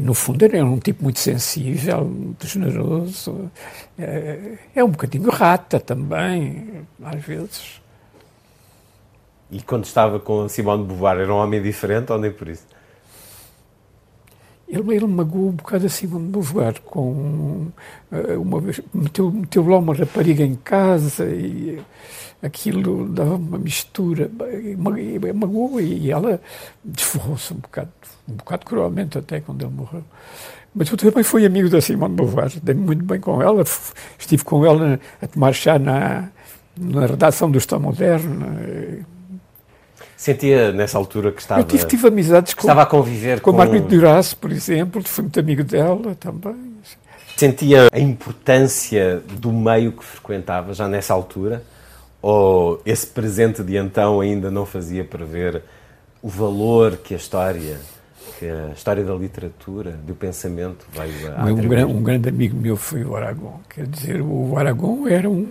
no 0.02 0.16
fundo, 0.16 0.44
era 0.44 0.66
um 0.66 0.80
tipo 0.80 1.04
muito 1.04 1.20
sensível, 1.20 2.04
muito 2.04 2.48
generoso. 2.48 3.52
É, 4.00 4.58
é 4.74 4.84
um 4.84 4.90
bocadinho 4.90 5.30
rata 5.30 5.80
também, 5.80 6.88
às 7.04 7.24
vezes. 7.24 7.81
E 9.52 9.62
quando 9.62 9.84
estava 9.84 10.20
com 10.20 10.48
Simone 10.48 10.84
de 10.84 10.88
Beauvoir, 10.88 11.18
era 11.18 11.34
um 11.34 11.38
homem 11.38 11.62
diferente 11.62 12.12
ou 12.12 12.18
nem 12.18 12.32
por 12.32 12.48
isso? 12.48 12.66
Ele, 14.68 14.96
ele 14.96 15.06
magoou 15.06 15.50
um 15.50 15.52
bocado 15.52 15.86
a 15.86 15.90
Simone 15.90 16.28
de 16.28 16.32
Beauvoir, 16.32 16.80
com 16.82 17.68
eh, 18.10 18.38
uma 18.38 18.62
vez, 18.62 18.80
meteu, 18.94 19.30
meteu 19.30 19.68
lá 19.68 19.80
uma 19.80 19.94
rapariga 19.94 20.46
em 20.46 20.56
casa 20.56 21.26
e 21.26 21.82
aquilo 22.42 23.10
dava 23.10 23.36
uma 23.36 23.58
mistura, 23.58 24.32
magoou 25.36 25.82
e 25.82 26.10
ela 26.10 26.40
desforrou-se 26.86 27.54
um 27.54 27.58
bocado, 27.58 27.92
um 28.30 28.34
bocado 28.36 28.66
cruelmente 28.66 29.18
até 29.18 29.42
quando 29.42 29.64
ele 29.64 29.74
morreu. 29.74 30.06
Mas 30.74 30.90
eu 30.90 30.96
também 30.96 31.24
fui 31.24 31.46
amigo 31.46 31.68
da 31.68 31.82
Simone 31.82 32.16
de 32.16 32.24
Beauvoir, 32.24 32.52
dei-me 32.64 32.82
muito 32.82 33.04
bem 33.04 33.20
com 33.20 33.42
ela, 33.42 33.66
estive 34.18 34.46
com 34.46 34.66
ela 34.66 34.98
a 35.22 35.28
tomar 35.28 35.52
chá 35.52 35.78
na, 35.78 36.30
na 36.78 37.06
redação 37.06 37.52
do 37.52 37.58
Estado 37.58 37.82
Moderno, 37.82 39.06
Sentia 40.22 40.72
nessa 40.72 41.00
altura 41.00 41.32
que 41.32 41.42
estava. 41.42 41.62
Eu 41.62 41.66
tive, 41.66 41.84
tive 41.84 42.08
amizades 42.08 42.54
com. 42.54 42.62
Estava 42.62 42.84
a 42.84 42.86
conviver 42.86 43.42
com. 43.42 43.50
Com 43.50 43.58
Margarida 43.58 43.88
Duras, 43.88 44.36
por 44.36 44.52
exemplo, 44.52 45.02
fui 45.04 45.24
muito 45.24 45.40
amigo 45.40 45.64
dela 45.64 46.14
também. 46.14 46.76
Sentia 47.36 47.88
a 47.92 48.00
importância 48.00 49.20
do 49.40 49.52
meio 49.52 49.94
que 49.94 50.04
frequentava 50.04 50.76
já 50.76 50.88
nessa 50.88 51.12
altura? 51.12 51.64
Ou 52.22 52.80
esse 52.86 53.08
presente 53.08 53.64
de 53.64 53.76
então 53.78 54.22
ainda 54.22 54.52
não 54.52 54.64
fazia 54.64 55.04
prever 55.04 55.64
o 56.22 56.30
valor 56.30 56.98
que 56.98 57.16
a 57.16 57.18
história, 57.18 57.80
que 58.38 58.46
a 58.46 58.74
história 58.76 59.04
da 59.04 59.16
literatura, 59.16 59.90
do 59.90 60.14
pensamento 60.14 60.86
veio 60.94 61.36
a 61.36 61.46
um, 61.46 61.98
um 61.98 62.04
grande 62.04 62.30
amigo 62.30 62.56
meu 62.56 62.78
foi 62.78 63.04
o 63.04 63.16
Aragão. 63.16 63.60
Quer 63.68 63.88
dizer, 63.88 64.22
o 64.22 64.56
Aragão 64.56 65.08
era 65.08 65.28
um. 65.28 65.48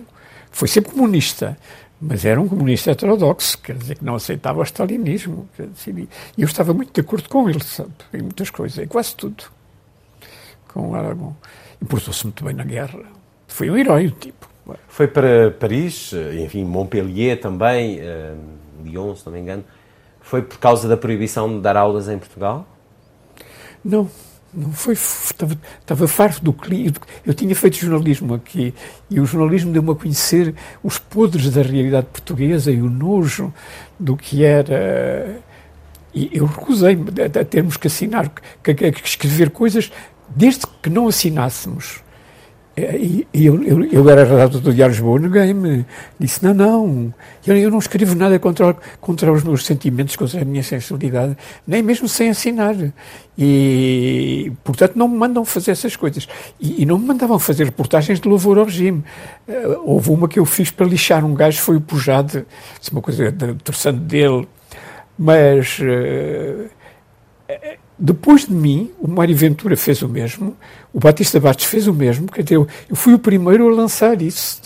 Foi 0.49 0.69
sempre 0.69 0.91
comunista, 0.91 1.57
mas 2.01 2.25
era 2.25 2.41
um 2.41 2.47
comunista 2.47 2.89
heterodoxo, 2.89 3.59
quer 3.59 3.75
dizer 3.75 3.95
que 3.95 4.03
não 4.03 4.15
aceitava 4.15 4.59
o 4.59 4.63
stalinismo. 4.63 5.47
e 5.95 6.07
eu 6.41 6.47
estava 6.47 6.73
muito 6.73 6.91
de 6.91 7.01
acordo 7.01 7.29
com 7.29 7.47
ele, 7.47 7.63
sabe, 7.63 7.91
em 8.11 8.23
muitas 8.23 8.49
coisas, 8.49 8.79
em 8.83 8.87
quase 8.87 9.15
tudo, 9.15 9.43
com 10.67 10.89
o 10.89 10.95
Aragão. 10.95 11.35
E 11.79 11.85
portou-se 11.85 12.25
muito 12.25 12.43
bem 12.43 12.55
na 12.55 12.63
guerra. 12.63 12.99
Foi 13.47 13.69
um 13.69 13.77
herói, 13.77 14.07
o 14.07 14.11
tipo. 14.11 14.49
Foi 14.87 15.07
para 15.07 15.51
Paris, 15.51 16.13
enfim, 16.43 16.63
Montpellier 16.63 17.39
também, 17.39 17.99
uh, 17.99 18.37
Lyon, 18.83 19.15
se 19.15 19.25
não 19.25 19.33
me 19.33 19.39
engano. 19.39 19.63
Foi 20.21 20.41
por 20.41 20.57
causa 20.59 20.87
da 20.87 20.97
proibição 20.97 21.55
de 21.55 21.61
dar 21.61 21.75
aulas 21.77 22.07
em 22.07 22.17
Portugal? 22.17 22.65
Não, 23.83 24.09
não 24.53 24.71
foi. 24.71 24.93
Estava, 24.93 25.57
estava 25.79 26.07
farto 26.07 26.43
do 26.43 26.53
clima. 26.53 26.95
Eu 27.25 27.33
tinha 27.33 27.55
feito 27.55 27.77
jornalismo 27.77 28.33
aqui 28.33 28.73
e 29.09 29.19
o 29.19 29.25
jornalismo 29.25 29.71
deu-me 29.71 29.91
a 29.91 29.95
conhecer 29.95 30.53
os 30.83 30.97
podres 30.97 31.49
da 31.49 31.61
realidade 31.61 32.07
portuguesa 32.07 32.71
e 32.71 32.81
o 32.81 32.89
nojo 32.89 33.53
do 33.99 34.15
que 34.15 34.43
era. 34.43 35.41
E 36.13 36.29
eu 36.33 36.45
recusei-me 36.45 37.05
a 37.23 37.45
termos 37.45 37.77
que 37.77 37.87
assinar, 37.87 38.29
que, 38.61 38.73
que, 38.73 38.91
que 38.91 39.07
escrever 39.07 39.49
coisas, 39.49 39.91
desde 40.35 40.67
que 40.81 40.89
não 40.89 41.07
assinássemos 41.07 42.03
e 42.77 43.27
eu, 43.33 43.61
eu, 43.63 43.83
eu, 43.83 44.09
era 44.09 44.23
redator 44.23 44.61
do 44.61 44.73
Diário 44.73 44.93
Lisboa, 44.93 45.19
ninguém 45.19 45.53
me 45.53 45.85
disse: 46.17 46.41
não, 46.43 46.53
não, 46.53 47.13
eu, 47.45 47.57
eu, 47.57 47.69
não 47.69 47.79
escrevo 47.79 48.15
nada 48.15 48.39
contra, 48.39 48.73
contra 49.01 49.29
os 49.31 49.43
meus 49.43 49.65
sentimentos, 49.65 50.15
contra 50.15 50.41
a 50.41 50.45
minha 50.45 50.63
sensibilidade, 50.63 51.37
nem 51.67 51.83
mesmo 51.83 52.07
sem 52.07 52.29
assinar. 52.29 52.75
E, 53.37 54.53
portanto, 54.63 54.95
não 54.95 55.09
me 55.09 55.17
mandam 55.17 55.43
fazer 55.43 55.71
essas 55.71 55.97
coisas. 55.97 56.29
E, 56.61 56.83
e 56.83 56.85
não 56.85 56.97
me 56.97 57.07
mandavam 57.07 57.37
fazer 57.39 57.65
reportagens 57.65 58.21
de 58.21 58.29
louvor 58.29 58.57
ao 58.57 58.65
regime. 58.65 59.03
Uh, 59.47 59.81
houve 59.83 60.09
uma 60.09 60.29
que 60.29 60.39
eu 60.39 60.45
fiz 60.45 60.71
para 60.71 60.85
lixar 60.85 61.25
um 61.25 61.33
gajo, 61.33 61.61
foi 61.61 61.75
o 61.75 61.81
Pujade, 61.81 62.45
uma 62.89 63.01
coisa 63.01 63.27
interessante 63.27 63.99
dele, 63.99 64.47
mas. 65.19 65.77
Uh, 65.79 66.69
depois 68.03 68.47
de 68.47 68.53
mim, 68.53 68.91
o 68.99 69.07
Mário 69.07 69.35
Ventura 69.35 69.77
fez 69.77 70.01
o 70.01 70.09
mesmo, 70.09 70.57
o 70.91 70.99
Batista 70.99 71.39
Bastos 71.39 71.65
fez 71.65 71.85
o 71.85 71.93
mesmo, 71.93 72.25
quer 72.31 72.41
dizer, 72.41 72.55
eu, 72.55 72.67
eu 72.89 72.95
fui 72.95 73.13
o 73.13 73.19
primeiro 73.19 73.69
a 73.69 73.75
lançar 73.75 74.19
isso. 74.23 74.59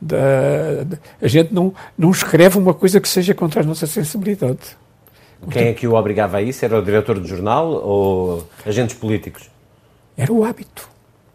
Da, 0.00 0.82
da, 0.82 0.98
a 1.20 1.28
gente 1.28 1.54
não, 1.54 1.72
não 1.96 2.10
escreve 2.10 2.58
uma 2.58 2.74
coisa 2.74 3.00
que 3.00 3.08
seja 3.08 3.34
contra 3.34 3.62
a 3.62 3.64
nossa 3.64 3.86
sensibilidade. 3.86 4.76
Quem 5.48 5.68
é 5.68 5.72
que 5.72 5.86
o 5.86 5.94
obrigava 5.94 6.38
a 6.38 6.42
isso? 6.42 6.64
Era 6.64 6.76
o 6.76 6.82
diretor 6.82 7.20
do 7.20 7.26
jornal 7.26 7.70
ou 7.70 8.48
agentes 8.66 8.96
políticos? 8.96 9.48
Era 10.16 10.32
o 10.32 10.44
hábito. 10.44 10.88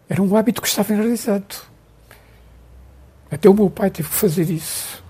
Era 0.06 0.22
um 0.22 0.36
hábito 0.36 0.60
que 0.60 0.68
estava 0.68 0.92
enraizado. 0.92 1.56
Até 3.30 3.48
o 3.48 3.54
meu 3.54 3.70
pai 3.70 3.88
teve 3.88 4.08
que 4.08 4.14
fazer 4.14 4.50
isso. 4.50 5.02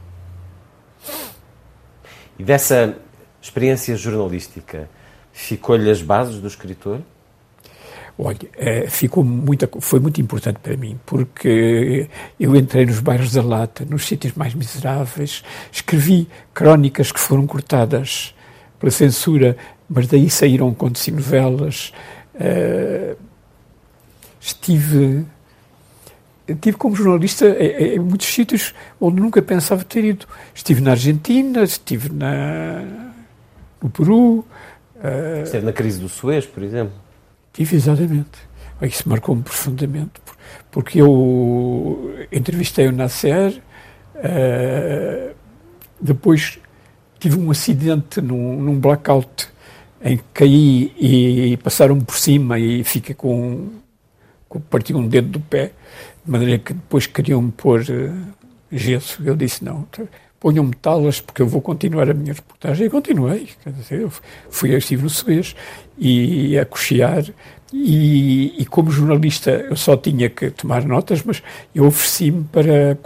E 2.38 2.44
dessa 2.44 2.96
experiência 3.42 3.96
jornalística, 3.96 4.88
ficou-lhe 5.38 5.88
as 5.88 6.02
bases 6.02 6.40
do 6.40 6.48
escritor? 6.48 7.00
Olha, 8.18 8.36
eh, 8.56 8.90
ficou 8.90 9.22
muito, 9.22 9.68
foi 9.80 10.00
muito 10.00 10.20
importante 10.20 10.58
para 10.58 10.76
mim, 10.76 10.98
porque 11.06 12.08
eu 12.40 12.56
entrei 12.56 12.84
nos 12.84 12.98
bairros 12.98 13.32
da 13.32 13.40
Lata, 13.40 13.84
nos 13.88 14.04
sítios 14.04 14.34
mais 14.34 14.52
miseráveis, 14.52 15.44
escrevi 15.70 16.28
crónicas 16.52 17.12
que 17.12 17.20
foram 17.20 17.46
cortadas 17.46 18.34
pela 18.80 18.90
censura, 18.90 19.56
mas 19.88 20.08
daí 20.08 20.28
saíram 20.28 20.74
contos 20.74 21.06
e 21.06 21.12
novelas. 21.12 21.92
Uh, 22.34 23.16
estive, 24.40 25.24
estive 26.48 26.76
como 26.76 26.96
jornalista 26.96 27.46
em, 27.46 28.00
muitos 28.00 28.26
sítios 28.26 28.74
onde 29.00 29.20
nunca 29.20 29.40
pensava 29.40 29.84
ter 29.84 30.04
ido. 30.04 30.26
Estive 30.52 30.80
na 30.80 30.90
Argentina, 30.90 31.62
estive 31.62 32.12
na, 32.12 33.12
no 33.80 33.88
Peru, 33.90 34.44
Uh, 34.98 35.42
Esteve 35.44 35.64
na 35.64 35.72
crise 35.72 36.00
do 36.00 36.08
Suez, 36.08 36.44
por 36.46 36.62
exemplo? 36.62 36.94
Tive, 37.52 37.76
exatamente. 37.76 38.48
Isso 38.82 39.08
marcou-me 39.08 39.42
profundamente, 39.42 40.20
porque 40.70 41.00
eu 41.00 42.14
entrevistei 42.30 42.86
o 42.86 42.92
Nasser, 42.92 43.60
uh, 44.16 45.34
depois 46.00 46.60
tive 47.18 47.36
um 47.36 47.50
acidente 47.50 48.20
num, 48.20 48.60
num, 48.62 48.78
blackout 48.78 49.48
em 50.00 50.16
que 50.18 50.24
caí 50.32 50.94
e 50.96 51.56
passaram 51.56 51.98
por 52.00 52.16
cima 52.16 52.56
e 52.60 52.84
fiquei 52.84 53.16
com, 53.16 53.68
com 54.48 54.60
parti 54.60 54.94
um 54.94 55.08
dedo 55.08 55.28
do 55.28 55.40
pé, 55.40 55.72
de 56.24 56.30
maneira 56.30 56.58
que 56.58 56.72
depois 56.72 57.06
queriam 57.08 57.42
me 57.42 57.50
pôr 57.50 57.80
uh, 57.80 58.14
gesso. 58.70 59.20
Eu 59.24 59.34
disse 59.34 59.64
não 59.64 59.84
ponham-me 60.40 60.74
talas 60.74 61.20
porque 61.20 61.42
eu 61.42 61.48
vou 61.48 61.60
continuar 61.60 62.08
a 62.10 62.14
minha 62.14 62.32
reportagem. 62.32 62.86
E 62.86 62.90
continuei, 62.90 63.48
quer 63.62 63.72
dizer, 63.72 64.00
eu 64.02 64.12
fui, 64.50 64.72
eu 64.72 64.78
estive 64.78 65.02
no 65.02 65.10
Suez 65.10 65.54
e 65.98 66.58
a 66.58 66.64
cochear 66.64 67.24
e, 67.72 68.62
e, 68.62 68.66
como 68.66 68.90
jornalista 68.90 69.50
eu 69.50 69.76
só 69.76 69.96
tinha 69.96 70.30
que 70.30 70.50
tomar 70.50 70.84
notas, 70.84 71.22
mas 71.22 71.42
eu 71.74 71.84
ofereci-me 71.84 72.44
para, 72.44 72.96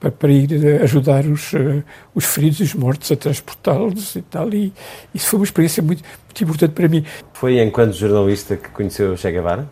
para, 0.00 0.10
para, 0.10 0.32
ir 0.32 0.82
ajudar 0.82 1.24
os, 1.24 1.52
uh, 1.52 1.84
os 2.12 2.24
feridos 2.24 2.58
e 2.60 2.62
os 2.64 2.74
mortos 2.74 3.12
a 3.12 3.16
transportá-los 3.16 4.16
e 4.16 4.22
tal, 4.22 4.52
e 4.52 4.72
isso 5.14 5.28
foi 5.28 5.38
uma 5.38 5.44
experiência 5.44 5.82
muito, 5.82 6.02
muito 6.24 6.42
importante 6.42 6.72
para 6.72 6.88
mim. 6.88 7.04
Foi 7.32 7.62
enquanto 7.62 7.92
jornalista 7.92 8.56
que 8.56 8.68
conheceu 8.70 9.16
Che 9.16 9.30
Guevara? 9.30 9.68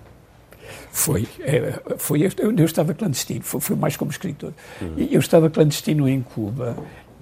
Foi, 0.94 1.26
é, 1.40 1.74
foi 1.98 2.22
eu, 2.22 2.30
eu 2.56 2.64
estava 2.64 2.94
clandestino, 2.94 3.42
foi, 3.42 3.60
foi, 3.60 3.74
mais 3.74 3.96
como 3.96 4.12
escritor. 4.12 4.52
Uhum. 4.80 5.08
Eu 5.10 5.18
estava 5.18 5.50
clandestino 5.50 6.08
em 6.08 6.22
Cuba 6.22 6.76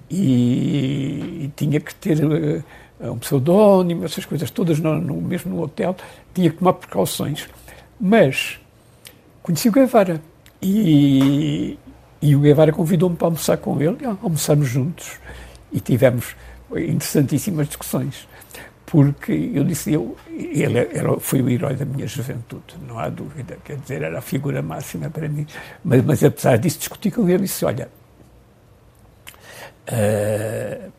e, 0.07 1.45
e 1.45 1.51
tinha 1.55 1.79
que 1.79 1.93
ter 1.95 2.23
uh, 2.23 2.63
um 3.11 3.17
pseudónimo, 3.17 4.05
essas 4.05 4.25
coisas 4.25 4.51
todas, 4.51 4.79
no, 4.79 5.01
no, 5.01 5.19
mesmo 5.19 5.55
no 5.55 5.63
hotel, 5.63 5.95
tinha 6.35 6.51
que 6.51 6.57
tomar 6.57 6.73
precauções. 6.73 7.49
Mas 7.99 8.59
conheci 9.41 9.69
o 9.69 9.71
Guevara 9.71 10.21
e, 10.61 11.75
e 12.21 12.35
o 12.35 12.41
Guevara 12.41 12.71
convidou-me 12.71 13.15
para 13.15 13.25
almoçar 13.25 13.57
com 13.57 13.81
ele, 13.81 13.97
almoçarmos 14.21 14.69
juntos 14.69 15.19
e 15.71 15.79
tivemos 15.79 16.35
interessantíssimas 16.71 17.65
discussões 17.67 18.27
porque 18.93 19.49
eu 19.55 19.63
disse, 19.63 19.91
eu, 19.91 20.15
ele 20.35 20.79
era, 20.79 21.19
foi 21.19 21.41
o 21.41 21.49
herói 21.49 21.75
da 21.75 21.85
minha 21.85 22.07
juventude, 22.07 22.75
não 22.87 22.97
há 22.97 23.09
dúvida, 23.09 23.57
quer 23.63 23.77
dizer, 23.77 24.01
era 24.01 24.17
a 24.17 24.21
figura 24.21 24.61
máxima 24.61 25.09
para 25.09 25.29
mim. 25.29 25.45
Mas, 25.83 26.03
mas 26.03 26.23
apesar 26.23 26.57
disso, 26.57 26.79
discuti 26.79 27.11
com 27.11 27.29
ele 27.29 27.43
e 27.43 27.47
disse: 27.47 27.63
Olha, 27.65 27.89
uh, 29.89 30.91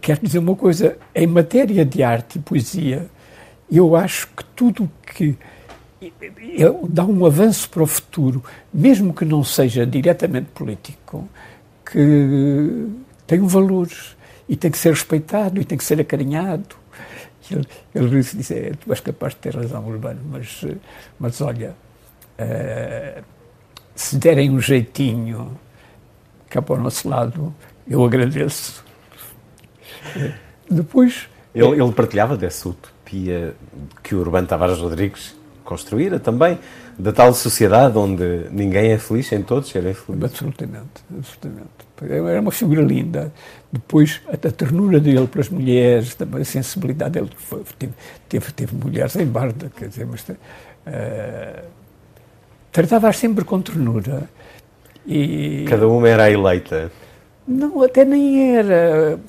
quero 0.00 0.20
dizer 0.22 0.38
uma 0.38 0.54
coisa, 0.54 0.96
em 1.14 1.26
matéria 1.26 1.84
de 1.84 2.02
arte 2.02 2.38
e 2.38 2.42
poesia, 2.42 3.10
eu 3.70 3.96
acho 3.96 4.28
que 4.28 4.44
tudo 4.56 4.90
que 5.04 5.36
dá 6.88 7.04
um 7.04 7.24
avanço 7.24 7.68
para 7.68 7.82
o 7.82 7.86
futuro, 7.86 8.44
mesmo 8.72 9.14
que 9.14 9.24
não 9.24 9.44
seja 9.44 9.86
diretamente 9.86 10.48
político, 10.54 11.28
que 11.84 12.88
tem 13.26 13.40
um 13.40 13.46
valor 13.46 13.88
e 14.48 14.56
tem 14.56 14.70
que 14.70 14.78
ser 14.78 14.90
respeitado 14.90 15.60
e 15.60 15.64
tem 15.64 15.78
que 15.78 15.84
ser 15.84 16.00
acarinhado. 16.00 16.81
Ele, 17.50 17.66
ele 17.94 18.20
disse, 18.20 18.54
é, 18.54 18.72
tu 18.72 18.90
és 18.90 19.00
capaz 19.00 19.34
de 19.34 19.40
ter 19.40 19.54
razão, 19.54 19.86
Urbano, 19.86 20.20
mas, 20.30 20.64
mas 21.18 21.40
olha, 21.40 21.74
uh, 22.38 23.22
se 23.94 24.16
derem 24.16 24.50
um 24.50 24.60
jeitinho 24.60 25.58
cá 26.48 26.62
para 26.62 26.76
o 26.76 26.82
nosso 26.82 27.08
lado, 27.08 27.54
eu 27.88 28.04
agradeço. 28.04 28.84
Uh, 30.16 30.32
depois... 30.70 31.28
Ele, 31.54 31.82
ele 31.82 31.92
partilhava 31.92 32.36
dessa 32.36 32.68
utopia 32.68 33.54
que 34.02 34.14
o 34.14 34.20
Urbano 34.20 34.46
Tavares 34.46 34.78
Rodrigues 34.78 35.36
construíra 35.64 36.18
também, 36.18 36.58
da 36.98 37.12
tal 37.12 37.32
sociedade 37.34 37.96
onde 37.98 38.46
ninguém 38.50 38.92
é 38.92 38.98
feliz, 38.98 39.26
sem 39.26 39.42
todos 39.42 39.68
serem 39.68 39.94
felizes. 39.94 40.24
Absolutamente, 40.24 41.02
absolutamente. 41.16 41.91
Era 42.08 42.40
uma 42.40 42.50
figura 42.50 42.82
linda. 42.82 43.32
Depois, 43.72 44.20
a, 44.26 44.32
a 44.32 44.50
ternura 44.50 45.00
dele 45.00 45.26
para 45.26 45.40
as 45.40 45.48
mulheres, 45.48 46.14
também 46.14 46.42
a 46.42 46.44
sensibilidade 46.44 47.12
dele. 47.12 47.30
Foi, 47.36 47.62
teve, 47.78 47.92
teve, 48.28 48.52
teve, 48.52 48.76
mulheres 48.76 49.16
em 49.16 49.26
barda, 49.26 49.70
quer 49.76 49.88
dizer, 49.88 50.06
mas. 50.06 50.22
Uh, 50.28 51.66
Tratava-as 52.72 53.18
sempre 53.18 53.44
com 53.44 53.60
ternura. 53.60 54.28
E... 55.06 55.66
Cada 55.68 55.86
uma 55.86 56.08
era 56.08 56.24
a 56.24 56.30
eleita. 56.30 56.90
Não, 57.46 57.82
até 57.82 58.02
nem 58.04 58.56
era. 58.56 59.20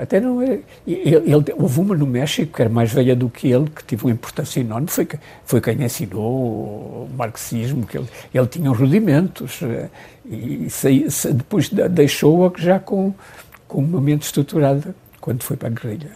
Até 0.00 0.18
não 0.18 0.40
é. 0.40 0.60
Ele, 0.86 1.16
ele, 1.16 1.44
houve 1.58 1.80
uma 1.80 1.94
no 1.94 2.06
México 2.06 2.54
que 2.54 2.62
era 2.62 2.70
mais 2.70 2.90
velha 2.90 3.14
do 3.14 3.28
que 3.28 3.50
ele, 3.50 3.68
que 3.68 3.84
teve 3.84 4.04
uma 4.04 4.12
importância 4.12 4.58
enorme, 4.58 4.86
foi, 4.88 5.06
foi 5.44 5.60
quem 5.60 5.82
ensinou 5.82 6.24
o 6.24 7.10
marxismo, 7.14 7.86
que 7.86 7.98
ele, 7.98 8.08
ele 8.32 8.46
tinha 8.46 8.70
rudimentos, 8.70 9.60
eh, 9.62 9.88
e 10.24 10.68
depois 11.34 11.68
deixou-a 11.68 12.50
já 12.56 12.78
com, 12.78 13.12
com 13.68 13.80
uma 13.80 14.00
mente 14.00 14.22
estruturada 14.22 14.94
quando 15.20 15.42
foi 15.42 15.56
para 15.56 15.68
a 15.68 15.70
guerrilha. 15.70 16.12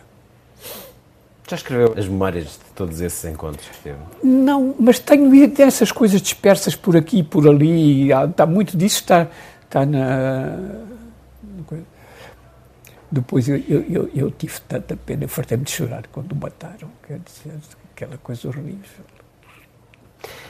Já 1.47 1.57
escreveu 1.57 1.95
as 1.99 2.09
memórias 2.09 2.45
de 2.45 2.73
todos 2.75 3.03
esses 3.03 3.23
encontros 3.27 3.69
que 3.69 3.83
teve? 3.83 3.99
Não, 4.23 4.75
mas 4.81 4.99
tenho 4.99 5.31
essas 5.59 5.93
coisas 5.93 6.23
dispersas 6.23 6.75
por 6.75 6.97
aqui 6.97 7.19
e 7.19 7.23
por 7.23 7.47
ali, 7.47 8.11
está 8.11 8.47
muito 8.47 8.79
disso, 8.79 9.01
está, 9.01 9.27
está 9.67 9.85
na 9.85 10.59
depois 13.11 13.49
eu, 13.49 13.57
eu, 13.69 14.11
eu, 14.15 14.31
tive 14.31 14.61
tanta 14.69 14.97
pena, 14.97 15.25
eu 15.25 15.29
fartei-me 15.29 15.65
de 15.65 15.71
chorar 15.71 16.05
quando 16.11 16.33
o 16.33 16.37
mataram, 16.37 16.91
quer 17.07 17.21
dizer, 17.21 17.59
aquela 17.93 18.17
coisa 18.19 18.49
horrível. 18.49 19.05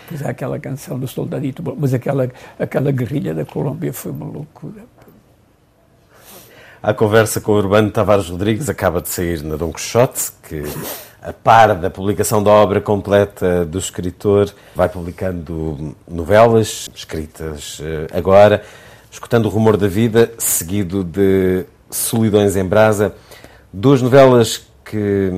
Pois 0.08 0.22
há 0.22 0.30
aquela 0.30 0.58
canção 0.58 0.98
do 0.98 1.08
Soldadito, 1.08 1.62
mas 1.78 1.94
aquela, 1.94 2.30
aquela 2.58 2.90
guerrilha 2.90 3.34
da 3.34 3.44
Colômbia 3.44 3.92
foi 3.92 4.12
uma 4.12 4.26
loucura. 4.26 4.84
A 6.82 6.92
conversa 6.92 7.40
com 7.40 7.52
o 7.52 7.56
Urbano 7.56 7.90
Tavares 7.90 8.28
Rodrigues 8.28 8.68
acaba 8.68 9.00
de 9.00 9.08
sair 9.08 9.42
na 9.42 9.56
Dom 9.56 9.72
Quixote, 9.72 10.30
que 10.46 10.62
a 11.22 11.32
par 11.32 11.74
da 11.76 11.88
publicação 11.88 12.42
da 12.42 12.50
obra 12.50 12.82
completa 12.82 13.64
do 13.64 13.78
escritor, 13.78 14.54
vai 14.74 14.90
publicando 14.90 15.96
novelas 16.06 16.86
escritas 16.94 17.80
eh, 17.82 18.06
agora, 18.12 18.62
escutando 19.10 19.46
o 19.46 19.48
rumor 19.48 19.78
da 19.78 19.88
vida, 19.88 20.30
seguido 20.36 21.02
de 21.02 21.64
Solidões 21.94 22.56
em 22.56 22.64
Brasa, 22.64 23.14
duas 23.72 24.02
novelas 24.02 24.66
que, 24.84 25.30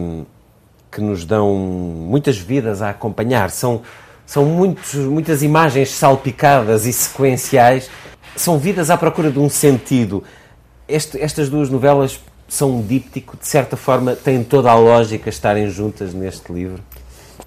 que 0.90 1.00
nos 1.00 1.24
dão 1.24 1.54
muitas 1.54 2.38
vidas 2.38 2.82
a 2.82 2.90
acompanhar. 2.90 3.50
São, 3.50 3.82
são 4.24 4.44
muitos, 4.44 4.94
muitas 4.94 5.42
imagens 5.42 5.90
salpicadas 5.90 6.86
e 6.86 6.92
sequenciais, 6.92 7.90
são 8.34 8.58
vidas 8.58 8.90
à 8.90 8.96
procura 8.96 9.30
de 9.30 9.38
um 9.38 9.48
sentido. 9.48 10.24
Este, 10.88 11.20
estas 11.20 11.48
duas 11.48 11.70
novelas 11.70 12.20
são 12.48 12.78
um 12.78 12.86
díptico, 12.86 13.36
de 13.36 13.46
certa 13.46 13.76
forma, 13.76 14.14
têm 14.14 14.42
toda 14.44 14.70
a 14.70 14.74
lógica 14.74 15.28
estarem 15.28 15.68
juntas 15.68 16.14
neste 16.14 16.52
livro? 16.52 16.82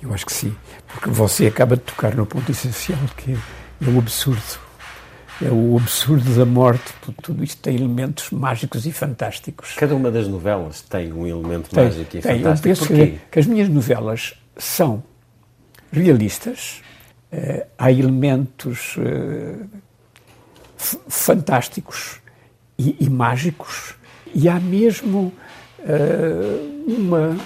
Eu 0.01 0.13
acho 0.13 0.25
que 0.25 0.33
sim, 0.33 0.55
porque 0.87 1.09
você 1.09 1.47
acaba 1.47 1.75
de 1.75 1.81
tocar 1.81 2.15
no 2.15 2.25
ponto 2.25 2.51
essencial, 2.51 2.99
que 3.17 3.33
é 3.33 3.89
o 3.89 3.97
absurdo. 3.97 4.68
É 5.41 5.49
o 5.49 5.77
absurdo 5.77 6.35
da 6.35 6.45
morte, 6.45 6.93
tudo 7.23 7.43
isto 7.43 7.61
tem 7.61 7.75
elementos 7.75 8.29
mágicos 8.29 8.85
e 8.85 8.91
fantásticos. 8.91 9.73
Cada 9.75 9.95
uma 9.95 10.11
das 10.11 10.27
novelas 10.27 10.81
tem 10.81 11.13
um 11.13 11.25
elemento 11.25 11.69
tem, 11.69 11.85
mágico 11.85 12.17
e 12.17 12.21
tem. 12.21 12.21
fantástico. 12.21 12.67
Eu 12.67 12.75
penso 12.75 12.87
que, 12.87 13.19
que, 13.31 13.39
as 13.39 13.45
minhas 13.45 13.69
novelas 13.69 14.33
são 14.57 15.01
realistas, 15.91 16.81
eh, 17.31 17.65
há 17.77 17.89
elementos 17.89 18.97
eh, 18.99 19.65
fantásticos 21.07 22.19
e, 22.77 22.97
e 22.99 23.09
mágicos, 23.09 23.95
e 24.33 24.47
há 24.47 24.59
mesmo 24.59 25.33
uh, 25.79 26.85
uma, 26.87 27.37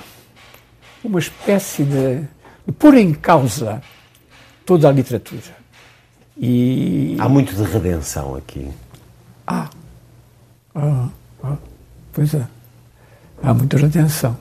uma 1.03 1.19
espécie 1.19 1.83
de, 1.83 2.21
de 2.65 2.71
pôr 2.77 2.95
em 2.95 3.13
causa 3.13 3.81
toda 4.65 4.89
a 4.89 4.91
literatura. 4.91 5.62
E... 6.37 7.15
Há 7.19 7.29
muito 7.29 7.55
de 7.55 7.63
redenção 7.63 8.35
aqui. 8.35 8.69
Há. 9.45 9.69
Ah, 10.75 11.09
ah, 11.43 11.57
pois 12.11 12.33
é. 12.33 12.47
Há 13.41 13.53
muita 13.53 13.77
redenção. 13.77 14.35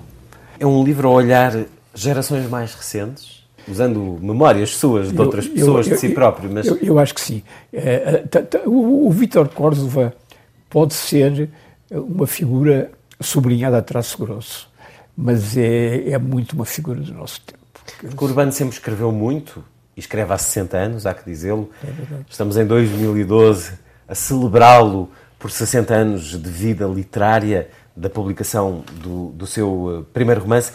É 0.59 0.67
um 0.67 0.83
livro 0.85 1.09
a 1.09 1.11
olhar 1.11 1.53
gerações 1.95 2.49
mais 2.49 2.75
recentes, 2.75 3.45
usando 3.69 4.19
memórias 4.21 4.77
suas 4.77 5.13
de 5.13 5.21
outras 5.21 5.47
eu, 5.47 5.53
pessoas, 5.53 5.87
eu, 5.87 5.93
eu, 5.93 5.97
de 5.97 6.01
si 6.01 6.15
próprio. 6.15 6.51
Mas... 6.51 6.67
Eu, 6.67 6.99
acho 6.99 7.15
que 7.15 7.21
sim. 7.21 7.43
É, 7.73 8.25
o, 8.65 9.09
o 9.09 9.11
Vítor 9.11 9.49
Córdova 9.49 10.15
pode 10.71 10.95
ser 10.95 11.51
uma 11.91 12.27
figura 12.27 12.91
sublinhada 13.21 13.79
a 13.79 13.83
traço 13.83 14.19
grosso, 14.19 14.69
mas 15.17 15.57
é, 15.57 16.11
é 16.11 16.19
muito 16.19 16.55
uma 16.55 16.65
figura 16.65 17.01
do 17.01 17.13
nosso 17.13 17.41
tempo. 17.43 17.61
Porque 18.01 18.25
Urbano 18.25 18.53
sempre 18.53 18.75
escreveu 18.75 19.13
muito, 19.13 19.63
e 19.97 20.01
escreve 20.01 20.33
há 20.33 20.39
60 20.39 20.77
anos, 20.77 21.07
há 21.07 21.15
que 21.15 21.25
dizê-lo. 21.25 21.71
É 21.85 21.89
Estamos 22.29 22.57
em 22.57 22.67
2012 22.67 23.73
a 24.09 24.15
celebrá-lo 24.15 25.11
por 25.39 25.51
60 25.51 25.95
anos 25.95 26.41
de 26.41 26.51
vida 26.51 26.87
literária 26.87 27.69
da 27.97 28.09
publicação 28.09 28.85
do, 28.93 29.29
do 29.31 29.47
seu 29.47 30.01
eh, 30.01 30.11
primeiro 30.13 30.41
romance. 30.41 30.73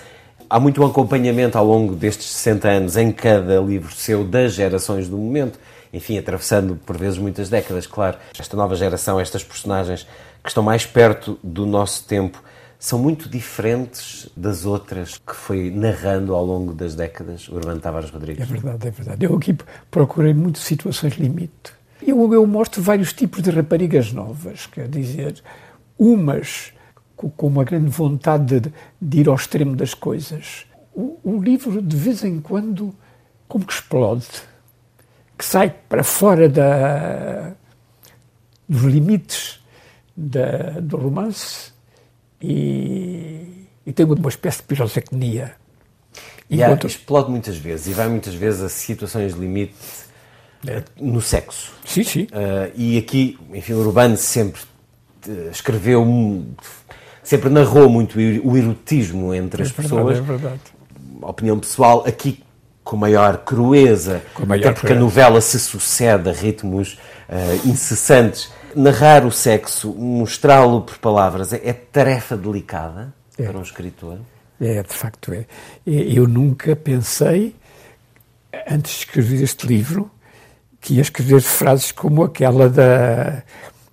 Há 0.50 0.60
muito 0.60 0.84
acompanhamento 0.84 1.58
ao 1.58 1.66
longo 1.66 1.96
destes 1.96 2.28
60 2.28 2.68
anos 2.68 2.98
em 2.98 3.12
cada 3.12 3.60
livro 3.60 3.94
seu 3.94 4.24
das 4.24 4.54
gerações 4.54 5.08
do 5.08 5.18
momento, 5.18 5.60
enfim, 5.92 6.18
atravessando 6.18 6.76
por 6.86 6.98
vezes 6.98 7.18
muitas 7.18 7.50
décadas, 7.50 7.88
claro. 7.88 8.18
Esta 8.38 8.56
nova 8.56 8.76
geração, 8.76 9.20
estas 9.20 9.44
personagens 9.44 10.08
que 10.44 10.50
estão 10.50 10.64
mais 10.64 10.86
perto 10.86 11.40
do 11.44 11.66
nosso 11.66 12.06
tempo, 12.06 12.42
são 12.80 13.00
muito 13.00 13.28
diferentes 13.28 14.30
das 14.36 14.66
outras 14.66 15.18
que 15.18 15.36
foi 15.36 15.72
narrando 15.72 16.36
ao 16.36 16.46
longo 16.46 16.74
das 16.74 16.96
décadas 16.96 17.48
o 17.50 17.56
Urbano 17.56 17.80
Tavares 17.80 18.10
Rodrigues. 18.10 18.44
É 18.44 18.46
verdade, 18.46 18.88
é 18.88 18.92
verdade. 18.92 19.26
Eu 19.26 19.36
aqui 19.36 19.58
procurei 19.90 20.34
muito 20.34 20.60
situações 20.60 21.14
limite. 21.16 21.74
Eu, 22.02 22.32
eu 22.32 22.46
mostro 22.46 22.82
vários 22.82 23.12
tipos 23.14 23.42
de 23.42 23.50
raparigas 23.50 24.14
novas, 24.14 24.68
quer 24.68 24.88
dizer, 24.88 25.42
umas 25.98 26.72
com 27.16 27.48
uma 27.48 27.64
grande 27.64 27.90
vontade 27.90 28.60
de, 28.60 28.74
de 29.02 29.20
ir 29.22 29.28
ao 29.28 29.36
extremo 29.36 29.76
das 29.76 29.96
coisas. 29.96 30.68
O, 30.94 31.18
o, 31.24 31.42
livro, 31.42 31.82
de 31.82 31.96
vez 31.96 32.24
em 32.24 32.40
quando, 32.40 32.94
como 33.48 33.66
que 33.66 33.74
explode, 33.74 34.28
que 35.36 35.44
sai 35.44 35.74
para 35.90 36.04
fora 36.04 36.48
da, 36.48 37.54
dos 38.70 38.84
limites 38.84 39.60
da, 40.16 40.80
do 40.80 40.98
romance 40.98 41.72
e, 42.42 43.68
e 43.86 43.94
tem 43.94 44.06
uma 44.06 44.30
espécie 44.30 44.58
de 44.60 44.64
pirotecnia. 44.64 45.56
E 46.50 46.64
há, 46.64 46.74
explode 46.74 47.30
muitas 47.30 47.58
vezes 47.58 47.88
e 47.88 47.94
vai 47.94 48.08
muitas 48.08 48.34
vezes 48.34 48.62
a 48.62 48.70
situações 48.70 49.34
de 49.34 49.40
limite 49.40 49.76
é. 50.66 50.82
no 51.00 51.22
sexo. 51.22 51.74
Sim, 51.86 52.04
sim. 52.04 52.24
Uh, 52.24 52.72
e 52.76 52.98
aqui, 52.98 53.38
enfim, 53.54 53.74
o 53.74 53.80
Urbano 53.80 54.16
sempre 54.16 54.62
uh, 55.28 55.50
escreveu, 55.52 56.06
sempre 57.22 57.50
narrou 57.50 57.90
muito 57.90 58.18
o 58.18 58.58
erotismo 58.58 59.34
entre 59.34 59.62
é 59.62 59.66
as 59.66 59.72
verdade, 59.72 59.90
pessoas. 59.90 60.18
É 60.18 60.22
verdade. 60.22 60.62
Opinião 61.22 61.60
pessoal, 61.60 62.04
aqui 62.08 62.44
com 62.88 62.96
maior 62.96 63.40
crueza, 63.40 64.22
com 64.34 64.46
maior 64.46 64.62
até 64.62 64.72
porque 64.72 64.88
crueza. 64.88 65.02
a 65.02 65.04
novela 65.04 65.42
se 65.42 65.60
sucede 65.60 66.30
a 66.30 66.32
ritmos 66.32 66.98
uh, 67.28 67.68
incessantes 67.68 68.50
narrar 68.74 69.26
o 69.26 69.32
sexo, 69.32 69.94
mostrá-lo 69.94 70.82
por 70.82 70.98
palavras, 70.98 71.52
é, 71.52 71.62
é 71.64 71.74
tarefa 71.74 72.38
delicada 72.38 73.14
é. 73.38 73.44
para 73.44 73.58
um 73.58 73.62
escritor? 73.62 74.20
É, 74.62 74.82
de 74.82 74.94
facto 74.94 75.34
é. 75.34 75.46
Eu 75.86 76.28
nunca 76.28 76.76
pensei, 76.78 77.56
antes 78.70 78.94
de 78.94 78.98
escrever 79.00 79.44
este 79.44 79.68
livro, 79.68 80.10
que 80.80 80.96
ia 80.96 81.02
escrever 81.02 81.42
frases 81.42 81.92
como 81.92 82.24
aquela 82.24 82.70
da, 82.70 83.44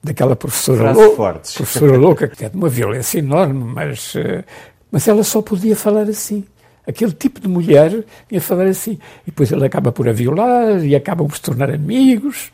daquela 0.02 0.36
professora, 0.36 0.92
lou 0.92 1.16
fortes. 1.16 1.54
professora 1.54 1.96
louca, 1.96 2.28
que 2.28 2.44
é 2.44 2.48
de 2.48 2.56
uma 2.56 2.68
violência 2.68 3.18
enorme, 3.18 3.64
mas, 3.64 4.14
eh, 4.16 4.44
mas 4.90 5.08
ela 5.08 5.24
só 5.24 5.42
podia 5.42 5.74
falar 5.74 6.08
assim. 6.08 6.44
Aquele 6.86 7.12
tipo 7.12 7.40
de 7.40 7.48
mulher 7.48 8.04
ia 8.30 8.40
falar 8.40 8.66
assim. 8.66 8.98
E 9.22 9.30
depois 9.30 9.50
ele 9.50 9.64
acaba 9.64 9.90
por 9.90 10.08
a 10.08 10.12
violar 10.12 10.84
e 10.84 10.94
acabam 10.94 11.26
por 11.26 11.36
se 11.36 11.42
tornar 11.42 11.70
amigos. 11.70 12.52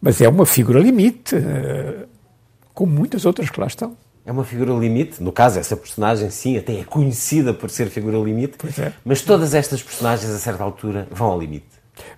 Mas 0.00 0.20
é 0.20 0.28
uma 0.28 0.46
figura 0.46 0.80
limite, 0.80 1.34
eh, 1.36 2.06
como 2.72 2.92
muitas 2.92 3.24
outras 3.24 3.50
que 3.50 3.60
lá 3.60 3.66
estão. 3.66 3.96
É 4.24 4.30
uma 4.30 4.44
figura 4.44 4.72
limite, 4.74 5.22
no 5.22 5.32
caso, 5.32 5.58
essa 5.58 5.76
personagem, 5.76 6.28
sim, 6.28 6.58
até 6.58 6.80
é 6.80 6.84
conhecida 6.84 7.54
por 7.54 7.70
ser 7.70 7.88
figura 7.88 8.18
limite, 8.18 8.58
é. 8.78 8.92
mas 9.02 9.22
todas 9.22 9.54
estas 9.54 9.82
personagens, 9.82 10.30
a 10.30 10.38
certa 10.38 10.62
altura, 10.62 11.08
vão 11.10 11.28
ao 11.28 11.40
limite. 11.40 11.66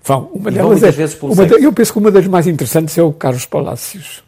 Vão. 0.03 0.28
Uma 0.35 0.51
e 0.51 0.55
delas 0.55 0.82
é, 0.82 0.91
vezes 0.91 1.15
pelo 1.15 1.35
de, 1.35 1.65
Eu 1.65 1.73
penso 1.73 1.93
que 1.93 1.99
uma 1.99 2.11
das 2.11 2.27
mais 2.27 2.47
interessantes 2.47 2.99
é 2.99 3.03
o 3.03 3.12
Carlos 3.12 3.47
Palácios, 3.47 4.24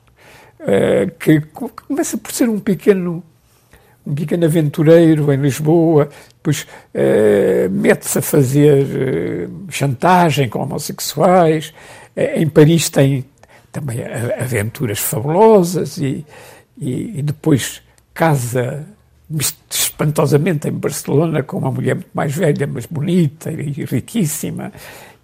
eh, 0.60 1.10
que 1.18 1.40
começa 1.88 2.16
por 2.16 2.32
ser 2.32 2.48
um 2.48 2.60
pequeno 2.60 3.22
um 4.06 4.14
pequeno 4.14 4.44
aventureiro 4.44 5.32
em 5.32 5.36
Lisboa, 5.36 6.08
depois 6.34 6.66
eh, 6.92 7.68
mete-se 7.70 8.18
a 8.18 8.22
fazer 8.22 9.48
chantagem 9.68 10.48
com 10.48 10.60
homossexuais. 10.60 11.72
em 12.16 12.48
Paris 12.48 12.90
tem 12.90 13.24
também 13.70 13.98
aventuras 14.38 14.98
fabulosas 14.98 15.96
e, 15.98 16.26
e, 16.76 17.18
e 17.18 17.22
depois 17.22 17.80
casa 18.12 18.84
espantosamente 19.70 20.68
em 20.68 20.72
Barcelona 20.72 21.42
com 21.42 21.58
uma 21.58 21.70
mulher 21.70 21.94
muito 21.94 22.10
mais 22.12 22.34
velha, 22.34 22.66
mas 22.66 22.86
bonita 22.86 23.50
e 23.50 23.84
riquíssima, 23.84 24.72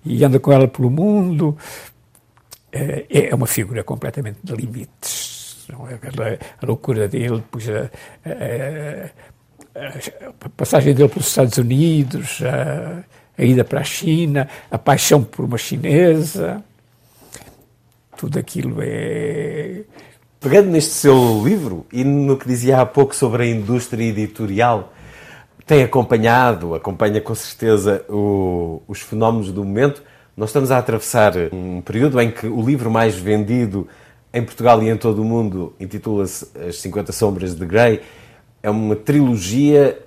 e 0.05 0.25
anda 0.25 0.39
com 0.41 0.53
ela 0.53 0.67
pelo 0.67 0.91
mundo. 0.91 1.57
É 2.71 3.35
uma 3.35 3.47
figura 3.47 3.83
completamente 3.83 4.39
de 4.43 4.55
limites. 4.55 5.28
Não 5.69 5.89
é? 5.89 5.99
A 6.61 6.67
loucura 6.67 7.09
dele, 7.09 7.37
depois 7.37 7.69
a, 7.69 7.91
a, 8.25 9.81
a, 9.81 10.47
a 10.47 10.49
passagem 10.51 10.95
dele 10.95 11.09
pelos 11.09 11.29
Estados 11.29 11.59
Unidos, 11.59 12.41
a, 12.43 13.05
a 13.37 13.45
ida 13.45 13.65
para 13.65 13.81
a 13.81 13.85
China, 13.85 14.49
a 14.71 14.79
paixão 14.79 15.23
por 15.23 15.45
uma 15.45 15.59
chinesa 15.59 16.65
tudo 18.19 18.37
aquilo 18.37 18.79
é. 18.81 19.83
Pegando 20.41 20.71
neste 20.71 20.91
seu 20.91 21.43
livro 21.45 21.87
e 21.93 22.05
no 22.05 22.37
que 22.37 22.47
dizia 22.47 22.81
há 22.81 22.87
pouco 22.87 23.15
sobre 23.15 23.45
a 23.45 23.47
indústria 23.47 24.05
editorial, 24.05 24.93
tem 25.67 25.83
acompanhado, 25.83 26.75
acompanha 26.75 27.21
com 27.21 27.35
certeza 27.35 28.05
o, 28.09 28.83
os 28.87 29.01
fenómenos 29.01 29.51
do 29.53 29.65
momento. 29.65 30.03
Nós 30.37 30.51
estamos 30.51 30.71
a 30.71 30.79
atravessar 30.79 31.33
um 31.53 31.81
período 31.81 32.21
em 32.21 32.31
que 32.31 32.47
o 32.47 32.61
livro 32.63 32.91
mais 32.91 33.17
vendido 33.17 33.89
em 34.39 34.45
Portugal 34.45 34.83
e 34.83 34.89
em 34.89 34.97
todo 34.97 35.23
o 35.23 35.25
mundo 35.25 35.75
intitula-se 35.79 36.47
As 36.67 36.77
50 36.77 37.13
Sombras 37.13 37.55
de 37.55 37.67
Grey. 37.67 38.01
É 38.63 38.71
uma 38.71 38.97
trilogia 38.97 39.99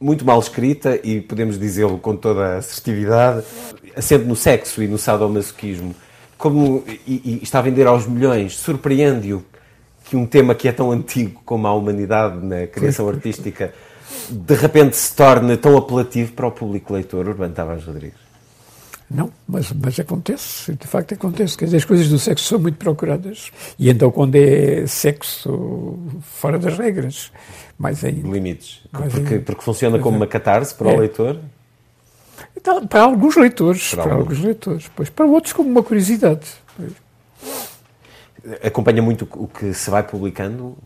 muito 0.00 0.24
mal 0.24 0.38
escrita 0.38 0.98
e 1.02 1.20
podemos 1.20 1.58
dizê-lo 1.58 1.98
com 1.98 2.16
toda 2.16 2.54
a 2.54 2.56
assertividade. 2.58 3.44
assente 3.94 4.24
no 4.24 4.36
sexo 4.36 4.82
e 4.82 4.88
no 4.88 4.98
sadomasoquismo, 4.98 5.94
como 6.36 6.84
e, 7.06 7.20
e 7.24 7.40
está 7.42 7.58
a 7.58 7.62
vender 7.62 7.86
aos 7.86 8.06
milhões, 8.06 8.56
surpreende-o 8.56 9.44
que 10.04 10.16
um 10.16 10.26
tema 10.26 10.54
que 10.54 10.68
é 10.68 10.72
tão 10.72 10.90
antigo 10.90 11.40
como 11.44 11.66
a 11.66 11.74
humanidade 11.74 12.44
na 12.44 12.66
criação 12.66 13.08
artística 13.08 13.72
de 14.30 14.54
repente 14.54 14.96
se 14.96 15.14
torne 15.14 15.56
tão 15.56 15.76
apelativo 15.76 16.32
para 16.32 16.46
o 16.46 16.52
público 16.52 16.92
leitor, 16.92 17.26
Urbano 17.26 17.54
Tavares 17.54 17.84
Rodrigues? 17.84 18.26
Não, 19.08 19.30
mas, 19.46 19.72
mas 19.72 20.00
acontece, 20.00 20.72
de 20.74 20.86
facto 20.86 21.14
acontece. 21.14 21.56
Quer 21.56 21.66
dizer, 21.66 21.76
as 21.76 21.84
coisas 21.84 22.08
do 22.08 22.18
sexo 22.18 22.44
são 22.44 22.58
muito 22.58 22.76
procuradas. 22.76 23.52
E 23.78 23.88
então, 23.88 24.10
quando 24.10 24.34
é 24.34 24.84
sexo 24.86 25.96
fora 26.22 26.58
das 26.58 26.76
regras, 26.76 27.30
mais 27.78 28.04
ainda. 28.04 28.28
Limites. 28.28 28.80
Mais 28.90 29.12
porque, 29.12 29.34
ainda. 29.34 29.44
porque 29.44 29.62
funciona 29.62 29.98
como 29.98 30.16
uma 30.16 30.26
catarse 30.26 30.74
para 30.74 30.90
é. 30.90 30.94
o 30.94 30.98
leitor? 30.98 31.38
Então, 32.56 32.84
para 32.86 33.02
alguns 33.02 33.36
leitores, 33.36 33.90
para, 33.90 34.02
para 34.02 34.12
alguns. 34.12 34.28
alguns 34.28 34.44
leitores. 34.44 34.90
Pois, 34.94 35.08
para 35.08 35.24
outros, 35.26 35.52
como 35.52 35.70
uma 35.70 35.82
curiosidade. 35.82 36.46
Acompanha 38.62 39.02
muito 39.02 39.28
o 39.34 39.48
que 39.48 39.72
se 39.72 39.90
vai 39.90 40.02
publicando? 40.02 40.76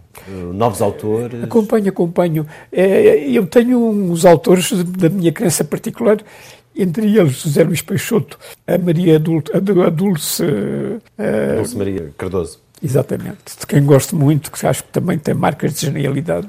Novos 0.55 0.83
autores? 0.83 1.43
Acompanho, 1.45 1.89
acompanho. 1.89 2.47
É, 2.73 3.29
eu 3.31 3.47
tenho 3.47 3.79
uns 3.79 4.25
autores 4.25 4.73
da 4.85 5.09
minha 5.09 5.33
crença 5.33 5.63
particular 5.63 6.19
entre 6.83 7.07
eles 7.17 7.43
José 7.43 7.63
Luís 7.63 7.83
Peixoto, 7.83 8.39
a 8.67 8.79
Maria 8.79 9.19
Dulce, 9.19 9.53
a 9.55 9.61
Dulce, 9.91 10.45
a 11.19 11.57
Dulce 11.57 11.77
Maria 11.77 12.13
Cardoso. 12.17 12.59
Exatamente, 12.83 13.59
de 13.59 13.67
quem 13.67 13.85
gosto 13.85 14.17
muito, 14.17 14.51
que 14.51 14.67
acho 14.67 14.83
que 14.85 14.91
também 14.91 15.19
tem 15.19 15.35
marcas 15.35 15.75
de 15.75 15.85
genialidade. 15.85 16.49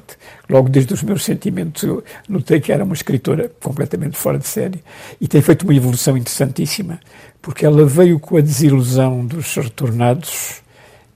Logo 0.49 0.69
desde 0.69 0.93
os 0.93 1.03
meus 1.03 1.25
sentimentos, 1.25 1.83
eu 1.83 2.01
notei 2.29 2.61
que 2.61 2.71
era 2.71 2.85
uma 2.85 2.93
escritora 2.93 3.51
completamente 3.61 4.15
fora 4.17 4.39
de 4.39 4.47
série 4.47 4.81
e 5.19 5.27
tem 5.27 5.41
feito 5.41 5.63
uma 5.63 5.75
evolução 5.75 6.15
interessantíssima, 6.15 7.01
porque 7.41 7.65
ela 7.65 7.85
veio 7.85 8.17
com 8.17 8.37
a 8.37 8.41
desilusão 8.41 9.25
dos 9.25 9.53
retornados, 9.55 10.61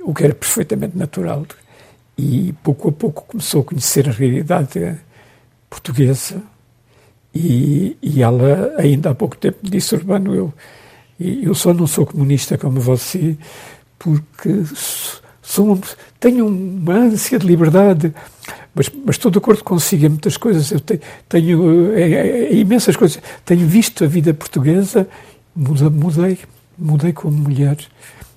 o 0.02 0.14
que 0.14 0.26
era 0.26 0.36
perfeitamente 0.36 0.98
natural, 0.98 1.46
e 2.18 2.54
pouco 2.62 2.90
a 2.90 2.92
pouco 2.92 3.26
começou 3.26 3.62
a 3.62 3.64
conhecer 3.64 4.10
a 4.10 4.12
realidade 4.12 4.98
portuguesa, 5.70 6.44
e, 7.36 7.98
e 8.02 8.24
ela, 8.24 8.74
ainda 8.78 9.10
há 9.10 9.16
pouco 9.16 9.36
tempo, 9.36 9.58
disse, 9.62 9.94
Urbano, 9.94 10.34
eu, 10.34 10.54
eu 11.20 11.54
só 11.54 11.74
não 11.74 11.86
sou 11.86 12.06
comunista 12.06 12.58
como 12.58 12.80
você, 12.80 13.36
porque 14.00 14.64
sou, 15.42 15.78
tenho 16.20 16.48
uma 16.48 16.94
ânsia 16.94 17.38
de 17.38 17.46
liberdade, 17.46 18.14
mas, 18.74 18.90
mas 19.06 19.16
estou 19.16 19.30
de 19.30 19.38
acordo 19.38 19.64
consigo 19.64 20.06
em 20.06 20.10
muitas 20.10 20.38
coisas. 20.38 20.72
Eu 20.72 20.80
tenho, 20.80 21.00
tenho 21.28 21.94
é, 21.94 22.02
é, 22.02 22.28
é, 22.28 22.54
imensas 22.56 22.96
coisas. 22.96 23.22
Tenho 23.46 23.68
visto 23.68 24.04
a 24.04 24.08
vida 24.08 24.34
portuguesa, 24.34 25.08
mudei, 25.56 26.40
mudei 26.78 27.14
como 27.14 27.38
mulher. 27.38 27.78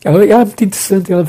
Ela, 0.05 0.25
é 0.25 0.37
muito 0.37 0.65
interessante, 0.65 1.13
ela 1.13 1.27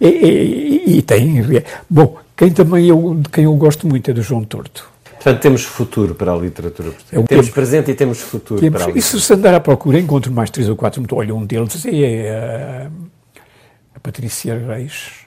é, 0.00 0.08
e, 0.08 0.98
e 0.98 1.02
tem. 1.02 1.42
bom, 1.88 2.16
quem 2.36 2.50
também 2.50 2.86
eu, 2.86 3.16
de 3.20 3.28
quem 3.28 3.44
eu 3.44 3.54
gosto 3.54 3.86
muito 3.86 4.10
é 4.10 4.14
do 4.14 4.22
João 4.22 4.44
Torto. 4.44 4.91
Portanto, 5.22 5.40
temos 5.40 5.64
futuro 5.64 6.16
para 6.16 6.32
a 6.32 6.36
literatura 6.36 6.90
portuguesa. 6.90 7.22
É 7.22 7.26
temos 7.26 7.46
tempo, 7.46 7.54
presente 7.54 7.90
e 7.92 7.94
temos 7.94 8.20
futuro 8.20 8.60
temos, 8.60 8.72
para 8.76 8.86
a 8.86 8.94
literatura. 8.94 9.18
E 9.18 9.20
se 9.20 9.32
andar 9.32 9.54
à 9.54 9.60
procura, 9.60 10.00
encontro 10.00 10.32
mais 10.32 10.50
três 10.50 10.68
ou 10.68 10.74
quatro. 10.74 11.00
Olha, 11.12 11.32
um 11.32 11.46
deles 11.46 11.86
é 11.86 12.30
a, 12.30 12.90
a 13.94 14.00
Patrícia 14.00 14.58
Reis. 14.58 15.22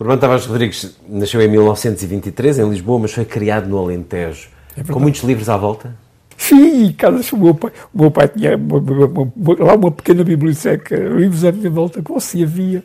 Urbano 0.00 0.20
Tavares 0.20 0.46
Rodrigues 0.46 0.96
nasceu 1.08 1.40
em 1.40 1.48
1923 1.48 2.58
em 2.58 2.68
Lisboa, 2.68 2.98
mas 2.98 3.12
foi 3.12 3.24
criado 3.24 3.68
no 3.68 3.78
Alentejo. 3.78 4.48
É 4.76 4.82
com 4.82 4.98
muitos 4.98 5.22
livros 5.22 5.48
à 5.48 5.56
volta? 5.56 5.94
Sim, 6.36 6.92
casas 6.92 7.32
o 7.32 7.36
meu 7.36 7.54
pai, 7.54 7.72
o 7.94 8.02
meu 8.02 8.10
pai 8.10 8.28
tinha 8.28 8.56
uma, 8.56 8.78
uma, 8.78 9.32
uma, 9.34 9.64
lá 9.64 9.74
uma 9.74 9.90
pequena 9.90 10.22
biblioteca, 10.22 10.96
livros 10.96 11.44
à 11.44 11.52
minha 11.52 11.70
volta, 11.70 12.02
como 12.02 12.20
se 12.20 12.42
havia. 12.42 12.84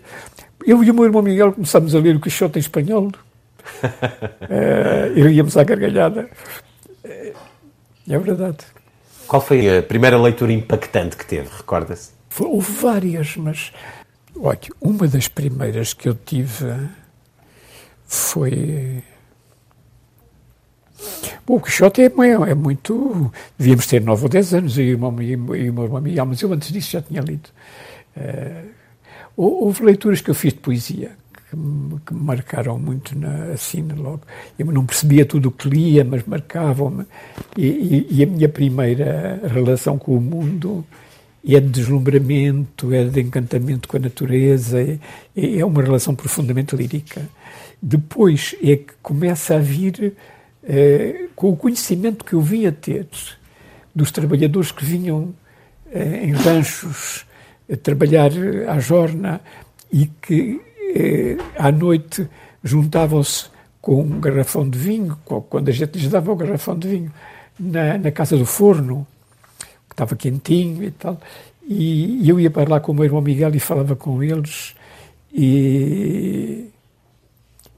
Eu 0.66 0.84
e 0.84 0.92
o 0.92 0.94
meu 0.94 1.06
irmão 1.06 1.24
Miguel 1.24 1.52
começámos 1.52 1.96
a 1.96 2.00
ler 2.00 2.16
o 2.16 2.20
Quixote 2.20 2.60
em 2.60 2.62
espanhol 2.62 3.12
uh, 3.84 5.30
íamos 5.30 5.58
à 5.58 5.64
gargalhada. 5.64 6.30
É 7.04 8.18
verdade. 8.18 8.58
Qual 9.28 9.42
foi 9.42 9.78
a 9.78 9.82
primeira 9.82 10.22
leitura 10.22 10.52
impactante 10.52 11.16
que 11.16 11.26
teve, 11.26 11.50
recorda-se? 11.56 12.12
Houve 12.40 12.72
várias, 12.72 13.38
mas 13.38 13.72
olha, 14.36 14.60
uma 14.82 15.08
das 15.08 15.28
primeiras 15.28 15.94
que 15.94 16.10
eu 16.10 16.16
tive 16.16 16.66
foi. 18.06 19.04
Bom, 21.46 21.56
o 21.56 21.62
Quixote 21.62 22.02
é, 22.02 22.06
é, 22.06 22.54
muito. 22.54 23.32
Devíamos 23.58 23.88
ter 23.88 24.02
9 24.02 24.24
ou 24.24 24.30
10 24.30 24.54
anos, 24.54 24.78
e 24.78 24.94
o 24.94 25.12
meu 25.12 25.56
irmão 25.56 26.02
Miguel, 26.02 26.26
mas 26.26 26.42
eu 26.42 26.52
antes 26.52 26.72
disso 26.72 26.92
já 26.92 27.02
tinha 27.02 27.22
lido. 27.22 27.50
Uh, 28.18 28.70
houve 29.38 29.84
leituras 29.84 30.20
que 30.20 30.30
eu 30.30 30.36
fiz 30.36 30.54
de 30.54 30.60
poesia, 30.60 31.12
que 31.52 32.14
me, 32.14 32.24
marcaram 32.24 32.80
muito 32.80 33.18
na, 33.18 33.52
assim 33.54 33.86
logo. 33.96 34.22
Eu 34.58 34.68
não 34.68 34.86
percebia 34.86 35.26
tudo 35.26 35.50
o 35.50 35.52
que 35.52 35.68
lia, 35.68 36.04
mas 36.06 36.24
marcavam-me. 36.26 37.06
E, 37.58 37.68
e, 37.68 38.08
e, 38.10 38.24
a 38.24 38.26
minha 38.26 38.48
primeira 38.48 39.42
relação 39.46 39.98
com 39.98 40.16
o 40.16 40.22
mundo 40.22 40.86
é 41.46 41.60
de 41.60 41.68
deslumbramento, 41.68 42.94
é 42.94 43.04
de 43.04 43.20
encantamento 43.20 43.90
com 43.90 43.98
a 43.98 44.00
natureza, 44.00 44.82
é, 44.82 45.00
é 45.36 45.66
uma 45.66 45.84
relação 45.84 46.16
profundamente 46.16 46.76
lírica. 46.76 47.28
Depois 47.82 48.56
é 48.64 48.78
que 48.78 48.94
começa 49.02 49.56
a 49.56 49.60
vir, 49.60 50.14
eh, 50.64 51.26
com 51.36 51.50
o 51.50 51.58
conhecimento 51.58 52.24
que 52.24 52.34
eu 52.34 52.42
vim 52.42 52.68
a 52.68 52.72
ter 52.72 53.08
dos 53.94 54.12
trabalhadores 54.12 54.72
que 54.72 54.86
vinham 54.86 55.34
eh, 55.92 56.26
em 56.26 56.32
ranchos 56.32 57.26
trabalhar 57.78 58.32
à 58.68 58.80
jorna 58.80 59.42
e 59.92 60.06
que 60.22 60.62
eh, 60.96 61.38
à 61.58 61.72
noite 61.72 62.28
juntavam-se 62.64 63.46
com 63.82 64.02
um 64.02 64.20
garrafão 64.20 64.70
de 64.70 64.78
vinho, 64.78 65.18
quando 65.50 65.70
a 65.70 65.72
gente 65.72 65.98
lhes 65.98 66.08
dava 66.08 66.32
o 66.32 66.36
garrafão 66.36 66.78
de 66.78 66.88
vinho, 66.88 67.12
na, 67.60 67.98
na 67.98 68.12
casa 68.12 68.38
do 68.38 68.46
forno, 68.46 69.08
que 69.90 69.94
estava 69.94 70.16
quentinho 70.16 70.84
e 70.84 70.92
tal. 70.92 71.20
E, 71.68 72.28
eu 72.28 72.40
ia 72.40 72.52
para 72.52 72.70
lá 72.70 72.80
com 72.80 72.92
o 72.92 72.96
meu 72.96 73.06
irmão 73.06 73.22
Miguel 73.22 73.56
e 73.56 73.60
falava 73.60 73.96
com 73.96 74.22
eles. 74.22 74.76
E 75.34 76.70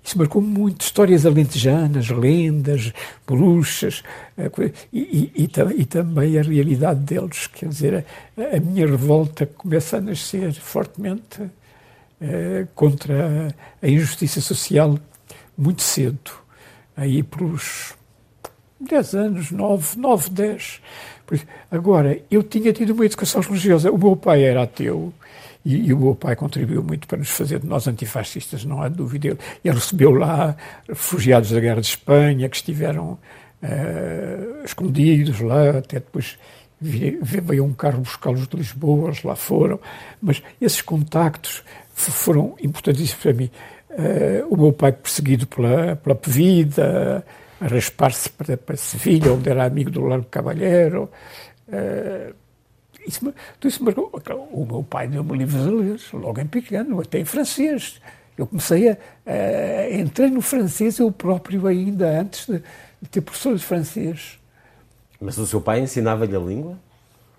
isso 0.03 0.17
marcou 0.17 0.41
muito. 0.41 0.81
Histórias 0.81 1.25
alentejanas, 1.25 2.09
lendas, 2.09 2.91
bruxas, 3.25 4.03
eh, 4.37 4.51
e, 4.91 5.31
e, 5.35 5.49
e, 5.77 5.85
também 5.85 6.37
a 6.37 6.41
realidade 6.41 6.99
deles. 6.99 7.47
Quer 7.47 7.69
dizer, 7.69 8.05
a, 8.37 8.57
a 8.57 8.59
minha 8.59 8.85
revolta 8.85 9.45
começa 9.45 9.97
a 9.97 10.01
nascer 10.01 10.53
fortemente 10.53 11.41
eh, 12.25 12.67
contra 12.73 13.53
a 13.81 13.87
injustiça 13.87 14.39
social 14.39 14.97
muito 15.57 15.81
cedo, 15.81 16.31
aí 16.95 17.21
pelos 17.21 17.95
10 18.79 19.13
anos, 19.13 19.51
9, 19.51 19.99
9 19.99 20.29
10. 20.29 20.81
Agora, 21.69 22.17
eu 22.31 22.41
tinha 22.41 22.71
tido 22.71 22.93
uma 22.93 23.05
educação 23.05 23.41
religiosa. 23.41 23.91
O 23.91 23.97
meu 23.97 24.15
pai 24.15 24.41
era 24.41 24.63
ateu 24.63 25.13
e, 25.65 25.87
e, 25.87 25.93
o 25.93 25.97
meu 25.97 26.15
pai 26.15 26.33
contribuiu 26.33 26.81
muito 26.81 27.09
para 27.09 27.17
nos 27.17 27.29
fazer 27.29 27.59
de 27.59 27.67
nós 27.67 27.89
antifascistas, 27.89 28.63
não 28.63 28.81
há 28.81 28.87
dúvida. 28.87 29.27
Ele, 29.27 29.39
ele 29.65 29.75
recebeu 29.75 30.11
lá 30.11 30.55
refugiados 30.87 31.51
da 31.51 31.59
Guerra 31.59 31.81
de 31.81 31.87
Espanha 31.87 32.47
que 32.47 32.55
estiveram 32.55 33.19
uh, 33.61 34.63
escondidos 34.63 35.41
lá, 35.41 35.71
até 35.71 35.99
depois 35.99 36.37
veio 36.83 37.63
um 37.63 37.73
carro 37.73 38.01
buscá-los 38.01 38.47
de 38.47 38.57
Lisboa, 38.57 39.07
eles 39.07 39.23
lá 39.23 39.35
foram. 39.35 39.79
Mas 40.21 40.43
esses 40.59 40.81
contactos 40.81 41.63
foram 41.93 42.55
importantíssimos 42.61 43.21
para 43.21 43.33
mim. 43.33 43.49
Uh, 43.89 44.47
o 44.49 44.57
meu 44.57 44.73
pai 44.73 44.91
perseguido 44.91 45.45
pela, 45.45 45.95
pela 45.95 46.19
vida, 46.25 47.23
a 47.61 47.67
raspar-se 47.67 48.29
para, 48.29 48.57
para 48.57 48.75
Sevilha, 48.75 49.31
onde 49.31 49.49
era 49.49 49.65
amigo 49.65 49.91
do 49.91 50.01
Largo 50.01 50.25
Cavalheiro. 50.25 51.09
Uh, 51.67 52.33
isso, 53.07 53.33
isso 53.63 53.83
marcou. 53.83 54.11
O 54.51 54.65
meu 54.65 54.83
pai 54.83 55.07
deu-me 55.07 55.37
livros 55.37 55.67
a 55.67 55.71
ler, 55.71 55.99
logo 56.13 56.41
em 56.41 56.47
pequeno, 56.47 57.01
até 57.01 57.19
em 57.19 57.25
francês. 57.25 58.01
Eu 58.37 58.47
comecei 58.47 58.89
a. 58.89 58.93
Uh, 58.93 60.01
entrei 60.01 60.29
no 60.29 60.41
francês 60.41 60.97
eu 60.97 61.11
próprio 61.11 61.67
ainda, 61.67 62.19
antes 62.19 62.47
de, 62.47 62.63
de 63.01 63.09
ter 63.09 63.21
professor 63.21 63.55
de 63.55 63.63
francês. 63.63 64.39
Mas 65.21 65.37
o 65.37 65.45
seu 65.45 65.61
pai 65.61 65.81
ensinava-lhe 65.81 66.35
a 66.35 66.39
língua? 66.39 66.77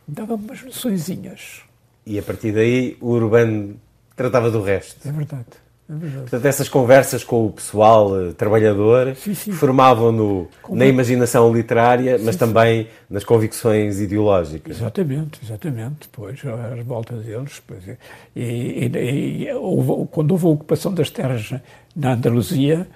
Dava-me 0.07 0.45
umas 0.45 0.63
noçõezinhas. 0.63 1.63
E 2.07 2.19
a 2.19 2.23
partir 2.23 2.53
daí 2.53 2.97
o 3.01 3.09
urbano 3.09 3.77
tratava 4.17 4.51
do 4.51 4.63
resto. 4.63 5.07
É 5.07 5.13
verdade. 5.13 5.65
É 5.89 5.93
verdade. 5.93 6.21
Portanto, 6.23 6.47
essas 6.47 6.69
conversas 6.69 7.23
com 7.23 7.47
o 7.47 7.53
pessoal 7.53 8.11
uh, 8.11 8.33
trabalhador 8.33 9.15
formavam-no 9.15 10.49
na 10.71 10.87
imaginação 10.87 11.53
literária, 11.53 12.19
mas 12.19 12.37
sim, 12.37 12.39
também 12.39 12.89
nas 13.11 13.23
convicções 13.23 14.01
ideológicas. 14.01 14.79
Exatamente, 14.79 15.41
exatamente. 15.45 16.09
Pois, 16.11 16.41
a 16.47 16.75
revolta 16.75 17.15
deles. 17.17 17.61
Pois, 17.67 17.87
é. 17.87 17.99
e, 18.35 18.87
e, 18.87 19.45
e 19.45 19.53
houve, 19.53 20.09
quando 20.11 20.31
houve 20.31 20.47
a 20.47 20.51
ocupação 20.51 20.95
das 20.95 21.11
terras 21.11 21.53
na 21.95 22.15
Andaluzia, 22.15 22.89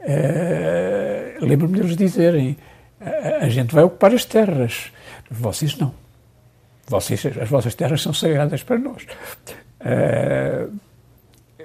uh, 0.00 1.44
lembro-me 1.46 1.78
deles 1.78 1.96
dizerem: 1.96 2.58
a, 3.00 3.46
a 3.46 3.48
gente 3.48 3.74
vai 3.74 3.84
ocupar 3.84 4.12
as 4.12 4.26
terras, 4.26 4.92
vocês 5.30 5.78
não. 5.78 5.94
vocês, 6.86 7.24
as 7.24 7.48
vossas 7.48 7.74
terras 7.74 8.02
são 8.02 8.12
sagradas 8.12 8.62
para 8.62 8.76
nós. 8.76 9.06
Uh, 9.84 10.72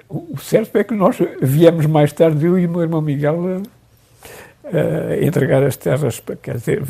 o 0.08 0.38
certo 0.38 0.76
é 0.76 0.84
que 0.84 0.94
nós 0.94 1.16
viemos 1.40 1.86
mais 1.86 2.12
tarde, 2.12 2.44
eu 2.44 2.58
e 2.58 2.66
o 2.66 2.70
meu 2.70 2.82
irmão 2.82 3.00
Miguel, 3.00 3.62
a 4.64 5.24
entregar 5.24 5.62
as 5.62 5.76
terras. 5.76 6.20
Quer 6.42 6.56
dizer, 6.56 6.82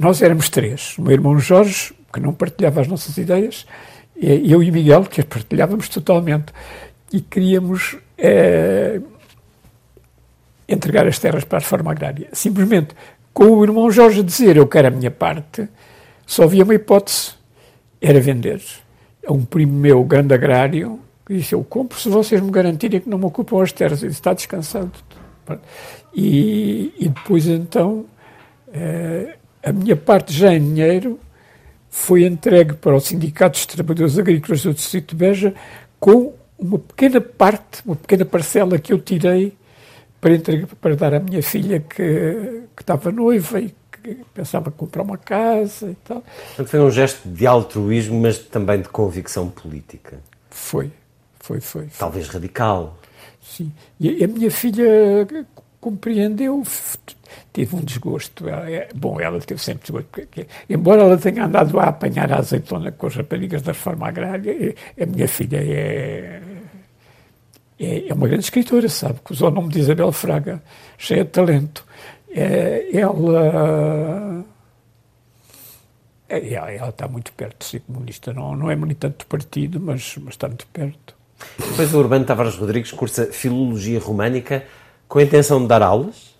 nós 0.00 0.20
éramos 0.20 0.48
três. 0.48 0.98
O 0.98 1.02
meu 1.02 1.12
irmão 1.12 1.38
Jorge, 1.38 1.94
que 2.12 2.18
não 2.18 2.34
partilhava 2.34 2.80
as 2.80 2.88
nossas 2.88 3.16
ideias, 3.16 3.66
e 4.16 4.50
eu 4.50 4.60
e 4.64 4.70
Miguel, 4.72 5.04
que 5.04 5.20
as 5.20 5.26
partilhávamos 5.26 5.88
totalmente. 5.88 6.52
E 7.12 7.20
queríamos 7.20 7.96
entregar 10.68 11.06
as 11.06 11.20
terras 11.20 11.44
para 11.44 11.58
a 11.58 11.60
reforma 11.60 11.92
agrária. 11.92 12.28
Simplesmente, 12.32 12.96
com 13.32 13.44
o 13.44 13.62
irmão 13.62 13.88
Jorge 13.92 14.24
dizer 14.24 14.56
eu 14.56 14.66
quero 14.66 14.88
a 14.88 14.90
minha 14.90 15.10
parte, 15.10 15.68
só 16.26 16.42
havia 16.42 16.64
uma 16.64 16.74
hipótese, 16.74 17.34
era 18.00 18.20
vender. 18.20 18.60
A 19.26 19.32
um 19.32 19.44
primo 19.44 19.72
meu, 19.72 20.02
grande 20.04 20.34
agrário, 20.34 21.00
que 21.26 21.34
disse, 21.34 21.54
eu 21.54 21.62
compro 21.62 21.98
se 21.98 22.08
vocês 22.08 22.40
me 22.40 22.50
garantirem 22.50 23.00
que 23.00 23.08
não 23.08 23.18
me 23.18 23.26
ocupam 23.26 23.62
as 23.62 23.72
terras. 23.72 24.02
Ele 24.02 24.12
está 24.12 24.32
descansado. 24.32 24.92
E, 26.14 26.92
e 26.98 27.08
depois, 27.08 27.46
então, 27.46 28.06
eh, 28.72 29.36
a 29.62 29.72
minha 29.72 29.96
parte 29.96 30.32
já 30.32 30.54
em 30.54 30.60
dinheiro 30.60 31.18
foi 31.88 32.24
entregue 32.24 32.74
para 32.74 32.94
o 32.94 33.00
Sindicato 33.00 33.58
dos 33.58 33.66
Trabalhadores 33.66 34.18
Agrícolas 34.18 34.62
do 34.62 34.72
Distrito 34.72 35.10
de 35.10 35.16
Beja 35.16 35.54
com 35.98 36.32
uma 36.58 36.78
pequena 36.78 37.20
parte, 37.20 37.82
uma 37.84 37.96
pequena 37.96 38.24
parcela 38.24 38.78
que 38.78 38.92
eu 38.92 38.98
tirei 39.00 39.54
para, 40.20 40.34
entregar, 40.34 40.66
para 40.80 40.96
dar 40.96 41.14
à 41.14 41.20
minha 41.20 41.42
filha 41.42 41.80
que, 41.80 42.62
que 42.76 42.82
estava 42.82 43.10
noiva 43.10 43.60
e 43.60 43.74
pensava 44.34 44.70
comprar 44.70 45.02
uma 45.02 45.18
casa 45.18 45.90
e 45.90 45.94
tal. 46.04 46.22
Portanto, 46.48 46.68
foi 46.68 46.80
um 46.80 46.90
gesto 46.90 47.28
de 47.28 47.46
altruísmo, 47.46 48.20
mas 48.20 48.38
também 48.38 48.80
de 48.80 48.88
convicção 48.88 49.48
política. 49.48 50.18
Foi, 50.50 50.90
foi, 51.38 51.60
foi. 51.60 51.82
foi. 51.82 51.98
Talvez 51.98 52.28
radical. 52.28 52.98
Sim. 53.40 53.72
E 53.98 54.22
a 54.22 54.28
minha 54.28 54.50
filha 54.50 55.26
compreendeu, 55.80 56.62
tive 57.52 57.76
um 57.76 57.80
desgosto. 57.80 58.48
É, 58.48 58.88
bom, 58.94 59.20
ela 59.20 59.40
teve 59.40 59.62
sempre 59.62 59.82
desgosto. 59.82 60.08
Porque, 60.10 60.46
embora 60.68 61.02
ela 61.02 61.16
tenha 61.16 61.46
andado 61.46 61.78
a 61.80 61.84
apanhar 61.84 62.32
a 62.32 62.38
azeitona 62.38 62.92
com 62.92 63.06
as 63.06 63.16
raparigas 63.16 63.62
da 63.62 63.72
reforma 63.72 64.08
agrária, 64.08 64.74
a 65.00 65.06
minha 65.06 65.26
filha 65.26 65.58
é, 65.58 66.42
é, 67.78 68.08
é 68.08 68.14
uma 68.14 68.28
grande 68.28 68.44
escritora, 68.44 68.88
sabe? 68.88 69.20
Que 69.24 69.32
usou 69.32 69.48
o 69.48 69.50
nome 69.50 69.68
de 69.68 69.80
Isabel 69.80 70.12
Fraga, 70.12 70.62
cheia 70.98 71.24
de 71.24 71.30
talento. 71.30 71.84
É, 72.32 72.88
ela. 72.92 74.44
É, 76.28 76.54
ela 76.54 76.90
está 76.90 77.08
muito 77.08 77.32
perto 77.32 77.58
de 77.58 77.64
ser 77.64 77.80
comunista. 77.80 78.32
Não, 78.32 78.54
não 78.54 78.70
é 78.70 78.76
militante 78.76 79.18
do 79.18 79.26
partido, 79.26 79.80
mas, 79.80 80.16
mas 80.18 80.34
está 80.34 80.46
muito 80.46 80.66
perto. 80.68 81.14
Depois 81.58 81.92
o 81.92 81.98
Urbano 81.98 82.24
Tavares 82.24 82.56
Rodrigues 82.56 82.92
cursa 82.92 83.26
Filologia 83.26 83.98
Românica 83.98 84.64
com 85.08 85.18
a 85.18 85.22
intenção 85.22 85.60
de 85.60 85.66
dar 85.66 85.82
aulas? 85.82 86.30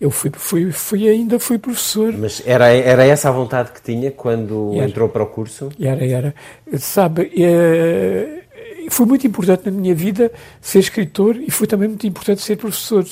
Eu 0.00 0.10
fui, 0.10 0.30
fui, 0.34 0.72
fui 0.72 1.08
ainda 1.08 1.38
fui 1.38 1.58
professor. 1.58 2.12
Mas 2.12 2.42
era, 2.44 2.68
era 2.68 3.04
essa 3.04 3.28
a 3.28 3.32
vontade 3.32 3.70
que 3.72 3.80
tinha 3.80 4.10
quando 4.10 4.72
era. 4.74 4.88
entrou 4.88 5.08
para 5.08 5.22
o 5.22 5.26
curso? 5.26 5.70
Era, 5.80 6.04
era. 6.04 6.34
Sabe, 6.76 7.30
é, 7.36 8.42
foi 8.90 9.06
muito 9.06 9.26
importante 9.26 9.64
na 9.66 9.70
minha 9.70 9.94
vida 9.94 10.32
ser 10.60 10.80
escritor 10.80 11.36
e 11.36 11.50
foi 11.50 11.66
também 11.66 11.88
muito 11.88 12.06
importante 12.06 12.42
ser 12.42 12.56
professor. 12.56 13.06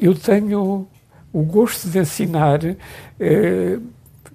Eu 0.00 0.14
tenho 0.14 0.86
o 1.34 1.42
gosto 1.42 1.90
de 1.90 1.98
ensinar, 1.98 2.60
é, 3.18 3.78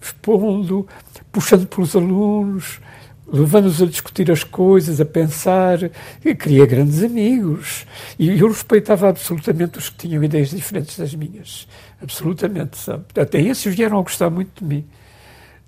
expondo, 0.02 0.86
puxando 1.32 1.66
pelos 1.66 1.96
alunos, 1.96 2.82
levando-os 3.26 3.82
a 3.82 3.86
discutir 3.86 4.30
as 4.30 4.44
coisas, 4.44 5.00
a 5.00 5.06
pensar. 5.06 5.80
e 6.24 6.36
queria 6.36 6.66
grandes 6.66 7.02
amigos. 7.02 7.88
E 8.20 8.38
eu 8.38 8.50
respeitava 8.50 9.08
absolutamente 9.08 9.78
os 9.78 9.88
que 9.88 10.08
tinham 10.08 10.22
ideias 10.22 10.50
diferentes 10.50 11.00
das 11.00 11.16
minhas. 11.16 11.68
Absolutamente, 12.02 12.78
sabe? 12.78 13.06
Até 13.18 13.40
esses 13.40 13.74
vieram 13.74 13.98
a 13.98 14.02
gostar 14.02 14.30
muito 14.30 14.62
de 14.62 14.66
mim. 14.66 14.86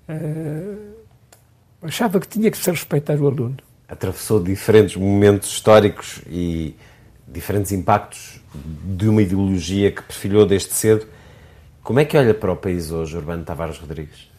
Uh, 0.06 0.92
achava 1.80 2.20
que 2.20 2.28
tinha 2.28 2.50
que 2.50 2.58
se 2.58 2.70
respeitar 2.70 3.18
o 3.18 3.26
aluno. 3.26 3.56
Atravessou 3.88 4.42
diferentes 4.42 4.96
momentos 4.96 5.50
históricos 5.50 6.20
e 6.26 6.74
diferentes 7.26 7.72
impactos 7.72 8.40
de 8.54 9.08
uma 9.08 9.22
ideologia 9.22 9.90
que 9.90 10.02
perfilhou 10.02 10.44
desde 10.44 10.72
cedo. 10.72 11.06
Como 11.82 12.00
é 12.00 12.04
que 12.04 12.16
olha 12.16 12.34
para 12.34 12.52
o 12.52 12.56
país 12.56 12.90
hoje, 12.90 13.16
Urbano 13.16 13.44
Tavares 13.44 13.78
Rodrigues? 13.78 14.30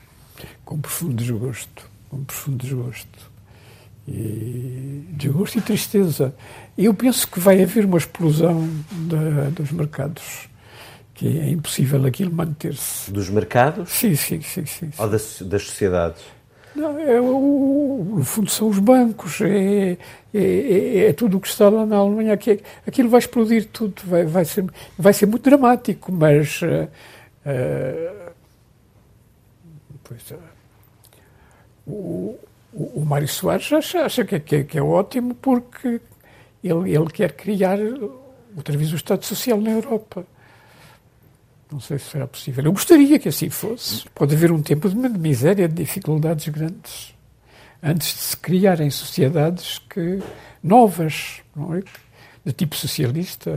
Com 0.64 0.80
profundo 0.80 1.14
desgosto 1.14 1.94
um 2.14 2.24
profundo 2.24 2.58
desgosto. 2.58 3.32
E 4.08 5.06
desgosto 5.12 5.58
e 5.58 5.62
tristeza. 5.62 6.36
Eu 6.78 6.94
penso 6.94 7.28
que 7.28 7.40
vai 7.40 7.62
haver 7.64 7.86
uma 7.86 7.98
explosão 7.98 8.70
da, 8.92 9.50
dos 9.50 9.72
mercados, 9.72 10.50
que 11.14 11.40
é 11.40 11.50
impossível 11.50 12.06
aquilo 12.06 12.34
manter-se. 12.34 13.12
Dos 13.12 13.30
mercados? 13.30 13.90
Sim, 13.90 14.16
sim, 14.16 14.42
sim. 14.42 14.66
sim, 14.66 14.90
sim. 14.92 15.02
Ou 15.02 15.10
das, 15.10 15.42
das 15.42 15.64
sociedades? 15.64 16.22
Não, 16.76 17.00
é, 17.00 17.22
o, 17.22 18.16
no 18.18 18.26
fundo 18.26 18.50
são 18.50 18.68
os 18.68 18.80
bancos, 18.80 19.40
é, 19.42 19.96
é, 20.34 20.44
é, 20.44 21.06
é 21.10 21.14
tudo 21.14 21.38
o 21.38 21.40
que 21.40 21.48
está 21.48 21.70
lá 21.70 21.86
na 21.86 21.98
Alemanha. 21.98 22.34
Aquilo, 22.34 22.60
aquilo 22.86 23.10
vai 23.10 23.20
explodir 23.20 23.68
tudo, 23.72 24.02
vai, 24.06 24.26
vai, 24.26 24.44
ser, 24.44 24.66
vai 24.98 25.14
ser 25.14 25.28
muito 25.28 25.44
dramático, 25.44 26.12
mas. 26.12 26.62
Uh, 27.46 28.32
pois, 30.04 30.32
uh, 30.32 30.40
o, 31.86 32.40
o, 32.74 33.06
Mário 33.06 33.28
Soares 33.28 33.72
acha, 33.72 34.06
acha 34.06 34.24
que, 34.24 34.40
que, 34.40 34.64
que, 34.64 34.78
é 34.78 34.82
ótimo 34.82 35.36
porque 35.36 36.00
ele, 36.64 36.96
ele 36.96 37.10
quer 37.12 37.34
criar 37.34 37.78
outra 38.56 38.78
vez 38.78 38.94
o 38.94 38.96
Estado 38.96 39.26
Social 39.26 39.60
na 39.60 39.72
Europa. 39.72 40.26
Não 41.72 41.80
sei 41.80 41.98
se 41.98 42.12
será 42.12 42.28
possível. 42.28 42.64
Eu 42.64 42.72
gostaria 42.72 43.18
que 43.18 43.28
assim 43.28 43.50
fosse. 43.50 44.08
Pode 44.14 44.36
haver 44.36 44.52
um 44.52 44.62
tempo 44.62 44.88
de 44.88 44.96
miséria, 44.96 45.68
de 45.68 45.74
dificuldades 45.74 46.48
grandes, 46.48 47.14
antes 47.82 48.14
de 48.14 48.20
se 48.20 48.38
criarem 48.38 48.90
sociedades 48.90 49.80
que, 49.90 50.22
novas, 50.62 51.42
não 51.56 51.76
é? 51.76 51.84
De 52.46 52.52
tipo 52.52 52.76
socialista, 52.76 53.52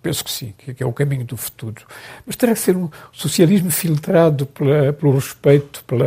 penso 0.00 0.24
que 0.24 0.30
sim, 0.30 0.54
que 0.56 0.82
é 0.82 0.86
o 0.86 0.92
caminho 0.92 1.24
do 1.24 1.36
futuro. 1.36 1.84
Mas 2.24 2.36
terá 2.36 2.52
que 2.52 2.60
ser 2.60 2.76
um 2.76 2.88
socialismo 3.12 3.70
filtrado 3.70 4.46
pela, 4.46 4.92
pelo 4.92 5.14
respeito, 5.14 5.82
pela 5.84 6.06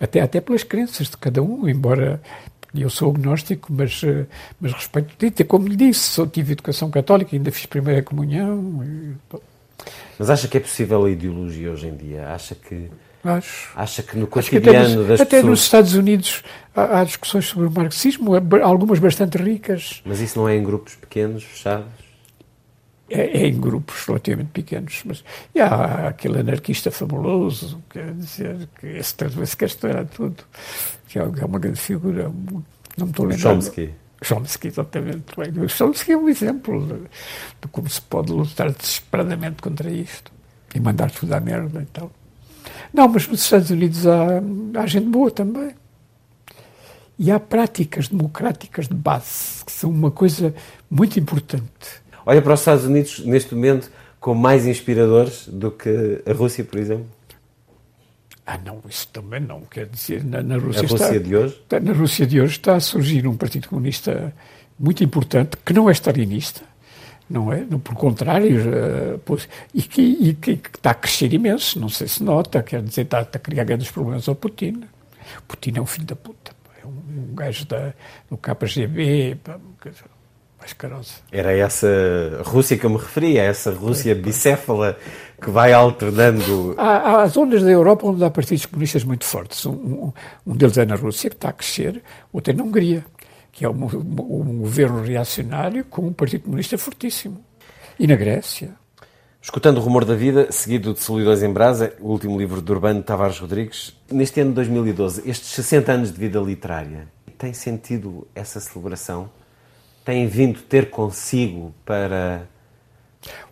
até, 0.00 0.20
até 0.20 0.40
pelas 0.40 0.62
crenças 0.62 1.08
de 1.08 1.16
cada 1.16 1.42
um, 1.42 1.68
embora 1.68 2.20
eu 2.74 2.90
sou 2.90 3.10
agnóstico, 3.10 3.72
mas, 3.72 4.02
mas 4.60 4.72
respeito, 4.72 5.44
como 5.46 5.68
lhe 5.68 5.76
disse, 5.76 6.00
sou, 6.00 6.26
tive 6.26 6.52
educação 6.52 6.90
católica, 6.90 7.34
ainda 7.34 7.52
fiz 7.52 7.66
primeira 7.66 8.02
comunhão. 8.02 8.82
E... 8.84 9.36
Mas 10.18 10.28
acha 10.28 10.48
que 10.48 10.56
é 10.56 10.60
possível 10.60 11.04
a 11.04 11.10
ideologia 11.10 11.70
hoje 11.70 11.86
em 11.86 11.96
dia? 11.96 12.28
Acha 12.28 12.54
que, 12.54 12.90
Acho. 13.24 13.70
acha 13.74 14.02
que 14.02 14.16
no 14.18 14.26
cotidiano 14.26 14.78
até 14.78 14.94
nos, 14.94 15.08
das 15.08 15.20
até 15.20 15.36
pessoas... 15.36 15.50
nos 15.50 15.60
Estados 15.62 15.94
Unidos 15.94 16.42
há, 16.76 17.00
há, 17.00 17.04
discussões 17.04 17.46
sobre 17.46 17.68
o 17.68 17.70
marxismo, 17.70 18.32
algumas 18.62 18.98
bastante 18.98 19.38
ricas. 19.38 20.02
Mas 20.04 20.20
isso 20.20 20.38
não 20.38 20.48
é 20.48 20.56
em 20.56 20.62
grupos 20.62 20.94
pequenos, 20.94 21.42
fechados? 21.42 22.04
é, 23.08 23.42
é, 23.42 23.46
em 23.46 23.60
grupos 23.60 24.04
relativamente 24.06 24.50
pequenos, 24.50 25.02
mas 25.04 25.24
e 25.54 25.60
há 25.60 26.08
aquele 26.08 26.40
anarquista 26.40 26.90
fabuloso, 26.90 27.82
quer 27.90 28.12
dizer, 28.14 28.68
que 28.78 28.86
esse 28.86 29.14
talvez 29.14 29.54
quer 29.54 29.66
estourar 29.66 30.06
tudo, 30.06 30.42
que 31.08 31.18
é, 31.18 31.22
é 31.22 31.44
uma 31.44 31.58
grande 31.58 31.80
figura, 31.80 32.24
não 32.96 33.06
me 33.06 33.10
estou 33.10 33.26
lembrando. 33.26 33.62
Chomsky. 33.62 33.90
Chomsky, 34.22 34.68
exatamente. 34.68 35.24
O 35.38 35.68
Chomsky 35.68 36.12
é 36.12 36.16
um 36.16 36.28
exemplo 36.28 36.86
de, 36.86 36.94
de, 36.94 37.68
como 37.70 37.88
se 37.88 38.00
pode 38.00 38.32
lutar 38.32 38.72
desesperadamente 38.72 39.60
contra 39.60 39.90
isto 39.90 40.32
e 40.74 40.80
mandar 40.80 41.10
tudo 41.10 41.32
à 41.34 41.40
merda 41.40 41.82
e 41.82 41.86
tal. 41.86 42.10
Não, 42.94 43.08
mas 43.08 43.28
nos 43.28 43.42
Estados 43.42 43.68
Unidos 43.68 44.06
há, 44.06 44.40
há 44.80 44.86
gente 44.86 45.08
boa 45.08 45.30
também. 45.30 45.74
E 47.18 47.30
há 47.30 47.38
práticas 47.38 48.08
democráticas 48.08 48.88
de 48.88 48.94
base, 48.94 49.64
que 49.66 49.72
são 49.72 49.90
uma 49.90 50.10
coisa 50.10 50.54
muito 50.90 51.18
importante 51.20 52.04
olha 52.26 52.40
para 52.40 52.54
os 52.54 52.60
Estados 52.60 52.84
Unidos 52.84 53.20
neste 53.20 53.54
momento 53.54 53.90
como 54.20 54.40
mais 54.40 54.66
inspiradores 54.66 55.46
do 55.48 55.70
que 55.70 56.22
a 56.26 56.32
Rússia, 56.32 56.64
por 56.64 56.78
exemplo? 56.78 57.06
Ah, 58.46 58.58
não, 58.58 58.80
isso 58.88 59.08
também 59.08 59.40
não. 59.40 59.62
Quer 59.62 59.86
dizer, 59.86 60.24
na, 60.24 60.42
na 60.42 60.56
Rússia. 60.56 60.80
A 60.80 60.86
Rússia 60.86 61.04
está, 61.04 61.18
de 61.18 61.36
hoje? 61.36 61.62
Na 61.82 61.92
Rússia 61.92 62.26
de 62.26 62.40
hoje 62.40 62.52
está 62.52 62.76
a 62.76 62.80
surgir 62.80 63.26
um 63.26 63.36
Partido 63.36 63.68
Comunista 63.68 64.34
muito 64.78 65.04
importante, 65.04 65.56
que 65.64 65.72
não 65.72 65.88
é 65.88 65.92
stalinista, 65.92 66.62
não 67.28 67.52
é? 67.52 67.64
Por 67.82 67.94
contrário, 67.94 68.60
uh, 68.60 69.18
pois, 69.24 69.48
e, 69.72 69.82
que, 69.82 70.02
e 70.02 70.30
está 70.76 70.90
a 70.90 70.94
crescer 70.94 71.32
imenso, 71.32 71.80
não 71.80 71.88
sei 71.88 72.06
se 72.08 72.22
nota, 72.22 72.62
quer 72.62 72.82
dizer, 72.82 73.02
está, 73.02 73.22
está 73.22 73.38
a 73.38 73.40
criar 73.40 73.64
grandes 73.64 73.90
problemas 73.90 74.28
ao 74.28 74.34
Putin. 74.34 74.84
Putin 75.48 75.74
é 75.76 75.80
um 75.80 75.86
filho 75.86 76.06
da 76.06 76.16
puta, 76.16 76.52
é 76.82 76.86
um, 76.86 76.90
um 77.30 77.34
gajo 77.34 77.66
da, 77.66 77.92
do 78.30 78.36
KGB, 78.36 79.38
Ascarosa. 80.64 81.14
Era 81.30 81.52
essa 81.52 81.86
Rússia 82.42 82.78
que 82.78 82.86
eu 82.86 82.90
me 82.90 82.96
referia, 82.96 83.42
essa 83.42 83.70
Rússia 83.70 84.14
bicéfala 84.14 84.96
que 85.40 85.50
vai 85.50 85.74
alternando. 85.74 86.74
Há, 86.78 87.20
há 87.20 87.26
zonas 87.26 87.62
da 87.62 87.70
Europa 87.70 88.06
onde 88.06 88.24
há 88.24 88.30
partidos 88.30 88.64
comunistas 88.64 89.04
muito 89.04 89.24
fortes. 89.26 89.66
Um, 89.66 90.10
um, 90.46 90.56
deles 90.56 90.78
é 90.78 90.86
na 90.86 90.94
Rússia, 90.94 91.28
que 91.28 91.36
está 91.36 91.50
a 91.50 91.52
crescer, 91.52 92.02
outro 92.32 92.52
é 92.52 92.56
na 92.56 92.62
Hungria, 92.62 93.04
que 93.54 93.64
é 93.64 93.70
um, 93.70 93.84
um 93.84 94.58
governo 94.58 95.00
reacionário 95.00 95.84
com 95.84 96.08
um 96.08 96.12
partido 96.12 96.42
comunista 96.42 96.76
fortíssimo. 96.76 97.42
E 97.98 98.06
na 98.06 98.16
Grécia. 98.16 98.74
Escutando 99.40 99.78
o 99.78 99.80
Rumor 99.80 100.04
da 100.04 100.14
Vida, 100.14 100.50
seguido 100.50 100.92
de 100.92 101.00
Solidões 101.00 101.42
em 101.42 101.52
Brasa, 101.52 101.94
o 102.00 102.08
último 102.08 102.36
livro 102.36 102.60
de 102.60 102.72
Urbano 102.72 103.02
Tavares 103.02 103.38
Rodrigues, 103.38 103.94
neste 104.10 104.40
ano 104.40 104.50
de 104.50 104.56
2012, 104.56 105.22
estes 105.28 105.50
60 105.50 105.92
anos 105.92 106.12
de 106.12 106.18
vida 106.18 106.40
literária, 106.40 107.06
tem 107.38 107.52
sentido 107.52 108.26
essa 108.34 108.58
celebração? 108.58 109.30
Tem 110.04 110.26
vindo 110.26 110.60
ter 110.60 110.90
consigo 110.90 111.74
para 111.84 112.46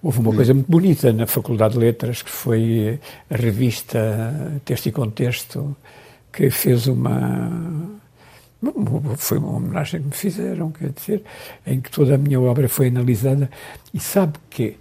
Houve 0.02 0.18
uma 0.18 0.34
coisa 0.34 0.52
muito 0.52 0.70
bonita 0.70 1.12
na 1.12 1.26
Faculdade 1.26 1.74
de 1.74 1.80
Letras, 1.80 2.22
que 2.22 2.30
foi 2.30 3.00
a 3.30 3.36
revista 3.36 4.60
Texto 4.64 4.86
e 4.86 4.92
Contexto, 4.92 5.76
que 6.32 6.50
fez 6.50 6.86
uma. 6.86 8.00
Foi 9.16 9.38
uma 9.38 9.56
homenagem 9.56 10.00
que 10.00 10.06
me 10.06 10.14
fizeram, 10.14 10.70
quer 10.70 10.90
dizer, 10.90 11.22
em 11.66 11.80
que 11.80 11.90
toda 11.90 12.14
a 12.14 12.18
minha 12.18 12.40
obra 12.40 12.68
foi 12.68 12.88
analisada. 12.88 13.50
E 13.92 13.98
sabe 13.98 14.34
que 14.48 14.76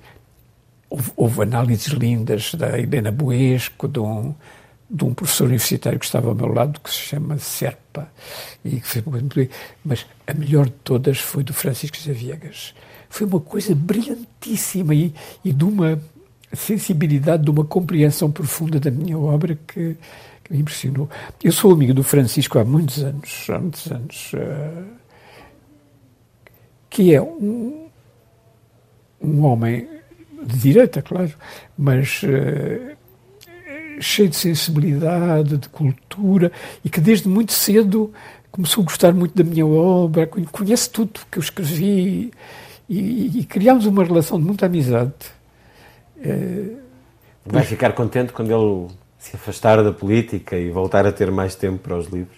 houve, 0.89 1.11
houve 1.15 1.41
análises 1.41 1.87
lindas 1.87 2.53
da 2.53 2.77
Helena 2.79 3.11
Boesco, 3.11 3.87
de 3.87 3.99
um, 3.99 4.35
de 4.89 5.03
um 5.03 5.13
professor 5.13 5.45
universitário 5.45 5.99
que 5.99 6.05
estava 6.05 6.29
ao 6.29 6.35
meu 6.35 6.47
lado, 6.47 6.79
que 6.79 6.91
se 6.91 6.99
chama 6.99 7.37
Serpa, 7.39 8.07
e 8.63 8.79
que 8.79 8.87
fez 8.87 9.03
muito 9.05 9.35
Mas 9.83 10.05
a 10.27 10.33
melhor 10.33 10.65
de 10.65 10.73
todas 10.83 11.17
foi 11.17 11.43
do 11.43 11.53
Francisco 11.53 11.97
Xaviegas 11.97 12.73
foi 13.11 13.27
uma 13.27 13.41
coisa 13.41 13.75
brilhantíssima 13.75 14.95
e, 14.95 15.13
e 15.43 15.51
de 15.51 15.63
uma 15.65 16.01
sensibilidade, 16.53 17.43
de 17.43 17.51
uma 17.51 17.65
compreensão 17.65 18.31
profunda 18.31 18.79
da 18.79 18.89
minha 18.89 19.19
obra 19.19 19.57
que, 19.67 19.97
me 20.51 20.59
impressionou. 20.59 21.09
Eu 21.41 21.51
sou 21.51 21.71
amigo 21.71 21.93
do 21.93 22.03
Francisco 22.03 22.59
há 22.59 22.65
muitos 22.65 23.01
anos, 23.03 23.47
há 23.49 23.57
muitos 23.57 23.89
anos, 23.89 24.33
uh, 24.33 24.85
que 26.89 27.15
é 27.15 27.21
um, 27.21 27.87
um 29.21 29.45
homem 29.45 29.87
de 30.43 30.57
direita, 30.57 31.01
claro, 31.01 31.31
mas 31.77 32.21
uh, 32.23 32.97
cheio 34.01 34.27
de 34.27 34.35
sensibilidade, 34.35 35.57
de 35.57 35.69
cultura 35.69 36.51
e 36.83 36.89
que 36.89 36.99
desde 36.99 37.29
muito 37.29 37.53
cedo 37.53 38.11
começou 38.51 38.81
a 38.81 38.85
gostar 38.85 39.13
muito 39.13 39.35
da 39.35 39.43
minha 39.43 39.65
obra, 39.65 40.27
conhece 40.27 40.89
tudo 40.89 41.21
que 41.31 41.37
eu 41.37 41.41
escrevi 41.41 42.31
e, 42.89 43.39
e 43.39 43.45
criámos 43.45 43.85
uma 43.85 44.03
relação 44.03 44.37
de 44.37 44.45
muita 44.45 44.65
amizade. 44.65 45.13
É, 46.21 46.81
Vai 47.45 47.63
ficar 47.63 47.93
contente 47.93 48.33
quando 48.33 48.51
ele 48.51 48.91
se 49.21 49.35
afastar 49.35 49.83
da 49.83 49.93
política 49.93 50.57
e 50.57 50.71
voltar 50.71 51.05
a 51.05 51.11
ter 51.11 51.29
mais 51.29 51.53
tempo 51.53 51.77
para 51.77 51.95
os 51.95 52.07
livros? 52.07 52.35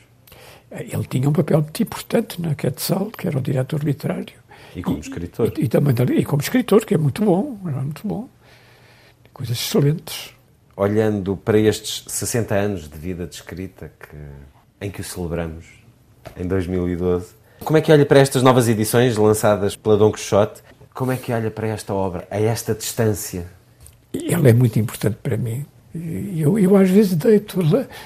Ele 0.69 1.05
tinha 1.05 1.29
um 1.29 1.33
papel 1.33 1.61
muito 1.61 1.81
importante 1.81 2.41
na 2.41 2.53
Quetzal, 2.55 3.09
que 3.11 3.25
era 3.25 3.37
o 3.37 3.41
diretor 3.41 3.81
literário. 3.83 4.33
E 4.75 4.83
como 4.83 4.99
escritor. 4.99 5.53
E, 5.57 5.63
e, 5.63 5.67
também 5.69 5.95
e 6.17 6.25
como 6.25 6.41
escritor, 6.41 6.85
que 6.85 6.93
é 6.93 6.97
muito 6.97 7.23
bom, 7.23 7.57
era 7.65 7.81
muito 7.81 8.05
bom. 8.05 8.27
Coisas 9.31 9.57
excelentes. 9.57 10.33
Olhando 10.75 11.37
para 11.37 11.57
estes 11.57 12.03
60 12.07 12.53
anos 12.53 12.89
de 12.89 12.97
vida 12.97 13.25
de 13.25 13.35
escrita 13.35 13.91
que, 13.97 14.85
em 14.85 14.91
que 14.91 14.99
o 14.99 15.03
celebramos, 15.03 15.65
em 16.35 16.47
2012, 16.47 17.33
como 17.63 17.77
é 17.77 17.81
que 17.81 17.91
olha 17.93 18.05
para 18.05 18.19
estas 18.19 18.43
novas 18.43 18.67
edições 18.67 19.15
lançadas 19.15 19.75
pela 19.75 19.95
Dom 19.95 20.11
Quixote? 20.11 20.61
Como 20.93 21.13
é 21.13 21.17
que 21.17 21.31
olha 21.31 21.49
para 21.49 21.67
esta 21.67 21.93
obra, 21.93 22.27
a 22.29 22.39
esta 22.41 22.75
distância? 22.75 23.45
Ela 24.13 24.49
é 24.49 24.53
muito 24.53 24.77
importante 24.77 25.17
para 25.23 25.37
mim. 25.37 25.65
Eu, 25.95 26.57
eu 26.57 26.75
às 26.75 26.89
vezes 26.89 27.15
deito 27.15 27.59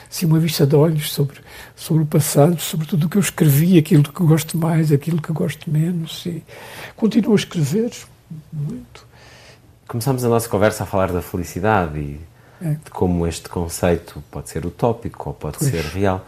assim, 0.10 0.26
uma 0.26 0.40
vista 0.40 0.66
de 0.68 0.76
olhos 0.76 1.12
sobre, 1.12 1.38
sobre 1.76 2.04
o 2.04 2.06
passado, 2.06 2.60
sobre 2.60 2.86
tudo 2.86 3.06
o 3.06 3.10
que 3.10 3.18
eu 3.18 3.22
escrevi, 3.22 3.78
aquilo 3.78 4.04
que 4.04 4.24
gosto 4.24 4.58
mais, 4.58 4.92
aquilo 4.92 5.22
que 5.22 5.32
gosto 5.32 5.70
menos. 5.72 6.26
E 6.26 6.44
continuo 6.96 7.34
a 7.34 7.36
escrever 7.36 7.92
muito. 8.52 9.08
Começámos 9.88 10.26
a 10.26 10.30
nossa 10.30 10.50
conversa 10.50 10.84
a 10.84 10.86
falar 10.86 11.14
da 11.14 11.22
felicidade 11.22 11.98
e 11.98 12.20
é. 12.62 12.72
de 12.72 12.92
como 12.92 13.26
este 13.26 13.48
conceito 13.48 14.22
pode 14.30 14.50
ser 14.50 14.66
utópico 14.66 15.30
ou 15.30 15.34
pode 15.34 15.60
pois. 15.60 15.72
ser 15.72 15.84
real. 15.86 16.26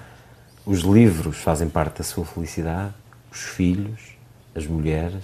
Os 0.65 0.79
livros 0.79 1.37
fazem 1.37 1.67
parte 1.67 1.97
da 1.97 2.03
sua 2.03 2.23
felicidade 2.23 2.93
os 3.31 3.41
filhos, 3.41 3.99
as 4.55 4.65
mulheres. 4.65 5.23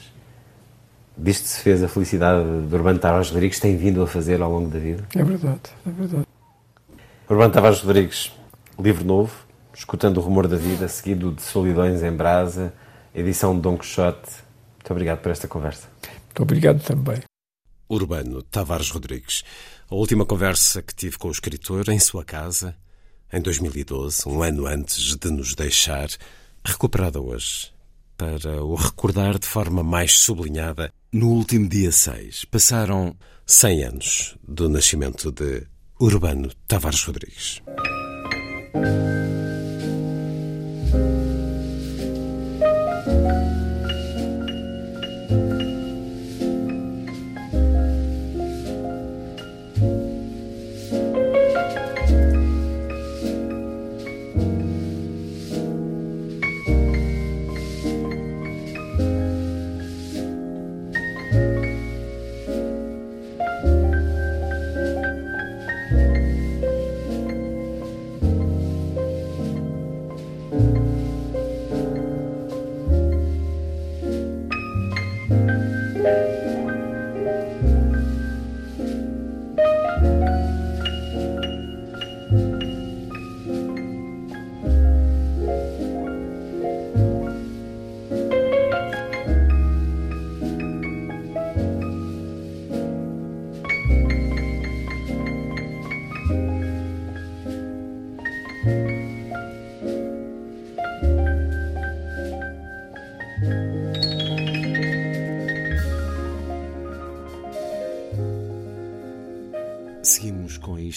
Desde 1.18 1.44
que 1.44 1.50
se 1.50 1.62
fez 1.62 1.82
a 1.82 1.88
felicidade 1.88 2.44
de 2.68 2.76
Urbano 2.76 3.00
Tavares 3.00 3.30
Rodrigues, 3.30 3.60
tem 3.60 3.78
vindo 3.78 4.02
a 4.02 4.08
fazer 4.08 4.42
ao 4.42 4.52
longo 4.52 4.70
da 4.70 4.80
vida? 4.80 5.08
É 5.16 5.24
verdade, 5.24 5.62
é 5.86 5.90
verdade. 5.90 6.28
Urbano 7.30 7.54
Tavares 7.54 7.80
Rodrigues, 7.80 8.34
livro 8.78 9.06
novo, 9.06 9.46
Escutando 9.74 10.18
o 10.18 10.22
Rumor 10.22 10.48
da 10.48 10.56
Vida, 10.56 10.88
seguido 10.88 11.32
de 11.32 11.42
Solidões 11.42 12.02
em 12.02 12.12
Brasa, 12.12 12.74
edição 13.14 13.56
de 13.56 13.62
Dom 13.62 13.78
Quixote. 13.78 14.30
Muito 14.76 14.92
obrigado 14.92 15.20
por 15.20 15.32
esta 15.32 15.48
conversa. 15.48 15.88
Muito 16.02 16.44
obrigado 16.44 16.82
também. 16.82 17.22
Urbano 17.90 18.42
Tavares 18.42 18.90
Rodrigues. 18.90 19.44
A 19.90 19.96
última 19.96 20.26
conversa 20.26 20.82
que 20.82 20.96
tive 20.96 21.18
com 21.18 21.28
o 21.28 21.32
escritor 21.32 21.90
em 21.90 22.00
sua 22.00 22.24
casa, 22.24 22.76
em 23.32 23.42
2012, 23.42 24.28
um 24.28 24.42
ano 24.42 24.66
antes 24.66 25.16
de 25.16 25.30
nos 25.30 25.56
deixar, 25.56 26.08
recuperada 26.64 27.22
hoje 27.22 27.76
para 28.18 28.64
o 28.64 28.76
recordar 28.76 29.38
de 29.38 29.46
forma 29.46 29.84
mais 29.84 30.20
sublinhada. 30.20 30.92
No 31.16 31.30
último 31.30 31.70
dia 31.70 31.94
6, 31.94 32.44
passaram 32.52 33.16
100 33.46 33.84
anos 33.86 34.36
do 34.46 34.68
nascimento 34.68 35.32
de 35.32 35.66
Urbano 35.98 36.52
Tavares 36.68 37.06
Rodrigues. 37.06 37.62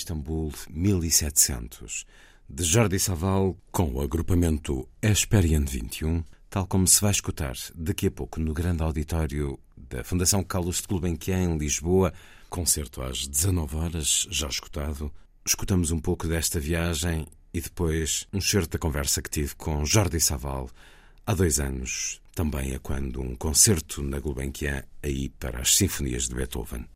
Istambul 0.09 0.51
1700, 0.71 2.07
de 2.49 2.65
Jordi 2.65 2.99
Saval 2.99 3.55
com 3.71 3.93
o 3.93 4.01
agrupamento 4.01 4.89
Experian 5.03 5.67
21, 5.67 6.25
tal 6.49 6.67
como 6.67 6.87
se 6.87 6.99
vai 7.03 7.11
escutar 7.11 7.55
daqui 7.75 8.07
a 8.07 8.11
pouco 8.11 8.41
no 8.41 8.55
grande 8.55 8.83
auditório 8.83 9.59
da 9.77 10.03
Fundação 10.03 10.43
Carlos 10.43 10.81
de 10.81 10.87
Gulbenkian 10.87 11.43
em 11.43 11.59
Lisboa, 11.59 12.15
concerto 12.49 13.03
às 13.03 13.27
19 13.27 13.77
horas, 13.77 14.27
já 14.31 14.49
escutado. 14.49 15.13
Escutamos 15.47 15.91
um 15.91 16.01
pouco 16.01 16.27
desta 16.27 16.59
viagem 16.59 17.27
e 17.53 17.61
depois 17.61 18.27
um 18.33 18.41
certo 18.41 18.71
da 18.71 18.79
conversa 18.79 19.21
que 19.21 19.29
tive 19.29 19.55
com 19.57 19.85
Jordi 19.85 20.21
Saval 20.21 20.71
há 21.27 21.35
dois 21.35 21.61
anos, 21.61 22.19
também 22.35 22.73
é 22.73 22.79
quando 22.79 23.21
um 23.21 23.37
concerto 23.37 24.03
na 24.03 24.19
Gulbenkian 24.19 24.83
aí 25.03 25.29
para 25.29 25.61
as 25.61 25.77
sinfonias 25.77 26.29
de 26.29 26.35
Beethoven. 26.35 26.87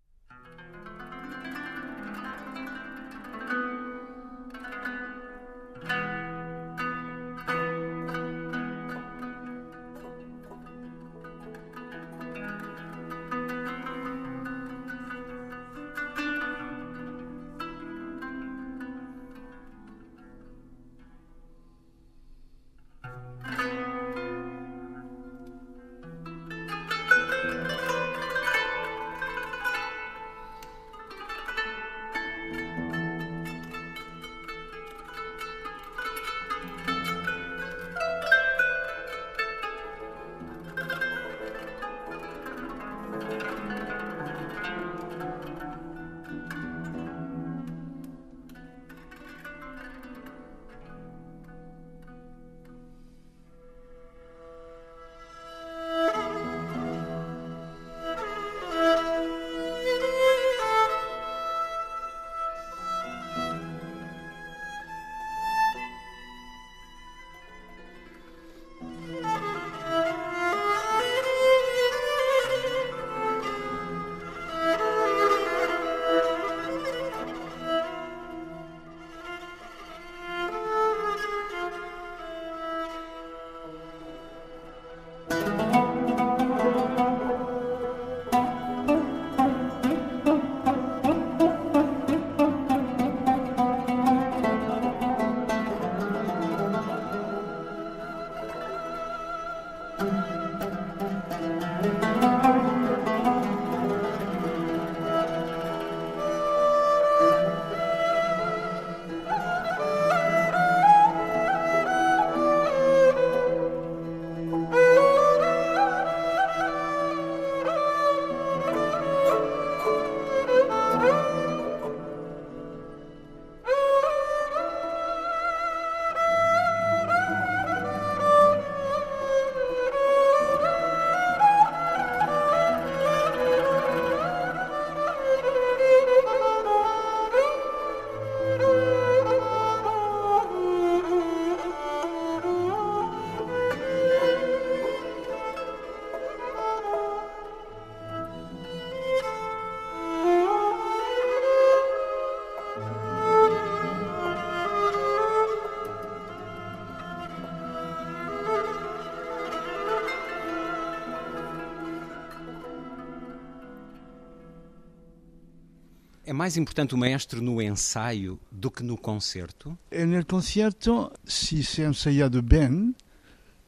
É 166.33 166.35
mais 166.35 166.57
importante 166.57 166.95
o 166.95 166.97
maestro 166.97 167.43
no 167.43 167.61
ensaio 167.61 168.41
do 168.51 168.71
que 168.71 168.83
no 168.83 168.97
concerto? 168.97 169.79
No 169.91 170.25
concerto, 170.25 171.13
se 171.27 171.63
se 171.63 171.83
ensaiado 171.83 172.41
bem, 172.41 172.95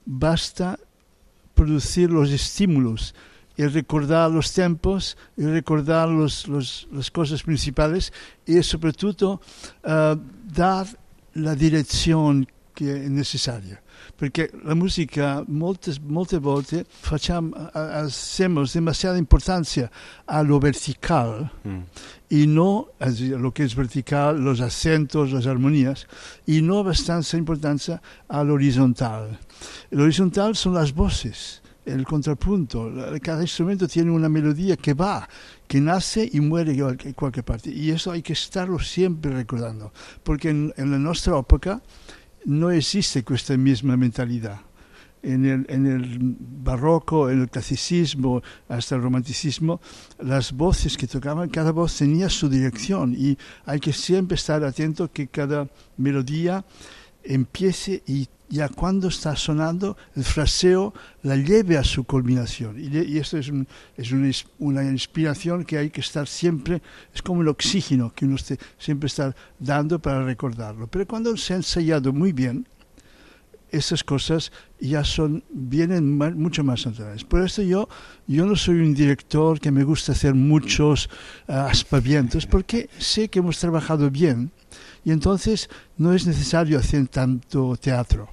basta 0.06 0.80
produzir 1.54 2.10
os 2.10 2.30
estímulos 2.30 3.12
e 3.58 3.66
recordar 3.66 4.30
os 4.30 4.48
tempos 4.48 5.14
e 5.36 5.44
recordar 5.44 6.08
los, 6.08 6.46
los, 6.46 6.88
as 6.98 7.10
coisas 7.10 7.42
principais 7.42 8.10
e, 8.46 8.62
sobretudo, 8.62 9.38
uh, 9.84 10.16
dar 10.50 10.88
a 11.36 11.54
direção 11.54 12.46
que 12.74 12.90
é 12.90 13.08
necessária. 13.08 13.80
Porque 14.16 14.50
a 14.64 14.74
música, 14.74 15.44
muitas, 15.46 15.98
muitas 15.98 16.40
vezes, 16.40 16.86
facciamo, 16.88 17.54
hacemos 17.72 18.72
demasiada 18.72 19.18
importância 19.18 19.90
a 20.26 20.42
lo 20.42 20.58
vertical 20.58 21.50
mm. 21.64 21.80
y 22.30 22.46
no 22.46 22.88
a 23.00 23.08
lo 23.08 23.52
que 23.52 23.64
es 23.64 23.74
vertical, 23.74 24.40
los 24.42 24.60
acentos, 24.60 25.32
las 25.32 25.46
armonías, 25.46 26.06
y 26.46 26.62
no 26.62 26.82
bastante 26.84 27.36
importancia 27.36 28.02
al 28.28 28.50
horizontal. 28.50 29.38
El 29.90 30.00
horizontal 30.00 30.56
son 30.56 30.74
las 30.74 30.92
voces 30.92 31.62
el 31.84 32.04
contrapunto. 32.04 32.90
Cada 33.22 33.42
instrumento 33.42 33.86
tiene 33.86 34.10
una 34.10 34.28
melodía 34.28 34.76
que 34.76 34.94
va, 34.94 35.28
que 35.66 35.80
nace 35.80 36.28
y 36.32 36.40
muere 36.40 36.72
en 36.72 37.12
cualquier 37.12 37.44
parte. 37.44 37.70
Y 37.70 37.90
eso 37.90 38.10
hay 38.10 38.22
que 38.22 38.32
estarlo 38.32 38.78
siempre 38.78 39.32
recordando, 39.32 39.92
porque 40.22 40.50
en, 40.50 40.72
en 40.76 41.02
nuestra 41.02 41.38
época 41.38 41.82
no 42.44 42.70
existe 42.70 43.24
esta 43.34 43.56
misma 43.56 43.96
mentalidad. 43.96 44.60
En 45.22 45.46
el, 45.46 45.64
en 45.70 45.86
el, 45.86 46.18
barroco, 46.62 47.30
en 47.30 47.40
el 47.40 47.48
clasicismo, 47.48 48.42
hasta 48.68 48.94
el 48.94 49.02
romanticismo, 49.02 49.80
las 50.18 50.52
voces 50.52 50.98
que 50.98 51.06
tocaban, 51.06 51.48
cada 51.48 51.72
voz 51.72 51.96
tenía 51.96 52.28
su 52.28 52.48
dirección 52.50 53.14
y 53.16 53.38
hay 53.64 53.80
que 53.80 53.94
siempre 53.94 54.34
estar 54.34 54.62
atento 54.62 55.10
que 55.10 55.28
cada 55.28 55.66
melodía 55.96 56.62
empiece 57.24 58.02
y 58.06 58.28
ya 58.48 58.68
cuando 58.68 59.08
está 59.08 59.34
sonando 59.34 59.96
el 60.14 60.24
fraseo 60.24 60.94
la 61.22 61.36
lleve 61.36 61.76
a 61.76 61.84
su 61.84 62.04
culminación. 62.04 62.78
Y, 62.78 62.96
y 62.98 63.18
esto 63.18 63.38
es, 63.38 63.48
un, 63.48 63.66
es 63.96 64.12
una, 64.12 64.30
una, 64.58 64.84
inspiración 64.84 65.64
que 65.64 65.78
hay 65.78 65.90
que 65.90 66.00
estar 66.00 66.28
siempre, 66.28 66.82
es 67.12 67.22
como 67.22 67.42
el 67.42 67.48
oxígeno 67.48 68.12
que 68.14 68.26
uno 68.26 68.36
esté, 68.36 68.58
siempre 68.78 69.08
está 69.08 69.34
dando 69.58 69.98
para 69.98 70.24
recordarlo. 70.24 70.86
Pero 70.86 71.06
cuando 71.06 71.36
se 71.36 71.54
ha 71.54 71.56
ensayado 71.56 72.12
muy 72.12 72.32
bien, 72.32 72.66
esas 73.70 74.04
cosas 74.04 74.52
ya 74.78 75.02
son, 75.04 75.42
vienen 75.50 76.16
más, 76.16 76.34
mucho 76.34 76.62
más 76.62 76.86
naturales. 76.86 77.24
Por 77.24 77.42
eso 77.44 77.62
yo, 77.62 77.88
yo 78.26 78.46
no 78.46 78.54
soy 78.54 78.76
un 78.76 78.94
director 78.94 79.58
que 79.58 79.72
me 79.72 79.82
gusta 79.82 80.12
hacer 80.12 80.34
muchos 80.34 81.08
uh, 81.48 81.52
aspavientos, 81.52 82.46
porque 82.46 82.88
sé 82.98 83.28
que 83.28 83.40
hemos 83.40 83.58
trabajado 83.58 84.10
bien 84.10 84.52
y 85.04 85.12
entonces 85.12 85.68
no 85.96 86.14
es 86.14 86.26
necesario 86.26 86.78
hacer 86.78 87.08
tanto 87.08 87.76
teatro. 87.76 88.30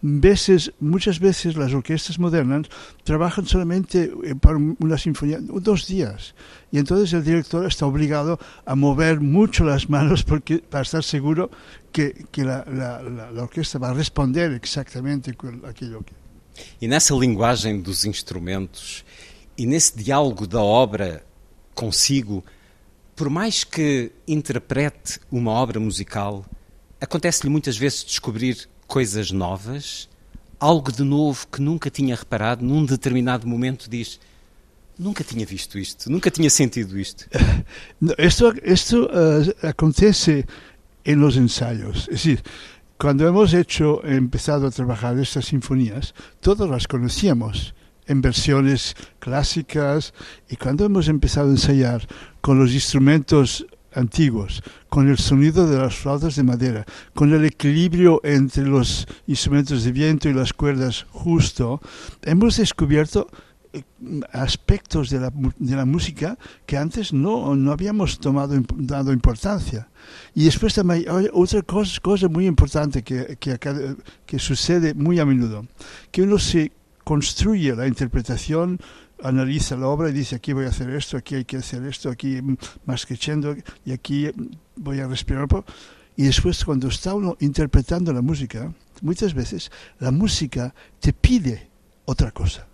Veces, 0.00 0.72
muchas 0.78 1.18
veces 1.18 1.56
las 1.56 1.72
orquestas 1.74 2.18
modernas 2.20 2.66
trabajan 3.02 3.46
solamente 3.46 4.12
eh, 4.22 4.34
para 4.36 4.56
una 4.56 4.96
sinfonía 4.96 5.38
dos 5.40 5.88
días. 5.88 6.34
Y 6.70 6.78
entonces 6.78 7.12
el 7.14 7.24
director 7.24 7.66
está 7.66 7.86
obligado 7.86 8.38
a 8.64 8.76
mover 8.76 9.20
mucho 9.20 9.64
las 9.64 9.90
manos 9.90 10.22
porque, 10.22 10.58
para 10.58 10.82
estar 10.82 11.02
seguro 11.02 11.50
que, 11.90 12.26
que 12.30 12.44
la, 12.44 12.64
la, 12.70 13.02
la, 13.02 13.32
la, 13.32 13.42
orquesta 13.42 13.78
va 13.78 13.90
a 13.90 13.94
responder 13.94 14.52
exactamente 14.52 15.30
aquilo 15.30 16.04
que... 16.04 16.14
E 16.80 16.88
nessa 16.88 17.14
linguagem 17.14 17.80
dos 17.80 18.04
instrumentos 18.04 19.04
e 19.56 19.64
nesse 19.64 19.96
diálogo 19.96 20.46
da 20.46 20.60
obra 20.60 21.24
consigo, 21.74 22.44
por 23.18 23.28
mais 23.28 23.64
que 23.64 24.12
interprete 24.28 25.18
uma 25.28 25.50
obra 25.50 25.80
musical, 25.80 26.46
acontece-lhe 27.00 27.50
muitas 27.50 27.76
vezes 27.76 28.04
descobrir 28.04 28.68
coisas 28.86 29.32
novas, 29.32 30.08
algo 30.60 30.92
de 30.92 31.02
novo 31.02 31.48
que 31.48 31.60
nunca 31.60 31.90
tinha 31.90 32.14
reparado, 32.14 32.64
num 32.64 32.84
determinado 32.84 33.44
momento 33.44 33.90
diz: 33.90 34.20
Nunca 34.96 35.24
tinha 35.24 35.44
visto 35.44 35.80
isto, 35.80 36.08
nunca 36.08 36.30
tinha 36.30 36.48
sentido 36.48 36.96
isto. 36.96 37.26
Esto, 38.18 38.54
esto 38.62 39.06
uh, 39.06 39.66
acontece 39.66 40.46
en 41.04 41.20
los 41.20 41.36
ensayos. 41.36 42.02
Es 42.02 42.22
decir, 42.22 42.42
cuando 42.96 43.26
hemos 43.26 43.52
hecho, 43.52 44.00
empezado 44.04 44.68
a 44.68 44.70
trabajar 44.70 45.18
estas 45.18 45.46
sinfonías, 45.46 46.14
todos 46.40 46.70
las 46.70 46.86
conocíamos 46.86 47.74
en 48.08 48.20
versiones 48.20 48.96
clásicas 49.20 50.12
y 50.48 50.56
cuando 50.56 50.84
hemos 50.84 51.08
empezado 51.08 51.48
a 51.48 51.52
ensayar 51.52 52.06
con 52.40 52.58
los 52.58 52.72
instrumentos 52.72 53.66
antiguos, 53.94 54.62
con 54.88 55.08
el 55.08 55.18
sonido 55.18 55.66
de 55.68 55.78
las 55.78 55.94
flautas 55.94 56.36
de 56.36 56.42
madera, 56.42 56.84
con 57.14 57.32
el 57.32 57.44
equilibrio 57.44 58.20
entre 58.24 58.64
los 58.64 59.06
instrumentos 59.26 59.84
de 59.84 59.92
viento 59.92 60.28
y 60.28 60.34
las 60.34 60.52
cuerdas 60.52 61.06
justo, 61.10 61.80
hemos 62.22 62.56
descubierto 62.56 63.28
eh, 63.72 63.82
aspectos 64.32 65.10
de 65.10 65.20
la, 65.20 65.32
de 65.58 65.76
la 65.76 65.84
música 65.84 66.38
que 66.64 66.76
antes 66.76 67.12
no, 67.12 67.54
no 67.54 67.72
habíamos 67.72 68.18
tomado, 68.18 68.54
dado 68.76 69.12
importancia. 69.12 69.88
Y 70.34 70.44
después 70.44 70.74
también 70.74 71.04
otra 71.32 71.62
cosa, 71.62 72.00
cosa 72.00 72.28
muy 72.28 72.46
importante 72.46 73.02
que, 73.02 73.36
que, 73.38 73.58
que 74.24 74.38
sucede 74.38 74.94
muy 74.94 75.18
a 75.18 75.26
menudo, 75.26 75.66
que 76.10 76.22
uno 76.22 76.38
se 76.38 76.72
construye 77.08 77.74
la 77.74 77.86
interpretación 77.86 78.78
analiza 79.22 79.78
la 79.78 79.88
obra 79.88 80.10
y 80.10 80.12
dice 80.12 80.36
aquí 80.36 80.52
voy 80.52 80.66
a 80.66 80.68
hacer 80.68 80.90
esto, 80.90 81.16
aquí 81.16 81.36
hay 81.36 81.46
que 81.46 81.56
hacer 81.56 81.82
esto, 81.86 82.10
aquí 82.10 82.38
más 82.84 83.06
crescendo 83.06 83.56
y 83.86 83.92
aquí 83.92 84.30
voy 84.76 85.00
a 85.00 85.06
respirar. 85.06 85.48
Y 86.16 86.24
después 86.24 86.62
cuando 86.66 86.88
está 86.88 87.14
uno 87.14 87.34
interpretando 87.40 88.12
la 88.12 88.20
música, 88.20 88.74
muchas 89.00 89.32
veces 89.32 89.72
la 89.98 90.10
música 90.10 90.74
te 91.00 91.14
pide 91.14 91.70
otra 92.04 92.30
cosa. 92.30 92.66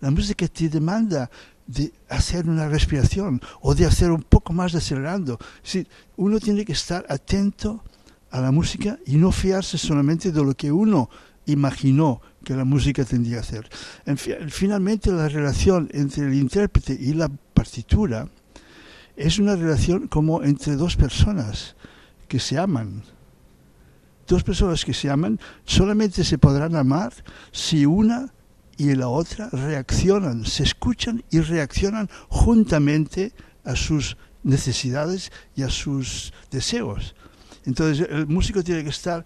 La 0.00 0.10
música 0.10 0.48
te 0.48 0.68
demanda 0.68 1.30
de 1.64 1.92
hacer 2.08 2.48
una 2.48 2.66
respiración 2.68 3.40
o 3.60 3.76
de 3.76 3.86
hacer 3.86 4.10
un 4.10 4.24
poco 4.24 4.52
más 4.52 4.72
de 4.72 4.78
acelerando. 4.78 5.38
Sí, 5.62 5.86
uno 6.16 6.40
tiene 6.40 6.64
que 6.64 6.72
estar 6.72 7.06
atento 7.08 7.84
a 8.32 8.40
la 8.40 8.50
música 8.50 8.98
y 9.06 9.18
no 9.18 9.30
fiarse 9.30 9.78
solamente 9.78 10.32
de 10.32 10.42
lo 10.42 10.52
que 10.54 10.72
uno 10.72 11.08
imaginó 11.46 12.20
que 12.44 12.54
la 12.54 12.64
música 12.64 13.04
tendría 13.04 13.36
que 13.36 13.40
hacer. 13.40 13.70
En 14.06 14.18
finalmente, 14.18 15.10
la 15.12 15.28
relación 15.28 15.88
entre 15.92 16.26
el 16.26 16.34
intérprete 16.34 16.96
y 16.98 17.14
la 17.14 17.28
partitura 17.28 18.28
es 19.16 19.38
una 19.38 19.56
relación 19.56 20.08
como 20.08 20.42
entre 20.42 20.76
dos 20.76 20.96
personas 20.96 21.76
que 22.28 22.38
se 22.38 22.58
aman. 22.58 23.02
Dos 24.26 24.42
personas 24.42 24.84
que 24.84 24.94
se 24.94 25.10
aman 25.10 25.38
solamente 25.64 26.24
se 26.24 26.38
podrán 26.38 26.76
amar 26.76 27.12
si 27.50 27.84
una 27.84 28.32
y 28.78 28.94
la 28.94 29.08
otra 29.08 29.48
reaccionan, 29.50 30.46
se 30.46 30.62
escuchan 30.62 31.22
y 31.30 31.40
reaccionan 31.40 32.08
juntamente 32.28 33.32
a 33.64 33.76
sus 33.76 34.16
necesidades 34.42 35.30
y 35.54 35.62
a 35.62 35.70
sus 35.70 36.32
deseos. 36.50 37.14
Entonces 37.64 38.08
el 38.10 38.26
músico 38.26 38.64
tiene 38.64 38.82
que 38.82 38.90
estar 38.90 39.24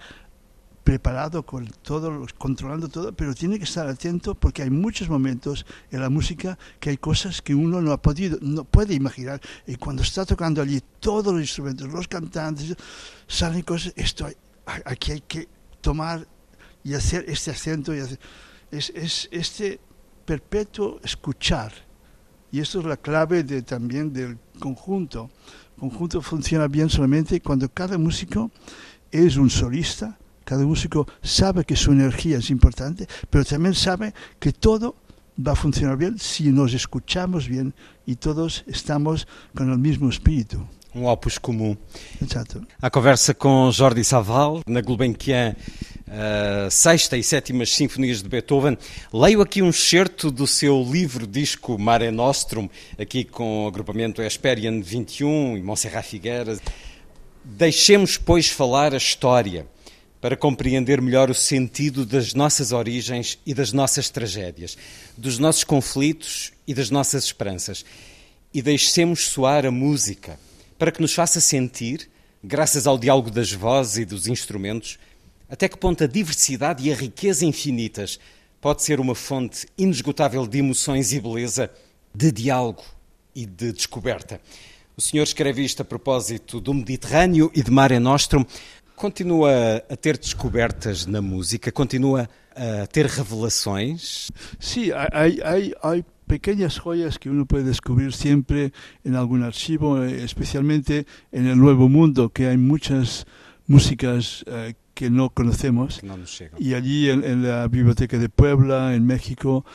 preparado 0.87 1.45
con 1.45 1.67
todo, 1.83 2.25
controlando 2.39 2.87
todo, 2.89 3.13
pero 3.13 3.35
tiene 3.35 3.59
que 3.59 3.65
estar 3.65 3.89
atento 3.89 4.37
porque 4.37 4.63
hay 4.63 4.71
muchos 4.71 5.09
momentos 5.09 5.67
en 5.91 6.01
la 6.01 6.09
música 6.09 6.57
que 6.79 6.91
hay 6.91 6.97
cosas 6.97 7.43
que 7.43 7.57
uno 7.57 7.83
no 7.83 7.91
ha 7.91 8.01
podido, 8.01 8.39
no 8.41 8.63
puede 8.63 8.95
imaginar. 8.95 9.41
Y 9.67 9.75
cuando 9.75 10.05
está 10.05 10.25
tocando 10.25 10.63
allí 10.63 10.81
todos 11.01 11.33
los 11.33 11.43
instrumentos, 11.43 11.89
los 11.89 12.07
cantantes, 12.07 12.77
salen 13.27 13.63
cosas, 13.63 13.95
esto 13.97 14.29
aquí 14.85 15.11
hay 15.11 15.23
que 15.23 15.49
tomar 15.81 16.25
y 16.85 16.95
hacer 16.95 17.25
este 17.27 17.51
acento 17.51 17.93
y 17.93 17.99
hacer, 17.99 18.21
es, 18.71 18.93
es 18.95 19.29
este 19.33 19.81
perpetuo 20.25 21.01
escuchar. 21.03 21.73
Y 22.53 22.61
esto 22.61 22.79
es 22.79 22.87
la 22.87 22.97
clave 22.97 23.43
de, 23.43 23.63
también 23.63 24.13
del 24.13 24.39
conjunto. 24.61 25.31
El 25.75 25.81
conjunto 25.81 26.23
funciona 26.23 26.69
bien 26.69 26.89
solamente 26.89 27.41
cuando 27.41 27.69
cada 27.69 27.99
músico 27.99 28.53
es 29.11 29.37
un 29.37 29.51
solista, 29.51 30.17
cada 30.47 30.64
músico 30.64 31.06
sabe 31.23 31.64
que 31.64 31.74
su 31.74 31.90
energía 31.90 32.39
es 32.39 32.51
importante, 32.51 33.06
pero 33.28 33.44
también 33.44 33.74
sabe 33.74 34.14
que 34.39 34.52
todo 34.52 34.94
va 35.36 35.52
a 35.52 35.56
funcionar 35.56 35.98
bien 35.98 36.18
si 36.18 36.44
nos 36.52 36.73
escuchamos 36.73 37.48
bien 37.48 37.74
y 38.06 38.14
todos 38.14 38.64
estamos 38.68 39.27
con 39.55 39.70
el 39.70 39.78
mismo 39.78 40.09
espíritu. 40.09 40.64
Um 40.94 41.05
opus 41.05 41.36
comum. 41.36 41.77
Exato. 42.23 42.64
A 42.81 42.89
conversa 42.89 43.35
com 43.35 43.70
Jordi 43.70 44.02
Saval, 44.02 44.62
na 44.66 44.81
Gulbenkian, 44.81 45.55
uh, 46.06 46.70
sexta 46.70 47.18
e 47.18 47.23
sétimas 47.23 47.74
sinfonias 47.74 48.23
de 48.23 48.28
Beethoven. 48.31 48.78
Leio 49.12 49.43
aqui 49.43 49.60
um 49.60 49.68
excerto 49.68 50.31
do 50.31 50.47
seu 50.47 50.82
livro 50.82 51.27
disco 51.27 51.77
Mare 51.78 52.10
Nostrum, 52.10 52.66
aqui 52.98 53.24
com 53.24 53.64
o 53.64 53.68
agrupamento 53.68 54.23
Esperian 54.23 54.81
21 54.81 55.59
e 55.59 55.62
Monserrat 55.62 56.06
Figueiras. 56.06 56.62
Deixemos, 57.44 58.16
pois, 58.16 58.48
falar 58.48 58.94
a 58.94 58.97
história 58.97 59.66
para 60.27 60.36
compreender 60.36 61.01
melhor 61.01 61.31
o 61.31 61.35
sentido 61.35 62.05
das 62.05 62.35
nossas 62.35 62.73
origens 62.73 63.39
e 63.47 63.55
das 63.55 63.73
nossas 63.73 64.11
tragédias, 64.11 64.77
dos 65.16 65.39
nossos 65.39 65.62
conflitos 65.62 66.53
e 66.66 66.74
das 66.74 66.90
nossas 66.90 67.23
esperanças. 67.23 67.85
E 68.53 68.61
deixemos 68.61 69.28
soar 69.28 69.65
a 69.65 69.70
música 69.70 70.36
para 70.77 70.90
que 70.90 71.01
nos 71.01 71.15
faça 71.15 71.40
sentir, 71.40 72.11
graças 72.43 72.89
ao 72.89 72.98
diálogo 72.98 73.31
das 73.31 73.53
vozes 73.53 73.98
e 73.98 74.05
dos 74.05 74.27
instrumentos, 74.27 74.98
até 75.48 75.69
que 75.69 75.78
ponto 75.78 76.03
a 76.03 76.09
diversidade 76.09 76.82
e 76.82 76.93
a 76.93 76.97
riqueza 76.97 77.47
infinitas 77.47 78.19
pode 78.61 78.82
ser 78.82 78.98
uma 78.98 79.15
fonte 79.15 79.69
inesgotável 79.78 80.44
de 80.44 80.59
emoções 80.59 81.12
e 81.12 81.20
beleza, 81.20 81.70
de 82.12 82.32
diálogo 82.32 82.82
e 83.32 83.47
de 83.47 83.73
descoberta. 83.73 84.40
O 84.97 85.01
senhor 85.01 85.23
escreve 85.23 85.62
isto 85.62 85.82
a 85.82 85.85
propósito 85.85 86.61
do 86.61 86.74
Mediterrâneo 86.74 87.48
e 87.55 87.62
de 87.62 87.70
Mare 87.70 88.01
Nostrum. 88.01 88.44
Continua 88.97 89.85
a 89.90 89.97
ter 89.97 90.16
descobertas 90.16 91.06
na 91.06 91.20
música? 91.20 91.70
Continua 91.70 92.28
a 92.55 92.86
ter 92.86 93.05
revelações? 93.05 94.31
Sim, 94.59 94.90
há, 94.90 96.02
pequeñas 96.27 96.78
joyas 96.78 97.18
que 97.18 97.28
uno 97.28 97.44
puede 97.47 97.64
descubrir 97.64 98.12
siempre 98.14 98.73
en 99.05 99.14
algún 99.14 99.43
archivo, 99.43 100.02
especialmente 100.02 101.06
en 101.31 101.47
el 101.47 101.59
Nuevo 101.59 101.90
Mundo, 101.90 102.31
que 102.31 102.47
hay 102.47 102.56
muchas 102.56 103.27
músicas 103.66 104.44
eh, 104.47 104.74
que 104.94 105.10
no 105.10 105.28
conocemos. 105.28 106.02
No 106.02 106.16
y 106.59 106.73
allí 106.73 107.10
en, 107.10 107.23
en, 107.23 107.43
la 107.43 107.68
Biblioteca 107.68 108.18
de 108.18 108.31
Puebla, 108.31 108.94
en 108.94 109.05
México, 109.05 109.66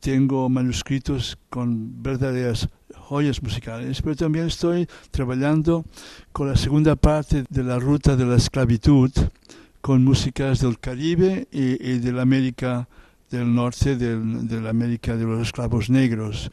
tengo 0.00 0.48
manuscritos 0.48 1.36
con 1.50 2.00
verdaderas 2.00 2.68
joyas 3.08 3.42
musicales, 3.42 4.02
pero 4.02 4.14
también 4.14 4.46
estoy 4.46 4.86
trabajando 5.10 5.84
con 6.30 6.48
la 6.48 6.56
segunda 6.56 6.94
parte 6.94 7.44
de 7.48 7.64
la 7.64 7.78
ruta 7.78 8.16
de 8.16 8.26
la 8.26 8.36
esclavitud, 8.36 9.10
con 9.80 10.04
músicas 10.04 10.60
del 10.60 10.78
Caribe 10.78 11.48
y, 11.50 11.82
y 11.82 11.98
de 12.00 12.12
la 12.12 12.22
América 12.22 12.86
del 13.30 13.54
Norte, 13.54 13.96
del, 13.96 14.46
de 14.46 14.60
la 14.60 14.70
América 14.70 15.16
de 15.16 15.24
los 15.24 15.40
esclavos 15.40 15.88
negros, 15.88 16.50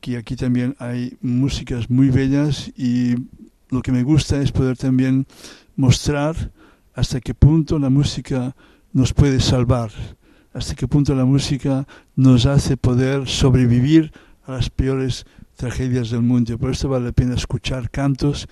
que 0.00 0.16
aquí 0.16 0.36
también 0.36 0.76
hay 0.78 1.16
músicas 1.20 1.90
muy 1.90 2.10
bellas 2.10 2.70
y 2.76 3.16
lo 3.70 3.82
que 3.82 3.90
me 3.90 4.04
gusta 4.04 4.40
es 4.40 4.52
poder 4.52 4.76
también 4.76 5.26
mostrar 5.74 6.52
hasta 6.94 7.20
qué 7.20 7.34
punto 7.34 7.78
la 7.80 7.90
música 7.90 8.54
nos 8.92 9.12
puede 9.12 9.40
salvar, 9.40 9.90
hasta 10.52 10.76
qué 10.76 10.86
punto 10.86 11.14
la 11.16 11.24
música 11.24 11.88
nos 12.14 12.46
hace 12.46 12.76
poder 12.76 13.26
sobrevivir 13.28 14.12
a 14.46 14.52
las 14.52 14.70
peores 14.70 15.26
tragedias 15.58 16.10
del 16.10 16.22
mundo. 16.22 16.56
Por 16.56 16.70
eso 16.70 16.88
vale 16.88 17.06
la 17.06 17.12
pena 17.12 17.34
escuchar 17.34 17.90
cantos 17.90 18.46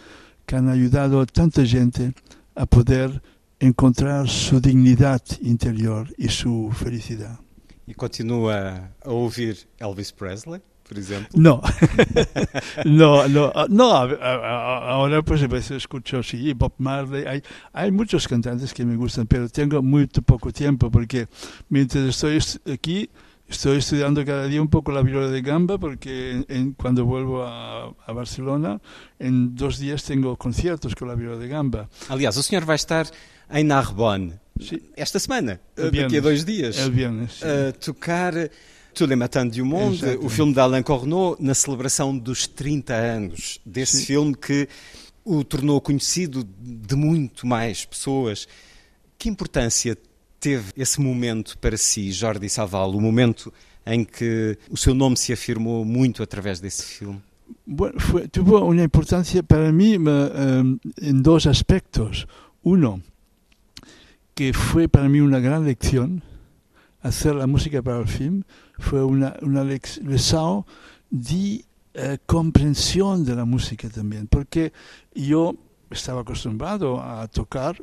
que 0.44 0.56
han 0.56 0.68
ayudado 0.68 1.20
a 1.20 1.26
tanta 1.26 1.64
gente 1.64 2.12
a 2.54 2.66
poder 2.66 3.22
encontrar 3.60 4.28
su 4.28 4.60
dignidad 4.60 5.22
interior 5.40 6.12
y 6.18 6.28
su 6.28 6.70
felicidad. 6.74 7.38
E 7.86 7.94
continua 7.94 8.90
a 9.04 9.10
ouvir 9.10 9.56
Elvis 9.78 10.10
Presley, 10.12 10.60
por 10.82 10.98
exemplo? 10.98 11.28
No, 11.34 11.62
no, 12.84 13.28
no, 13.28 13.52
no, 13.68 13.92
ahora 13.92 15.22
pues 15.22 15.42
a 15.44 15.46
veces 15.46 15.76
escucho 15.76 16.24
sí, 16.24 16.52
Bob 16.54 16.72
Marley, 16.78 17.24
hay, 17.24 17.42
hay 17.72 17.92
muchos 17.92 18.26
cantantes 18.26 18.74
que 18.74 18.84
me 18.84 18.96
gustan, 18.96 19.28
pero 19.28 19.48
tengo 19.48 19.80
muy 19.80 20.08
poco 20.08 20.50
tiempo 20.50 20.90
porque 20.90 21.28
mientras 21.68 22.04
estoy 22.04 22.40
aquí 22.74 23.08
Estoy 23.48 23.78
estudiando 23.78 24.24
cada 24.24 24.46
día 24.46 24.60
un 24.60 24.68
poco 24.68 24.90
la 24.90 25.02
viola 25.02 25.30
de 25.30 25.40
gamba 25.40 25.78
porque 25.78 26.44
en, 26.48 26.72
cuando 26.72 27.04
vuelvo 27.04 27.44
a, 27.44 27.94
a, 28.06 28.12
Barcelona, 28.12 28.80
en 29.18 29.54
dos 29.54 29.78
días 29.78 30.02
tengo 30.02 30.36
conciertos 30.36 30.94
con 30.94 31.06
la 31.08 31.14
viola 31.14 31.38
de 31.38 31.46
gamba. 31.46 31.88
Aliás, 32.08 32.36
o 32.36 32.42
senhor 32.42 32.64
vai 32.64 32.76
estar 32.76 33.06
em 33.50 33.64
Narbonne 33.64 34.40
Sim. 34.60 34.80
esta 34.96 35.20
semana, 35.20 35.60
daqui 35.76 36.16
a 36.16 36.20
dois 36.20 36.44
dias, 36.44 36.76
é 36.78 36.90
viernes, 36.90 37.40
a 37.42 37.72
tocar 37.72 38.34
Tous 38.96 39.06
les 39.06 39.14
Matins 39.14 39.50
du 39.50 39.62
Monde, 39.62 40.16
o 40.22 40.28
filme 40.30 40.54
de 40.54 40.58
Alain 40.58 40.82
Corneau, 40.82 41.36
na 41.38 41.52
celebração 41.52 42.16
dos 42.16 42.46
30 42.46 42.94
anos 42.94 43.60
desse 43.62 43.98
Sim. 43.98 44.06
filme 44.06 44.34
que 44.34 44.66
o 45.22 45.44
tornou 45.44 45.82
conhecido 45.82 46.42
de 46.58 46.96
muito 46.96 47.46
mais 47.46 47.84
pessoas. 47.84 48.48
Que 49.18 49.28
importância 49.28 49.98
teve 50.46 50.72
esse 50.76 51.00
momento 51.00 51.58
para 51.58 51.76
si, 51.76 52.12
Jordi 52.12 52.48
Saval, 52.48 52.94
o 52.94 53.00
momento 53.00 53.52
em 53.84 54.04
que 54.04 54.56
o 54.70 54.76
seu 54.76 54.94
nome 54.94 55.16
se 55.16 55.32
afirmou 55.32 55.84
muito 55.84 56.22
através 56.22 56.60
desse 56.60 56.84
filme? 56.84 57.20
Bueno, 57.66 57.98
una 58.64 58.84
importancia 58.84 59.42
para 59.42 59.72
mí 59.72 59.98
um, 59.98 60.78
en 61.02 61.22
dos 61.22 61.48
aspectos. 61.48 62.28
Uno, 62.62 63.00
que 64.36 64.52
fue 64.52 64.86
para 64.86 65.08
mí 65.08 65.20
una 65.20 65.40
gran 65.40 65.64
lección 65.64 66.22
hacer 67.02 67.34
la 67.34 67.48
música 67.48 67.82
para 67.82 67.98
el 67.98 68.06
film, 68.06 68.42
fue 68.78 69.02
una, 69.02 69.36
una 69.42 69.64
lección 69.64 70.64
de 71.10 71.64
comprensión 72.24 73.24
de 73.24 73.34
la 73.34 73.44
música 73.44 73.88
también, 73.88 74.28
porque 74.28 74.72
yo 75.12 75.56
estaba 75.90 76.20
acostumbrado 76.20 77.00
a 77.00 77.26
tocar 77.28 77.76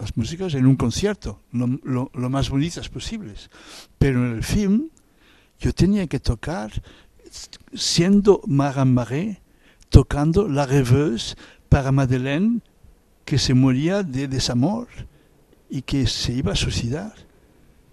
las 0.00 0.16
músicas 0.16 0.54
en 0.54 0.66
un 0.66 0.76
concierto, 0.76 1.40
lo, 1.52 1.66
lo, 1.84 2.10
lo, 2.14 2.30
más 2.30 2.48
bonitas 2.48 2.88
posibles. 2.88 3.50
Pero 3.98 4.26
en 4.26 4.36
el 4.36 4.42
film 4.42 4.88
yo 5.58 5.72
tenía 5.74 6.06
que 6.06 6.20
tocar 6.20 6.72
siendo 7.74 8.40
Marin 8.46 8.94
Marais, 8.94 9.38
tocando 9.90 10.48
la 10.48 10.66
reveuse 10.66 11.36
para 11.68 11.92
Madeleine, 11.92 12.60
que 13.24 13.38
se 13.38 13.54
moría 13.54 14.02
de 14.02 14.26
desamor 14.26 14.88
y 15.68 15.82
que 15.82 16.06
se 16.06 16.32
iba 16.32 16.52
a 16.52 16.56
suicidar. 16.56 17.14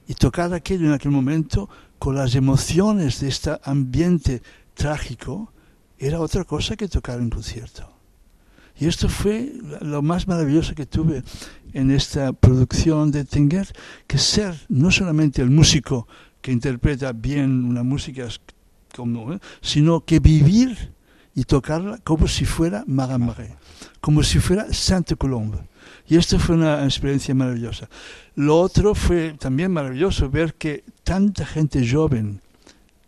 Y 0.08 0.14
tocar 0.14 0.54
aquello 0.54 0.88
en 0.88 0.94
aquel 0.94 1.12
momento 1.12 1.70
con 2.00 2.16
las 2.16 2.36
emociones 2.36 3.20
de 3.20 3.28
este 3.28 3.52
ambiente 3.64 4.42
trágico 4.74 5.52
era 6.00 6.22
otra 6.22 6.46
cosa 6.46 6.78
que 6.78 6.88
tocar 6.88 7.20
en 7.20 7.30
concierto. 7.30 7.98
Y 8.80 8.88
esto 8.88 9.10
fue 9.10 9.54
lo 9.82 10.02
más 10.02 10.28
maravilloso 10.28 10.76
que 10.76 10.86
tuve 10.86 11.24
en 11.78 11.92
esta 11.92 12.34
producción 12.34 13.12
de 13.12 13.24
Tenger, 13.24 13.72
que 14.08 14.18
ser 14.18 14.66
no 14.68 14.90
solamente 14.90 15.44
el 15.44 15.52
músico 15.52 16.08
que 16.42 16.52
interpreta 16.52 17.14
bien 17.14 17.66
una 17.66 17.84
música 17.84 18.28
como, 18.96 19.34
¿eh? 19.34 19.40
sino 19.62 20.04
que 20.04 20.20
vivir 20.20 20.92
y 21.36 21.44
tocarla 21.44 22.00
como 22.04 22.28
si 22.28 22.46
fuera 22.46 22.84
Marais, 22.88 23.52
como 24.02 24.24
si 24.24 24.40
fuera 24.40 24.74
Sainte 24.74 25.16
Colombe. 25.16 25.60
Y 26.08 26.16
esto 26.16 26.40
fue 26.40 26.56
una 26.56 26.84
experiencia 26.84 27.36
maravillosa. 27.36 27.88
Lo 28.34 28.60
otro 28.60 28.96
fue 28.96 29.36
también 29.38 29.72
maravilloso 29.72 30.32
ver 30.32 30.56
que 30.56 30.84
tanta 31.04 31.46
gente 31.46 31.88
joven 31.88 32.42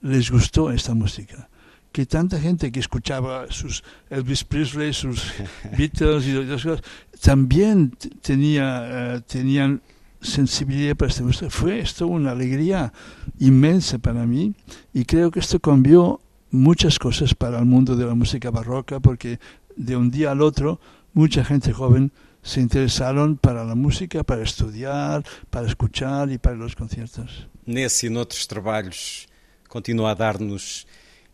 les 0.01 0.29
gustó 0.29 0.69
esta 0.71 0.93
música 0.93 1.48
que 1.91 2.05
tanta 2.05 2.39
gente 2.39 2.71
que 2.71 2.79
escuchaba 2.79 3.47
sus 3.49 3.83
Elvis 4.09 4.43
Presley, 4.43 4.93
sus 4.93 5.33
Beatles 5.77 6.25
y 6.27 6.35
otras 6.35 6.63
cosas, 6.63 6.81
también 7.21 7.91
tenía, 8.21 9.17
uh, 9.17 9.21
tenían 9.21 9.81
sensibilidad 10.21 10.95
para 10.95 11.09
esta 11.09 11.23
música. 11.23 11.49
Fue 11.49 11.79
esto 11.79 12.07
una 12.07 12.31
alegría 12.31 12.93
inmensa 13.39 13.97
para 13.97 14.25
mí 14.25 14.53
y 14.93 15.05
creo 15.05 15.31
que 15.31 15.39
esto 15.39 15.59
cambió 15.59 16.21
muchas 16.51 16.99
cosas 16.99 17.33
para 17.33 17.59
el 17.59 17.65
mundo 17.65 17.95
de 17.95 18.05
la 18.05 18.15
música 18.15 18.51
barroca 18.51 18.99
porque 18.99 19.39
de 19.75 19.95
un 19.95 20.11
día 20.11 20.31
al 20.31 20.41
otro 20.41 20.79
mucha 21.13 21.43
gente 21.43 21.73
joven 21.73 22.11
se 22.41 22.61
interesaron 22.61 23.37
para 23.37 23.65
la 23.65 23.75
música, 23.75 24.23
para 24.23 24.43
estudiar, 24.43 25.23
para 25.49 25.67
escuchar 25.67 26.31
y 26.31 26.37
para 26.37 26.55
los 26.55 26.75
conciertos. 26.75 27.47
Nesse 27.65 28.07
e 28.07 28.09
noutros 28.09 28.47
trabalhos 28.47 29.27
continua 29.67 30.11
a 30.11 30.15
dar-nos 30.15 30.87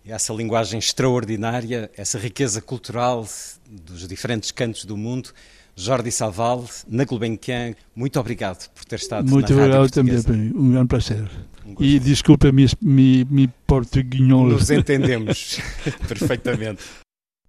essa 0.07 0.33
linguagem 0.33 0.79
extraordinária, 0.79 1.89
essa 1.97 2.17
riqueza 2.17 2.61
cultural 2.61 3.27
dos 3.67 4.07
diferentes 4.07 4.51
cantos 4.51 4.85
do 4.85 4.95
mundo. 4.95 5.29
Jordi 5.75 6.09
Salval, 6.09 6.65
na 6.87 7.03
Gulbenkian, 7.03 7.75
muito 7.93 8.17
obrigado 8.17 8.69
por 8.69 8.85
ter 8.85 8.95
estado 8.95 9.29
muito 9.29 9.51
na 9.51 9.59
Muito 9.59 9.75
obrigado 9.75 9.91
também, 9.91 10.53
um 10.55 10.71
grande 10.71 10.87
prazer. 10.87 11.29
Um 11.65 11.75
e 11.83 11.99
desculpa 11.99 12.49
mi, 12.51 12.65
mi 12.81 13.47
portuguinhol. 13.67 14.47
Nos 14.47 14.69
entendemos 14.69 15.59
perfeitamente. 16.07 16.81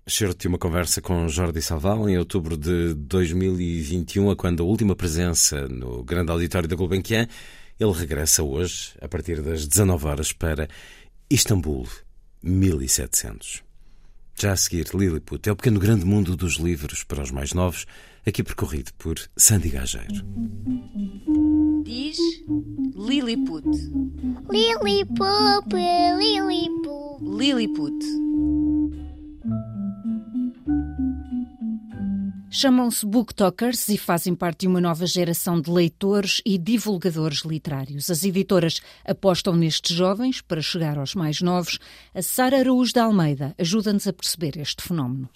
Cheiro-te 0.09 0.49
uma 0.49 0.59
conversa 0.59 1.01
com 1.01 1.29
Jordi 1.29 1.61
Salval 1.61 2.09
em 2.09 2.17
outubro 2.17 2.57
de 2.57 2.95
2021, 2.95 4.31
a 4.31 4.37
quando 4.37 4.63
a 4.63 4.67
última 4.67 4.97
presença 4.97 5.69
no 5.69 6.03
grande 6.03 6.31
auditório 6.31 6.69
da 6.69 6.75
Gulbenkian. 6.75 7.29
Ele 7.79 7.93
regressa 7.93 8.43
hoje, 8.43 8.93
a 9.01 9.09
partir 9.09 9.43
das 9.43 9.67
19 9.67 10.07
horas, 10.07 10.33
para 10.33 10.69
Istambul, 11.29 11.87
1700. 12.43 13.63
Já 14.39 14.53
a 14.53 14.57
seguir, 14.57 14.89
Lilliput 14.95 15.49
é 15.49 15.53
o 15.53 15.57
pequeno 15.57 15.81
grande 15.81 16.05
mundo 16.05 16.37
dos 16.37 16.57
livros 16.57 17.03
para 17.03 17.23
os 17.23 17.31
mais 17.31 17.55
novos, 17.55 17.87
aqui 18.27 18.43
percorrido 18.43 18.93
por 18.99 19.17
Sandy 19.37 19.71
Gageiro. 19.71 20.23
Diz 21.85 22.19
Lilliput. 22.95 23.67
Lilliput, 24.51 25.75
Lilliput. 26.19 27.23
Lilliput. 27.23 27.95
Chamam-se 32.49 33.05
booktokers 33.05 33.89
e 33.89 33.99
fazem 33.99 34.35
parte 34.35 34.61
de 34.61 34.67
uma 34.69 34.81
nova 34.81 35.05
geração 35.05 35.61
de 35.61 35.71
leitores 35.71 36.41
e 36.47 36.57
divulgadores 36.57 37.39
literários. 37.41 38.09
As 38.09 38.25
editoras 38.25 38.81
apostam 39.05 39.57
nestes 39.57 39.97
jovens 39.97 40.41
para 40.41 40.63
chegar 40.63 40.97
aos 40.97 41.15
mais 41.15 41.43
novos. 41.43 41.79
A 42.15 42.23
Sara 42.23 42.59
Araújo 42.59 42.93
de 42.93 43.01
Almeida 43.01 43.55
ajuda-nos 43.59 44.07
a 44.07 44.13
perceber 44.13 44.57
este 44.59 44.83
fenómeno. 44.83 45.29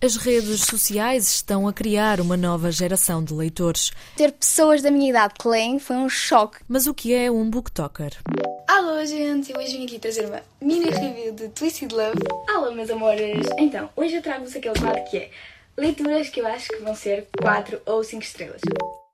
As 0.00 0.14
redes 0.14 0.60
sociais 0.60 1.28
estão 1.28 1.66
a 1.66 1.72
criar 1.72 2.20
uma 2.20 2.36
nova 2.36 2.70
geração 2.70 3.22
de 3.22 3.34
leitores. 3.34 3.90
Ter 4.16 4.30
pessoas 4.30 4.80
da 4.80 4.92
minha 4.92 5.10
idade 5.10 5.34
que 5.34 5.48
leem 5.48 5.80
foi 5.80 5.96
um 5.96 6.08
choque. 6.08 6.58
Mas 6.68 6.86
o 6.86 6.94
que 6.94 7.12
é 7.12 7.28
um 7.28 7.50
booktalker? 7.50 8.12
Alô, 8.68 9.04
gente! 9.04 9.52
Hoje 9.58 9.76
vim 9.76 9.84
aqui 9.86 9.98
trazer 9.98 10.26
uma 10.26 10.40
mini 10.60 10.88
review 10.88 11.32
de 11.32 11.48
Twisted 11.48 11.92
Love. 11.92 12.20
Alô, 12.48 12.72
meus 12.72 12.88
amores! 12.88 13.48
Então, 13.58 13.90
hoje 13.96 14.14
eu 14.14 14.22
trago-vos 14.22 14.54
aquele 14.54 14.78
quadro 14.78 15.02
que 15.10 15.16
é 15.16 15.30
leituras 15.78 16.28
que 16.28 16.40
eu 16.40 16.46
acho 16.46 16.68
que 16.68 16.82
vão 16.82 16.94
ser 16.94 17.28
4 17.40 17.80
ou 17.86 18.02
5 18.02 18.22
estrelas. 18.22 18.60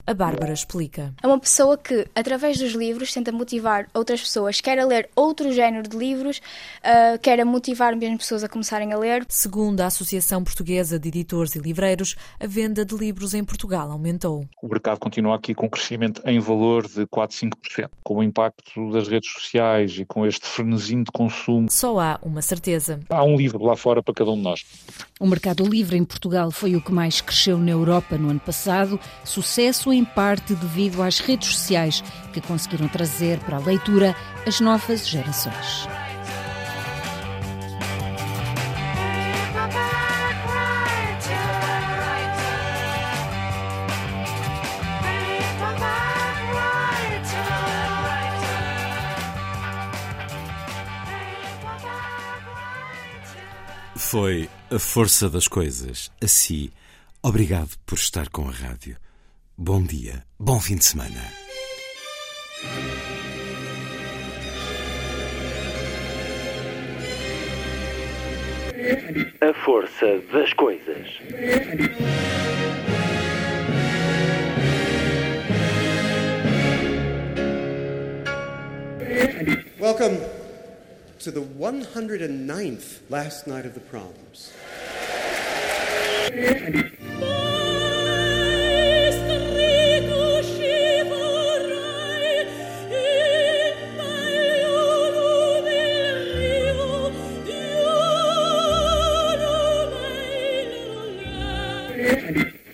A 0.07 0.13
Bárbara 0.13 0.53
explica. 0.53 1.15
É 1.23 1.27
uma 1.27 1.39
pessoa 1.41 1.79
que, 1.79 2.07
através 2.15 2.59
dos 2.59 2.73
livros, 2.73 3.11
tenta 3.11 3.33
motivar 3.33 3.87
outras 3.95 4.21
pessoas, 4.21 4.61
quer 4.61 4.79
a 4.79 4.85
ler 4.85 5.09
outro 5.17 5.51
género 5.51 5.89
de 5.89 5.97
livros, 5.97 6.43
uh, 6.81 7.19
quer 7.23 7.41
a 7.41 7.45
motivar 7.45 7.97
mesmo 7.97 8.19
pessoas 8.19 8.45
a 8.45 8.49
começarem 8.49 8.93
a 8.93 8.99
ler. 8.99 9.25
Segundo 9.31 9.81
a 9.81 9.87
Associação 9.87 10.45
Portuguesa 10.45 10.99
de 10.99 11.09
Editores 11.09 11.55
e 11.55 11.59
Livreiros, 11.59 12.17
a 12.39 12.47
venda 12.47 12.85
de 12.85 12.95
livros 12.95 13.33
em 13.33 13.43
Portugal 13.43 13.91
aumentou. 13.91 14.47
O 14.63 14.69
mercado 14.69 14.99
continua 14.99 15.37
aqui 15.37 15.55
com 15.55 15.65
um 15.65 15.71
crescimento 15.71 16.21
em 16.27 16.39
valor 16.39 16.87
de 16.87 17.07
4, 17.07 17.37
5%. 17.39 17.89
Com 18.03 18.17
o 18.17 18.23
impacto 18.23 18.91
das 18.93 19.09
redes 19.09 19.33
sociais 19.33 19.97
e 19.99 20.05
com 20.05 20.27
este 20.27 20.47
frenesinho 20.47 21.05
de 21.05 21.13
consumo. 21.13 21.71
Só 21.71 21.99
há 21.99 22.19
uma 22.23 22.43
certeza. 22.43 23.01
Há 23.09 23.25
um 23.25 23.37
livro 23.37 23.65
lá 23.65 23.75
fora 23.75 24.03
para 24.03 24.13
cada 24.13 24.31
um 24.31 24.37
de 24.37 24.43
nós. 24.43 24.67
O 25.19 25.27
mercado 25.27 25.65
livre 25.65 25.97
em 25.97 26.05
Portugal 26.05 26.51
foi 26.51 26.77
o 26.77 26.83
que 26.83 26.93
mais 26.93 27.23
cresceu 27.23 27.57
na 27.57 27.71
Europa 27.71 28.19
no 28.19 28.29
ano 28.29 28.41
passado. 28.41 29.01
Sucesso 29.25 29.94
em 29.95 30.05
parte 30.05 30.55
devido 30.55 31.03
às 31.03 31.19
redes 31.19 31.57
sociais 31.57 32.03
que 32.33 32.41
conseguiram 32.41 32.89
trazer 32.89 33.39
para 33.41 33.57
a 33.57 33.61
leitura 33.61 34.15
as 34.47 34.61
novas 34.61 35.09
gerações. 35.09 35.89
Foi 53.97 54.49
a 54.71 54.79
força 54.79 55.29
das 55.29 55.49
coisas. 55.49 56.09
Assim, 56.23 56.71
obrigado 57.21 57.71
por 57.85 57.99
estar 57.99 58.29
com 58.29 58.49
a 58.49 58.53
rádio. 58.53 58.97
Bom 59.57 59.85
dia, 59.85 60.27
bom 60.37 60.59
fim 60.59 60.75
de 60.75 60.85
semana. 60.85 61.31
A 69.41 69.55
força 69.65 70.19
das 70.33 70.53
coisas. 70.55 71.07
Welcome 79.79 80.19
to 81.21 81.31
the 81.31 81.41
109th 81.41 83.09
last 83.09 83.47
night 83.47 83.67
of 83.67 83.75
the 83.75 83.81
proms. 83.81 84.53